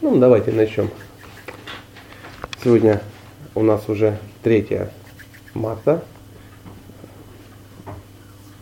Ну, 0.00 0.18
давайте 0.18 0.52
начнем. 0.52 0.90
Сегодня 2.62 3.02
у 3.54 3.62
нас 3.62 3.88
уже 3.88 4.18
3 4.42 4.80
марта. 5.54 6.02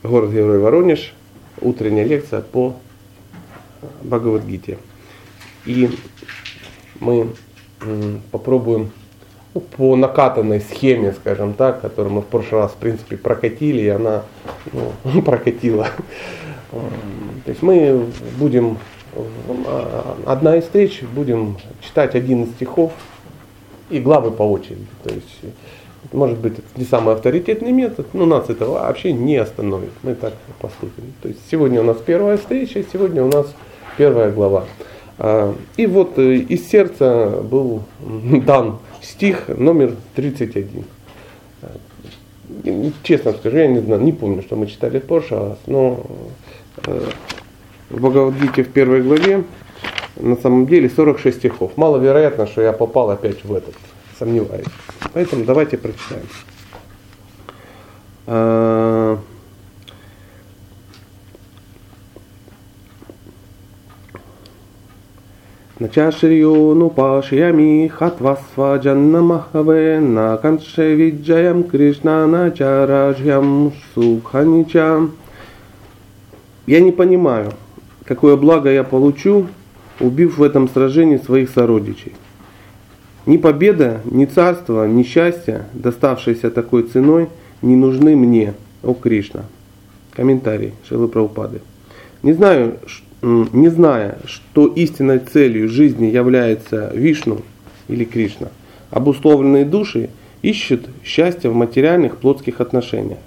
Город-герой 0.03 0.59
Воронеж. 0.59 1.15
Утренняя 1.61 2.05
лекция 2.05 2.43
по 2.43 2.77
Бхагавадгите. 4.03 4.79
И 5.65 5.91
мы 7.01 7.35
попробуем 8.31 8.93
ну, 9.55 9.61
по 9.61 9.97
накатанной 9.97 10.61
схеме, 10.61 11.13
скажем 11.13 11.55
так, 11.55 11.81
которую 11.81 12.15
мы 12.15 12.21
в 12.21 12.27
прошлый 12.27 12.63
раз, 12.63 12.73
в 12.73 12.77
принципе, 12.77 13.17
прокатили, 13.17 13.81
и 13.83 13.89
она 13.89 14.25
ну, 14.73 15.23
прокатила. 15.25 15.89
То 16.71 17.51
есть 17.51 17.63
мы 17.63 18.07
будем, 18.39 18.79
одна 20.27 20.57
из 20.57 20.65
встреч, 20.65 21.03
будем 21.15 21.57
читать 21.81 22.15
один 22.15 22.45
из 22.45 22.51
стихов 22.51 22.93
и 23.91 24.01
главы 24.01 24.31
по 24.31 24.43
очереди. 24.43 24.87
То 25.03 25.15
есть, 25.15 25.55
может 26.13 26.39
быть, 26.39 26.55
это 26.55 26.69
не 26.77 26.85
самый 26.85 27.15
авторитетный 27.15 27.73
метод, 27.73 28.07
но 28.13 28.27
нас 28.27 28.49
это 28.49 28.67
вообще 28.67 29.13
не 29.13 29.37
остановит. 29.37 29.93
Мы 30.03 30.15
так 30.15 30.35
поступим. 30.61 31.15
То 31.23 31.29
есть 31.29 31.41
сегодня 31.51 31.81
у 31.81 31.85
нас 31.85 31.97
первая 32.05 32.37
встреча, 32.37 32.85
сегодня 32.93 33.23
у 33.25 33.29
нас 33.29 33.47
первая 33.97 34.31
глава. 34.31 34.65
А, 35.19 35.55
и 35.77 35.87
вот 35.87 36.19
э, 36.19 36.37
из 36.37 36.69
сердца 36.69 37.41
был 37.43 37.83
дан 38.47 38.79
стих 39.03 39.49
номер 39.49 39.95
31. 40.15 40.85
Э, 41.63 42.91
честно 43.03 43.33
скажу, 43.33 43.57
я 43.57 43.67
не 43.67 43.81
знаю, 43.81 44.03
не 44.03 44.13
помню, 44.13 44.43
что 44.43 44.57
мы 44.57 44.67
читали 44.67 44.99
в 44.99 45.05
прошлый 45.05 45.41
раз, 45.41 45.59
но 45.67 46.05
э, 46.87 47.01
в 47.91 48.01
Бхагавадгите 48.01 48.65
в 48.65 48.69
первой 48.69 49.03
главе 49.03 49.45
на 50.17 50.37
самом 50.37 50.67
деле 50.67 50.89
46 50.89 51.39
стихов. 51.39 51.77
Маловероятно, 51.77 52.47
что 52.47 52.63
я 52.63 52.73
попал 52.73 53.11
опять 53.11 53.45
в 53.45 53.53
этот, 53.53 53.75
сомневаюсь. 54.19 54.67
Поэтому 55.13 55.45
давайте 55.45 55.77
прочитаем. 55.77 56.25
Начашриюнупашьями 65.79 67.89
хатвасва 67.89 68.79
джаннамахаве 68.79 70.01
на 70.01 70.39
канше 70.39 70.95
виджаям 70.95 71.65
Кришна 71.65 72.27
начараджьям 72.27 73.75
суханича. 73.95 75.09
Я 76.67 76.81
не 76.81 76.93
понимаю, 76.93 77.53
какое 78.07 78.37
благо 78.37 78.71
я 78.71 78.85
получу, 78.85 79.49
убив 80.01 80.39
в 80.39 80.43
этом 80.43 80.69
сражении 80.69 81.19
своих 81.19 81.51
сородичей. 81.51 82.13
Ни 83.27 83.37
победа, 83.37 84.01
ни 84.05 84.25
царство, 84.25 84.87
ни 84.87 85.03
счастье, 85.03 85.65
доставшиеся 85.73 86.51
такой 86.51 86.85
ценой, 86.85 87.29
не 87.63 87.75
нужны 87.75 88.15
мне, 88.15 88.55
о 88.83 88.95
Кришна. 88.95 89.45
Комментарий 90.13 90.73
Шилы 90.89 91.09
Праупады. 91.09 91.61
Не 92.23 92.33
знаю, 92.33 92.79
не 93.21 93.69
зная, 93.69 94.19
что 94.27 94.67
истинной 94.67 95.19
целью 95.19 95.69
жизни 95.69 96.07
является 96.07 96.93
Вишну 96.95 97.41
или 97.89 98.05
Кришна, 98.05 98.49
обусловленные 98.91 99.65
души 99.65 100.11
ищут 100.43 100.89
счастье 101.05 101.51
в 101.51 101.55
материальных 101.55 102.19
плотских 102.19 102.61
отношениях. 102.61 103.19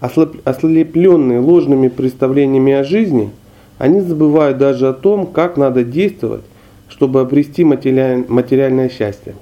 Ослепленные 0.00 1.40
ложными 1.40 1.88
представлениями 1.88 2.72
о 2.72 2.84
жизни, 2.84 3.30
они 3.80 4.02
забывают 4.02 4.58
даже 4.58 4.88
о 4.88 4.92
том, 4.92 5.26
как 5.26 5.56
надо 5.56 5.84
действовать, 5.84 6.42
чтобы 6.90 7.22
обрести 7.22 7.64
материальное 7.64 8.90
счастье. 8.90 9.34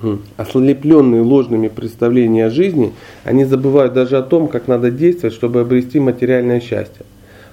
Хм. 0.00 0.22
Ослепленные 0.38 1.20
ложными 1.20 1.68
представлениями 1.68 2.40
о 2.40 2.48
жизни, 2.48 2.94
они 3.24 3.44
забывают 3.44 3.92
даже 3.92 4.16
о 4.16 4.22
том, 4.22 4.48
как 4.48 4.68
надо 4.68 4.90
действовать, 4.90 5.34
чтобы 5.34 5.60
обрести 5.60 6.00
материальное 6.00 6.60
счастье. 6.60 7.04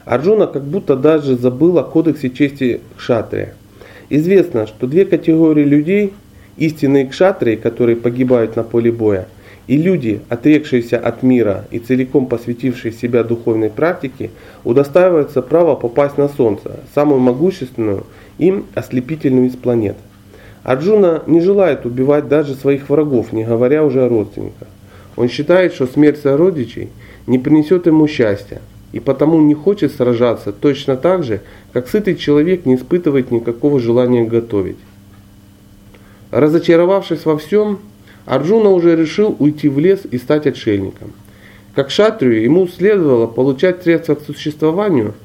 Арджуна 0.05 0.47
как 0.47 0.63
будто 0.63 0.95
даже 0.95 1.35
забыл 1.35 1.77
о 1.79 1.83
кодексе 1.83 2.29
чести 2.29 2.79
кшатрия. 2.95 3.55
Известно, 4.09 4.67
что 4.67 4.87
две 4.87 5.03
категории 5.03 5.65
людей, 5.65 6.13
истинные 6.55 7.07
кшатрии, 7.07 7.57
которые 7.57 7.97
погибают 7.97 8.55
на 8.55 8.63
поле 8.63 8.89
боя, 8.89 9.27
и 9.69 9.77
люди, 9.77 10.21
отрекшиеся 10.29 10.97
от 10.97 11.21
мира 11.21 11.65
и 11.69 11.77
целиком 11.77 12.25
посвятившие 12.25 12.91
себя 12.91 13.23
духовной 13.23 13.69
практике, 13.69 14.31
удостаиваются 14.63 15.43
права 15.43 15.75
попасть 15.75 16.17
на 16.17 16.27
Солнце, 16.27 16.79
самую 16.95 17.19
могущественную 17.19 18.07
им 18.39 18.65
ослепительную 18.73 19.45
из 19.45 19.55
планет. 19.55 19.95
Арджуна 20.63 21.21
не 21.27 21.39
желает 21.39 21.85
убивать 21.85 22.27
даже 22.27 22.55
своих 22.55 22.89
врагов, 22.89 23.31
не 23.31 23.43
говоря 23.43 23.85
уже 23.85 24.03
о 24.03 24.09
родственниках. 24.09 24.67
Он 25.15 25.29
считает, 25.29 25.75
что 25.75 25.85
смерть 25.85 26.19
сородичей 26.19 26.89
не 27.27 27.37
принесет 27.37 27.85
ему 27.85 28.07
счастья, 28.07 28.63
и 28.91 28.99
потому 28.99 29.39
не 29.39 29.53
хочет 29.53 29.93
сражаться 29.93 30.51
точно 30.51 30.97
так 30.97 31.23
же, 31.23 31.41
как 31.73 31.87
сытый 31.87 32.15
человек 32.15 32.65
не 32.65 32.73
испытывает 32.73 33.29
никакого 33.29 33.79
желания 33.79 34.25
готовить. 34.25 34.79
Разочаровавшись 36.31 37.25
во 37.25 37.37
всем, 37.37 37.77
Арджуна 38.29 38.69
уже 38.69 38.95
решил 38.95 39.35
уйти 39.39 39.67
в 39.69 39.79
лес 39.79 40.01
и 40.09 40.19
стать 40.19 40.45
отшельником. 40.45 41.13
Как 41.73 41.89
шатрию 41.89 42.43
ему 42.43 42.67
следовало 42.67 43.25
получать 43.25 43.81
средства 43.81 44.13
к 44.13 44.21
существованию. 44.21 45.15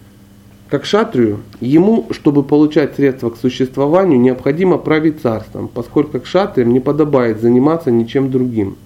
Как 0.71 0.87
шатрию 0.87 1.41
ему, 1.61 2.07
чтобы 2.13 2.43
получать 2.43 2.95
средства 2.95 3.29
к 3.29 3.37
существованию, 3.37 4.19
необходимо 4.19 4.79
править 4.79 5.21
царством, 5.21 5.69
поскольку 5.69 6.19
к 6.19 6.25
шатриям 6.25 6.73
не 6.73 6.81
подобает 6.81 7.43
заниматься 7.43 7.91
ничем 7.91 8.31
другим. 8.31 8.77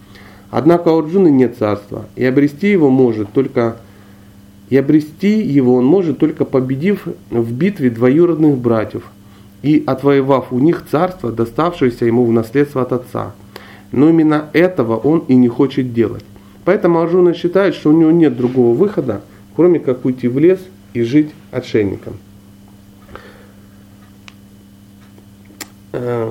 Однако 0.51 0.89
у 0.89 0.99
Арджуны 0.99 1.29
нет 1.29 1.55
царства, 1.57 2.07
и 2.17 2.25
обрести 2.25 2.73
его 2.73 2.91
может 2.91 3.33
только 3.33 3.77
и 4.69 4.77
обрести 4.77 5.41
его 5.41 5.77
он 5.77 5.85
может 5.85 6.19
только 6.19 6.45
победив 6.45 7.07
в 7.31 7.53
битве 7.53 7.89
двоюродных 7.89 8.59
братьев 8.59 9.05
и 9.63 9.83
отвоевав 9.87 10.53
у 10.53 10.59
них 10.59 10.85
царство, 10.91 11.31
доставшееся 11.31 12.05
ему 12.05 12.27
в 12.27 12.33
наследство 12.33 12.83
от 12.83 12.93
отца. 12.93 13.35
Но 13.93 14.11
именно 14.11 14.51
этого 14.53 14.97
он 14.97 15.21
и 15.29 15.35
не 15.35 15.49
хочет 15.49 15.93
делать. 15.93 16.25
Поэтому 16.65 17.01
Арджуна 17.01 17.33
считает, 17.33 17.75
что 17.75 17.91
у 17.91 17.99
него 17.99 18.11
нет 18.11 18.37
другого 18.37 18.77
выхода, 18.77 19.23
кроме 19.57 19.81
как 19.81 20.05
уйти 20.05 20.29
в 20.29 20.39
лес 20.39 20.61
и 20.93 21.03
жить 21.03 21.31
отшельником. 21.51 22.19
Э, 25.93 26.31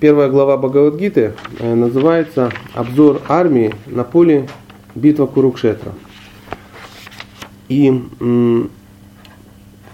первая 0.00 0.28
глава 0.28 0.58
Бхагавадгиты 0.58 1.32
э, 1.58 1.74
называется 1.74 2.52
«Обзор 2.74 3.22
армии 3.28 3.74
на 3.86 4.04
поле 4.04 4.48
битва 4.94 5.26
Курукшетра». 5.26 5.92
И 7.70 8.02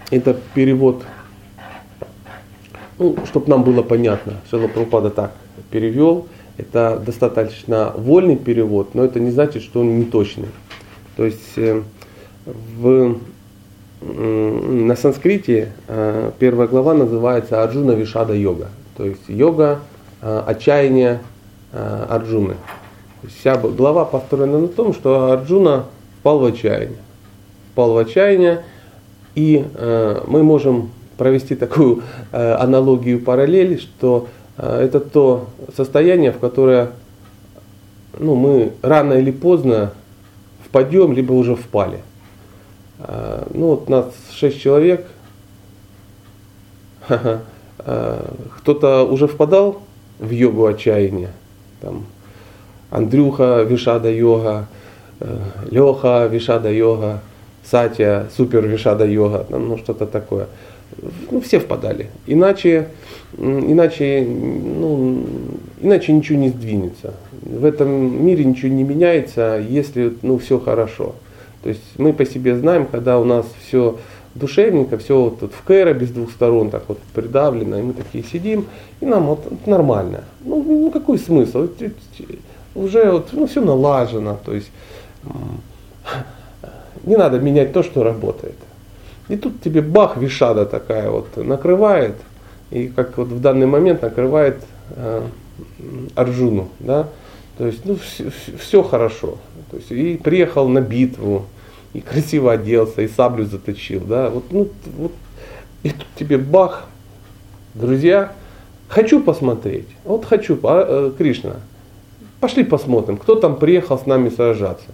это 0.09 0.37
перевод, 0.53 1.05
ну, 2.99 3.15
чтобы 3.25 3.49
нам 3.49 3.63
было 3.63 3.81
понятно, 3.81 4.41
Шила 4.49 4.67
Прабхупада 4.67 5.09
так 5.09 5.31
перевел, 5.71 6.27
это 6.57 7.01
достаточно 7.03 7.93
вольный 7.95 8.35
перевод, 8.35 8.93
но 8.93 9.03
это 9.03 9.19
не 9.19 9.31
значит, 9.31 9.63
что 9.63 9.79
он 9.79 9.97
не 9.99 10.05
точный. 10.05 10.49
То 11.17 11.25
есть 11.25 11.57
э, 11.57 11.81
в, 12.45 13.17
на 14.01 14.95
санскрите 14.95 15.71
э, 15.87 16.31
первая 16.39 16.67
глава 16.67 16.93
называется 16.93 17.63
Арджуна 17.63 17.91
Вишада 17.91 18.33
йога, 18.33 18.69
то 18.97 19.05
есть 19.05 19.27
йога 19.27 19.79
э, 20.21 20.43
отчаяния 20.45 21.21
Арджуны. 21.71 22.55
Вся 23.39 23.55
глава 23.55 24.03
построена 24.03 24.59
на 24.59 24.67
том, 24.67 24.93
что 24.93 25.31
Арджуна 25.31 25.85
впал 26.19 26.39
в 26.39 26.45
отчаяние 26.45 26.97
впал 27.71 27.93
в 27.93 27.97
отчаяние, 27.97 28.65
и 29.35 29.65
мы 30.27 30.43
можем 30.43 30.91
провести 31.17 31.55
такую 31.55 32.03
аналогию, 32.33 33.21
параллель, 33.21 33.79
что 33.79 34.27
это 34.57 34.99
то 34.99 35.49
состояние, 35.75 36.31
в 36.31 36.39
которое 36.39 36.91
ну, 38.19 38.35
мы 38.35 38.73
рано 38.81 39.13
или 39.13 39.31
поздно 39.31 39.93
впадем, 40.65 41.13
либо 41.13 41.33
уже 41.33 41.55
впали. 41.55 41.99
Э, 42.99 43.45
ну 43.53 43.67
вот 43.67 43.89
нас 43.89 44.05
шесть 44.31 44.61
человек, 44.61 45.05
э, 47.09 47.39
кто-то 48.57 49.03
уже 49.03 49.27
впадал 49.27 49.81
в 50.19 50.29
йогу 50.29 50.65
отчаяния, 50.65 51.31
там, 51.81 52.05
Андрюха, 52.89 53.63
Вишада 53.63 54.11
йога, 54.11 54.67
э, 55.19 55.39
Леха, 55.69 56.27
Вишада 56.27 56.71
йога, 56.71 57.21
сатья, 57.63 58.27
супер 58.35 58.67
вишада 58.67 59.05
йога, 59.05 59.45
ну 59.49 59.77
что-то 59.77 60.05
такое. 60.05 60.47
Ну, 61.31 61.41
все 61.41 61.59
впадали. 61.59 62.07
Иначе, 62.27 62.89
иначе, 63.37 64.25
ну, 64.25 65.23
иначе 65.81 66.13
ничего 66.13 66.37
не 66.37 66.49
сдвинется. 66.49 67.13
В 67.41 67.65
этом 67.65 68.25
мире 68.25 68.45
ничего 68.45 68.71
не 68.71 68.83
меняется, 68.83 69.63
если 69.67 70.13
ну, 70.21 70.37
все 70.37 70.59
хорошо. 70.59 71.15
То 71.63 71.69
есть 71.69 71.81
мы 71.97 72.13
по 72.13 72.25
себе 72.25 72.57
знаем, 72.57 72.85
когда 72.85 73.19
у 73.19 73.23
нас 73.23 73.45
все 73.65 73.97
душевненько, 74.35 74.97
все 74.97 75.21
вот 75.21 75.39
тут 75.39 75.53
в 75.53 75.63
кэробе 75.63 76.05
с 76.05 76.09
двух 76.09 76.31
сторон 76.31 76.69
так 76.69 76.83
вот 76.87 76.99
придавлено, 77.13 77.79
и 77.79 77.81
мы 77.81 77.93
такие 77.93 78.23
сидим, 78.23 78.65
и 78.99 79.05
нам 79.05 79.27
вот 79.27 79.67
нормально. 79.67 80.23
Ну, 80.41 80.63
ну 80.63 80.91
какой 80.91 81.19
смысл? 81.19 81.67
Уже 82.73 83.11
вот, 83.11 83.29
ну, 83.33 83.47
все 83.47 83.61
налажено, 83.61 84.39
то 84.43 84.53
есть 84.53 84.71
не 87.03 87.15
надо 87.15 87.39
менять 87.39 87.73
то, 87.73 87.83
что 87.83 88.03
работает. 88.03 88.55
И 89.31 89.37
тут 89.37 89.61
тебе 89.61 89.81
бах, 89.81 90.17
вишада 90.17 90.65
такая 90.65 91.09
вот 91.09 91.37
накрывает, 91.37 92.17
и 92.69 92.87
как 92.87 93.17
вот 93.17 93.29
в 93.29 93.39
данный 93.39 93.65
момент 93.65 94.01
накрывает 94.01 94.61
э, 94.89 95.21
Арджуну, 96.15 96.67
да, 96.79 97.07
то 97.57 97.65
есть, 97.65 97.85
ну, 97.85 97.95
все, 97.95 98.29
все 98.59 98.83
хорошо. 98.83 99.37
То 99.69 99.77
есть, 99.77 99.89
и 99.89 100.17
приехал 100.17 100.67
на 100.67 100.81
битву, 100.81 101.45
и 101.93 102.01
красиво 102.01 102.51
оделся, 102.51 103.03
и 103.03 103.07
саблю 103.07 103.45
заточил, 103.45 104.01
да, 104.01 104.29
вот, 104.29 104.51
ну, 104.51 104.67
вот, 104.97 105.13
и 105.83 105.91
тут 105.91 106.07
тебе 106.19 106.37
бах, 106.37 106.87
друзья, 107.73 108.33
хочу 108.89 109.21
посмотреть, 109.21 109.87
вот 110.03 110.25
хочу, 110.25 110.59
а, 110.63 110.83
э, 110.85 111.11
Кришна, 111.17 111.55
пошли 112.41 112.65
посмотрим, 112.65 113.15
кто 113.15 113.35
там 113.35 113.55
приехал 113.55 113.97
с 113.97 114.05
нами 114.05 114.27
сражаться. 114.27 114.89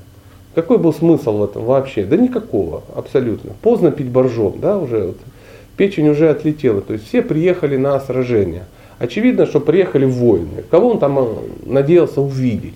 Какой 0.57 0.79
был 0.79 0.91
смысл 0.91 1.37
в 1.37 1.43
этом 1.43 1.65
вообще? 1.65 2.03
Да 2.03 2.17
никакого, 2.17 2.81
абсолютно. 2.95 3.51
Поздно 3.61 3.91
пить 3.91 4.07
боржом, 4.07 4.55
да, 4.59 4.79
уже 4.79 5.03
вот, 5.03 5.17
печень 5.75 6.09
уже 6.09 6.31
отлетела. 6.31 6.81
То 6.81 6.93
есть 6.93 7.07
все 7.07 7.21
приехали 7.21 7.77
на 7.77 7.99
сражение. 7.99 8.63
Очевидно, 8.97 9.45
что 9.45 9.59
приехали 9.59 10.05
воины. 10.05 10.63
Кого 10.71 10.89
он 10.89 10.97
там 10.97 11.19
э, 11.19 11.25
надеялся 11.67 12.21
увидеть? 12.21 12.73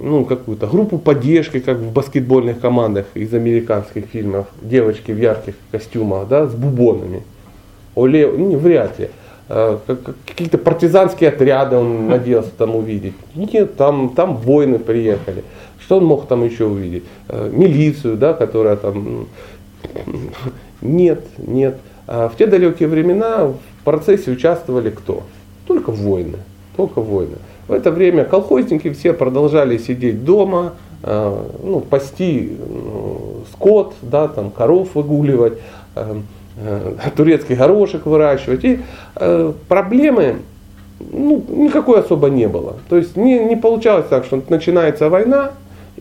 Ну, 0.00 0.24
какую-то 0.24 0.66
группу 0.66 0.96
поддержки, 0.96 1.60
как 1.60 1.76
в 1.76 1.92
баскетбольных 1.92 2.58
командах 2.58 3.04
из 3.12 3.34
американских 3.34 4.06
фильмов. 4.06 4.46
Девочки 4.62 5.12
в 5.12 5.18
ярких 5.18 5.56
костюмах, 5.72 6.26
да, 6.26 6.46
с 6.46 6.54
бубонами. 6.54 7.22
Оле, 7.94 8.26
ну, 8.26 8.56
вряд 8.56 8.98
ли. 8.98 9.10
А, 9.46 9.78
какие-то 10.24 10.56
партизанские 10.56 11.28
отряды 11.28 11.76
он 11.76 12.08
надеялся 12.08 12.50
там 12.56 12.76
увидеть. 12.76 13.12
Нет, 13.34 13.76
там, 13.76 14.14
там 14.16 14.38
воины 14.38 14.78
приехали. 14.78 15.44
Что 15.84 15.98
он 15.98 16.06
мог 16.06 16.26
там 16.26 16.42
еще 16.44 16.64
увидеть? 16.64 17.04
А, 17.28 17.50
милицию, 17.50 18.16
да, 18.16 18.32
которая 18.32 18.76
там... 18.76 19.26
Нет, 20.80 21.24
нет. 21.38 21.78
А 22.06 22.28
в 22.28 22.36
те 22.36 22.46
далекие 22.46 22.88
времена 22.88 23.48
в 23.48 23.84
процессе 23.84 24.30
участвовали 24.30 24.90
кто? 24.90 25.24
Только 25.66 25.90
воины. 25.90 26.38
Только 26.76 27.00
воины. 27.00 27.36
В 27.68 27.72
это 27.72 27.90
время 27.90 28.24
колхозники 28.24 28.92
все 28.92 29.12
продолжали 29.12 29.76
сидеть 29.76 30.24
дома, 30.24 30.74
э, 31.02 31.44
ну, 31.62 31.80
пасти 31.80 32.56
ну, 32.58 33.42
скот, 33.52 33.94
да, 34.02 34.28
там, 34.28 34.50
коров 34.50 34.94
выгуливать, 34.94 35.58
э, 35.96 36.16
э, 36.58 36.96
турецкий 37.16 37.56
горошек 37.56 38.06
выращивать. 38.06 38.64
И 38.64 38.80
проблемы 39.68 40.36
ну, 40.98 41.44
никакой 41.48 42.00
особо 42.00 42.28
не 42.28 42.48
было. 42.48 42.76
То 42.88 42.96
есть 42.96 43.16
не, 43.16 43.38
не 43.38 43.56
получалось 43.56 44.06
так, 44.08 44.24
что 44.24 44.42
начинается 44.48 45.08
война, 45.08 45.52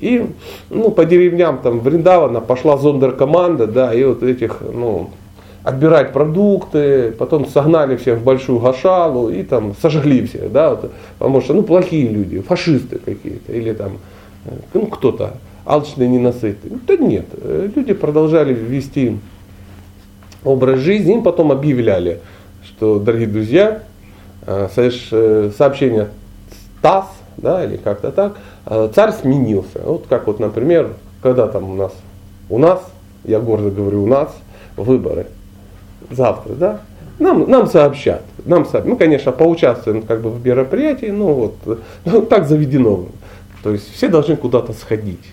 и 0.03 0.25
ну, 0.69 0.91
по 0.91 1.05
деревням 1.05 1.59
там 1.59 1.79
Вриндавана 1.79 2.41
пошла 2.41 2.77
зондеркоманда, 2.77 3.67
да, 3.67 3.94
и 3.94 4.03
вот 4.03 4.21
этих 4.21 4.59
ну, 4.61 5.09
отбирать 5.63 6.11
продукты, 6.11 7.11
потом 7.11 7.47
согнали 7.47 7.95
всех 7.95 8.19
в 8.19 8.23
большую 8.23 8.59
гашалу 8.59 9.29
и 9.29 9.44
там 9.44 9.73
сожгли 9.81 10.25
всех, 10.25 10.51
да, 10.51 10.71
вот, 10.71 10.91
потому 11.17 11.41
что, 11.41 11.53
ну, 11.53 11.63
плохие 11.63 12.09
люди, 12.09 12.41
фашисты 12.41 13.00
какие-то, 13.00 13.53
или 13.53 13.71
там, 13.71 13.94
э, 14.45 14.51
ну, 14.73 14.88
кто-то, 14.88 15.35
алчные, 15.65 16.09
ненасытные. 16.09 16.79
Да 16.85 16.97
нет, 16.97 17.25
э, 17.38 17.69
люди 17.73 17.94
продолжали 17.94 18.53
вести 18.53 19.17
образ 20.44 20.79
жизни, 20.79 21.13
им 21.13 21.23
потом 21.23 21.53
объявляли, 21.53 22.19
что, 22.65 23.00
дорогие 23.00 23.29
друзья, 23.29 23.83
э, 24.45 24.67
сообщение 25.57 26.09
ТАСС, 26.81 27.05
да, 27.38 27.63
или 27.63 27.77
как-то 27.77 28.12
так, 28.12 28.38
царь 28.94 29.13
сменился. 29.13 29.81
Вот 29.83 30.06
как 30.07 30.27
вот, 30.27 30.39
например, 30.39 30.89
когда 31.21 31.47
там 31.47 31.69
у 31.69 31.75
нас, 31.75 31.94
у 32.50 32.57
нас, 32.57 32.81
я 33.24 33.39
гордо 33.39 33.69
говорю, 33.69 34.03
у 34.03 34.07
нас 34.07 34.35
выборы 34.75 35.27
завтра, 36.09 36.53
да, 36.53 36.80
нам, 37.19 37.50
нам 37.50 37.68
сообщат. 37.68 38.24
Нам 38.45 38.65
сообщат. 38.65 38.85
Мы, 38.85 38.97
конечно, 38.97 39.31
поучаствуем 39.31 40.01
как 40.01 40.21
бы 40.21 40.30
в 40.30 40.45
мероприятии, 40.45 41.07
но 41.07 41.33
вот 41.33 41.56
ну, 42.06 42.21
так 42.24 42.47
заведено. 42.47 43.06
То 43.63 43.71
есть 43.71 43.94
все 43.94 44.07
должны 44.07 44.36
куда-то 44.36 44.74
сходить. 44.74 45.24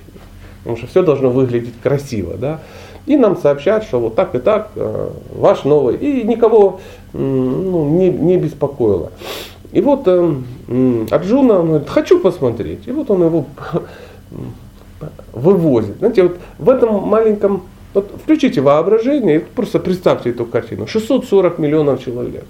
Потому 0.59 0.77
что 0.77 0.87
все 0.87 1.03
должно 1.03 1.31
выглядеть 1.31 1.75
красиво. 1.83 2.35
Да? 2.37 2.61
И 3.07 3.17
нам 3.17 3.37
сообщат, 3.37 3.85
что 3.85 3.99
вот 3.99 4.15
так 4.15 4.35
и 4.35 4.39
так 4.39 4.71
э, 4.77 5.09
ваш 5.35 5.65
новый. 5.65 5.97
И 5.97 6.23
никого 6.23 6.81
ну, 7.13 7.89
не, 7.89 8.11
не 8.11 8.37
беспокоило. 8.37 9.11
И 9.73 9.81
вот 9.81 10.03
э, 10.07 10.35
Арджуна 11.11 11.61
он 11.61 11.67
говорит, 11.69 11.89
хочу 11.89 12.19
посмотреть. 12.19 12.89
И 12.89 12.93
вот 12.93 13.11
он 13.11 13.25
его 13.25 13.47
вывозит. 15.33 15.99
Знаете, 15.99 16.25
вот 16.25 16.39
в 16.59 16.69
этом 16.69 16.95
маленьком 17.03 17.63
вот 17.95 18.11
включите 18.23 18.61
воображение 18.61 19.37
и 19.37 19.39
просто 19.41 19.79
представьте 19.79 20.31
эту 20.31 20.45
картину. 20.45 20.87
640 20.87 21.59
миллионов 21.59 22.05
человек. 22.05 22.45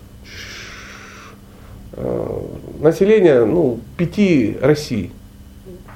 Э, 1.93 2.41
население 2.81 3.45
ну, 3.45 3.81
пяти 3.97 4.57
России. 4.61 5.11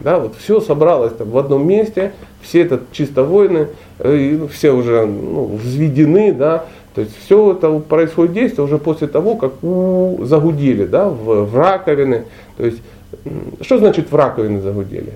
Да, 0.00 0.18
вот 0.18 0.34
все 0.36 0.60
собралось 0.60 1.12
там 1.12 1.30
в 1.30 1.38
одном 1.38 1.66
месте, 1.66 2.12
все 2.42 2.62
это 2.62 2.80
чисто 2.92 3.22
войны, 3.22 3.68
э, 3.98 4.46
все 4.52 4.72
уже 4.72 5.06
ну, 5.06 5.46
взведены, 5.62 6.32
да, 6.32 6.66
то 6.94 7.00
есть 7.00 7.12
все 7.24 7.52
это 7.52 7.80
происходит 7.80 8.34
действие 8.34 8.64
уже 8.64 8.78
после 8.78 9.08
того, 9.08 9.34
как 9.34 9.62
у, 9.64 10.20
загудели 10.22 10.84
да, 10.84 11.08
в, 11.08 11.44
в 11.44 11.58
раковины. 11.58 12.24
То 12.56 12.66
есть, 12.66 12.82
что 13.60 13.78
значит 13.78 14.12
в 14.12 14.16
раковины 14.16 14.60
загудели? 14.60 15.14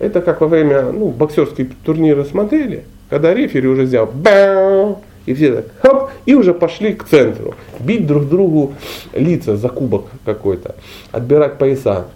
Это 0.00 0.20
как 0.20 0.40
во 0.40 0.48
время 0.48 0.90
ну, 0.92 1.08
боксерские 1.08 1.68
турниры 1.84 2.24
смотрели, 2.24 2.84
когда 3.08 3.32
рефери 3.32 3.68
уже 3.68 3.82
взял 3.82 4.06
бэм, 4.06 4.96
и 5.26 5.34
все 5.34 5.54
так, 5.54 5.66
хоп, 5.80 6.10
и 6.26 6.34
уже 6.34 6.52
пошли 6.52 6.92
к 6.92 7.04
центру, 7.04 7.54
бить 7.78 8.06
друг 8.06 8.28
другу 8.28 8.74
лица 9.14 9.56
за 9.56 9.68
кубок 9.68 10.06
какой-то, 10.24 10.74
отбирать 11.12 11.56
пояса. 11.58 12.06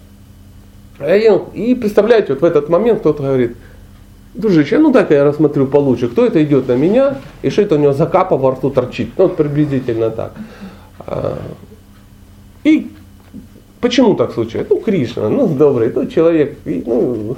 И 0.99 1.77
представляете, 1.79 2.33
вот 2.33 2.41
в 2.41 2.45
этот 2.45 2.69
момент 2.69 2.99
кто-то 2.99 3.23
говорит, 3.23 3.55
дружище, 4.33 4.79
ну 4.79 4.91
дай-ка 4.91 5.13
я 5.13 5.23
рассмотрю 5.23 5.67
получше, 5.67 6.07
кто 6.07 6.25
это 6.25 6.43
идет 6.43 6.67
на 6.67 6.75
меня, 6.75 7.17
и 7.41 7.49
что 7.49 7.61
это 7.61 7.75
у 7.75 7.79
него 7.79 7.93
за 7.93 8.05
капа 8.05 8.37
во 8.37 8.51
рту 8.51 8.69
торчит. 8.69 9.09
Ну, 9.17 9.23
вот 9.23 9.37
приблизительно 9.37 10.09
так. 10.09 10.33
А, 10.99 11.37
и 12.63 12.91
Почему 13.81 14.13
так 14.13 14.31
случается? 14.31 14.75
Ну, 14.75 14.79
Кришна, 14.79 15.27
ну, 15.27 15.47
добрый, 15.47 15.91
ну, 15.93 16.05
человек, 16.05 16.55
ну, 16.65 17.35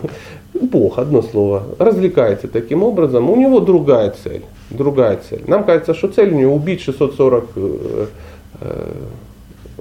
Бог, 0.53 0.99
одно 0.99 1.21
слово, 1.21 1.63
развлекается 1.79 2.49
таким 2.49 2.83
образом, 2.83 3.29
у 3.29 3.35
него 3.37 3.61
другая 3.61 4.13
цель, 4.23 4.43
другая 4.69 5.21
цель. 5.29 5.41
Нам 5.47 5.63
кажется, 5.63 5.93
что 5.93 6.09
цель 6.09 6.33
у 6.33 6.37
него 6.37 6.53
убить 6.53 6.81
640 6.81 7.49
э, 7.55 8.05
э, 8.59 8.91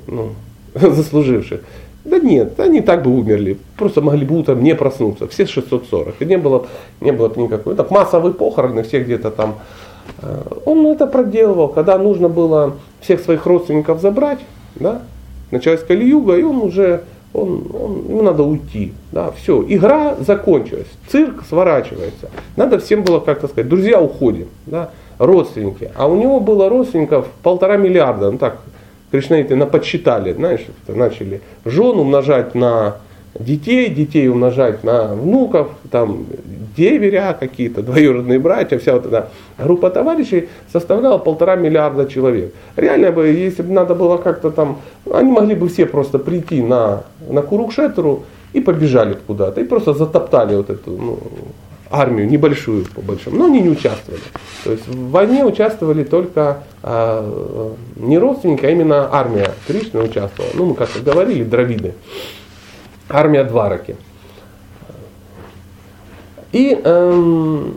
ну, 0.06 0.30
заслуживших. 0.74 1.60
Да 2.04 2.18
нет, 2.18 2.58
они 2.58 2.80
так 2.80 3.04
бы 3.04 3.10
умерли, 3.16 3.58
просто 3.76 4.00
могли 4.00 4.26
бы 4.26 4.38
утром 4.38 4.62
не 4.62 4.74
проснуться, 4.74 5.28
все 5.28 5.46
640, 5.46 6.16
и 6.20 6.24
не 6.24 6.36
было, 6.36 6.66
не 7.00 7.12
было 7.12 7.28
бы 7.28 7.40
никакой, 7.40 7.76
так 7.76 7.92
массовые 7.92 8.34
похороны, 8.34 8.82
все 8.82 9.04
где-то 9.04 9.30
там. 9.30 9.54
Э, 10.20 10.42
он 10.64 10.84
это 10.86 11.06
проделывал, 11.06 11.68
когда 11.68 11.98
нужно 11.98 12.28
было 12.28 12.74
всех 13.00 13.20
своих 13.20 13.46
родственников 13.46 14.00
забрать, 14.00 14.40
да, 14.74 15.02
началась 15.52 15.84
Кали-Юга, 15.84 16.36
и 16.36 16.42
он 16.42 16.60
уже, 16.62 17.04
он, 17.32 17.66
он, 17.72 18.04
ему 18.08 18.22
надо 18.22 18.42
уйти. 18.42 18.92
Да, 19.12 19.30
все, 19.30 19.64
игра 19.68 20.16
закончилась, 20.18 20.88
цирк 21.08 21.44
сворачивается. 21.48 22.30
Надо 22.56 22.80
всем 22.80 23.04
было 23.04 23.20
как-то 23.20 23.46
сказать, 23.46 23.68
друзья, 23.68 24.00
уходим, 24.00 24.48
да, 24.66 24.90
родственники. 25.18 25.92
А 25.94 26.08
у 26.08 26.16
него 26.16 26.40
было 26.40 26.68
родственников 26.68 27.28
полтора 27.44 27.76
миллиарда, 27.76 28.32
ну 28.32 28.38
так, 28.38 28.58
кришнаиты 29.12 29.54
наподсчитали, 29.54 30.32
знаешь, 30.32 30.62
начали 30.88 31.42
жен 31.64 31.98
умножать 31.98 32.54
на 32.54 32.96
детей, 33.38 33.88
детей 33.90 34.28
умножать 34.28 34.82
на 34.84 35.14
внуков, 35.14 35.68
там 35.90 36.26
деверя 36.76 37.36
какие-то, 37.38 37.82
двоюродные 37.82 38.38
братья, 38.38 38.78
вся 38.78 38.94
вот 38.94 39.06
эта 39.06 39.28
группа 39.58 39.90
товарищей 39.90 40.48
составляла 40.72 41.18
полтора 41.18 41.56
миллиарда 41.56 42.06
человек. 42.06 42.54
Реально 42.76 43.12
бы, 43.12 43.28
если 43.28 43.62
бы 43.62 43.72
надо 43.72 43.94
было 43.94 44.16
как-то 44.16 44.50
там, 44.50 44.78
они 45.12 45.30
могли 45.30 45.54
бы 45.54 45.68
все 45.68 45.86
просто 45.86 46.18
прийти 46.18 46.62
на, 46.62 47.04
на 47.28 47.42
Курукшетру 47.42 48.24
и 48.54 48.60
побежали 48.60 49.16
куда-то, 49.26 49.60
и 49.60 49.64
просто 49.64 49.92
затоптали 49.92 50.56
вот 50.56 50.70
эту 50.70 50.90
ну, 50.90 51.18
армию 51.92 52.28
небольшую 52.28 52.86
по 52.86 53.00
большому, 53.00 53.38
но 53.38 53.46
они 53.46 53.60
не 53.60 53.68
участвовали. 53.68 54.22
То 54.64 54.72
есть 54.72 54.88
в 54.88 55.10
войне 55.10 55.44
участвовали 55.44 56.04
только 56.04 56.64
э, 56.82 57.70
не 57.96 58.18
родственники, 58.18 58.64
а 58.64 58.70
именно 58.70 59.08
армия 59.12 59.52
Кришны 59.66 60.00
участвовала. 60.00 60.50
Ну, 60.54 60.66
мы 60.66 60.74
как-то 60.74 61.00
говорили, 61.00 61.44
дравиды 61.44 61.94
армия 63.08 63.44
Двараки. 63.44 63.96
И 66.52 66.78
эм, 66.84 67.76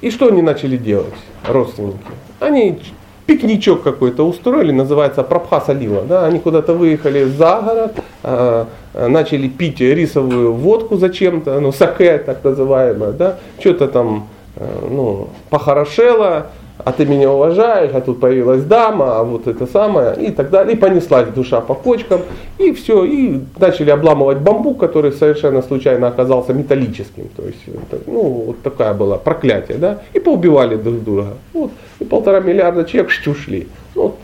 и 0.00 0.10
что 0.10 0.28
они 0.28 0.42
начали 0.42 0.76
делать, 0.76 1.14
родственники? 1.46 1.98
Они 2.40 2.80
пикничок 3.28 3.82
какой-то 3.82 4.26
устроили, 4.26 4.72
называется 4.72 5.22
Прабхаса 5.22 5.74
Лила. 5.74 6.02
Да? 6.08 6.24
Они 6.24 6.38
куда-то 6.38 6.72
выехали 6.72 7.24
за 7.24 7.60
город, 7.60 7.92
э, 8.22 8.64
начали 8.94 9.48
пить 9.48 9.80
рисовую 9.80 10.54
водку 10.54 10.96
зачем-то, 10.96 11.60
ну, 11.60 11.70
саке 11.70 12.16
так 12.18 12.42
называемое, 12.42 13.12
да? 13.12 13.36
что-то 13.60 13.86
там 13.88 14.28
э, 14.56 14.64
ну, 14.90 15.28
похорошело, 15.50 16.46
а 16.84 16.92
ты 16.92 17.04
меня 17.06 17.30
уважаешь, 17.30 17.90
а 17.92 18.00
тут 18.00 18.20
появилась 18.20 18.62
дама, 18.62 19.18
а 19.18 19.24
вот 19.24 19.46
это 19.46 19.66
самое, 19.66 20.14
и 20.16 20.30
так 20.30 20.50
далее. 20.50 20.74
И 20.74 20.78
понеслась 20.78 21.28
душа 21.28 21.60
по 21.60 21.74
почкам, 21.74 22.20
и 22.58 22.72
все, 22.72 23.04
и 23.04 23.40
начали 23.58 23.90
обламывать 23.90 24.38
бамбук, 24.38 24.78
который 24.78 25.12
совершенно 25.12 25.62
случайно 25.62 26.08
оказался 26.08 26.52
металлическим. 26.52 27.28
То 27.36 27.42
есть, 27.42 27.58
ну, 28.06 28.22
вот 28.46 28.62
такая 28.62 28.94
была 28.94 29.18
проклятие, 29.18 29.78
да, 29.78 29.98
и 30.12 30.20
поубивали 30.20 30.76
друг 30.76 31.02
друга. 31.02 31.26
Вот, 31.52 31.70
и 31.98 32.04
полтора 32.04 32.40
миллиарда 32.40 32.84
человек 32.84 33.10
ушли. 33.26 33.68
Вот. 33.94 34.16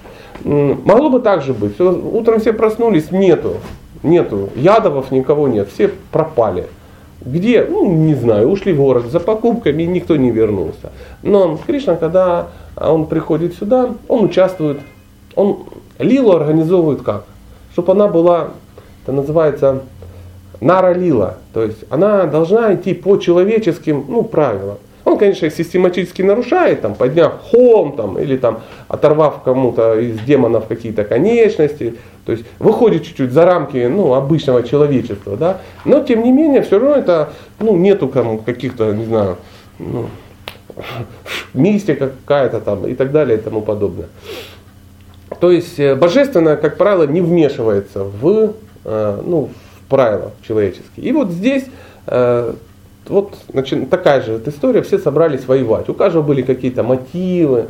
Могло 0.45 1.11
бы 1.11 1.21
так 1.21 1.43
же 1.43 1.55
быть. 1.55 1.81
Утром 1.81 2.41
все 2.41 2.53
проснулись, 2.53 3.11
нету, 3.11 3.55
нету, 4.03 4.51
ядовов 4.57 5.11
никого 5.11 5.49
нет, 5.49 5.69
все 5.73 5.91
пропали. 6.11 6.67
Где? 7.25 7.67
Ну, 7.69 7.91
не 7.91 8.15
знаю, 8.15 8.51
ушли 8.51 8.73
в 8.73 8.77
город 8.77 9.07
за 9.07 9.21
покупками, 9.21 9.83
и 9.83 9.87
никто 9.87 10.17
не 10.17 10.31
вернулся. 10.31 10.93
Но 11.23 11.59
Кришна, 11.67 11.97
когда 11.97 12.49
он 12.77 13.07
приходит 13.07 13.55
сюда, 13.55 13.95
он 14.09 14.25
участвует, 14.25 14.81
он 15.35 15.65
лилу 15.99 16.33
организовывает 16.33 17.03
как? 17.03 17.25
Чтобы 17.73 17.93
она 17.93 18.09
была, 18.09 18.51
это 19.03 19.13
называется 19.13 19.83
нара 20.61 20.93
лила, 20.93 21.37
то 21.53 21.63
есть 21.63 21.85
она 21.91 22.27
должна 22.27 22.75
идти 22.75 22.95
по 22.95 23.17
человеческим 23.17 24.05
ну, 24.09 24.23
правилам. 24.23 24.77
Он, 25.05 25.19
конечно, 25.19 25.51
систематически 25.51 26.23
нарушает, 26.23 26.81
там, 26.81 26.95
подняв 26.95 27.35
холм 27.51 27.95
там, 27.95 28.19
или 28.19 28.37
там, 28.37 28.61
оторвав 28.89 29.43
кому-то 29.43 29.99
из 29.99 30.19
демонов 30.21 30.67
какие-то 30.67 31.05
конечности, 31.05 31.97
то 32.25 32.33
есть 32.33 32.45
выходит 32.59 33.05
чуть-чуть 33.05 33.33
за 33.33 33.45
рамки 33.45 33.87
ну, 33.87 34.15
обычного 34.15 34.63
человечества, 34.63 35.37
да? 35.37 35.59
но 35.85 36.01
тем 36.01 36.23
не 36.23 36.33
менее 36.33 36.63
все 36.63 36.79
равно 36.79 36.97
это 36.97 37.31
ну, 37.61 37.77
нету 37.77 38.09
каких-то, 38.09 38.93
не 38.93 39.05
знаю, 39.05 39.37
ну, 39.79 40.07
мистика 41.55 42.11
какая-то 42.25 42.61
там 42.61 42.87
и 42.87 42.95
так 42.95 43.13
далее 43.13 43.39
и 43.39 43.41
тому 43.41 43.61
подобное. 43.61 44.09
То 45.41 45.51
есть 45.51 45.79
э, 45.79 45.95
божественное, 45.95 46.57
как 46.57 46.77
правило, 46.77 47.07
не 47.07 47.21
вмешивается 47.21 48.05
в, 48.05 48.55
э, 48.85 49.23
ну, 49.25 49.51
в 49.51 49.89
правила 49.89 50.33
человеческие. 50.47 51.07
И 51.07 51.13
вот 51.13 51.31
здесь 51.31 51.65
э, 52.07 52.55
вот 53.09 53.35
значит, 53.53 53.91
такая 53.91 54.23
же 54.23 54.41
история, 54.47 54.83
все 54.83 54.99
собрались 54.99 55.47
воевать. 55.47 55.89
У 55.89 55.95
каждого 55.95 56.23
были 56.23 56.43
какие-то 56.43 56.83
мотивы, 56.83 57.69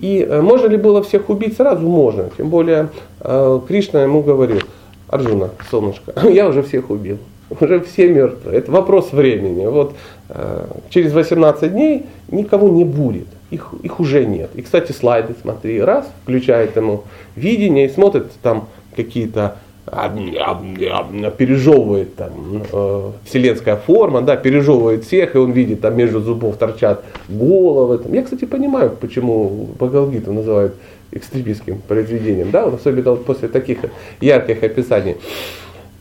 и 0.00 0.26
э, 0.26 0.40
можно 0.40 0.66
ли 0.66 0.78
было 0.78 1.02
всех 1.02 1.28
убить 1.28 1.56
сразу? 1.56 1.86
Можно. 1.86 2.30
Тем 2.36 2.48
более 2.48 2.88
э, 3.20 3.60
Кришна 3.68 4.02
ему 4.02 4.22
говорил, 4.22 4.60
Арджуна, 5.08 5.50
солнышко, 5.70 6.14
я 6.28 6.48
уже 6.48 6.62
всех 6.62 6.88
убил. 6.88 7.18
Уже 7.60 7.80
все 7.80 8.08
мертвы. 8.08 8.52
Это 8.52 8.72
вопрос 8.72 9.12
времени. 9.12 9.66
Вот 9.66 9.94
э, 10.30 10.66
через 10.88 11.12
18 11.12 11.70
дней 11.72 12.06
никого 12.30 12.70
не 12.70 12.84
будет. 12.84 13.26
Их, 13.50 13.74
их 13.82 14.00
уже 14.00 14.24
нет. 14.24 14.50
И, 14.54 14.62
кстати, 14.62 14.92
слайды, 14.92 15.34
смотри, 15.42 15.82
раз, 15.82 16.08
включает 16.22 16.76
ему 16.76 17.04
видение 17.36 17.86
и 17.86 17.90
смотрит 17.90 18.32
там 18.42 18.68
какие-то 18.96 19.58
пережевывает 19.90 22.16
там, 22.16 22.62
э, 22.72 23.10
вселенская 23.24 23.76
форма, 23.76 24.22
да, 24.22 24.36
пережевывает 24.36 25.04
всех, 25.04 25.34
и 25.34 25.38
он 25.38 25.52
видит, 25.52 25.80
там 25.80 25.96
между 25.96 26.20
зубов 26.20 26.56
торчат 26.56 27.04
головы. 27.28 27.98
Там. 27.98 28.12
Я, 28.12 28.22
кстати, 28.22 28.44
понимаю, 28.44 28.96
почему 29.00 29.68
Багалгиту 29.78 30.32
называют 30.32 30.74
экстремистским 31.12 31.80
произведением, 31.80 32.50
да, 32.50 32.66
особенно 32.66 33.16
после 33.16 33.48
таких 33.48 33.78
ярких 34.20 34.62
описаний. 34.62 35.16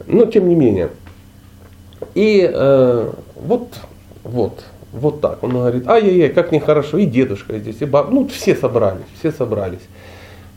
Но 0.05 0.25
тем 0.25 0.47
не 0.47 0.55
менее. 0.55 0.89
И 2.13 2.49
э, 2.51 3.11
вот, 3.35 3.79
вот, 4.23 4.63
вот 4.91 5.21
так. 5.21 5.43
Он 5.43 5.51
говорит, 5.51 5.87
ай-яй-яй, 5.87 6.29
как 6.29 6.51
нехорошо, 6.51 6.97
и 6.97 7.05
дедушка 7.05 7.57
здесь, 7.57 7.81
и 7.81 7.85
баб, 7.85 8.11
ну 8.11 8.27
все 8.27 8.55
собрались, 8.55 9.05
все 9.17 9.31
собрались. 9.31 9.87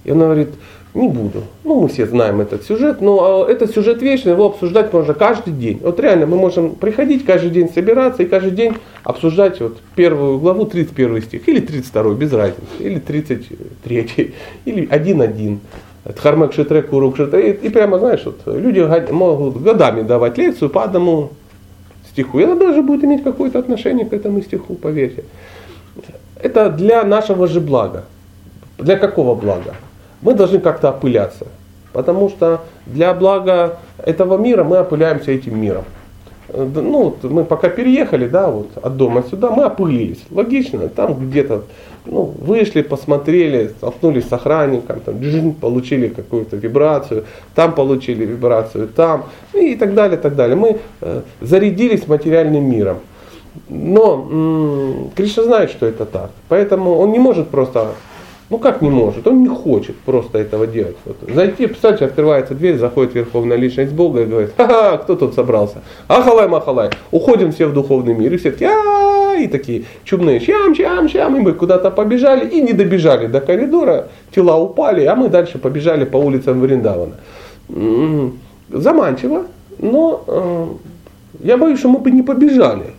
И 0.04 0.10
он 0.10 0.18
говорит, 0.18 0.50
не 0.94 1.08
буду. 1.08 1.44
Ну, 1.64 1.80
мы 1.80 1.88
все 1.88 2.06
знаем 2.06 2.40
этот 2.40 2.64
сюжет, 2.64 3.00
но 3.00 3.46
а, 3.46 3.50
этот 3.50 3.72
сюжет 3.72 4.02
вечный, 4.02 4.32
его 4.32 4.46
обсуждать 4.46 4.92
можно 4.92 5.14
каждый 5.14 5.52
день. 5.52 5.80
Вот 5.82 5.98
реально 5.98 6.26
мы 6.26 6.36
можем 6.36 6.74
приходить 6.74 7.24
каждый 7.24 7.50
день 7.50 7.70
собираться 7.72 8.22
и 8.22 8.26
каждый 8.26 8.50
день 8.50 8.74
обсуждать 9.02 9.60
вот 9.60 9.78
первую 9.96 10.38
главу, 10.38 10.66
31 10.66 11.22
стих, 11.22 11.48
или 11.48 11.60
32, 11.60 12.14
без 12.14 12.32
разницы, 12.32 12.62
или 12.78 12.98
33, 12.98 14.34
или 14.66 14.88
1.1. 14.88 15.58
Дхармак 16.04 16.52
Шитрек, 16.52 16.90
Курук 16.90 17.16
Шитрек. 17.16 17.62
И, 17.62 17.68
прямо, 17.68 17.98
знаешь, 17.98 18.24
вот 18.24 18.40
люди 18.46 18.80
могут 19.12 19.62
годами 19.62 20.02
давать 20.02 20.36
лекцию 20.36 20.68
по 20.68 20.82
одному 20.82 21.30
стиху. 22.10 22.40
И 22.40 22.44
она 22.44 22.56
даже 22.56 22.82
будет 22.82 23.04
иметь 23.04 23.22
какое-то 23.22 23.58
отношение 23.58 24.04
к 24.04 24.12
этому 24.12 24.42
стиху, 24.42 24.74
поверьте. 24.74 25.24
Это 26.36 26.70
для 26.70 27.04
нашего 27.04 27.46
же 27.46 27.60
блага. 27.60 28.04
Для 28.78 28.96
какого 28.96 29.34
блага? 29.36 29.76
Мы 30.22 30.34
должны 30.34 30.60
как-то 30.60 30.90
опыляться. 30.90 31.46
Потому 31.92 32.30
что 32.30 32.62
для 32.86 33.12
блага 33.12 33.78
этого 33.98 34.38
мира 34.38 34.64
мы 34.64 34.78
опыляемся 34.78 35.30
этим 35.30 35.60
миром. 35.60 35.84
Э, 36.48 36.66
ну, 36.74 37.14
мы 37.22 37.44
пока 37.44 37.68
переехали, 37.68 38.26
да, 38.26 38.48
вот 38.48 38.70
от 38.80 38.96
дома 38.96 39.24
сюда, 39.28 39.50
мы 39.50 39.64
опылились. 39.64 40.22
Логично, 40.30 40.88
там 40.88 41.14
где-то 41.14 41.64
ну, 42.06 42.32
вышли, 42.38 42.82
посмотрели, 42.82 43.68
столкнулись 43.68 44.28
с 44.28 44.32
охранником, 44.32 45.00
там, 45.00 45.20
джин, 45.20 45.52
получили 45.52 46.08
какую-то 46.08 46.56
вибрацию, 46.56 47.24
там 47.54 47.74
получили 47.74 48.24
вибрацию, 48.24 48.88
там, 48.88 49.26
и 49.52 49.74
так 49.76 49.94
далее, 49.94 50.18
так 50.18 50.34
далее. 50.34 50.56
Мы 50.56 50.78
э, 51.00 51.20
зарядились 51.40 52.08
материальным 52.08 52.64
миром. 52.64 52.98
Но 53.68 54.26
м- 54.30 55.10
Кришна 55.14 55.44
знает, 55.44 55.70
что 55.70 55.86
это 55.86 56.06
так. 56.06 56.30
Поэтому 56.48 56.98
он 56.98 57.12
не 57.12 57.18
может 57.18 57.48
просто 57.48 57.88
ну 58.52 58.58
как 58.58 58.82
не 58.82 58.90
может? 58.90 59.26
Он 59.26 59.40
не 59.40 59.48
хочет 59.48 59.96
просто 59.96 60.36
этого 60.36 60.66
делать. 60.66 60.96
Вот. 61.06 61.16
Зайти, 61.34 61.66
представьте, 61.66 62.04
открывается 62.04 62.54
дверь, 62.54 62.76
заходит 62.76 63.14
Верховная 63.14 63.56
Личность 63.56 63.94
Бога 63.94 64.20
и 64.20 64.24
говорит, 64.26 64.50
ха-ха, 64.58 64.98
кто 64.98 65.16
тут 65.16 65.32
собрался? 65.34 65.78
Ахалай, 66.06 66.48
махалай. 66.48 66.90
Уходим 67.10 67.52
все 67.52 67.66
в 67.66 67.72
духовный 67.72 68.12
мир. 68.12 68.34
И 68.34 68.36
все 68.36 68.50
такие, 68.50 68.70
и 69.42 69.48
такие 69.48 69.84
чумные, 70.04 70.38
чам, 70.38 70.74
чам, 70.74 71.08
чам. 71.08 71.34
И 71.36 71.40
мы 71.40 71.52
куда-то 71.54 71.90
побежали 71.90 72.46
и 72.46 72.60
не 72.60 72.74
добежали 72.74 73.26
до 73.26 73.40
коридора. 73.40 74.08
Тела 74.34 74.58
упали, 74.58 75.06
а 75.06 75.14
мы 75.14 75.30
дальше 75.30 75.56
побежали 75.56 76.04
по 76.04 76.18
улицам 76.18 76.60
Вриндавана. 76.60 77.14
М-м-м. 77.70 78.38
Заманчиво, 78.68 79.46
но 79.78 80.24
э, 80.26 80.66
я 81.42 81.56
боюсь, 81.56 81.78
что 81.78 81.88
мы 81.88 82.00
бы 82.00 82.10
не 82.10 82.22
побежали 82.22 82.92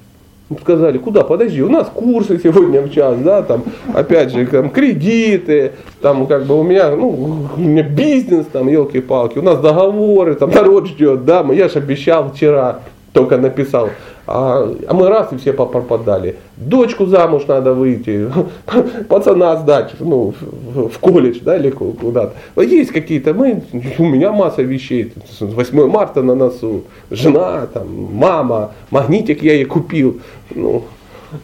сказали, 0.61 0.97
куда, 0.97 1.23
подожди, 1.23 1.61
у 1.61 1.69
нас 1.69 1.89
курсы 1.93 2.39
сегодня 2.41 2.81
в 2.81 2.91
час, 2.91 3.17
да, 3.19 3.41
там, 3.41 3.63
опять 3.93 4.31
же, 4.31 4.45
там, 4.45 4.69
кредиты, 4.69 5.73
там, 6.01 6.27
как 6.27 6.45
бы 6.45 6.59
у 6.59 6.63
меня, 6.63 6.95
ну, 6.95 7.47
у 7.55 7.59
меня 7.59 7.83
бизнес, 7.83 8.45
там, 8.51 8.67
елки-палки, 8.67 9.39
у 9.39 9.41
нас 9.41 9.59
договоры, 9.59 10.35
там, 10.35 10.51
народ 10.51 10.87
ждет, 10.87 11.25
да, 11.25 11.45
я 11.51 11.69
же 11.69 11.79
обещал 11.79 12.31
вчера, 12.31 12.81
только 13.13 13.37
написал, 13.37 13.89
а, 14.25 14.73
а 14.87 14.93
мы 14.93 15.09
раз 15.09 15.33
и 15.33 15.37
все 15.37 15.51
пропадали. 15.53 16.37
Дочку 16.55 17.05
замуж 17.05 17.43
надо 17.47 17.73
выйти, 17.73 18.29
пацана 19.09 19.57
сдать 19.57 19.91
ну, 19.99 20.33
в 20.73 20.97
колледж 20.99 21.39
да, 21.41 21.57
или 21.57 21.69
куда-то. 21.69 22.33
Есть 22.61 22.91
какие-то, 22.91 23.33
мы, 23.33 23.63
у 23.99 24.05
меня 24.05 24.31
масса 24.31 24.61
вещей. 24.61 25.13
8 25.39 25.87
марта 25.87 26.21
на 26.21 26.35
носу, 26.35 26.83
жена, 27.11 27.67
там, 27.73 27.87
мама, 28.13 28.71
магнитик 28.91 29.43
я 29.43 29.53
ей 29.53 29.65
купил, 29.65 30.21
ну, 30.55 30.83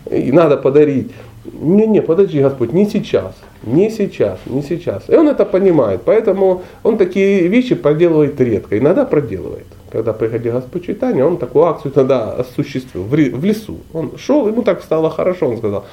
и 0.10 0.32
надо 0.32 0.56
подарить. 0.56 1.12
Не-не, 1.52 2.02
подожди, 2.02 2.42
Господь, 2.42 2.74
не 2.74 2.86
сейчас, 2.86 3.34
не 3.64 3.90
сейчас, 3.90 4.40
не 4.46 4.62
сейчас. 4.62 5.04
И 5.10 5.16
он 5.16 5.28
это 5.28 5.46
понимает, 5.46 6.02
поэтому 6.06 6.64
он 6.84 6.98
такие 6.98 7.48
вещи 7.48 7.76
проделывает 7.76 8.40
редко, 8.40 8.78
иногда 8.78 9.06
проделывает 9.06 9.66
когда 9.92 10.14
приходил 10.14 10.54
Господь 10.54 10.86
Читания, 10.86 11.26
он 11.26 11.38
такую 11.38 11.66
акцию 11.66 11.92
тогда 11.92 12.34
осуществил 12.34 13.04
в 13.04 13.16
лесу. 13.16 13.80
Он 13.94 14.18
шел, 14.18 14.48
ему 14.48 14.62
так 14.62 14.84
стало 14.84 15.10
хорошо, 15.10 15.50
он 15.50 15.58
сказал, 15.58 15.86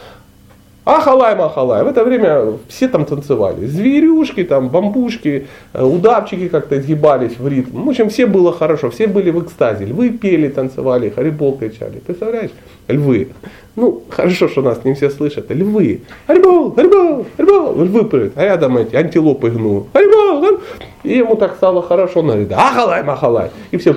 Ахалай, 0.87 1.35
махалай. 1.35 1.83
В 1.83 1.89
это 1.89 2.05
время 2.05 2.59
все 2.69 2.87
там 2.87 3.05
танцевали. 3.05 3.67
Зверюшки, 3.67 4.45
там, 4.45 4.69
бамбушки, 4.69 5.49
э, 5.73 5.83
удавчики 5.83 6.47
как-то 6.47 6.79
изгибались 6.79 7.37
в 7.37 7.49
ритм. 7.49 7.83
В 7.83 7.89
общем, 7.89 8.09
все 8.09 8.27
было 8.27 8.53
хорошо, 8.53 8.91
все 8.91 9.09
были 9.09 9.31
в 9.31 9.43
экстазе. 9.43 9.85
Львы 9.85 10.11
пели, 10.11 10.47
танцевали, 10.47 11.11
харибол 11.11 11.59
кричали. 11.59 11.99
Представляешь? 11.99 12.53
Львы. 12.87 13.31
Ну, 13.75 14.05
хорошо, 14.11 14.47
что 14.47 14.63
нас 14.63 14.85
не 14.85 14.95
все 14.95 15.11
слышат. 15.11 15.51
Львы. 15.51 16.03
Харибол, 16.29 16.73
харибол, 16.73 17.27
харибол. 17.37 17.83
Львы 17.83 18.05
прыгают. 18.05 18.35
А 18.37 18.45
рядом 18.45 18.77
эти 18.77 18.95
антилопы 18.95 19.51
гнул. 19.51 19.89
Харибол, 19.93 20.61
И 21.03 21.19
ему 21.19 21.35
так 21.35 21.57
стало 21.57 21.83
хорошо. 21.83 22.21
Он 22.21 22.27
говорит, 22.29 22.53
ахалай, 22.53 23.03
махалай. 23.03 23.51
И 23.73 23.77
все. 23.77 23.97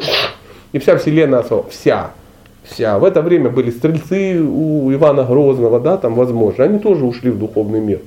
И 0.71 0.79
вся 0.79 0.97
вселенная, 0.97 1.45
вся 1.69 2.13
вся. 2.71 2.99
В 2.99 3.03
это 3.03 3.21
время 3.21 3.49
были 3.49 3.71
стрельцы 3.71 4.39
у 4.41 4.91
Ивана 4.93 5.23
Грозного, 5.23 5.79
да, 5.79 5.97
там 5.97 6.15
возможно, 6.15 6.63
они 6.63 6.79
тоже 6.79 7.05
ушли 7.05 7.31
в 7.31 7.39
духовный 7.39 7.79
мир. 7.79 7.99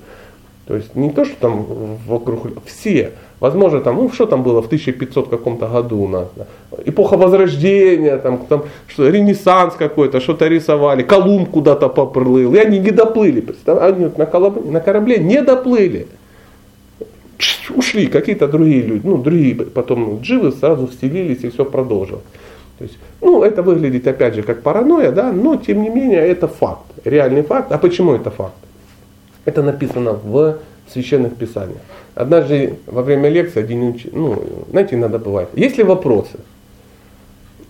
То 0.66 0.76
есть 0.76 0.94
не 0.94 1.10
то, 1.10 1.24
что 1.24 1.34
там 1.40 1.66
вокруг, 2.06 2.46
все. 2.64 3.12
Возможно, 3.40 3.80
там, 3.80 3.96
ну 3.96 4.08
что 4.12 4.26
там 4.26 4.44
было 4.44 4.62
в 4.62 4.66
1500 4.66 5.28
каком-то 5.28 5.66
году 5.66 5.98
у 6.02 6.08
нас, 6.08 6.28
да? 6.36 6.46
эпоха 6.86 7.16
Возрождения, 7.16 8.16
там, 8.18 8.38
там 8.48 8.62
что, 8.86 9.08
Ренессанс 9.08 9.74
какой-то, 9.74 10.20
что-то 10.20 10.46
рисовали, 10.46 11.02
Колумб 11.02 11.50
куда-то 11.50 11.88
поплыл, 11.88 12.54
и 12.54 12.58
они 12.58 12.78
не 12.78 12.92
доплыли, 12.92 13.44
они 13.66 14.10
на 14.16 14.26
корабле, 14.26 14.70
на 14.70 14.80
корабле 14.80 15.18
не 15.18 15.42
доплыли. 15.42 16.06
Ушли 17.74 18.06
какие-то 18.06 18.46
другие 18.46 18.82
люди, 18.82 19.00
ну, 19.04 19.18
другие 19.18 19.56
потом 19.56 20.20
дживы 20.20 20.52
сразу 20.52 20.86
вселились 20.86 21.42
и 21.42 21.50
все 21.50 21.64
продолжилось. 21.64 22.22
То 22.82 22.86
есть, 22.88 22.98
ну, 23.20 23.44
это 23.44 23.62
выглядит 23.62 24.08
опять 24.08 24.34
же 24.34 24.42
как 24.42 24.62
паранойя, 24.62 25.12
да, 25.12 25.30
но 25.30 25.54
тем 25.54 25.82
не 25.82 25.88
менее 25.88 26.18
это 26.18 26.48
факт, 26.48 26.86
реальный 27.04 27.42
факт. 27.42 27.70
А 27.70 27.78
почему 27.78 28.12
это 28.14 28.32
факт? 28.32 28.56
Это 29.44 29.62
написано 29.62 30.14
в 30.14 30.56
священных 30.88 31.36
писаниях. 31.36 31.78
Однажды 32.16 32.80
во 32.86 33.02
время 33.02 33.28
лекции 33.28 33.60
один 33.60 33.90
учитель, 33.90 34.10
ну, 34.14 34.42
знаете, 34.70 34.96
иногда 34.96 35.18
бывает, 35.20 35.50
есть 35.54 35.78
ли 35.78 35.84
вопросы? 35.84 36.40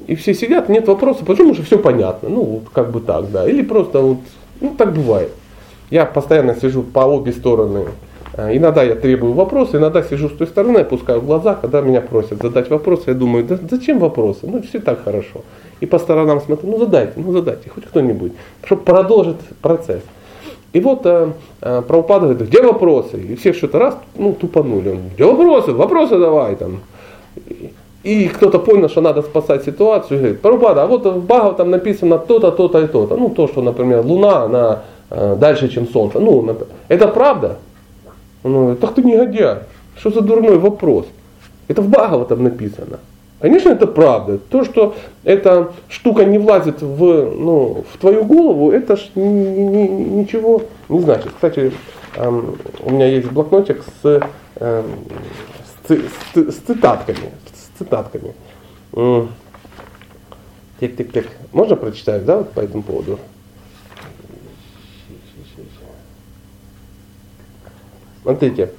И 0.07 0.15
все 0.15 0.33
сидят, 0.33 0.71
нет 0.71 0.89
вопросов, 0.89 1.27
потому 1.27 1.53
что 1.53 1.63
все 1.63 1.77
понятно, 1.79 2.31
ну, 2.31 2.43
вот 2.43 2.63
как 2.73 2.91
бы 2.91 3.01
так, 3.01 3.31
да. 3.31 3.47
Или 3.47 3.61
просто 3.61 4.01
вот, 4.01 4.19
ну, 4.63 4.75
так 4.79 4.95
бывает. 4.95 5.31
Я 5.91 6.07
постоянно 6.07 6.55
сижу 6.55 6.83
по 6.83 7.01
обе 7.01 7.33
стороны. 7.33 7.89
А, 8.35 8.55
иногда 8.57 8.83
я 8.83 8.95
требую 8.95 9.35
вопросы, 9.35 9.77
иногда 9.77 10.03
сижу 10.03 10.29
с 10.29 10.33
той 10.33 10.47
стороны, 10.47 10.79
опускаю 10.79 11.21
глаза, 11.21 11.55
когда 11.55 11.81
меня 11.81 12.01
просят 12.01 12.41
задать 12.41 12.71
вопросы, 12.71 13.05
я 13.09 13.15
думаю, 13.15 13.45
да 13.45 13.59
зачем 13.71 13.99
вопросы? 13.99 14.41
Ну, 14.45 14.63
все 14.63 14.81
так 14.81 15.05
хорошо. 15.05 15.43
И 15.81 15.87
по 15.87 15.99
сторонам 15.99 16.41
смотрю, 16.41 16.71
ну 16.71 16.79
задайте, 16.79 17.13
ну 17.17 17.33
задайте, 17.33 17.69
хоть 17.69 17.85
кто-нибудь, 17.85 18.33
чтобы 18.65 18.83
продолжить 18.83 19.37
процесс. 19.61 20.03
И 20.73 20.81
вот 20.81 21.03
а, 21.05 21.33
а, 21.61 21.83
Прабхупада 21.83 22.29
говорит, 22.29 22.49
где 22.49 22.63
вопросы? 22.63 23.21
И 23.21 23.35
все 23.35 23.53
что-то 23.53 23.79
раз, 23.79 23.99
ну, 24.17 24.33
тупанули. 24.33 24.91
Он, 24.91 25.01
где 25.15 25.25
вопросы? 25.25 25.73
Вопросы 25.73 26.19
давай 26.19 26.57
там. 26.57 26.81
И 28.03 28.29
кто-то 28.29 28.59
понял, 28.59 28.89
что 28.89 29.01
надо 29.03 29.23
спасать 29.23 29.65
ситуацию, 29.65 30.17
и 30.17 30.21
говорит, 30.21 30.41
Прабхупада, 30.41 30.85
а 30.85 30.87
вот 30.87 31.05
в 31.05 31.27
Бхагав 31.27 31.57
там 31.57 31.71
написано 31.71 32.19
то-то, 32.19 32.51
то-то 32.51 32.79
и 32.79 32.87
то-то. 32.87 33.17
Ну, 33.17 33.29
то, 33.29 33.47
что, 33.47 33.61
например, 33.61 34.01
Луна, 34.01 34.45
она 34.45 34.83
э, 35.11 35.37
дальше, 35.39 35.69
чем 35.69 35.87
Солнце. 35.87 36.19
Ну, 36.19 36.57
это 36.89 37.09
правда? 37.09 37.59
Он 38.43 38.53
говорит, 38.53 38.81
так 38.81 38.95
ты 38.95 39.03
негодяй. 39.03 39.59
Что 39.97 40.11
за 40.11 40.21
дурной 40.21 40.59
вопрос? 40.59 41.07
Это 41.69 41.83
в 41.83 41.89
Бхагава 41.89 42.25
там 42.25 42.43
написано. 42.43 42.99
Конечно, 43.41 43.71
это 43.71 43.87
правда. 43.87 44.39
То, 44.39 44.65
что 44.65 44.95
эта 45.25 45.73
штука 45.89 46.25
не 46.25 46.39
влазит 46.39 46.81
в, 46.81 47.35
ну, 47.35 47.85
в 47.93 47.99
твою 47.99 48.25
голову, 48.25 48.71
это 48.71 48.97
ж 48.97 49.11
ни, 49.17 49.23
ни, 49.23 49.89
ничего 49.89 50.63
не 50.89 51.01
значит. 51.01 51.33
Кстати, 51.35 51.73
эм, 52.17 52.57
у 52.85 52.93
меня 52.93 53.07
есть 53.07 53.31
блокнотик 53.31 53.83
с, 54.03 54.21
эм, 54.61 54.85
с, 55.89 55.93
с, 55.93 56.53
с 56.53 56.57
цитатками. 56.59 57.33
С 57.53 57.79
цитатками. 57.79 58.33
Так. 58.93 59.27
Можно 61.53 61.77
прочитать, 61.77 62.25
да, 62.25 62.45
по 62.45 62.61
этому 62.61 62.83
поводу? 62.83 63.19
Смотрите. 68.23 68.71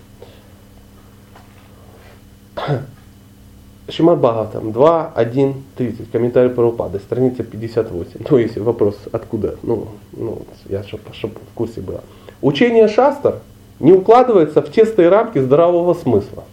Шимат 3.90 4.20
Бхагаватам 4.20 4.72
2, 4.72 5.12
1, 5.14 5.54
30, 5.76 6.12
комментарий 6.12 6.50
Прабхупады, 6.50 7.00
страница 7.00 7.44
58. 7.44 8.22
Ну, 8.30 8.38
если 8.38 8.60
вопрос, 8.62 8.98
откуда, 9.12 9.56
ну, 9.62 9.90
ну 10.14 10.44
я 10.70 10.84
чтобы 10.84 11.04
чтоб 11.14 11.32
в 11.32 11.54
курсе 11.54 11.82
была. 11.82 12.00
Учение 12.42 12.88
шастр 12.88 13.40
не 13.80 13.92
укладывается 13.92 14.62
в 14.62 14.72
тесные 14.72 15.10
рамки 15.10 15.40
здравого 15.40 15.94
смысла. 15.94 16.46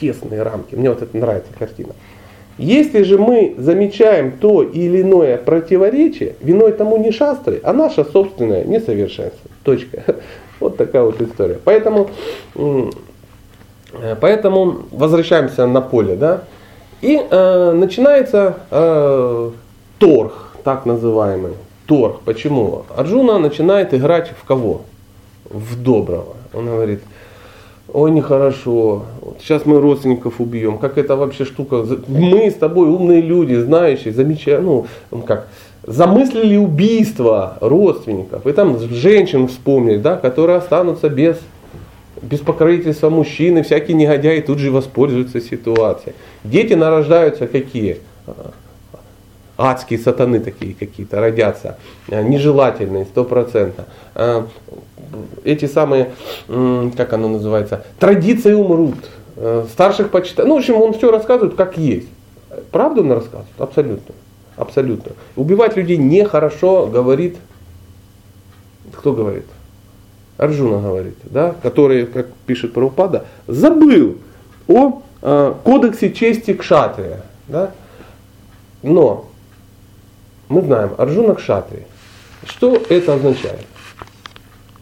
Тесные 0.00 0.42
рамки. 0.42 0.74
Мне 0.74 0.90
вот 0.90 1.02
это 1.02 1.16
нравится 1.16 1.52
картина. 1.56 1.92
Если 2.58 3.04
же 3.04 3.18
мы 3.18 3.54
замечаем 3.56 4.32
то 4.32 4.64
или 4.64 5.02
иное 5.02 5.38
противоречие, 5.38 6.34
виной 6.40 6.72
тому 6.72 6.96
не 6.96 7.12
шастры, 7.12 7.60
а 7.62 7.72
наше 7.72 8.04
собственное 8.04 8.64
несовершенство. 8.64 9.50
Точка. 9.62 10.16
Вот 10.60 10.76
такая 10.76 11.02
вот 11.02 11.20
история. 11.20 11.58
Поэтому 11.64 12.10
Э, 13.92 14.16
поэтому 14.20 14.82
возвращаемся 14.90 15.66
на 15.66 15.80
поле, 15.80 16.16
да, 16.16 16.42
и 17.00 17.18
э, 17.18 17.72
начинается 17.72 18.56
э, 18.70 19.50
торг, 19.98 20.32
так 20.64 20.86
называемый. 20.86 21.52
Торг. 21.86 22.20
Почему? 22.24 22.84
Арджуна 22.94 23.38
начинает 23.38 23.94
играть 23.94 24.30
в 24.30 24.46
кого? 24.46 24.82
В 25.44 25.82
доброго. 25.82 26.36
Он 26.52 26.66
говорит, 26.66 27.00
ой, 27.90 28.10
нехорошо, 28.10 29.04
сейчас 29.38 29.64
мы 29.64 29.80
родственников 29.80 30.34
убьем, 30.40 30.76
как 30.78 30.98
это 30.98 31.16
вообще 31.16 31.46
штука, 31.46 31.86
мы 32.08 32.50
с 32.50 32.54
тобой 32.54 32.88
умные 32.88 33.22
люди, 33.22 33.54
знающие, 33.54 34.12
замечая, 34.12 34.60
ну, 34.60 34.86
как, 35.26 35.48
замыслили 35.88 36.56
убийство 36.56 37.56
родственников, 37.60 38.46
и 38.46 38.52
там 38.52 38.78
женщин 38.78 39.48
вспомнили, 39.48 39.98
да, 39.98 40.16
которые 40.16 40.58
останутся 40.58 41.08
без 41.08 41.38
без 42.20 42.40
покровительства 42.40 43.10
мужчины, 43.10 43.62
всякие 43.62 43.96
негодяи 43.96 44.40
тут 44.40 44.58
же 44.58 44.72
воспользуются 44.72 45.40
ситуацией. 45.40 46.16
Дети 46.42 46.74
нарождаются 46.74 47.46
какие? 47.46 47.98
Адские 49.56 50.00
сатаны 50.00 50.40
такие 50.40 50.74
какие-то 50.74 51.20
родятся, 51.20 51.78
нежелательные, 52.08 53.04
стопроцентно. 53.04 53.84
А, 54.14 54.46
эти 55.44 55.66
самые, 55.66 56.10
как 56.96 57.12
оно 57.12 57.28
называется, 57.28 57.84
традиции 57.98 58.52
умрут, 58.52 58.96
а, 59.36 59.66
старших 59.70 60.10
почитают. 60.10 60.48
Ну, 60.48 60.56
в 60.56 60.58
общем, 60.58 60.74
он 60.74 60.92
все 60.92 61.10
рассказывает 61.10 61.54
как 61.54 61.76
есть. 61.76 62.08
Правду 62.70 63.02
он 63.02 63.12
рассказывает? 63.12 63.48
Абсолютно. 63.58 64.14
Абсолютно. 64.58 65.12
Убивать 65.36 65.76
людей 65.76 65.96
нехорошо, 65.96 66.86
говорит, 66.86 67.36
кто 68.92 69.12
говорит? 69.12 69.44
Арджуна 70.36 70.80
говорит, 70.80 71.16
да, 71.24 71.54
который, 71.62 72.06
как 72.06 72.28
пишет 72.46 72.72
Прабхупада, 72.72 73.26
забыл 73.46 74.18
о 74.66 75.02
э, 75.22 75.54
кодексе 75.64 76.12
чести 76.12 76.54
кшатрия. 76.54 77.22
Да? 77.48 77.72
Но 78.82 79.26
мы 80.48 80.62
знаем, 80.62 80.90
Арджуна 80.96 81.34
кшатрия. 81.34 81.86
Что 82.44 82.76
это 82.88 83.14
означает? 83.14 83.66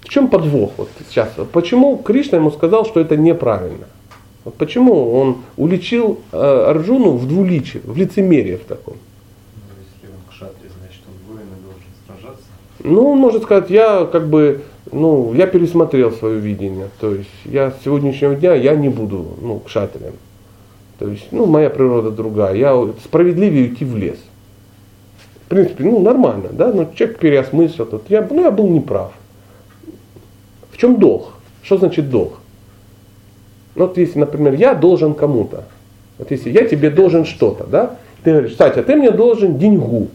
В 0.00 0.08
чем 0.08 0.28
подвох 0.28 0.72
вот 0.76 0.88
сейчас? 1.08 1.30
Почему 1.52 1.96
Кришна 1.98 2.38
ему 2.38 2.50
сказал, 2.50 2.84
что 2.84 3.00
это 3.00 3.16
неправильно? 3.16 3.86
Вот 4.46 4.54
почему 4.54 5.12
он 5.12 5.38
уличил 5.56 6.20
э, 6.30 6.38
Арджуну 6.38 7.16
в 7.16 7.26
двуличии, 7.26 7.80
в 7.82 7.96
лицемерии 7.96 8.54
в 8.54 8.64
таком? 8.64 8.94
Ну, 9.56 9.82
если 9.82 10.14
он 10.14 10.20
кшатри, 10.30 10.70
значит 10.78 11.02
он 11.08 11.34
воин 11.34 11.48
и 11.48 11.62
должен 11.64 11.82
сражаться. 12.06 12.44
Ну, 12.86 13.10
он 13.10 13.18
может 13.18 13.42
сказать, 13.42 13.68
я 13.68 14.08
как 14.10 14.28
бы 14.28 14.62
ну, 14.92 15.34
я 15.34 15.46
пересмотрел 15.46 16.12
свое 16.12 16.38
видение. 16.38 16.88
То 17.00 17.14
есть 17.14 17.30
я 17.44 17.72
с 17.72 17.84
сегодняшнего 17.84 18.34
дня 18.36 18.54
я 18.54 18.74
не 18.76 18.88
буду 18.88 19.26
ну, 19.40 19.58
кшатрием. 19.58 20.14
То 20.98 21.08
есть, 21.08 21.26
ну, 21.30 21.46
моя 21.46 21.68
природа 21.68 22.10
другая. 22.10 22.54
Я 22.54 22.88
справедливее 23.04 23.66
идти 23.66 23.84
в 23.84 23.96
лес. 23.96 24.16
В 25.44 25.48
принципе, 25.48 25.84
ну, 25.84 26.00
нормально, 26.00 26.48
да, 26.52 26.72
но 26.72 26.86
человек 26.94 27.18
переосмыслил. 27.18 27.86
Тут. 27.86 28.04
Я, 28.08 28.26
ну, 28.28 28.42
я 28.42 28.50
был 28.50 28.68
неправ. 28.68 29.12
В 30.70 30.78
чем 30.78 30.98
долг? 30.98 31.34
Что 31.62 31.78
значит 31.78 32.08
долг? 32.08 32.38
Ну, 33.74 33.86
вот 33.86 33.98
если, 33.98 34.20
например, 34.20 34.54
я 34.54 34.74
должен 34.74 35.14
кому-то. 35.14 35.64
Вот 36.18 36.30
если 36.30 36.50
я 36.50 36.66
тебе 36.66 36.90
должен 36.90 37.24
что-то, 37.26 37.64
да, 37.64 37.96
ты 38.22 38.30
говоришь, 38.30 38.56
Сатя, 38.56 38.82
ты 38.82 38.96
мне 38.96 39.10
должен 39.10 39.58
деньгу. 39.58 40.08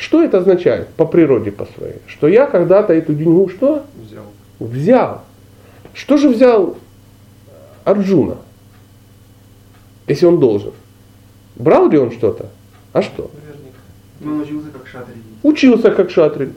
Что 0.00 0.22
это 0.22 0.38
означает 0.38 0.88
по 0.88 1.04
природе 1.04 1.52
по 1.52 1.66
своей? 1.66 1.96
Что 2.06 2.26
я 2.26 2.46
когда-то 2.46 2.94
эту 2.94 3.12
деньгу 3.12 3.50
что? 3.50 3.84
Взял. 4.02 4.24
Взял. 4.58 5.20
Что 5.92 6.16
же 6.16 6.30
взял 6.30 6.78
Арджуна, 7.84 8.38
если 10.08 10.24
он 10.24 10.40
должен? 10.40 10.72
Брал 11.56 11.90
ли 11.90 11.98
он 11.98 12.12
что-то? 12.12 12.46
А 12.94 13.02
что? 13.02 13.30
Ну, 14.20 14.32
он 14.32 14.40
учился 14.40 14.68
как 14.70 14.86
шатри. 14.86 15.14
Учился 15.42 15.90
как 15.90 16.10
шатри. 16.10 16.48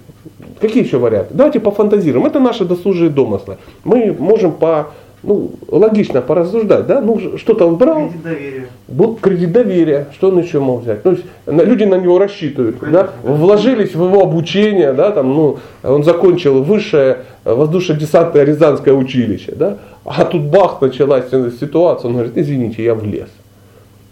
Какие 0.62 0.86
еще 0.86 0.98
варианты? 0.98 1.34
Давайте 1.34 1.60
пофантазируем. 1.60 2.26
Это 2.26 2.40
наши 2.40 2.64
досужие 2.64 3.10
домыслы. 3.10 3.58
Мы 3.84 4.14
можем 4.14 4.54
по 4.54 4.94
ну, 5.24 5.52
логично 5.68 6.22
порассуждать, 6.22 6.86
да, 6.86 7.02
ну, 7.02 7.38
что-то 7.38 7.66
он 7.66 7.78
брал. 7.78 8.10
Кредит 8.10 8.24
доверия. 8.24 8.68
Был 8.88 9.16
кредит 9.16 9.52
доверия, 9.52 10.08
что 10.14 10.30
он 10.30 10.40
еще 10.40 10.60
мог 10.60 10.82
взять? 10.82 11.04
Ну, 11.06 11.18
люди 11.48 11.86
на 11.86 11.96
него 11.96 12.20
рассчитывают, 12.20 12.78
да, 12.92 13.12
вложились 13.24 13.96
в 13.96 14.04
его 14.04 14.22
обучение, 14.22 14.94
да, 14.94 15.12
там, 15.12 15.34
ну, 15.34 15.58
он 15.84 16.04
закончил 16.04 16.62
высшее 16.64 17.20
воздушно-десантное 17.46 18.44
Рязанское 18.44 18.94
училище, 18.94 19.54
да, 19.56 19.78
а 20.06 20.26
тут 20.26 20.44
бах, 20.44 20.82
началась 20.82 21.30
ситуация, 21.60 22.10
он 22.10 22.14
говорит, 22.16 22.38
извините, 22.38 22.84
я 22.84 22.94
влез. 22.94 23.30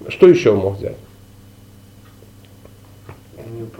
Что 0.08 0.28
еще 0.28 0.52
он 0.52 0.58
мог 0.58 0.78
взять? 0.78 0.96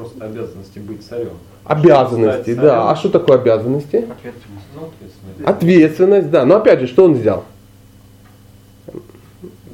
просто 0.02 0.26
обязанности 0.26 0.80
быть 0.80 1.04
царем. 1.04 1.38
Обязанности, 1.66 2.54
да. 2.54 2.62
царем. 2.62 2.88
А 2.88 2.96
что 2.96 3.10
такое 3.10 3.38
обязанности? 3.38 3.98
Ответственность. 3.98 4.66
Ну, 4.76 4.82
ответственность. 4.88 5.48
Ответственность, 5.48 6.30
да. 6.32 6.46
Но 6.46 6.56
опять 6.58 6.80
же, 6.82 6.88
что 6.88 7.06
он 7.06 7.14
взял? 7.14 7.44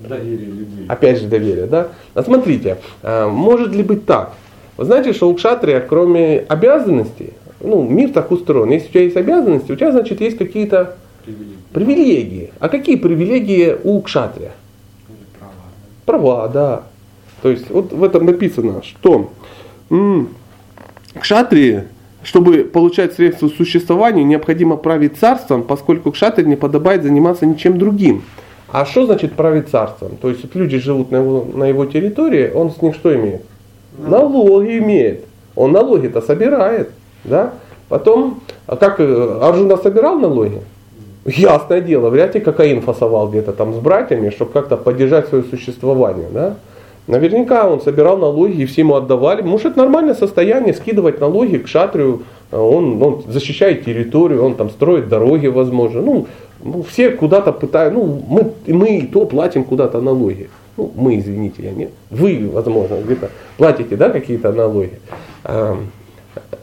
Доверие 0.08 0.48
людей. 0.52 0.86
Опять 0.88 1.20
же 1.22 1.28
доверие, 1.28 1.66
да? 1.66 1.90
А 2.14 2.24
смотрите, 2.24 2.78
а, 3.04 3.28
может 3.30 3.74
ли 3.74 3.84
быть 3.84 4.06
так? 4.06 4.34
Вы 4.78 4.86
знаете, 4.86 5.12
что 5.14 5.30
у 5.30 5.34
кшатрия, 5.36 5.80
кроме 5.82 6.40
обязанностей, 6.48 7.34
ну, 7.60 7.84
мир 7.84 8.12
так 8.12 8.32
устроен. 8.32 8.70
Если 8.72 8.88
у 8.88 8.92
тебя 8.92 9.02
есть 9.04 9.18
обязанности, 9.18 9.72
у 9.72 9.76
тебя, 9.76 9.92
значит, 9.92 10.22
есть 10.22 10.38
какие-то 10.38 10.96
Привилегии. 11.26 11.56
привилегии. 11.74 12.54
А 12.60 12.70
какие 12.70 12.96
привилегии 12.96 13.76
у 13.84 14.02
кшатрия? 14.02 14.52
Права. 15.40 15.54
Права, 16.06 16.48
да. 16.48 16.84
То 17.42 17.50
есть 17.50 17.70
вот 17.70 17.92
в 17.92 18.04
этом 18.04 18.26
написано, 18.26 18.82
что 18.84 19.32
м, 19.90 20.30
кшатрии, 21.18 21.84
чтобы 22.24 22.64
получать 22.64 23.14
средства 23.14 23.48
существования, 23.48 24.24
необходимо 24.24 24.78
править 24.78 25.18
царством, 25.18 25.64
поскольку 25.64 26.12
кшатри 26.12 26.46
не 26.46 26.56
подобает 26.56 27.04
заниматься 27.04 27.46
ничем 27.46 27.78
другим. 27.78 28.24
А 28.72 28.86
что 28.86 29.06
значит 29.06 29.34
править 29.34 29.70
царством? 29.70 30.18
То 30.22 30.30
есть 30.30 30.44
вот 30.44 30.56
люди 30.56 30.78
живут 30.78 31.12
на 31.12 31.18
его, 31.18 31.48
на 31.54 31.64
его 31.66 31.86
территории, 31.86 32.52
он 32.54 32.72
с 32.72 32.82
них 32.82 32.96
что 32.96 33.16
имеет? 33.16 33.44
Налоги 33.98 34.78
имеет. 34.80 35.26
Он 35.56 35.72
налоги-то 35.72 36.22
собирает. 36.22 36.90
Да? 37.24 37.54
Потом, 37.90 38.42
а 38.68 38.76
как 38.76 39.00
э, 39.00 39.40
Арджуна 39.42 39.78
собирал 39.78 40.20
налоги? 40.20 40.62
Ясное 41.26 41.82
дело, 41.82 42.10
вряд 42.10 42.36
ли 42.36 42.42
кокаин 42.42 42.82
фасовал 42.82 43.30
где-то 43.30 43.54
там 43.54 43.74
с 43.74 43.78
братьями, 43.78 44.30
чтобы 44.30 44.52
как-то 44.52 44.78
поддержать 44.78 45.28
свое 45.28 45.44
существование. 45.44 46.28
Да? 46.32 46.58
Наверняка 47.08 47.68
он 47.70 47.80
собирал 47.82 48.18
налоги 48.18 48.62
и 48.62 48.66
все 48.66 48.82
ему 48.82 48.96
отдавали. 48.96 49.42
Может, 49.42 49.78
нормальное 49.78 50.14
состояние 50.14 50.74
скидывать 50.74 51.22
налоги 51.22 51.58
к 51.58 51.68
шатрию. 51.68 52.24
Он, 52.52 53.02
он 53.02 53.24
защищает 53.28 53.86
территорию, 53.86 54.44
он 54.44 54.56
там 54.56 54.70
строит 54.70 55.08
дороги, 55.08 55.48
возможно. 55.48 56.02
Ну, 56.02 56.28
ну, 56.64 56.84
все 56.84 57.12
куда-то 57.12 57.54
пытают, 57.54 57.94
ну, 57.94 58.22
мы, 58.28 58.52
мы 58.68 58.98
и 58.98 59.08
то 59.08 59.26
платим 59.26 59.64
куда-то 59.64 60.02
налоги. 60.02 60.50
Ну, 60.76 60.92
мы, 60.96 61.18
извините, 61.18 61.64
я 61.64 61.72
не. 61.72 61.90
Вы, 62.10 62.50
возможно, 62.52 62.98
где-то 63.04 63.30
платите, 63.58 63.96
да, 63.96 64.10
какие-то 64.10 64.52
налоги. 64.52 65.00
Эм, 65.44 65.92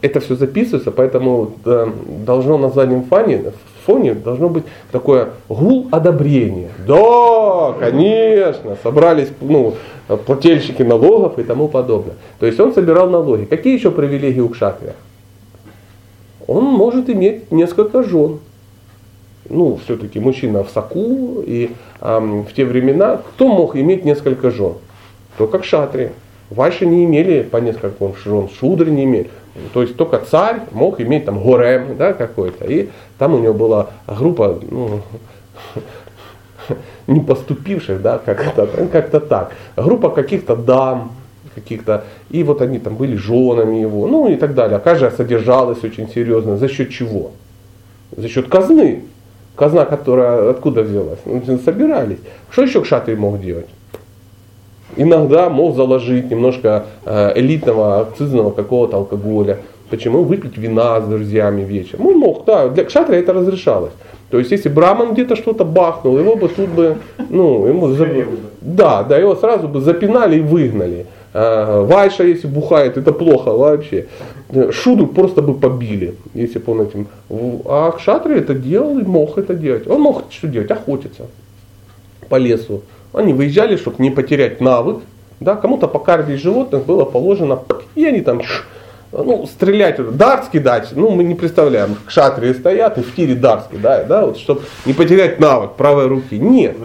Это 0.01 0.19
все 0.19 0.35
записывается, 0.35 0.91
поэтому 0.91 1.51
да, 1.65 1.89
должно 2.25 2.57
на 2.57 2.69
заднем 2.69 3.03
фоне, 3.03 3.51
фоне 3.85 4.13
должно 4.13 4.49
быть 4.49 4.63
такое 4.91 5.29
гул 5.49 5.87
одобрения. 5.91 6.69
Да, 6.87 7.73
конечно, 7.79 8.77
собрались 8.83 9.29
ну, 9.41 9.73
плательщики 10.07 10.83
налогов 10.83 11.39
и 11.39 11.43
тому 11.43 11.67
подобное. 11.67 12.15
То 12.39 12.45
есть 12.45 12.59
он 12.59 12.73
собирал 12.73 13.09
налоги. 13.09 13.45
Какие 13.45 13.77
еще 13.77 13.91
привилегии 13.91 14.41
у 14.41 14.49
кшатрия? 14.49 14.93
Он 16.47 16.65
может 16.65 17.09
иметь 17.09 17.51
несколько 17.51 18.03
жен. 18.03 18.39
Ну, 19.49 19.79
все-таки 19.83 20.19
мужчина 20.19 20.63
в 20.63 20.69
соку, 20.69 21.43
и 21.45 21.71
ам, 22.01 22.45
в 22.45 22.53
те 22.53 22.65
времена 22.65 23.17
кто 23.17 23.47
мог 23.47 23.75
иметь 23.75 24.03
несколько 24.05 24.51
жен? 24.51 24.73
Только 25.37 25.59
кшатрии. 25.59 26.11
Вайши 26.49 26.85
не 26.85 27.05
имели 27.05 27.41
по 27.41 27.57
несколько 27.57 28.11
жен, 28.23 28.49
шудры 28.59 28.91
не 28.91 29.03
имели. 29.03 29.29
То 29.73 29.81
есть 29.81 29.95
только 29.95 30.19
царь 30.19 30.61
мог 30.71 30.99
иметь 30.99 31.25
там 31.25 31.41
горем 31.41 31.95
да, 31.97 32.13
какой-то. 32.13 32.65
И 32.65 32.89
там 33.17 33.33
у 33.33 33.39
него 33.39 33.53
была 33.53 33.89
группа 34.07 34.59
ну, 34.69 35.01
не 37.07 37.19
поступивших, 37.19 38.01
да, 38.01 38.17
как-то, 38.17 38.67
как-то 38.91 39.19
так. 39.19 39.51
Группа 39.75 40.09
каких-то 40.09 40.55
дам, 40.55 41.11
каких-то, 41.55 42.03
и 42.29 42.43
вот 42.43 42.61
они 42.61 42.79
там 42.79 42.95
были 42.95 43.15
женами 43.15 43.77
его, 43.77 44.07
ну 44.07 44.27
и 44.27 44.35
так 44.35 44.53
далее. 44.53 44.77
А 44.77 44.79
каждая 44.79 45.11
содержалась 45.11 45.83
очень 45.83 46.09
серьезно. 46.09 46.57
За 46.57 46.67
счет 46.67 46.89
чего? 46.89 47.31
За 48.15 48.27
счет 48.27 48.47
казны. 48.49 49.03
Казна, 49.55 49.85
которая 49.85 50.49
откуда 50.49 50.81
взялась? 50.81 51.19
Ну, 51.25 51.59
собирались. 51.63 52.17
Что 52.49 52.63
еще 52.63 52.81
Кшатрий 52.81 53.15
мог 53.15 53.39
делать? 53.39 53.67
Иногда 54.97 55.49
мог 55.49 55.75
заложить 55.75 56.29
немножко 56.29 56.85
э, 57.05 57.39
элитного 57.39 58.01
акцизного 58.01 58.51
какого-то 58.51 58.97
алкоголя. 58.97 59.59
Почему? 59.89 60.23
Выпить 60.23 60.57
вина 60.57 61.01
с 61.01 61.05
друзьями 61.05 61.61
вечером. 61.61 62.07
Он 62.07 62.17
мог, 62.17 62.45
да, 62.45 62.69
для 62.69 62.83
кшатрия 62.83 63.19
это 63.19 63.33
разрешалось. 63.33 63.93
То 64.35 64.39
есть, 64.39 64.51
если 64.51 64.67
Браман 64.67 65.13
где-то 65.13 65.37
что-то 65.37 65.63
бахнул, 65.63 66.19
его 66.19 66.35
бы 66.35 66.49
тут 66.49 66.67
бы, 66.67 66.97
ну, 67.29 67.65
ему 67.67 67.87
за- 67.93 68.05
да, 68.59 69.01
да, 69.03 69.17
его 69.17 69.33
сразу 69.33 69.69
бы 69.69 69.79
запинали 69.79 70.39
и 70.39 70.41
выгнали. 70.41 71.05
А, 71.33 71.85
Вайша, 71.85 72.25
если 72.25 72.47
бухает, 72.47 72.97
это 72.97 73.13
плохо 73.13 73.51
вообще. 73.53 74.07
Шудру 74.71 75.07
просто 75.07 75.41
бы 75.41 75.53
побили, 75.53 76.15
если 76.33 76.59
бы 76.59 76.73
он 76.73 76.81
этим. 76.81 77.07
А 77.63 77.91
Кшатри 77.91 78.35
это 78.39 78.53
делал 78.53 78.99
и 78.99 79.03
мог 79.03 79.37
это 79.37 79.53
делать. 79.53 79.87
Он 79.87 80.01
мог 80.01 80.23
что 80.29 80.47
делать? 80.49 80.69
Охотиться 80.69 81.27
по 82.27 82.35
лесу. 82.35 82.81
Они 83.13 83.31
выезжали, 83.31 83.77
чтобы 83.77 84.03
не 84.03 84.11
потерять 84.11 84.59
навык. 84.59 84.97
Да, 85.39 85.55
кому-то 85.55 85.87
по 85.87 85.99
карде 85.99 86.35
животных 86.35 86.85
было 86.85 87.05
положено, 87.05 87.57
и 87.95 88.03
они 88.03 88.19
там 88.19 88.41
ну, 89.23 89.45
стрелять, 89.45 89.97
дарт 90.17 90.49
кидать, 90.49 90.89
ну, 90.93 91.09
мы 91.09 91.23
не 91.23 91.35
представляем. 91.35 91.95
Кшатрии 92.05 92.53
стоят 92.53 92.97
и 92.97 93.01
в 93.01 93.15
тире 93.15 93.35
дарт 93.35 93.69
кидают, 93.71 94.07
да, 94.07 94.25
вот, 94.25 94.37
чтобы 94.37 94.63
не 94.85 94.93
потерять 94.93 95.39
навык 95.39 95.73
правой 95.73 96.07
руки. 96.07 96.37
Нет. 96.37 96.75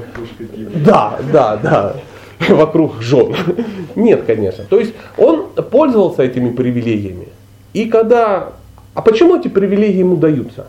Да, 0.84 1.18
да, 1.32 1.56
да. 1.56 1.96
Вокруг 2.48 3.00
жен. 3.02 3.34
Нет, 3.96 4.24
конечно. 4.26 4.64
То 4.64 4.78
есть 4.78 4.94
он 5.16 5.48
пользовался 5.70 6.22
этими 6.22 6.50
привилегиями. 6.50 7.28
И 7.72 7.86
когда... 7.86 8.50
А 8.94 9.02
почему 9.02 9.36
эти 9.36 9.48
привилегии 9.48 9.98
ему 9.98 10.16
даются? 10.16 10.66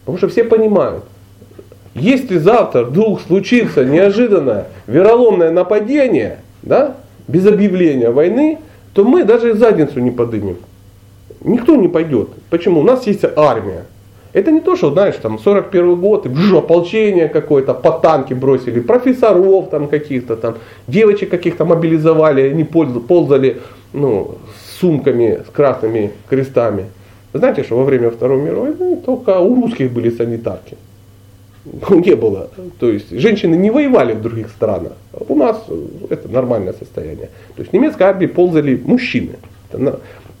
Потому 0.00 0.18
что 0.18 0.28
все 0.28 0.44
понимают, 0.44 1.04
если 1.94 2.38
завтра 2.38 2.84
вдруг 2.84 3.20
случится 3.20 3.84
неожиданное 3.84 4.68
вероломное 4.86 5.50
нападение, 5.50 6.38
да, 6.62 6.96
без 7.28 7.46
объявления 7.46 8.10
войны, 8.10 8.58
то 8.92 9.04
мы 9.04 9.24
даже 9.24 9.54
задницу 9.54 10.00
не 10.00 10.10
подымем. 10.10 10.58
Никто 11.42 11.76
не 11.76 11.88
пойдет. 11.88 12.28
Почему? 12.50 12.80
У 12.80 12.84
нас 12.84 13.06
есть 13.06 13.24
армия. 13.36 13.84
Это 14.32 14.52
не 14.52 14.60
то, 14.60 14.76
что, 14.76 14.92
знаешь, 14.92 15.16
там 15.16 15.38
41 15.38 15.96
год, 15.96 16.26
и 16.26 16.28
бжж, 16.28 16.54
ополчение 16.54 17.28
какое-то, 17.28 17.74
по 17.74 17.90
танки 17.90 18.32
бросили, 18.32 18.78
профессоров 18.80 19.70
там 19.70 19.88
каких-то 19.88 20.36
там, 20.36 20.54
девочек 20.86 21.30
каких-то 21.30 21.64
мобилизовали, 21.64 22.42
они 22.42 22.62
полз- 22.62 23.00
ползали 23.00 23.60
ну, 23.92 24.36
с 24.56 24.80
сумками, 24.80 25.42
с 25.48 25.50
красными 25.50 26.12
крестами. 26.28 26.86
Знаете, 27.32 27.64
что 27.64 27.76
во 27.76 27.84
время 27.84 28.10
Второй 28.10 28.40
мировой 28.40 28.72
войны 28.72 28.96
только 29.04 29.38
у 29.40 29.54
русских 29.60 29.90
были 29.90 30.10
санитарки. 30.10 30.76
Не 31.90 32.14
было. 32.14 32.50
То 32.78 32.88
есть 32.90 33.10
женщины 33.10 33.56
не 33.56 33.70
воевали 33.70 34.12
в 34.12 34.22
других 34.22 34.48
странах. 34.48 34.92
У 35.28 35.34
нас 35.34 35.66
это 36.08 36.28
нормальное 36.28 36.72
состояние. 36.72 37.28
То 37.56 37.62
есть 37.62 37.70
в 37.70 37.74
немецкой 37.74 38.04
армии 38.04 38.26
ползали 38.26 38.80
мужчины. 38.84 39.36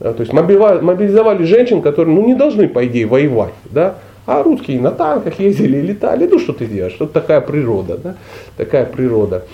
То 0.00 0.16
есть 0.18 0.32
мобилизовали 0.32 1.44
женщин, 1.44 1.82
которые 1.82 2.14
ну, 2.14 2.26
не 2.26 2.34
должны, 2.34 2.68
по 2.68 2.86
идее, 2.86 3.06
воевать. 3.06 3.52
Да? 3.66 3.96
А 4.26 4.42
русские 4.42 4.80
на 4.80 4.92
танках 4.92 5.38
ездили, 5.38 5.78
летали. 5.78 6.26
Ну 6.26 6.38
что 6.38 6.54
ты 6.54 6.64
делаешь? 6.64 6.94
Что 6.94 7.06
такая 7.06 7.42
природа. 7.42 7.98
Да? 7.98 8.14
Такая 8.56 8.86
природа. 8.86 9.44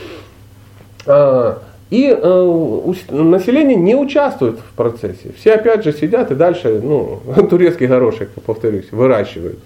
А, 1.05 1.59
И 1.91 2.17
э, 2.17 2.93
население 3.11 3.77
не 3.77 3.97
участвует 3.97 4.59
в 4.61 4.77
процессе. 4.77 5.33
Все 5.37 5.55
опять 5.55 5.83
же 5.83 5.93
сидят 5.93 6.31
и 6.31 6.37
дальше, 6.37 6.81
ну, 6.83 7.21
турецкий 7.51 7.89
горошек, 7.89 8.31
повторюсь, 8.45 8.93
выращивают. 8.93 9.59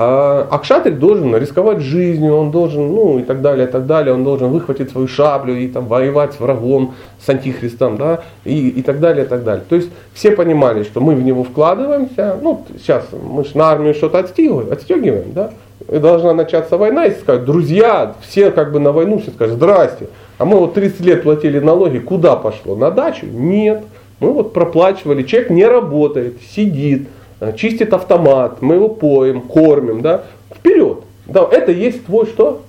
А 0.00 0.46
а 0.48 0.58
кшатрик 0.60 1.00
должен 1.00 1.36
рисковать 1.36 1.80
жизнью, 1.80 2.36
он 2.36 2.52
должен, 2.52 2.86
ну 2.94 3.18
и 3.18 3.24
так 3.24 3.42
далее, 3.42 3.66
и 3.66 3.70
так 3.70 3.84
далее, 3.86 4.14
он 4.14 4.22
должен 4.22 4.48
выхватить 4.48 4.92
свою 4.92 5.08
шаблю 5.08 5.56
и 5.56 5.66
там 5.66 5.86
воевать 5.86 6.34
с 6.34 6.38
врагом, 6.38 6.94
с 7.20 7.28
антихристом, 7.28 7.96
да, 7.96 8.20
и, 8.44 8.68
и 8.68 8.82
так 8.82 9.00
далее, 9.00 9.24
и 9.24 9.28
так 9.28 9.42
далее. 9.42 9.64
То 9.68 9.74
есть 9.74 9.90
все 10.14 10.30
понимали, 10.30 10.84
что 10.84 11.00
мы 11.00 11.16
в 11.16 11.22
него 11.24 11.42
вкладываемся, 11.42 12.36
ну 12.40 12.64
сейчас 12.78 13.06
мы 13.10 13.44
же 13.44 13.58
на 13.58 13.72
армию 13.72 13.92
что-то 13.92 14.20
отстегиваем, 14.20 14.72
отстегиваем, 14.72 15.32
да, 15.32 15.50
и 15.90 15.98
должна 15.98 16.32
начаться 16.32 16.76
война, 16.76 17.06
и 17.06 17.18
сказать, 17.18 17.44
друзья, 17.44 18.14
все 18.20 18.52
как 18.52 18.70
бы 18.70 18.78
на 18.78 18.92
войну, 18.92 19.18
все 19.18 19.32
скажут, 19.32 19.56
здрасте, 19.56 20.06
а 20.38 20.44
мы 20.44 20.58
вот 20.58 20.74
30 20.74 21.00
лет 21.00 21.22
платили 21.24 21.58
налоги, 21.58 21.98
куда 21.98 22.36
пошло? 22.36 22.76
На 22.76 22.92
дачу? 22.92 23.26
Нет. 23.26 23.82
Мы 24.20 24.32
вот 24.32 24.52
проплачивали, 24.52 25.24
человек 25.24 25.50
не 25.50 25.66
работает, 25.66 26.36
сидит, 26.54 27.08
чистит 27.56 27.92
автомат, 27.92 28.62
мы 28.62 28.76
его 28.76 28.88
поем, 28.88 29.42
кормим, 29.42 30.00
да, 30.02 30.24
вперед. 30.54 30.98
Да, 31.26 31.46
это 31.50 31.72
есть 31.72 32.06
твой 32.06 32.26
что? 32.26 32.62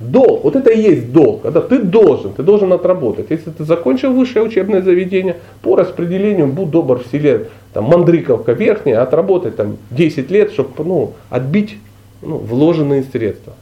Долг. 0.00 0.44
Вот 0.44 0.56
это 0.56 0.70
и 0.70 0.80
есть 0.80 1.12
долг. 1.12 1.42
Когда 1.42 1.60
ты 1.60 1.78
должен, 1.78 2.32
ты 2.32 2.42
должен 2.42 2.72
отработать. 2.72 3.26
Если 3.30 3.50
ты 3.50 3.64
закончил 3.64 4.12
высшее 4.12 4.44
учебное 4.44 4.82
заведение, 4.82 5.36
по 5.62 5.76
распределению 5.76 6.48
будь 6.48 6.70
добр 6.70 6.98
в 7.02 7.06
селе, 7.06 7.48
там, 7.72 7.84
Мандриковка 7.84 8.52
верхняя, 8.52 9.02
отработать 9.02 9.56
там 9.56 9.76
10 9.90 10.30
лет, 10.30 10.52
чтобы 10.52 10.70
ну, 10.84 11.12
отбить 11.30 11.78
ну, 12.20 12.36
вложенные 12.36 13.04
средства. 13.04 13.54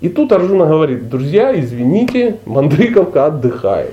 И 0.00 0.08
тут 0.08 0.32
Арджуна 0.32 0.66
говорит, 0.66 1.08
друзья, 1.08 1.58
извините, 1.58 2.36
Мандриковка 2.44 3.26
отдыхает. 3.26 3.92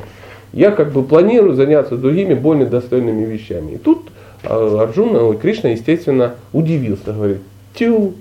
я 0.52 0.72
как 0.72 0.92
бы 0.92 1.04
планирую 1.04 1.56
заняться 1.56 1.96
другими 1.96 2.34
более 2.34 2.66
достойными 2.66 3.26
вещами. 3.26 3.74
И 3.74 3.78
тут 3.78 4.10
э, 4.44 4.78
Арджуна, 4.80 5.34
Кришна, 5.36 5.72
естественно, 5.72 6.36
удивился, 6.52 7.14
говорит, 7.14 7.42
тю, 7.74 8.14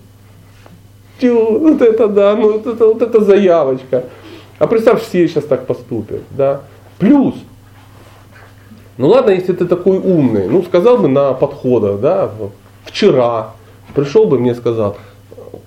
тю, 1.21 1.59
вот 1.59 1.83
это 1.83 2.09
да, 2.09 2.35
ну 2.37 2.53
вот 2.53 2.67
это, 2.67 2.87
вот 2.87 3.03
это 3.03 3.23
заявочка. 3.23 4.05
А 4.59 4.67
представь, 4.67 5.03
все 5.03 5.27
сейчас 5.27 5.45
так 5.45 5.67
поступят, 5.67 6.23
да. 6.31 6.63
Плюс, 6.99 7.35
ну 8.97 9.09
ладно, 9.09 9.31
если 9.31 9.53
ты 9.53 9.67
такой 9.67 9.99
умный, 9.99 10.47
ну 10.49 10.63
сказал 10.63 10.99
бы 10.99 11.09
на 11.09 11.33
подходах, 11.33 12.01
да, 12.01 12.31
вчера 12.85 13.55
пришел 13.95 14.27
бы 14.27 14.39
мне 14.39 14.55
сказал, 14.55 14.97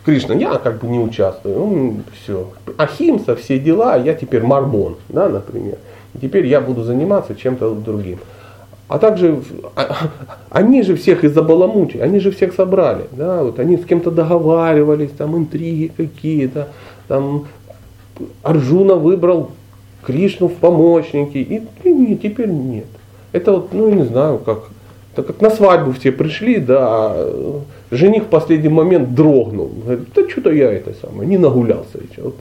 Кришна, 0.05 0.35
я 0.35 0.55
как 0.59 0.79
бы 0.79 0.87
не 0.87 0.99
участвую, 0.99 1.57
ну, 1.57 1.99
все. 2.13 2.49
Ахимса, 2.77 3.35
все 3.35 3.59
дела, 3.59 3.97
я 3.97 4.13
теперь 4.13 4.43
мармон, 4.43 4.97
да, 5.09 5.29
например. 5.29 5.77
И 6.13 6.19
теперь 6.19 6.45
я 6.45 6.61
буду 6.61 6.83
заниматься 6.83 7.35
чем-то 7.35 7.71
другим. 7.73 8.19
А 8.87 8.99
также 8.99 9.41
а, 9.75 10.09
они 10.49 10.83
же 10.83 10.95
всех 10.95 11.23
из-за 11.23 11.41
баламути, 11.41 11.97
они 11.97 12.19
же 12.19 12.31
всех 12.31 12.53
собрали, 12.53 13.05
да, 13.11 13.43
вот 13.43 13.59
они 13.59 13.77
с 13.77 13.85
кем-то 13.85 14.11
договаривались, 14.11 15.11
там 15.11 15.35
интриги 15.37 15.91
какие-то, 15.95 16.69
там 17.07 17.47
Арджуна 18.43 18.95
выбрал 18.95 19.51
Кришну 20.05 20.47
в 20.47 20.53
помощники, 20.53 21.37
и, 21.37 21.63
и, 21.83 22.13
и 22.13 22.15
теперь 22.15 22.49
нет. 22.49 22.85
Это 23.31 23.53
вот, 23.53 23.73
ну 23.73 23.89
не 23.89 24.03
знаю, 24.03 24.37
как, 24.37 24.69
так 25.15 25.25
как 25.25 25.41
на 25.41 25.49
свадьбу 25.49 25.91
все 25.93 26.11
пришли, 26.11 26.59
да, 26.59 26.85
а 26.87 27.61
жених 27.89 28.23
в 28.23 28.27
последний 28.27 28.69
момент 28.69 29.15
дрогнул. 29.15 29.71
Говорит, 29.83 30.07
да 30.15 30.29
что-то 30.29 30.51
я 30.51 30.71
это 30.71 30.93
самое, 31.01 31.27
не 31.27 31.37
нагулялся 31.37 31.97
еще. 31.97 32.21
Вот. 32.21 32.35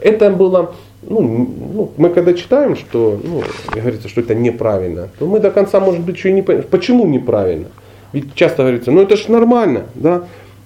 Это 0.00 0.30
было, 0.30 0.74
ну, 1.02 1.20
ну, 1.20 1.92
мы 1.96 2.10
когда 2.10 2.32
читаем, 2.34 2.76
что, 2.76 3.20
ну, 3.22 3.42
говорится, 3.72 4.08
что 4.08 4.20
это 4.20 4.34
неправильно, 4.34 5.08
то 5.18 5.26
мы 5.26 5.38
до 5.40 5.50
конца, 5.50 5.78
может 5.80 6.00
быть, 6.00 6.16
еще 6.16 6.30
и 6.30 6.32
не 6.32 6.42
понимаем, 6.42 6.68
почему 6.68 7.06
неправильно. 7.06 7.66
Ведь 8.12 8.34
часто 8.34 8.62
говорится, 8.62 8.90
ну 8.90 9.02
это 9.02 9.16
же 9.16 9.30
нормально, 9.30 9.84
да. 9.94 10.24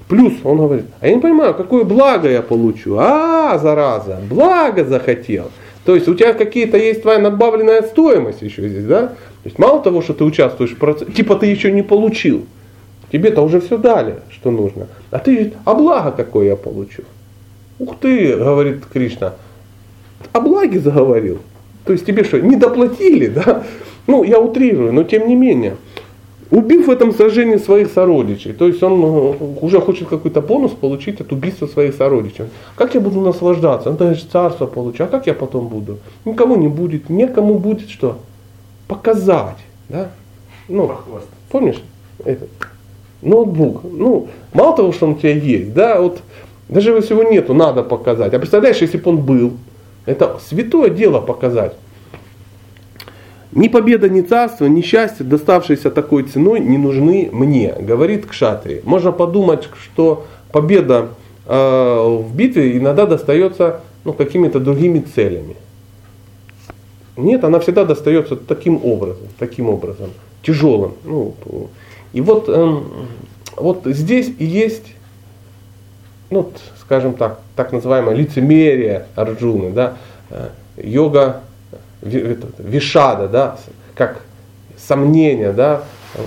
Плюс 0.09 0.33
он 0.44 0.59
говорит, 0.59 0.87
а 1.00 1.06
я 1.06 1.14
не 1.14 1.20
понимаю, 1.20 1.54
какое 1.54 1.85
благо 1.85 2.28
я 2.28 2.42
получу. 2.42 2.96
А, 2.98 3.59
зараза, 3.59 4.18
благо 4.28 4.85
захотел. 4.85 5.50
То 5.85 5.94
есть 5.94 6.09
у 6.09 6.14
тебя 6.14 6.33
какие-то 6.33 6.76
есть 6.76 7.02
твоя 7.02 7.18
надбавленная 7.18 7.83
стоимость 7.83 8.42
еще 8.42 8.68
здесь, 8.68 8.85
да? 8.85 9.09
То 9.09 9.46
есть 9.46 9.59
мало 9.59 9.80
того, 9.80 10.02
что 10.02 10.14
ты 10.14 10.24
участвуешь 10.24 10.72
в 10.72 10.78
процессе, 10.78 11.12
типа 11.12 11.37
ты 11.37 11.46
еще 11.46 11.70
не 11.72 11.83
получил. 11.83 12.44
Тебе-то 13.12 13.42
уже 13.42 13.61
все 13.61 13.76
дали, 13.76 14.16
что 14.30 14.50
нужно. 14.50 14.88
А 15.11 15.18
ты, 15.18 15.54
а 15.64 15.74
благо 15.74 16.12
какое 16.12 16.48
я 16.48 16.56
получу? 16.56 17.02
Ух 17.81 17.97
ты, 17.99 18.37
говорит 18.37 18.85
Кришна, 18.93 19.35
о 20.33 20.40
благе 20.40 20.79
заговорил. 20.79 21.38
То 21.87 21.95
есть 21.95 22.05
тебе 22.05 22.25
что, 22.25 22.38
не 22.38 22.55
доплатили, 22.55 23.29
да? 23.29 23.64
Ну, 24.07 24.23
я 24.23 24.38
утрирую, 24.38 24.93
но 24.93 25.03
тем 25.03 25.27
не 25.27 25.35
менее. 25.35 25.77
Убив 26.51 26.88
в 26.88 26.90
этом 26.90 27.14
сражении 27.14 27.57
своих 27.57 27.90
сородичей. 27.90 28.53
То 28.53 28.66
есть 28.66 28.83
он 28.83 29.03
э, 29.03 29.35
уже 29.62 29.81
хочет 29.81 30.09
какой-то 30.09 30.43
бонус 30.43 30.73
получить 30.73 31.21
от 31.21 31.33
убийства 31.33 31.66
своих 31.69 31.95
сородичей. 31.95 32.47
Как 32.77 32.95
я 32.95 33.01
буду 33.01 33.21
наслаждаться? 33.21 33.90
Ну, 33.90 33.97
даже 33.97 34.27
царство 34.27 34.66
получу. 34.66 35.05
А 35.05 35.07
как 35.07 35.27
я 35.27 35.35
потом 35.35 35.69
буду? 35.69 35.99
Никому 36.25 36.57
не 36.57 36.69
будет. 36.69 37.09
Некому 37.09 37.59
будет 37.59 37.88
что? 37.88 38.19
Показать. 38.88 39.59
Да? 39.88 40.11
Ну, 40.69 40.90
помнишь? 41.51 41.81
Это, 42.25 42.47
ноутбук. 43.23 43.83
Ну, 43.85 44.29
мало 44.53 44.77
того, 44.77 44.93
что 44.93 45.07
он 45.07 45.12
у 45.12 45.16
тебя 45.16 45.35
есть, 45.35 45.73
да, 45.73 46.01
вот 46.01 46.21
даже 46.70 46.90
если 46.90 47.14
его 47.14 47.24
нету, 47.24 47.52
надо 47.52 47.83
показать. 47.83 48.33
А 48.33 48.38
представляешь, 48.38 48.78
если 48.78 48.96
бы 48.96 49.11
он 49.11 49.18
был, 49.18 49.52
это 50.06 50.38
святое 50.48 50.90
дело 50.90 51.20
показать. 51.20 51.74
Ни 53.52 53.66
победа, 53.66 54.09
ни 54.09 54.20
царство, 54.20 54.66
ни 54.66 54.80
счастье, 54.80 55.26
доставшиеся 55.26 55.90
такой 55.90 56.22
ценой, 56.22 56.61
не 56.61 56.78
нужны 56.78 57.28
мне, 57.33 57.74
говорит 57.80 58.26
Кшатри. 58.26 58.80
Можно 58.85 59.11
подумать, 59.11 59.68
что 59.83 60.26
победа 60.52 61.09
э, 61.46 62.22
в 62.22 62.35
битве 62.35 62.78
иногда 62.78 63.06
достается 63.06 63.80
ну, 64.04 64.12
какими-то 64.12 64.61
другими 64.61 65.00
целями. 65.00 65.56
Нет, 67.16 67.42
она 67.42 67.59
всегда 67.59 67.85
достается 67.85 68.37
таким 68.37 68.85
образом, 68.85 69.26
таким 69.40 69.68
образом, 69.68 70.11
тяжелым. 70.44 70.92
Ну, 71.02 71.35
и 72.12 72.20
вот, 72.20 72.44
э, 72.46 72.76
вот 73.56 73.83
здесь 73.87 74.33
и 74.38 74.44
есть, 74.44 74.94
ну, 76.31 76.51
скажем 76.81 77.14
так, 77.14 77.40
так 77.57 77.73
называемое 77.73 78.14
лицемерие 78.14 79.07
Арджуны, 79.16 79.71
да, 79.71 79.95
э, 80.31 80.49
йога 80.77 81.40
вишада, 82.03 83.29
да, 83.29 83.59
как 83.95 84.23
сомнение, 84.79 85.53
да, 85.53 85.83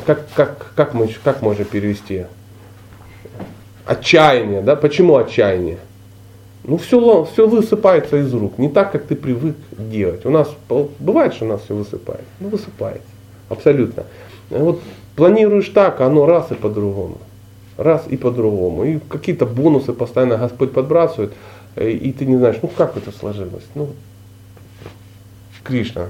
как, 0.05 0.25
как, 0.35 0.71
как, 0.75 0.93
мы, 0.93 1.09
как 1.23 1.41
можно 1.41 1.65
перевести? 1.65 2.25
Отчаяние, 3.85 4.61
да, 4.61 4.75
почему 4.75 5.15
отчаяние? 5.17 5.77
Ну, 6.63 6.77
все, 6.77 7.25
все 7.25 7.47
высыпается 7.47 8.17
из 8.17 8.33
рук, 8.33 8.57
не 8.57 8.69
так, 8.69 8.91
как 8.93 9.03
ты 9.05 9.15
привык 9.15 9.57
делать. 9.77 10.25
У 10.25 10.29
нас 10.29 10.49
бывает, 10.99 11.33
что 11.33 11.45
у 11.45 11.47
нас 11.49 11.61
все 11.63 11.75
высыпает, 11.75 12.23
ну, 12.39 12.47
высыпается, 12.49 13.07
абсолютно. 13.49 14.03
Вот 14.49 14.81
планируешь 15.15 15.69
так, 15.69 15.99
а 15.99 16.05
оно 16.05 16.25
раз 16.25 16.51
и 16.51 16.55
по-другому. 16.55 17.17
Раз 17.77 18.05
и 18.07 18.17
по-другому. 18.17 18.83
И 18.85 18.99
какие-то 19.09 19.45
бонусы 19.45 19.93
постоянно 19.93 20.37
Господь 20.37 20.71
подбрасывает, 20.71 21.33
э, 21.75 21.91
и 21.91 22.11
ты 22.11 22.25
не 22.25 22.37
знаешь, 22.37 22.57
ну 22.61 22.69
как 22.69 22.97
это 22.97 23.11
сложилось. 23.11 23.63
Ну, 23.75 23.89
Кришна, 25.63 26.07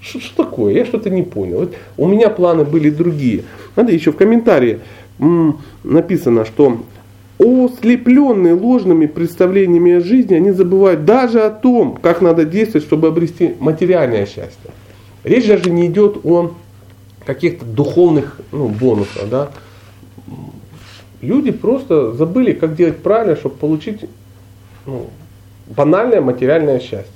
что 0.00 0.36
такое? 0.36 0.74
Я 0.74 0.84
что-то 0.86 1.10
не 1.10 1.22
понял. 1.22 1.58
Вот 1.60 1.74
у 1.96 2.08
меня 2.08 2.30
планы 2.30 2.64
были 2.64 2.90
другие. 2.90 3.44
Надо 3.76 3.92
еще 3.92 4.12
в 4.12 4.16
комментарии 4.16 4.80
написано, 5.84 6.44
что 6.46 6.80
ослепленные 7.38 8.54
ложными 8.54 9.06
представлениями 9.06 9.92
о 9.92 10.00
жизни, 10.00 10.34
они 10.34 10.50
забывают 10.50 11.04
даже 11.04 11.40
о 11.40 11.50
том, 11.50 11.98
как 12.00 12.20
надо 12.20 12.44
действовать, 12.44 12.86
чтобы 12.86 13.08
обрести 13.08 13.54
материальное 13.60 14.26
счастье. 14.26 14.70
Речь 15.24 15.46
даже 15.46 15.70
не 15.70 15.86
идет 15.86 16.18
о 16.24 16.54
каких-то 17.34 17.64
духовных 17.64 18.40
ну, 18.50 18.68
бонусах. 18.68 19.28
Да? 19.28 19.50
Люди 21.20 21.52
просто 21.52 22.12
забыли, 22.12 22.52
как 22.52 22.74
делать 22.74 23.02
правильно, 23.02 23.36
чтобы 23.36 23.54
получить 23.54 24.04
ну, 24.84 25.06
банальное 25.68 26.20
материальное 26.20 26.80
счастье. 26.80 27.12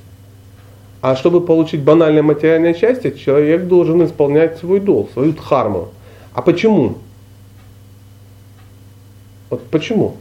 А 1.00 1.16
чтобы 1.16 1.40
получить 1.40 1.82
банальное 1.82 2.22
материальное 2.22 2.74
счастье, 2.74 3.12
человек 3.12 3.66
должен 3.66 4.04
исполнять 4.04 4.58
свой 4.58 4.78
долг, 4.78 5.10
свою 5.12 5.32
дхарму. 5.32 5.88
А 6.32 6.42
почему? 6.42 6.98
Вот 9.50 9.62
почему? 9.66 10.16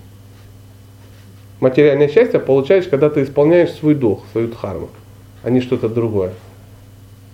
Материальное 1.60 2.10
счастье 2.10 2.40
получаешь, 2.40 2.88
когда 2.88 3.12
ты 3.12 3.24
исполняешь 3.24 3.72
свой 3.74 3.94
долг, 3.94 4.24
свою 4.32 4.48
дхарму, 4.48 4.90
а 5.44 5.52
не 5.52 5.62
что-то 5.62 5.88
другое. 5.88 6.34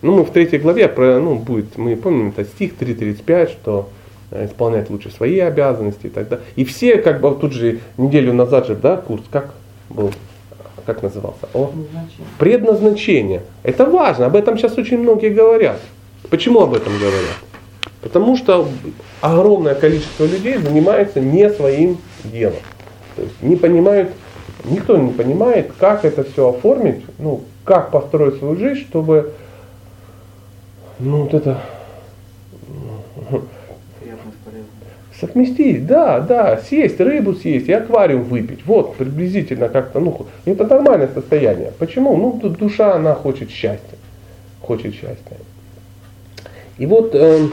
Ну, 0.02 0.16
мы 0.16 0.24
в 0.24 0.32
третьей 0.32 0.60
главе, 0.60 0.88
про, 0.88 1.20
ну, 1.20 1.36
будет, 1.36 1.78
мы 1.78 1.96
помним, 1.98 2.30
это 2.30 2.46
стих 2.46 2.74
3.35, 2.80 3.52
что 3.52 3.90
э, 4.32 4.46
исполнять 4.46 4.90
лучше 4.90 5.12
свои 5.12 5.40
обязанности 5.40 6.08
и 6.08 6.10
так 6.10 6.30
далее. 6.30 6.46
И 6.56 6.64
все, 6.64 6.98
как 6.98 7.20
бы, 7.20 7.36
тут 7.36 7.52
же 7.52 7.80
неделю 7.98 8.34
назад 8.34 8.68
же, 8.68 8.76
да, 8.76 8.96
курс, 8.96 9.24
как 9.30 9.54
был, 9.90 10.12
как 10.86 11.04
назывался? 11.04 11.50
О, 11.54 11.72
предназначение. 12.38 13.42
Это 13.64 13.86
важно, 13.86 14.28
об 14.28 14.38
этом 14.38 14.58
сейчас 14.58 14.78
очень 14.78 15.00
многие 15.00 15.30
говорят. 15.30 15.80
Почему 16.30 16.62
об 16.62 16.74
этом 16.74 16.94
говорят? 16.94 17.36
Потому 18.02 18.38
что 18.38 18.70
огромное 19.20 19.76
количество 19.76 20.24
людей 20.24 20.58
занимается 20.58 21.20
не 21.20 21.50
своим 21.50 21.98
делом. 22.24 22.60
То 23.18 23.24
есть 23.24 23.42
не 23.42 23.58
понимают, 23.58 24.12
никто 24.64 24.96
не 24.96 25.12
понимает, 25.12 25.74
как 25.78 26.06
это 26.06 26.24
все 26.24 26.50
оформить, 26.52 27.04
ну, 27.18 27.42
как 27.66 27.92
построить 27.92 28.38
свою 28.38 28.56
жизнь, 28.56 28.88
чтобы 28.88 29.34
ну 31.00 31.24
вот 31.24 31.34
это 31.34 31.62
совместить, 35.20 35.86
да, 35.86 36.20
да, 36.20 36.58
съесть 36.58 37.00
рыбу 37.00 37.34
съесть 37.34 37.68
и 37.68 37.74
аквариум 37.74 38.24
выпить. 38.24 38.66
Вот, 38.66 38.96
приблизительно 38.96 39.70
как-то, 39.70 40.00
ну, 40.00 40.26
это 40.46 40.66
нормальное 40.66 41.10
состояние. 41.14 41.74
Почему? 41.78 42.16
Ну, 42.16 42.40
душа, 42.50 42.96
она 42.96 43.14
хочет 43.16 43.52
счастья. 43.52 43.98
Хочет 44.62 44.94
счастья. 44.94 45.38
И 46.78 46.86
вот 46.86 47.14
э, 47.16 47.48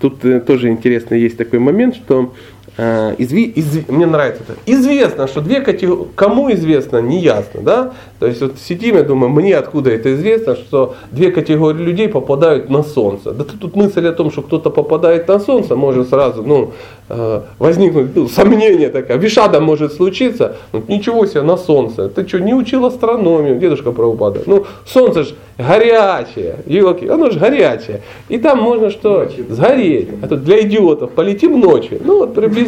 тут 0.00 0.20
тоже 0.46 0.70
интересно 0.70 1.14
есть 1.14 1.36
такой 1.36 1.60
момент, 1.60 1.94
что 1.94 2.34
изви, 2.78 3.44
из, 3.44 3.88
мне 3.88 4.06
нравится 4.06 4.42
это. 4.48 4.58
Известно, 4.66 5.26
что 5.26 5.40
две 5.40 5.60
категории, 5.60 6.08
кому 6.14 6.52
известно, 6.52 6.98
не 6.98 7.18
ясно, 7.18 7.60
да? 7.60 7.92
То 8.20 8.26
есть 8.26 8.40
вот 8.40 8.54
сидим, 8.58 8.96
я 8.96 9.02
думаю, 9.02 9.30
мне 9.30 9.56
откуда 9.56 9.90
это 9.90 10.14
известно, 10.14 10.54
что 10.54 10.94
две 11.10 11.32
категории 11.32 11.82
людей 11.82 12.08
попадают 12.08 12.70
на 12.70 12.82
Солнце. 12.82 13.32
Да 13.32 13.44
тут 13.44 13.74
мысль 13.74 14.06
о 14.06 14.12
том, 14.12 14.30
что 14.30 14.42
кто-то 14.42 14.70
попадает 14.70 15.26
на 15.26 15.40
Солнце, 15.40 15.74
может 15.74 16.08
сразу, 16.08 16.42
ну, 16.44 16.72
э, 17.08 17.40
возникнуть 17.58 18.14
ну, 18.14 18.28
сомнение 18.28 18.90
такое. 18.90 19.16
Вишада 19.16 19.60
может 19.60 19.92
случиться, 19.94 20.56
ну, 20.72 20.82
ничего 20.86 21.26
себе 21.26 21.42
на 21.42 21.56
Солнце. 21.56 22.08
Ты 22.08 22.26
что, 22.28 22.38
не 22.38 22.54
учил 22.54 22.86
астрономию, 22.86 23.58
дедушка 23.58 23.90
Прабхупада? 23.90 24.42
Ну, 24.46 24.66
Солнце 24.86 25.24
же 25.24 25.34
горячее, 25.58 26.60
елки, 26.66 27.08
оно 27.08 27.30
же 27.30 27.40
горячее. 27.40 28.02
И 28.28 28.38
там 28.38 28.60
можно 28.60 28.90
что? 28.90 29.28
Сгореть. 29.48 30.08
А 30.22 30.28
тут 30.28 30.44
для 30.44 30.62
идиотов 30.62 31.10
полетим 31.10 31.58
ночью. 31.58 32.00
Ну 32.04 32.20
вот 32.20 32.34
приблизительно 32.34 32.67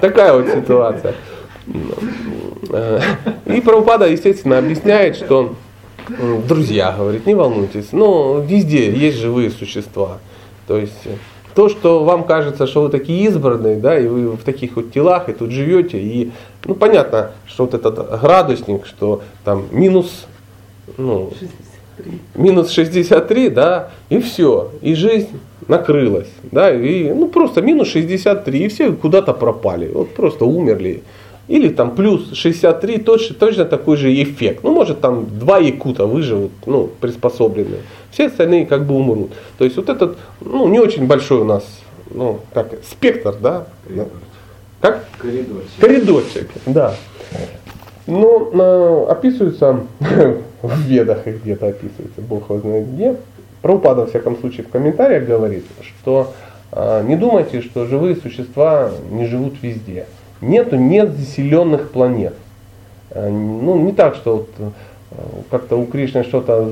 такая 0.00 0.32
вот 0.32 0.48
ситуация. 0.48 1.14
И 3.46 3.60
Прабхупада, 3.60 4.08
естественно, 4.08 4.58
объясняет, 4.58 5.16
что 5.16 5.54
друзья, 6.48 6.94
говорит, 6.96 7.26
не 7.26 7.34
волнуйтесь, 7.34 7.92
но 7.92 8.40
везде 8.40 8.92
есть 8.92 9.18
живые 9.18 9.50
существа. 9.50 10.18
То 10.66 10.76
есть 10.76 11.08
то, 11.54 11.68
что 11.68 12.04
вам 12.04 12.24
кажется, 12.24 12.66
что 12.66 12.82
вы 12.82 12.88
такие 12.90 13.24
избранные, 13.24 13.76
да, 13.76 13.98
и 13.98 14.06
вы 14.06 14.30
в 14.36 14.42
таких 14.44 14.76
вот 14.76 14.92
телах, 14.92 15.28
и 15.28 15.32
тут 15.32 15.50
живете, 15.50 16.00
и, 16.00 16.30
ну, 16.64 16.74
понятно, 16.74 17.32
что 17.46 17.64
вот 17.64 17.74
этот 17.74 18.20
градусник, 18.20 18.86
что 18.86 19.22
там 19.44 19.64
минус, 19.72 20.26
ну, 20.96 21.32
минус 22.34 22.70
63, 22.70 23.48
да, 23.50 23.90
и 24.08 24.20
все, 24.20 24.70
и 24.80 24.94
жизнь 24.94 25.40
накрылась, 25.70 26.28
да, 26.42 26.70
и, 26.74 27.12
ну, 27.12 27.28
просто 27.28 27.62
минус 27.62 27.88
63, 27.88 28.64
и 28.64 28.68
все 28.68 28.92
куда-то 28.92 29.32
пропали, 29.32 29.88
вот 29.88 30.10
просто 30.14 30.44
умерли. 30.44 31.02
Или 31.48 31.68
там 31.68 31.94
плюс 31.96 32.32
63, 32.32 32.98
точно, 32.98 33.34
точно 33.34 33.64
такой 33.64 33.96
же 33.96 34.12
эффект. 34.22 34.62
Ну, 34.62 34.72
может, 34.72 35.00
там 35.00 35.26
два 35.38 35.58
якута 35.58 36.06
выживут, 36.06 36.52
ну, 36.66 36.90
приспособленные. 37.00 37.80
Все 38.10 38.26
остальные 38.26 38.66
как 38.66 38.84
бы 38.86 38.94
умрут. 38.94 39.30
То 39.58 39.64
есть 39.64 39.76
вот 39.76 39.88
этот, 39.88 40.16
ну, 40.40 40.68
не 40.68 40.78
очень 40.78 41.06
большой 41.06 41.40
у 41.40 41.44
нас, 41.44 41.64
ну, 42.10 42.40
как, 42.52 42.74
спектр, 42.88 43.34
да? 43.40 43.66
Коридорчик. 43.86 44.12
Как? 44.80 45.06
Коридорчик. 45.18 45.80
Коридорчик, 45.80 46.48
да. 46.66 46.94
Но 48.06 48.50
э, 48.52 49.10
описывается 49.12 49.80
в 50.62 50.80
ведах 50.82 51.26
и 51.26 51.32
где-то 51.32 51.68
описывается, 51.68 52.20
Бог 52.20 52.50
его 52.50 52.60
знает 52.60 52.92
где. 52.92 53.16
Прабхупада, 53.62 54.02
во 54.02 54.06
всяком 54.06 54.38
случае, 54.38 54.66
в 54.66 54.70
комментариях 54.70 55.24
говорит, 55.24 55.64
что 55.82 56.32
э, 56.72 57.04
не 57.06 57.16
думайте, 57.16 57.60
что 57.60 57.86
живые 57.86 58.16
существа 58.16 58.90
не 59.10 59.26
живут 59.26 59.54
везде. 59.62 60.06
Нету 60.40 60.76
нет 60.76 61.10
заселенных 61.10 61.90
планет. 61.90 62.34
Э, 63.10 63.28
ну, 63.28 63.76
не 63.76 63.92
так, 63.92 64.14
что 64.14 64.36
вот, 64.36 64.48
э, 64.58 64.70
как-то 65.50 65.76
у 65.76 65.84
Кришны 65.84 66.24
что-то 66.24 66.70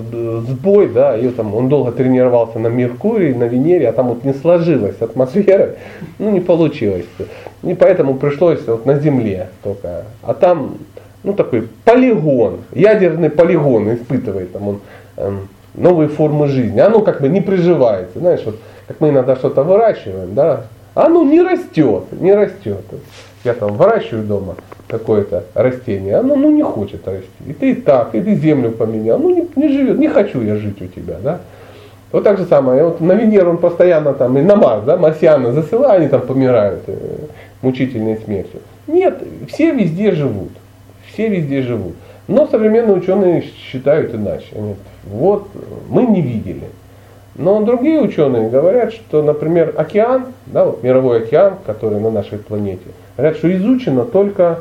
сбой, 0.49 0.89
да, 0.89 1.19
и 1.19 1.29
там 1.29 1.55
он 1.55 1.69
долго 1.69 1.93
тренировался 1.93 2.59
на 2.59 2.69
Меркурии, 2.69 3.35
на 3.35 3.45
Венере, 3.45 3.89
а 3.89 3.93
там 3.93 4.09
вот 4.09 4.25
не 4.25 4.33
сложилась 4.33 4.97
атмосфера, 5.01 5.75
ну 6.19 6.31
не 6.31 6.41
получилось. 6.41 7.07
И 7.63 7.75
поэтому 7.75 8.15
пришлось 8.15 8.67
вот 8.67 8.87
на 8.87 8.99
Земле 8.99 9.49
только. 9.63 10.05
А 10.23 10.33
там, 10.33 10.79
ну 11.23 11.35
такой 11.35 11.69
полигон, 11.85 12.61
ядерный 12.73 13.29
полигон 13.29 13.93
испытывает 13.93 14.53
там 14.53 14.69
он 14.69 14.81
эм, 15.17 15.49
новые 15.79 16.09
формы 16.09 16.49
жизни. 16.49 16.81
Оно 16.81 17.01
как 17.01 17.21
бы 17.21 17.29
не 17.29 17.41
приживается, 17.41 18.19
знаешь, 18.19 18.43
вот 18.45 18.57
как 18.87 19.01
мы 19.01 19.11
иногда 19.11 19.37
что-то 19.37 19.63
выращиваем, 19.63 20.35
да, 20.35 20.65
оно 20.95 21.23
не 21.25 21.43
растет, 21.43 22.05
не 22.13 22.35
растет 22.35 22.85
я 23.45 23.55
там 23.55 23.75
выращиваю 23.75 24.25
дома 24.25 24.57
какое-то 24.89 25.45
растение, 25.55 26.17
оно 26.17 26.35
ну, 26.35 26.51
не 26.51 26.63
хочет 26.63 27.07
расти. 27.07 27.29
И 27.47 27.53
ты 27.53 27.73
и 27.73 27.75
так, 27.75 28.15
и 28.15 28.21
ты 28.21 28.35
землю 28.35 28.71
поменял, 28.73 29.19
ну 29.19 29.31
не, 29.31 29.49
не 29.57 29.69
живет, 29.69 29.99
не 29.99 30.09
хочу 30.09 30.41
я 30.43 30.57
жить 30.57 30.81
у 30.81 30.87
тебя, 30.87 31.17
да. 31.23 31.41
Вот 32.11 32.25
так 32.25 32.39
же 32.39 32.47
самое, 32.47 32.85
вот 32.85 33.01
на 33.01 33.13
Венеру 33.13 33.51
он 33.51 33.59
постоянно 33.59 34.15
там, 34.15 34.39
и 34.39 34.43
на 34.43 34.57
Марс, 34.57 34.85
да, 34.85 34.97
марсианы 34.97 35.53
засылают, 35.53 36.01
они 36.01 36.09
там 36.09 36.23
помирают 36.23 36.83
э, 36.87 36.97
мучительной 37.61 38.17
смертью. 38.25 38.61
Нет, 38.87 39.23
все 39.49 39.73
везде 39.73 40.13
живут, 40.13 40.53
все 41.13 41.29
везде 41.29 41.61
живут. 41.61 41.95
Но 42.29 42.47
современные 42.47 42.97
ученые 42.97 43.43
считают 43.43 44.15
иначе. 44.15 44.47
Они, 44.55 44.77
вот 45.05 45.49
мы 45.89 46.07
не 46.07 46.21
видели. 46.21 46.69
Но 47.35 47.63
другие 47.63 48.01
ученые 48.01 48.51
говорят, 48.51 48.93
что, 48.93 49.23
например, 49.23 49.73
океан, 49.77 50.27
да, 50.47 50.67
вот 50.67 50.83
мировой 50.83 51.23
океан, 51.23 51.55
который 51.65 52.01
на 52.01 52.11
нашей 52.11 52.39
планете, 52.39 52.83
Говорят, 53.17 53.37
что 53.39 53.53
изучено 53.53 54.05
только 54.05 54.61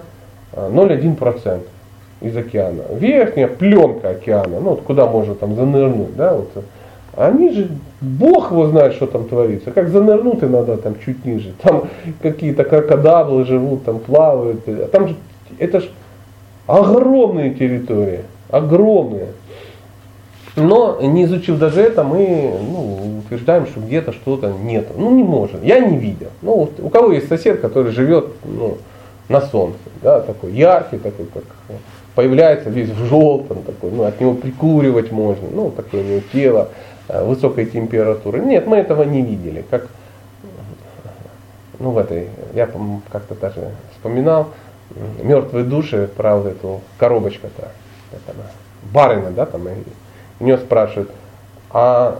0,1% 0.53 1.19
а, 1.21 2.25
из 2.25 2.36
океана. 2.36 2.82
Верхняя 2.91 3.47
пленка 3.47 4.10
океана, 4.10 4.60
ну 4.60 4.71
вот 4.71 4.82
куда 4.82 5.06
можно 5.06 5.36
там 5.36 5.56
занырнуть, 5.56 6.15
да, 6.15 6.34
вот. 6.34 6.49
Они 7.15 7.51
же, 7.51 7.69
Бог 8.01 8.51
его 8.51 8.67
знает, 8.67 8.93
что 8.93 9.06
там 9.08 9.25
творится. 9.25 9.71
Как 9.71 9.89
занырнуть 9.89 10.43
иногда 10.43 10.77
там 10.77 10.95
чуть 11.03 11.25
ниже. 11.25 11.53
Там 11.62 11.88
какие-то 12.21 12.63
крокодаблы 12.63 13.43
живут, 13.45 13.86
там 13.86 13.99
плавают. 13.99 14.62
А 14.67 14.88
там 14.91 15.08
же, 15.08 15.15
это 15.58 15.82
же 15.82 15.89
огромные 16.67 17.53
территории, 17.53 18.21
огромные. 18.49 19.30
Но 20.56 20.99
не 21.01 21.25
изучив 21.25 21.60
даже 21.60 21.82
это, 21.82 22.03
мы 22.03 22.51
ну, 22.62 23.19
утверждаем, 23.19 23.67
что 23.67 23.80
где-то 23.80 24.12
что-то 24.12 24.51
нет. 24.51 24.88
Ну 24.97 25.15
не 25.15 25.23
может. 25.23 25.63
Я 25.63 25.80
не 25.80 25.97
видел. 25.97 26.30
Ну, 26.41 26.69
у 26.80 26.89
кого 26.89 27.12
есть 27.12 27.27
сосед, 27.27 27.62
который 27.62 27.91
живет 27.91 28.30
ну, 28.43 28.77
на 29.30 29.41
солнце, 29.41 29.77
да, 30.01 30.19
такой 30.21 30.53
яркий, 30.53 30.97
такой, 30.97 31.27
как 31.27 31.43
появляется 32.15 32.71
весь 32.71 32.89
в 32.89 33.06
желтом, 33.06 33.62
такой, 33.62 33.91
ну, 33.91 34.03
от 34.03 34.19
него 34.19 34.34
прикуривать 34.34 35.12
можно, 35.12 35.47
ну, 35.51 35.69
такое 35.69 36.01
у 36.01 36.03
него 36.03 36.21
тело, 36.34 36.69
э, 37.08 37.23
высокой 37.23 37.67
температуры. 37.67 38.39
Нет, 38.39 38.65
мы 38.65 38.77
этого 38.77 39.03
не 39.03 39.21
видели. 39.21 39.63
Как, 39.69 39.88
ну, 41.77 41.91
в 41.91 41.97
этой, 41.99 42.30
я 42.56 42.67
как-то 43.12 43.36
даже 43.36 43.69
вспоминал, 43.91 44.47
мертвые 45.21 45.65
души, 45.65 46.10
правда, 46.15 46.50
эту 46.50 46.82
коробочка-то, 46.97 47.69
барина, 48.91 49.32
да, 49.32 49.45
там, 49.45 49.67
у 50.39 50.43
нее 50.43 50.58
спрашивают, 50.58 51.12
а 51.71 52.19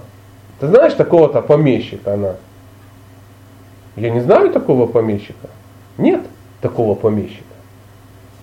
ты 0.60 0.67
знаешь 0.67 0.93
такого-то 0.93 1.41
помещика? 1.41 2.13
Она, 2.13 2.36
я 3.95 4.10
не 4.10 4.19
знаю 4.19 4.51
такого 4.51 4.88
помещика. 4.88 5.49
Нет 5.97 6.21
такого 6.62 6.95
помещика. 6.95 7.43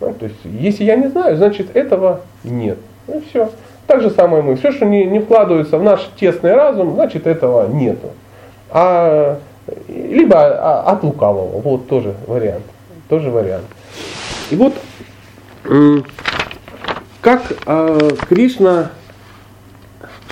Ну, 0.01 0.13
то 0.15 0.27
есть, 0.27 0.39
если 0.45 0.85
я 0.85 0.97
не 0.97 1.09
знаю, 1.09 1.37
значит 1.37 1.75
этого 1.75 2.21
нет. 2.43 2.79
Ну 3.07 3.23
все. 3.29 3.51
Так 3.87 4.01
же 4.01 4.11
самое 4.11 4.43
мы. 4.43 4.57
Все, 4.57 4.73
что 4.73 4.87
не, 4.87 5.05
не 5.05 5.21
вкладывается 5.21 5.79
в 5.79 5.83
наш 5.83 6.09
тесный 6.19 6.55
разум, 6.55 6.95
значит 6.95 7.27
этого 7.27 7.69
нету. 7.69 8.11
А, 8.71 9.39
либо 9.89 10.37
а, 10.37 10.93
от 10.93 11.03
лукавого. 11.03 11.61
Вот 11.61 11.89
тоже 11.89 12.15
вариант. 12.27 12.65
Тоже 13.09 13.31
вариант. 13.31 13.67
И 14.51 14.57
вот 14.57 14.75
как 17.21 17.53
э, 17.67 18.11
Кришна 18.29 18.91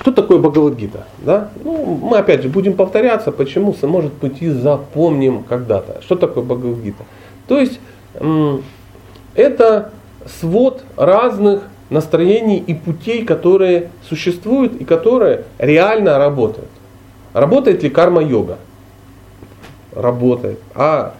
что 0.03 0.11
такое 0.11 0.39
Бхагавадгита? 0.39 1.07
Да? 1.19 1.51
Ну, 1.63 1.95
мы 1.95 2.19
опять 2.19 2.43
же 2.43 2.49
будем 2.49 2.75
повторяться, 2.75 3.31
почему, 3.31 3.73
может 3.83 4.13
быть, 4.15 4.43
и 4.43 4.49
запомним 4.51 5.45
когда-то. 5.45 6.03
Что 6.03 6.17
такое 6.17 6.43
Бхагавадгита? 6.43 7.05
То 7.47 7.59
есть 7.61 7.79
это 9.35 9.93
свод 10.41 10.83
разных 10.97 11.63
настроений 11.89 12.59
и 12.59 12.75
путей, 12.75 13.25
которые 13.25 13.91
существуют 14.09 14.81
и 14.81 14.85
которые 14.85 15.45
реально 15.59 16.19
работают. 16.19 16.69
Работает 17.33 17.85
ли 17.85 17.91
карма-йога? 17.91 18.59
Работает. 19.95 20.59
А 20.75 21.15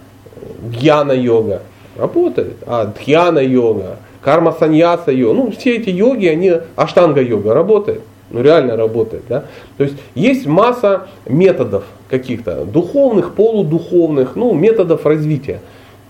гьяна-йога? 0.63 1.63
Работает. 1.97 2.57
А 2.67 2.87
дхьяна-йога? 2.87 3.97
Карма-саньяса-йога? 4.23 5.35
Ну, 5.35 5.51
все 5.51 5.77
эти 5.77 5.91
йоги, 5.91 6.27
они 6.27 6.53
аштанга-йога 6.77 7.55
работает 7.55 8.03
ну 8.33 8.43
реально 8.43 8.77
работает. 8.77 9.23
Да? 9.29 9.45
То 9.77 9.85
есть 9.85 9.97
есть 10.15 10.47
масса 10.47 11.09
методов 11.27 11.85
каких-то, 12.09 12.65
духовных, 12.65 13.35
полудуховных, 13.35 14.35
ну, 14.35 14.53
методов 14.55 15.07
развития. 15.07 15.61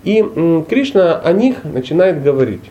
И 0.05 0.25
Кришна 0.68 1.18
о 1.18 1.33
них 1.33 1.64
начинает 1.64 2.23
говорить. 2.23 2.62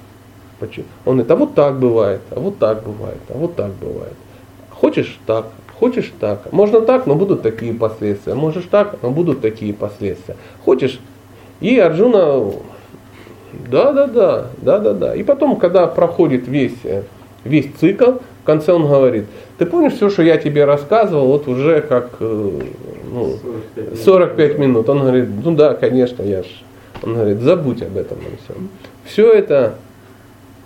Он 1.06 1.18
говорит, 1.18 1.32
а 1.32 1.36
вот 1.36 1.56
так 1.56 1.80
бывает, 1.80 2.22
а 2.30 2.40
вот 2.40 2.60
так 2.60 2.84
бывает, 2.84 3.18
а 3.30 3.38
вот 3.38 3.56
так 3.56 3.72
бывает. 3.82 4.14
Хочешь 4.70 5.20
так, 5.26 5.48
хочешь 5.80 6.12
так. 6.20 6.52
Можно 6.52 6.82
так, 6.82 7.08
но 7.08 7.16
будут 7.16 7.42
такие 7.42 7.74
последствия. 7.74 8.36
Можешь 8.36 8.66
так, 8.70 8.98
но 9.02 9.10
будут 9.10 9.42
такие 9.42 9.74
последствия. 9.74 10.36
Хочешь. 10.64 11.00
И 11.62 11.78
Арджуна, 11.80 12.44
да, 13.70 13.92
да, 13.92 14.08
да, 14.08 14.46
да, 14.58 14.80
да, 14.80 14.94
да. 14.94 15.16
И 15.16 15.24
потом, 15.24 15.56
когда 15.58 15.88
проходит 15.88 16.48
весь, 16.48 16.78
э, 16.84 17.04
весь 17.44 17.72
цикл, 17.80 18.14
в 18.42 18.46
конце 18.46 18.74
он 18.74 18.88
говорит, 18.88 19.26
ты 19.58 19.66
помнишь 19.66 19.94
все, 19.94 20.10
что 20.10 20.24
я 20.24 20.38
тебе 20.38 20.66
рассказывал, 20.66 21.28
вот 21.28 21.48
уже 21.48 21.82
как 21.82 22.12
э, 22.20 22.52
ну, 23.12 23.38
45 24.04 24.58
минут. 24.58 24.90
Он 24.90 25.00
говорит, 25.00 25.30
ну 25.44 25.56
да, 25.56 25.74
конечно, 25.74 26.24
я 26.24 26.44
ж 26.44 26.48
Он 27.04 27.14
говорит, 27.14 27.40
забудь 27.40 27.82
об 27.82 27.98
этом 27.98 28.18
на 28.18 28.38
всем. 28.44 28.70
Все 29.06 29.32
это 29.32 29.76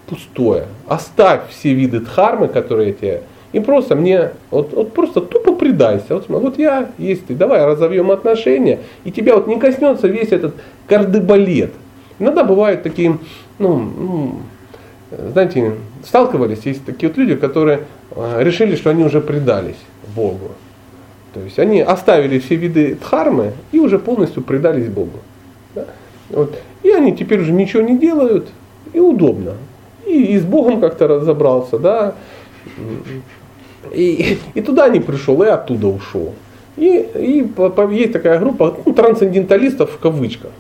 пустое. 0.08 0.66
Оставь 0.88 1.50
все 1.50 1.74
виды 1.74 2.00
дхармы, 2.00 2.48
которые 2.48 2.94
тебе 2.94 3.24
и 3.56 3.62
просто 3.62 3.96
мне, 3.96 4.32
вот, 4.52 4.74
вот 4.74 4.92
просто 4.92 5.22
тупо 5.22 5.56
предайся. 5.56 6.16
Вот, 6.16 6.28
вот 6.28 6.60
я 6.60 6.90
есть 6.98 7.28
ты, 7.28 7.36
давай 7.36 7.66
разовьем 7.66 8.12
отношения, 8.12 8.80
и 9.06 9.14
тебя 9.14 9.34
вот 9.34 9.48
не 9.48 9.58
коснется 9.58 10.10
весь 10.10 10.34
этот 10.34 10.56
кардебалет. 10.88 11.72
Иногда 12.20 12.44
бывают 12.44 12.84
такие, 12.84 13.18
ну, 13.60 13.78
ну 13.78 14.40
знаете, 15.12 15.76
сталкивались, 16.04 16.66
есть 16.66 16.86
такие 16.86 17.10
вот 17.10 17.18
люди, 17.18 17.36
которые 17.36 17.82
э, 18.12 18.44
решили, 18.44 18.76
что 18.76 18.90
они 18.90 19.04
уже 19.04 19.22
предались 19.22 19.78
Богу. 20.16 20.52
То 21.34 21.42
есть 21.42 21.60
они 21.60 21.82
оставили 21.82 22.40
все 22.40 22.56
виды 22.56 22.96
дхармы 22.96 23.52
и 23.72 23.80
уже 23.80 24.00
полностью 24.00 24.42
предались 24.42 24.88
Богу. 24.88 25.20
Да? 25.74 25.86
Вот. 26.30 26.58
И 26.84 26.90
они 26.92 27.16
теперь 27.16 27.42
уже 27.42 27.52
ничего 27.52 27.82
не 27.82 27.98
делают, 27.98 28.48
и 28.94 29.00
удобно. 29.00 29.56
И, 30.06 30.36
и 30.36 30.40
с 30.40 30.44
Богом 30.44 30.80
как-то 30.80 31.08
разобрался, 31.08 31.78
да. 31.78 32.16
И, 33.94 34.38
и 34.54 34.62
туда 34.62 34.90
не 34.90 35.00
пришел, 35.00 35.44
и 35.44 35.48
оттуда 35.48 35.88
ушел. 35.88 36.34
И, 36.78 37.06
и 37.16 37.52
есть 37.92 38.14
такая 38.14 38.40
группа 38.40 38.78
ну, 38.86 38.94
трансценденталистов 38.94 39.92
в 39.92 40.00
кавычках, 40.00 40.52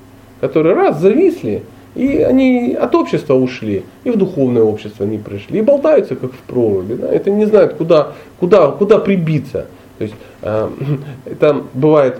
которые 0.45 0.75
раз 0.75 0.99
зависли, 0.99 1.63
и 1.95 2.17
они 2.21 2.77
от 2.79 2.93
общества 2.93 3.33
ушли, 3.33 3.83
и 4.03 4.11
в 4.11 4.17
духовное 4.17 4.61
общество 4.61 5.05
не 5.05 5.17
пришли, 5.17 5.59
и 5.59 5.61
болтаются 5.61 6.15
как 6.15 6.33
в 6.33 6.37
проруби. 6.47 6.93
Да? 6.93 7.11
Это 7.11 7.31
не 7.31 7.45
знают, 7.45 7.73
куда, 7.73 8.11
куда, 8.39 8.67
куда 8.67 8.99
прибиться. 8.99 9.65
То 9.97 10.03
есть 10.03 10.15
э, 10.43 10.69
это 11.25 11.63
бывает, 11.73 12.19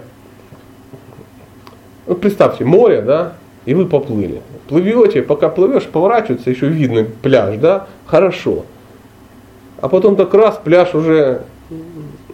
ну, 2.08 2.16
представьте, 2.16 2.66
море, 2.66 3.02
да, 3.02 3.34
и 3.66 3.76
вы 3.76 3.86
поплыли. 3.86 4.42
Плывете, 4.68 5.22
пока 5.22 5.50
плывешь, 5.50 5.84
поворачивается, 5.84 6.50
еще 6.50 6.68
видно 6.68 7.06
пляж, 7.22 7.58
да, 7.58 7.88
хорошо. 8.08 8.66
А 9.82 9.88
потом 9.88 10.16
так 10.16 10.34
раз 10.34 10.60
пляж 10.64 10.96
уже 10.96 11.42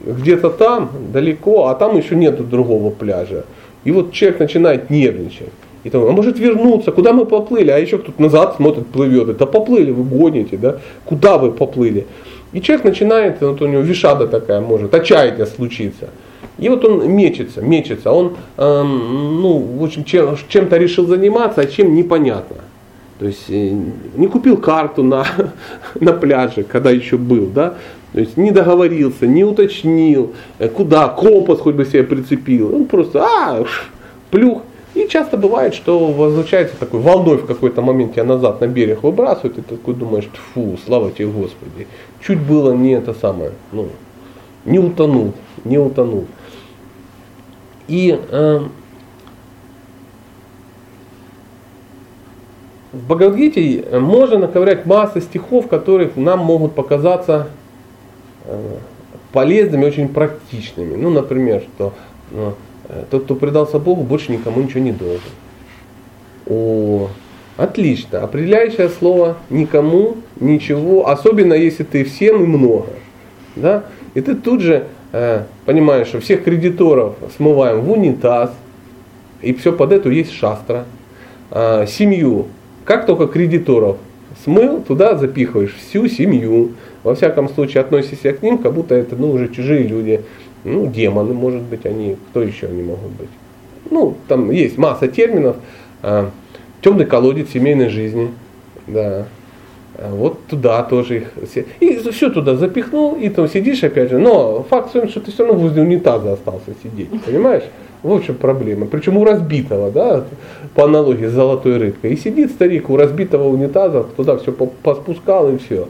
где-то 0.06 0.52
там, 0.52 0.90
далеко, 1.12 1.68
а 1.68 1.76
там 1.76 1.98
еще 1.98 2.16
нету 2.16 2.46
другого 2.46 2.92
пляжа. 2.92 3.44
И 3.84 3.92
вот 3.92 4.14
человек 4.14 4.40
начинает 4.40 4.90
нервничать. 4.90 5.50
И 5.84 5.90
там, 5.90 6.06
а 6.06 6.12
может 6.12 6.38
вернуться, 6.40 6.92
куда 6.92 7.12
мы 7.12 7.26
поплыли? 7.26 7.72
А 7.72 7.78
еще 7.78 7.98
кто-то 7.98 8.22
назад 8.22 8.56
смотрит, 8.58 8.88
плывет. 8.88 9.30
Это 9.30 9.46
поплыли, 9.46 9.92
вы 9.92 10.04
гоните, 10.04 10.58
да? 10.58 10.78
Куда 11.06 11.38
вы 11.38 11.52
поплыли? 11.52 12.06
И 12.54 12.62
человек 12.62 12.86
начинает, 12.86 13.42
вот 13.42 13.62
у 13.62 13.68
него 13.68 13.82
вишада 13.82 14.28
такая 14.28 14.62
может, 14.62 14.94
отчаяние 14.94 15.46
случиться. 15.46 16.10
И 16.60 16.70
вот 16.70 16.86
он 16.86 17.10
мечется, 17.10 17.62
мечется. 17.62 18.12
Он, 18.12 18.36
эм, 18.58 19.42
ну, 19.42 19.58
в 19.58 19.84
общем, 19.84 20.04
чем, 20.04 20.38
чем-то 20.48 20.78
решил 20.78 21.08
заниматься, 21.08 21.62
а 21.62 21.66
чем 21.66 21.96
непонятно. 21.96 22.58
То 23.20 23.26
есть 23.26 23.50
э, 23.50 23.72
не 24.16 24.28
купил 24.28 24.58
карту 24.58 25.04
на, 25.04 25.26
на 26.00 26.14
пляже, 26.14 26.64
когда 26.64 26.92
еще 26.92 27.18
был, 27.18 27.48
да, 27.48 27.76
то 28.14 28.20
есть 28.20 28.36
не 28.36 28.52
договорился, 28.52 29.26
не 29.26 29.44
уточнил, 29.44 30.34
э, 30.60 30.68
куда, 30.68 31.08
компас 31.08 31.60
хоть 31.60 31.76
бы 31.76 31.86
себе 31.86 32.04
прицепил. 32.04 32.76
Он 32.76 32.86
просто, 32.86 33.24
а, 33.24 33.64
плюх. 34.30 34.64
И 34.94 35.08
часто 35.08 35.38
бывает, 35.38 35.74
что 35.74 36.08
возвращается 36.08 36.78
такой 36.78 37.00
волной 37.00 37.38
в 37.38 37.46
какой-то 37.46 37.82
момент 37.82 38.14
тебя 38.14 38.26
назад 38.26 38.60
на 38.60 38.68
берег 38.68 39.04
выбрасывают, 39.04 39.58
и 39.58 39.62
ты 39.62 39.78
такой 39.78 39.94
думаешь, 39.94 40.30
фу, 40.54 40.78
слава 40.86 41.12
тебе 41.12 41.28
Господи. 41.28 41.88
Чуть 42.22 42.40
было 42.40 42.74
не 42.74 42.92
это 42.92 43.14
самое, 43.14 43.52
ну, 43.72 43.88
не 44.66 44.80
утонул, 44.80 45.34
не 45.64 45.78
утонул. 45.78 46.26
И 47.88 48.20
э, 48.30 48.60
в 52.92 53.06
Бхагавадгите 53.06 53.86
можно 54.00 54.40
наковырять 54.40 54.86
массу 54.86 55.22
стихов, 55.22 55.68
которые 55.68 56.12
нам 56.16 56.40
могут 56.40 56.76
показаться 56.76 57.48
э, 58.46 58.76
полезными, 59.32 59.86
очень 59.86 60.10
практичными. 60.10 60.96
Ну, 60.96 61.10
например, 61.10 61.64
что 61.76 61.94
э, 62.32 62.52
тот, 63.10 63.26
кто 63.26 63.36
предался 63.36 63.80
Богу, 63.80 64.04
больше 64.04 64.32
никому 64.32 64.62
ничего 64.62 64.82
не 64.82 64.92
должен. 64.92 65.22
О, 66.48 67.10
отлично. 67.58 68.22
Определяющее 68.22 68.90
слово 68.90 69.38
никому, 69.50 70.18
ничего, 70.40 71.08
особенно 71.08 71.54
если 71.54 71.84
ты 71.84 72.04
всем 72.04 72.44
и 72.44 72.48
много. 72.48 72.90
Да? 73.56 73.84
И 74.14 74.22
ты 74.22 74.36
тут 74.36 74.62
же 74.62 74.88
э, 75.12 75.44
понимаешь, 75.66 76.08
что 76.08 76.20
всех 76.20 76.44
кредиторов 76.44 77.16
смываем 77.36 77.82
в 77.82 77.92
унитаз, 77.92 78.52
и 79.42 79.54
все 79.54 79.72
под 79.72 79.92
эту 79.92 80.10
есть 80.10 80.32
шастра. 80.32 80.86
Э, 81.52 81.86
семью 81.88 82.48
как 82.86 83.06
только 83.06 83.28
кредиторов 83.28 83.98
смыл, 84.44 84.82
туда 84.82 85.16
запихиваешь 85.16 85.76
всю 85.76 86.08
семью. 86.08 86.72
Во 87.04 87.16
всяком 87.16 87.50
случае, 87.50 87.82
относишься 87.82 88.34
к 88.34 88.42
ним, 88.42 88.58
как 88.58 88.74
будто 88.74 88.96
это 88.96 89.16
ну, 89.16 89.32
уже 89.32 89.48
чужие 89.50 89.84
люди. 89.84 90.22
Ну, 90.64 90.88
демоны, 90.88 91.34
может 91.34 91.62
быть, 91.64 91.86
они, 91.86 92.18
кто 92.30 92.42
еще 92.42 92.68
они 92.68 92.84
могут 92.84 93.12
быть. 93.12 93.30
Ну, 93.90 94.16
там 94.28 94.52
есть 94.52 94.78
масса 94.78 95.08
терминов. 95.08 95.58
А, 96.04 96.30
темный 96.82 97.06
колодец 97.06 97.50
семейной 97.50 97.90
жизни. 97.90 98.32
Да. 98.88 99.26
А 99.96 100.14
вот 100.14 100.46
туда 100.48 100.84
тоже 100.84 101.18
их. 101.18 101.32
И 101.80 101.98
все 102.12 102.30
туда 102.30 102.56
запихнул, 102.56 103.16
и 103.16 103.30
там 103.30 103.48
сидишь 103.48 103.84
опять 103.84 104.10
же. 104.10 104.20
Но 104.20 104.64
факт 104.70 104.90
в 104.90 104.94
том, 104.94 105.10
что 105.10 105.20
ты 105.20 105.32
все 105.32 105.46
равно 105.46 105.62
возле 105.62 105.82
унитаза 105.82 106.34
остался 106.34 106.74
сидеть. 106.84 107.10
Понимаешь? 107.26 107.64
В 108.04 108.12
общем 108.12 108.36
проблема. 108.36 108.88
Причем 108.88 109.18
у 109.18 109.26
разбитого, 109.26 109.92
да, 109.92 110.24
по 110.74 110.86
аналогии 110.86 111.28
с 111.28 111.32
золотой 111.32 111.78
рыбкой. 111.78 112.14
И 112.14 112.18
сидит 112.18 112.52
старик 112.52 112.90
у 112.90 112.98
разбитого 112.98 113.48
унитаза, 113.48 114.04
туда 114.04 114.38
все 114.38 114.52
поспускал 114.52 115.54
и 115.54 115.58
все. 115.58 115.88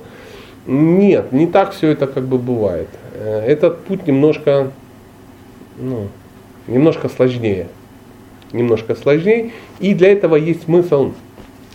Нет, 0.67 1.31
не 1.31 1.47
так 1.47 1.71
все 1.71 1.89
это 1.89 2.07
как 2.07 2.25
бы 2.25 2.37
бывает. 2.37 2.89
Э, 3.23 3.45
этот 3.45 3.83
путь 3.85 4.07
немножко, 4.07 4.71
ну, 5.77 6.07
немножко 6.67 7.07
сложнее. 7.07 7.67
Немножко 8.51 8.95
сложнее. 8.95 9.51
И 9.79 9.93
для 9.93 10.11
этого 10.11 10.35
есть 10.35 10.63
смысл 10.63 11.11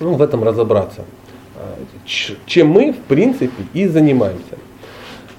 ну, 0.01 0.15
в 0.15 0.23
этом 0.23 0.43
разобраться. 0.43 1.05
Э, 1.55 1.75
чем 2.47 2.69
мы, 2.69 2.93
в 2.93 2.99
принципе, 2.99 3.63
и 3.75 3.87
занимаемся. 3.87 4.59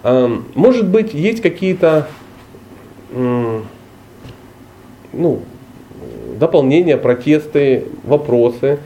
Эм, 0.04 0.46
может 0.56 0.88
быть, 0.88 1.14
есть 1.14 1.42
какие-то 1.42 2.08
ну, 5.14 5.40
дополнения, 6.38 6.98
протесты, 6.98 7.86
вопросы. 8.04 8.80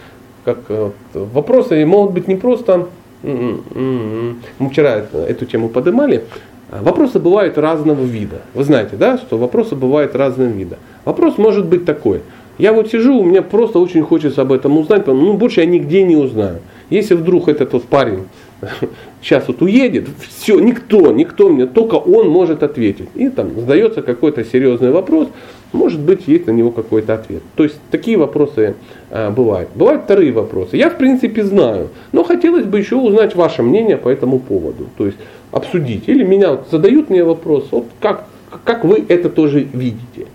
Как, 0.46 0.60
э, 0.70 0.92
вопросы 1.14 1.86
могут 1.86 2.14
быть 2.14 2.28
не 2.28 2.36
просто, 2.36 2.88
мы 3.24 4.70
вчера 4.72 5.06
эту 5.14 5.46
тему 5.46 5.70
поднимали, 5.70 6.24
вопросы 6.72 7.20
бывают 7.20 7.58
разного 7.58 8.04
вида. 8.04 8.42
Вы 8.54 8.64
знаете, 8.64 8.96
да, 8.96 9.18
что 9.18 9.38
вопросы 9.38 9.76
бывают 9.76 10.16
разного 10.16 10.50
вида. 10.50 10.78
Вопрос 11.06 11.38
может 11.38 11.66
быть 11.66 11.86
такой. 11.86 12.22
Я 12.58 12.74
вот 12.74 12.90
сижу, 12.90 13.18
у 13.18 13.24
меня 13.24 13.42
просто 13.42 13.80
очень 13.80 14.04
хочется 14.04 14.44
об 14.44 14.52
этом 14.52 14.78
узнать, 14.78 15.08
ну, 15.08 15.34
больше 15.34 15.62
я 15.62 15.66
нигде 15.66 16.04
не 16.04 16.16
узнаю. 16.16 16.60
Если 16.90 17.16
вдруг 17.16 17.48
этот 17.48 17.74
вот 17.74 17.84
парень 17.86 18.26
сейчас 19.22 19.48
вот 19.48 19.62
уедет, 19.62 20.08
все, 20.30 20.60
никто, 20.60 21.12
никто 21.12 21.50
мне, 21.50 21.66
только 21.66 21.96
он 21.96 22.30
может 22.30 22.64
ответить. 22.64 23.10
И 23.16 23.30
там 23.30 23.60
задается 23.60 24.02
какой-то 24.02 24.44
серьезный 24.44 24.92
вопрос, 24.92 25.30
может 25.74 26.02
быть, 26.02 26.28
есть 26.28 26.48
на 26.48 26.52
него 26.52 26.72
какой-то 26.72 27.14
ответ. 27.14 27.42
То 27.56 27.64
есть 27.64 27.80
такие 27.92 28.18
вопросы 28.18 28.76
а, 29.10 29.32
бывают. 29.32 29.70
Бывают 29.74 30.04
вторые 30.04 30.32
вопросы. 30.34 30.76
Я, 30.76 30.90
в 30.90 30.98
принципе, 30.98 31.44
знаю, 31.44 31.90
но 32.12 32.24
хотелось 32.24 32.66
бы 32.66 32.78
еще 32.78 32.98
узнать 32.98 33.36
ваше 33.36 33.64
мнение 33.64 33.98
по 33.98 34.10
этому 34.10 34.40
поводу. 34.40 34.90
То 34.98 35.06
есть 35.06 35.18
обсудить. 35.52 36.08
Или 36.08 36.24
меня 36.24 36.52
вот 36.52 36.68
задают 36.72 37.10
мне 37.10 37.24
вопрос, 37.24 37.68
вот 37.72 37.88
как, 38.00 38.26
как 38.64 38.84
вы 38.84 39.04
это 39.08 39.30
тоже 39.30 39.68
видите. 39.74 40.28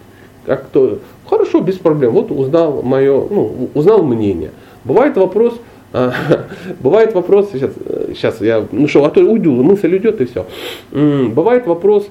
Как 0.44 0.66
то, 0.66 1.00
хорошо, 1.28 1.60
без 1.60 1.76
проблем. 1.76 2.12
Вот 2.12 2.30
узнал 2.30 2.82
мое, 2.82 3.26
ну, 3.28 3.70
узнал 3.74 4.02
мнение. 4.02 4.50
Бывает 4.84 5.16
вопрос, 5.16 5.60
а, 5.92 6.12
бывает 6.80 7.14
вопрос, 7.14 7.50
сейчас, 7.52 7.70
сейчас 8.08 8.40
я, 8.40 8.64
ну 8.70 8.86
что, 8.88 9.04
а 9.04 9.10
то 9.10 9.20
уйду, 9.20 9.52
мысль 9.62 9.96
идет 9.96 10.20
и 10.20 10.26
все. 10.26 10.46
Бывает 10.92 11.66
вопрос, 11.66 12.08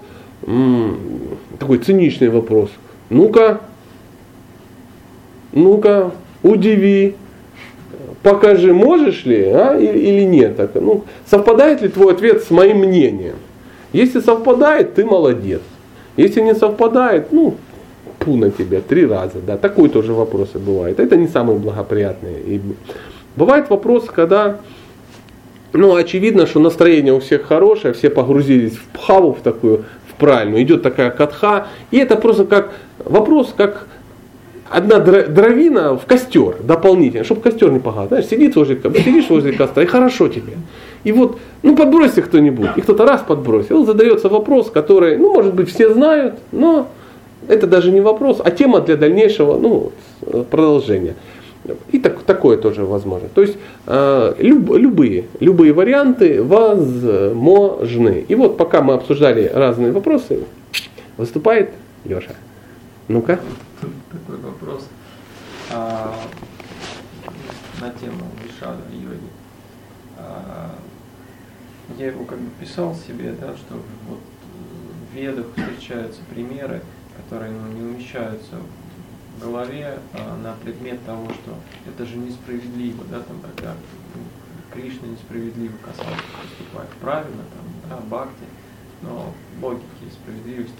такой 1.59 1.77
циничный 1.79 2.29
вопрос– 2.29 2.69
ну-ка, 3.09 3.61
ну-ка, 5.51 6.11
удиви, 6.41 7.15
покажи, 8.25 8.73
можешь 8.73 9.23
ли, 9.23 9.43
а, 9.53 9.77
или, 9.77 10.23
нет. 10.23 10.59
Ну, 10.73 11.03
совпадает 11.29 11.83
ли 11.83 11.89
твой 11.89 12.13
ответ 12.13 12.41
с 12.41 12.49
моим 12.49 12.79
мнением? 12.79 13.35
Если 13.93 14.19
совпадает, 14.19 14.95
ты 14.95 15.05
молодец. 15.05 15.61
Если 16.17 16.41
не 16.41 16.55
совпадает, 16.55 17.31
ну, 17.31 17.53
пу 18.17 18.35
на 18.35 18.49
тебя 18.49 18.81
три 18.81 19.05
раза. 19.05 19.41
Да, 19.45 19.57
такой 19.57 19.89
тоже 19.89 20.13
вопросы 20.13 20.57
бывает. 20.57 20.99
Это 20.99 21.15
не 21.17 21.27
самые 21.27 21.59
благоприятные. 21.59 22.39
И 22.39 22.61
бывает 23.35 23.69
вопрос, 23.69 24.05
когда 24.05 24.57
ну, 25.73 25.93
очевидно, 25.93 26.47
что 26.47 26.59
настроение 26.59 27.13
у 27.13 27.19
всех 27.19 27.43
хорошее, 27.43 27.93
все 27.93 28.09
погрузились 28.09 28.75
в 28.75 28.85
пхаву, 28.97 29.33
в 29.33 29.41
такую 29.41 29.85
правильную. 30.17 30.63
Идет 30.63 30.81
такая 30.81 31.11
катха, 31.11 31.67
и 31.91 31.97
это 31.97 32.15
просто 32.15 32.45
как 32.45 32.73
вопрос, 32.97 33.53
как 33.55 33.87
одна 34.69 34.99
дровина 34.99 35.97
в 35.97 36.05
костер 36.05 36.57
дополнительно, 36.61 37.23
чтобы 37.23 37.41
костер 37.41 37.71
не 37.71 37.79
погас. 37.79 38.07
Знаешь, 38.07 38.25
сидит 38.25 38.55
возле, 38.55 38.79
сидишь 38.81 39.29
возле 39.29 39.53
костра, 39.53 39.83
и 39.83 39.85
хорошо 39.85 40.27
тебе. 40.27 40.53
И 41.03 41.11
вот, 41.11 41.37
ну 41.61 41.75
подбросьте 41.75 42.21
кто-нибудь, 42.21 42.69
и 42.75 42.81
кто-то 42.81 43.05
раз 43.05 43.21
подбросил, 43.21 43.85
задается 43.85 44.29
вопрос, 44.29 44.71
который, 44.71 45.17
ну, 45.17 45.33
может 45.33 45.53
быть, 45.53 45.69
все 45.69 45.93
знают, 45.93 46.35
но 46.51 46.87
это 47.47 47.67
даже 47.67 47.91
не 47.91 48.01
вопрос, 48.01 48.41
а 48.43 48.51
тема 48.51 48.81
для 48.81 48.97
дальнейшего 48.97 49.57
ну, 49.57 49.91
продолжения. 50.49 51.15
И 51.91 51.99
так, 51.99 52.19
такое 52.23 52.57
тоже 52.57 52.85
возможно. 52.85 53.27
То 53.33 53.41
есть 53.41 53.57
э, 53.87 54.35
люб, 54.37 54.75
любые, 54.75 55.25
любые 55.39 55.73
варианты 55.73 56.43
возможны. 56.43 58.23
И 58.27 58.35
вот 58.35 58.57
пока 58.57 58.81
мы 58.81 58.93
обсуждали 58.93 59.49
разные 59.51 59.91
вопросы, 59.91 60.41
выступает 61.17 61.71
Леша. 62.03 62.35
Ну-ка. 63.07 63.39
Вопрос 64.65 64.87
а, 65.71 66.15
на 67.79 67.91
тему 67.91 68.25
Вишада 68.43 68.81
йоги. 68.91 69.29
А, 70.17 70.75
я 71.99 72.07
его 72.07 72.25
как 72.25 72.39
бы 72.39 72.49
писал 72.59 72.95
себе, 72.95 73.33
да, 73.33 73.55
что 73.55 73.75
вот 74.09 74.19
в 75.11 75.15
ведах 75.15 75.45
встречаются 75.55 76.21
примеры, 76.31 76.81
которые 77.15 77.51
ну, 77.51 77.73
не 77.73 77.81
умещаются 77.81 78.55
в 79.37 79.41
голове 79.43 79.99
а, 80.13 80.35
на 80.37 80.53
предмет 80.53 81.05
того, 81.05 81.27
что 81.27 81.55
это 81.87 82.03
же 82.07 82.17
несправедливо, 82.17 83.03
да, 83.11 83.19
там, 83.19 83.39
когда 83.41 83.75
Кришна 84.73 85.07
несправедливо 85.07 85.73
касается 85.77 86.23
поступает 86.41 86.89
правильно, 87.01 87.43
там, 87.53 87.89
да, 87.89 87.97
бхакти, 88.07 88.45
но 89.03 89.31
логики 89.61 89.85
и 90.07 90.11
справедливости 90.11 90.73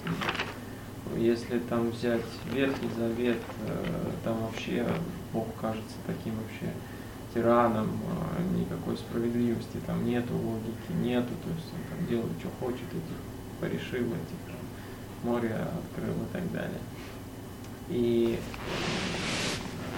если 1.18 1.59
там 1.59 1.89
взять 1.89 2.22
Ветхий 2.51 2.89
Завет, 2.97 3.38
э, 3.68 4.11
там 4.24 4.38
вообще 4.41 4.86
Бог 5.34 5.47
кажется 5.59 5.95
таким 6.05 6.34
вообще 6.36 6.74
тираном, 7.34 7.89
э, 7.89 8.59
никакой 8.59 8.97
справедливости 8.97 9.78
там 9.86 10.05
нету, 10.05 10.34
логики 10.34 10.91
нету, 11.01 11.30
то 11.43 11.49
есть 11.49 11.68
он 11.74 11.97
там 11.97 12.07
делает, 12.07 12.32
что 12.39 12.49
хочет, 12.59 12.88
этих 12.89 13.59
порешил, 13.59 14.05
этих 14.07 14.55
море 15.24 15.55
открыл 15.55 16.13
и 16.13 16.34
так 16.34 16.51
далее. 16.51 16.80
И 17.89 18.39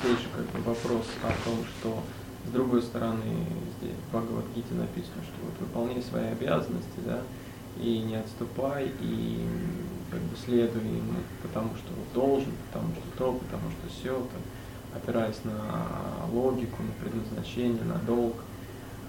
здесь 0.01 0.19
же 0.19 0.27
как 0.35 0.45
бы 0.45 0.61
вопрос 0.61 1.05
о 1.23 1.47
том, 1.47 1.63
что 1.65 2.01
с 2.47 2.49
другой 2.49 2.81
стороны 2.81 3.45
здесь 3.79 3.93
в 3.93 4.09
Бхагавадгите 4.11 4.73
написано, 4.73 5.21
что 5.23 5.45
вот 5.45 5.59
выполняй 5.59 6.01
свои 6.01 6.27
обязанности, 6.27 6.99
да, 7.05 7.21
и 7.79 7.99
не 7.99 8.15
отступай, 8.15 8.91
и 9.01 9.45
как 10.11 10.19
бы 10.21 10.35
следуй 10.35 10.81
ему, 10.83 11.19
потому 11.41 11.71
что 11.75 11.89
должен, 12.13 12.51
потому 12.67 12.93
что 12.93 13.17
то, 13.17 13.33
потому 13.33 13.63
что 13.71 13.89
все, 13.89 14.13
там, 14.15 14.41
опираясь 14.95 15.43
на 15.43 16.27
логику, 16.31 16.83
на 16.83 16.91
предназначение, 17.03 17.83
на 17.83 17.95
долг. 17.99 18.35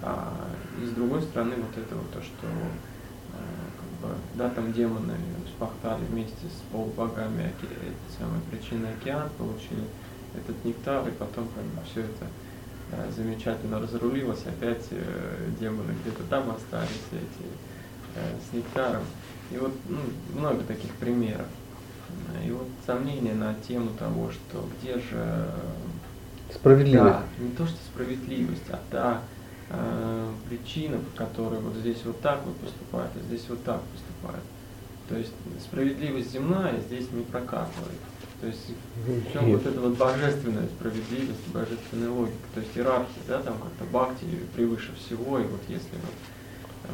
А, 0.01 0.33
и 0.81 0.85
с 0.85 0.91
другой 0.91 1.21
стороны, 1.21 1.55
вот 1.57 1.77
это 1.77 1.95
вот 1.95 2.11
то, 2.11 2.21
что 2.21 2.47
а, 3.33 3.37
как 3.79 4.09
бы, 4.09 4.15
да, 4.35 4.49
там 4.49 4.71
демоны 4.71 5.15
спахтали 5.55 6.05
вместе 6.05 6.47
с 6.47 6.71
полубогами 6.71 7.53
эти 7.61 8.17
самые 8.17 8.41
причины 8.49 8.87
океан, 8.87 9.29
получили 9.37 9.83
этот 10.35 10.63
нектар, 10.63 11.07
и 11.07 11.11
потом 11.11 11.47
как 11.49 11.63
бы 11.63 11.81
все 11.91 12.01
это 12.01 12.27
а, 12.91 13.11
замечательно 13.11 13.79
разрулилось, 13.79 14.45
опять 14.45 14.85
э, 14.91 15.49
демоны 15.59 15.93
где-то 16.01 16.23
там 16.23 16.49
остались, 16.49 17.07
эти 17.11 17.47
э, 18.15 18.35
с 18.39 18.53
нектаром. 18.53 19.03
И 19.51 19.57
вот 19.57 19.73
ну, 19.87 19.99
много 20.39 20.63
таких 20.63 20.91
примеров. 20.95 21.47
И 22.45 22.51
вот 22.51 22.67
сомнения 22.85 23.33
на 23.33 23.53
тему 23.67 23.91
того, 23.97 24.31
что 24.31 24.67
где 24.81 24.95
же 24.99 25.51
справедливость. 26.53 27.13
Да, 27.13 27.23
не 27.39 27.51
то, 27.51 27.65
что 27.65 27.77
справедливость, 27.91 28.69
а 28.69 28.79
та 28.89 29.21
э, 29.69 30.31
причина, 30.47 30.97
по 30.97 31.25
которой 31.25 31.59
вот 31.59 31.75
здесь 31.75 31.99
вот 32.05 32.19
так 32.21 32.43
вот 32.45 32.55
поступает, 32.57 33.11
а 33.15 33.19
здесь 33.27 33.45
вот 33.49 33.63
так 33.63 33.81
поступает. 33.81 34.43
То 35.07 35.17
есть 35.17 35.33
справедливость 35.61 36.31
земная 36.31 36.79
здесь 36.81 37.11
не 37.11 37.23
прокатывает. 37.23 37.99
То 38.41 38.47
есть 38.47 38.71
в 39.05 39.33
чем 39.33 39.51
вот 39.51 39.65
эта 39.65 39.79
вот 39.81 39.97
божественная 39.97 40.67
справедливость, 40.67 41.47
божественная 41.53 42.09
логика, 42.09 42.37
то 42.53 42.61
есть 42.61 42.77
иерархия, 42.77 43.23
да, 43.27 43.41
там 43.41 43.55
как-то 43.57 43.83
бхакти 43.91 44.25
превыше 44.55 44.93
всего, 44.95 45.39
и 45.39 45.43
вот 45.43 45.59
если 45.67 45.95
вот 45.95 46.13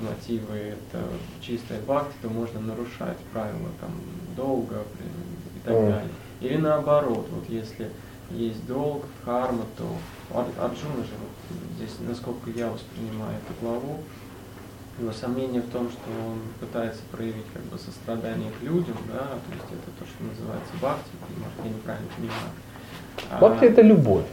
мотивы 0.01 0.55
это 0.55 1.03
чистая 1.41 1.79
бхакти, 1.81 2.13
то 2.21 2.29
можно 2.29 2.59
нарушать 2.59 3.17
правила 3.31 3.69
там 3.79 3.91
долга 4.35 4.83
и 5.55 5.59
так 5.65 5.75
mm. 5.75 5.89
далее. 5.89 6.11
Или 6.41 6.57
наоборот, 6.57 7.27
вот 7.31 7.49
если 7.49 7.89
есть 8.31 8.65
долг, 8.67 9.05
карма, 9.23 9.63
то 9.77 9.85
Арджуна 10.33 11.03
же 11.03 11.13
вот 11.19 11.57
здесь, 11.77 11.95
насколько 12.07 12.49
я 12.49 12.69
воспринимаю 12.69 13.35
эту 13.37 13.59
главу, 13.61 13.99
его 14.99 15.11
сомнение 15.11 15.61
в 15.61 15.69
том, 15.69 15.89
что 15.89 16.09
он 16.25 16.39
пытается 16.59 17.01
проявить 17.11 17.45
как 17.53 17.63
бы 17.63 17.77
сострадание 17.77 18.51
к 18.59 18.63
людям, 18.63 18.95
да, 19.11 19.19
то 19.19 19.51
есть 19.51 19.65
это 19.65 19.91
то, 19.99 20.05
что 20.05 20.23
называется 20.23 20.71
бхакти, 20.79 21.11
может 21.37 21.65
я 21.65 21.69
неправильно 21.69 22.09
понимаю. 22.15 23.39
Бхакти 23.39 23.65
а, 23.65 23.69
это 23.69 23.81
любовь. 23.81 24.25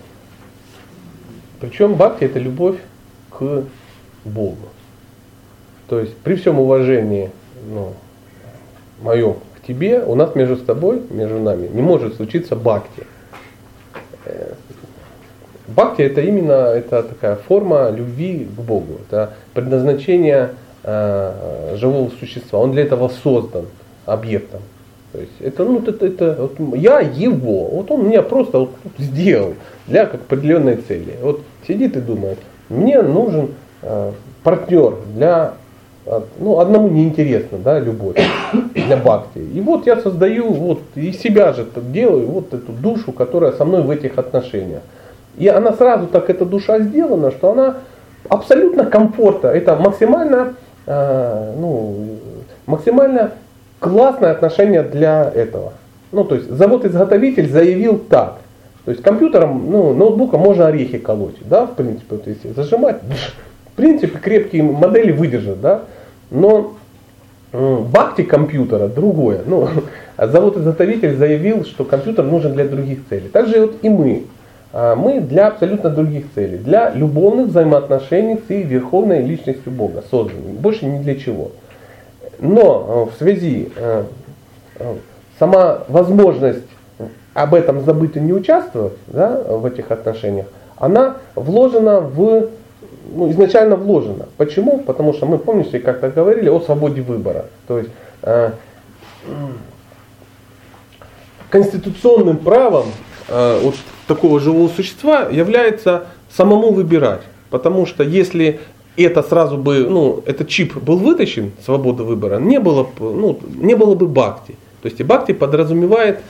Причем 1.61 1.94
бхакти 1.94 2.24
это 2.24 2.38
любовь 2.38 2.80
к 3.30 3.64
Богу. 4.24 4.68
То 5.93 6.01
есть 6.01 6.16
при 6.16 6.36
всем 6.36 6.59
уважении 6.59 7.30
ну, 7.68 7.93
моем 9.03 9.34
к 9.59 9.66
тебе, 9.66 10.03
у 10.03 10.14
нас 10.14 10.34
между 10.34 10.57
тобой, 10.57 11.03
между 11.11 11.38
нами, 11.38 11.68
не 11.68 11.82
может 11.82 12.16
случиться 12.16 12.57
бхакти. 12.57 13.07
Э, 14.24 14.55
бхакти 15.68 16.01
это 16.01 16.22
именно 16.22 16.53
это 16.53 17.03
такая 17.03 17.36
форма 17.36 17.90
любви 17.90 18.47
к 18.47 18.59
Богу. 18.59 19.01
Это 19.07 19.34
предназначение 19.53 20.53
э, 20.82 21.76
живого 21.76 22.11
существа. 22.18 22.61
Он 22.61 22.72
для 22.72 22.84
этого 22.84 23.11
создан 23.22 23.66
объектом. 24.07 24.62
То 25.12 25.20
есть 25.20 25.40
это, 25.40 25.62
ну, 25.62 25.82
это, 25.86 26.07
это 26.07 26.36
вот 26.38 26.74
я 26.74 27.01
его, 27.01 27.64
вот 27.64 27.90
он 27.90 28.09
меня 28.09 28.22
просто 28.22 28.61
вот 28.61 28.70
сделал 28.97 29.57
для 29.86 30.07
как 30.07 30.22
определенной 30.22 30.76
цели. 30.76 31.18
Вот 31.20 31.43
сидит 31.68 31.99
и 31.99 32.01
думает, 32.01 32.38
мне 32.70 33.03
нужен 33.03 33.51
э, 33.82 34.12
партнер 34.43 34.95
для 35.14 35.57
ну, 36.38 36.59
одному 36.59 36.88
неинтересно, 36.88 37.59
да, 37.59 37.78
любовь 37.78 38.16
для 38.74 38.96
бхакти. 38.96 39.38
И 39.38 39.61
вот 39.61 39.86
я 39.86 39.96
создаю, 39.96 40.53
вот, 40.53 40.80
и 40.94 41.12
себя 41.12 41.53
же 41.53 41.66
делаю, 41.76 42.26
вот 42.26 42.53
эту 42.53 42.72
душу, 42.72 43.12
которая 43.12 43.53
со 43.53 43.64
мной 43.64 43.82
в 43.82 43.90
этих 43.90 44.18
отношениях. 44.18 44.82
И 45.38 45.48
она 45.48 45.72
сразу 45.72 46.07
так, 46.07 46.28
эта 46.28 46.44
душа 46.44 46.80
сделана, 46.80 47.30
что 47.30 47.53
она 47.53 47.76
абсолютно 48.28 48.84
комфортна. 48.84 49.48
Это 49.48 49.76
максимально, 49.76 50.55
э, 50.86 51.55
ну, 51.59 52.18
максимально 52.66 53.32
классное 53.78 54.32
отношение 54.32 54.82
для 54.82 55.30
этого. 55.34 55.72
Ну, 56.11 56.24
то 56.24 56.34
есть 56.34 56.50
завод-изготовитель 56.50 57.48
заявил 57.50 57.98
так. 57.98 58.38
То 58.84 58.90
есть 58.90 59.03
компьютером, 59.03 59.70
ну, 59.70 59.94
ноутбуком 59.94 60.40
можно 60.40 60.66
орехи 60.66 60.98
колоть, 60.98 61.36
да, 61.42 61.66
в 61.66 61.74
принципе, 61.74 62.16
вот 62.16 62.26
если 62.26 62.53
зажимать, 62.53 62.96
в 63.72 63.76
принципе, 63.76 64.18
крепкие 64.18 64.64
модели 64.64 65.12
выдержат, 65.12 65.61
да. 65.61 65.82
Но 66.32 66.74
бакти 67.52 68.22
компьютера 68.22 68.88
другое. 68.88 69.42
Ну, 69.46 69.68
завод-изготовитель 70.18 71.16
заявил, 71.16 71.64
что 71.64 71.84
компьютер 71.84 72.24
нужен 72.24 72.54
для 72.54 72.64
других 72.64 73.00
целей. 73.08 73.28
Также 73.28 73.60
вот 73.60 73.76
и 73.82 73.88
мы. 73.88 74.24
А, 74.72 74.96
мы 74.96 75.20
для 75.20 75.48
абсолютно 75.48 75.90
других 75.90 76.26
целей. 76.34 76.58
Для 76.58 76.90
любовных 76.90 77.48
взаимоотношений 77.48 78.40
с 78.46 78.50
и 78.50 78.62
верховной 78.62 79.22
личностью 79.22 79.70
Бога 79.70 80.02
созданы. 80.10 80.52
Больше 80.58 80.86
ни 80.86 81.02
для 81.02 81.14
чего. 81.16 81.50
Но 82.38 83.08
в 83.12 83.18
связи 83.18 83.70
э, 83.76 84.04
э, 84.78 84.94
сама 85.38 85.80
возможность 85.88 86.64
об 87.34 87.54
этом 87.54 87.84
забыть 87.84 88.16
и 88.16 88.20
не 88.20 88.32
участвовать 88.32 88.94
да, 89.06 89.40
в 89.48 89.64
этих 89.64 89.90
отношениях, 89.90 90.46
она 90.76 91.16
вложена 91.34 92.00
в 92.00 92.48
ну, 93.11 93.30
изначально 93.30 93.76
вложено. 93.76 94.28
Почему? 94.36 94.78
Потому 94.78 95.12
что 95.12 95.26
мы, 95.26 95.38
помните, 95.38 95.78
как-то 95.78 96.11
говорили 96.11 96.48
о 96.48 96.61
свободе 96.61 97.03
выбора. 97.03 97.46
То 97.66 97.78
есть 97.78 97.90
э, 98.22 98.53
конституционным 101.50 102.38
правом 102.38 102.86
э, 103.28 103.61
вот 103.62 103.74
такого 104.07 104.40
живого 104.40 104.68
существа 104.68 105.28
является 105.30 106.07
самому 106.30 106.72
выбирать. 106.72 107.22
Потому 107.50 107.86
что 107.86 108.03
если 108.03 108.61
это 108.96 109.22
сразу 109.22 109.57
бы, 109.57 109.86
ну, 109.88 110.22
этот 110.26 110.48
чип 110.48 110.76
был 110.76 110.98
вытащен, 110.98 111.53
свобода 111.64 112.05
выбора, 112.05 112.38
не 112.38 112.59
было, 112.59 112.88
ну, 112.98 113.38
не 113.57 113.74
было 113.74 113.94
бы 113.94 114.07
бхакти. 114.07 114.57
То 114.82 114.88
есть 114.88 115.00
и 115.00 115.05
бхакти 115.05 115.32
подразумевает 115.32 116.20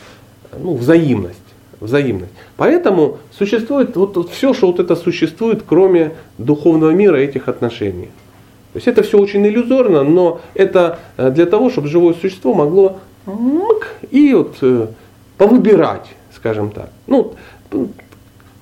ну, 0.59 0.75
взаимность 0.75 1.42
взаимность. 1.83 2.33
Поэтому 2.57 3.19
существует 3.31 3.97
вот, 3.97 4.31
все, 4.31 4.55
что 4.55 4.69
вот 4.69 4.81
это 4.81 4.97
существует, 4.97 5.63
кроме 5.67 6.13
духовного 6.39 6.91
мира 6.91 7.17
этих 7.17 7.49
отношений. 7.49 8.09
То 8.73 8.79
есть 8.79 8.89
это 8.89 9.03
все 9.03 9.19
очень 9.19 9.47
иллюзорно, 9.47 10.03
но 10.03 10.41
это 10.55 10.99
э, 11.17 11.31
для 11.31 11.47
того, 11.47 11.69
чтобы 11.69 11.89
живое 11.89 12.15
существо 12.15 12.55
могло 12.55 12.99
и 14.11 14.33
вот 14.35 14.57
э, 14.63 14.87
повыбирать 15.37 16.07
скажем 16.43 16.71
так. 16.71 16.91
Ну, 17.07 17.35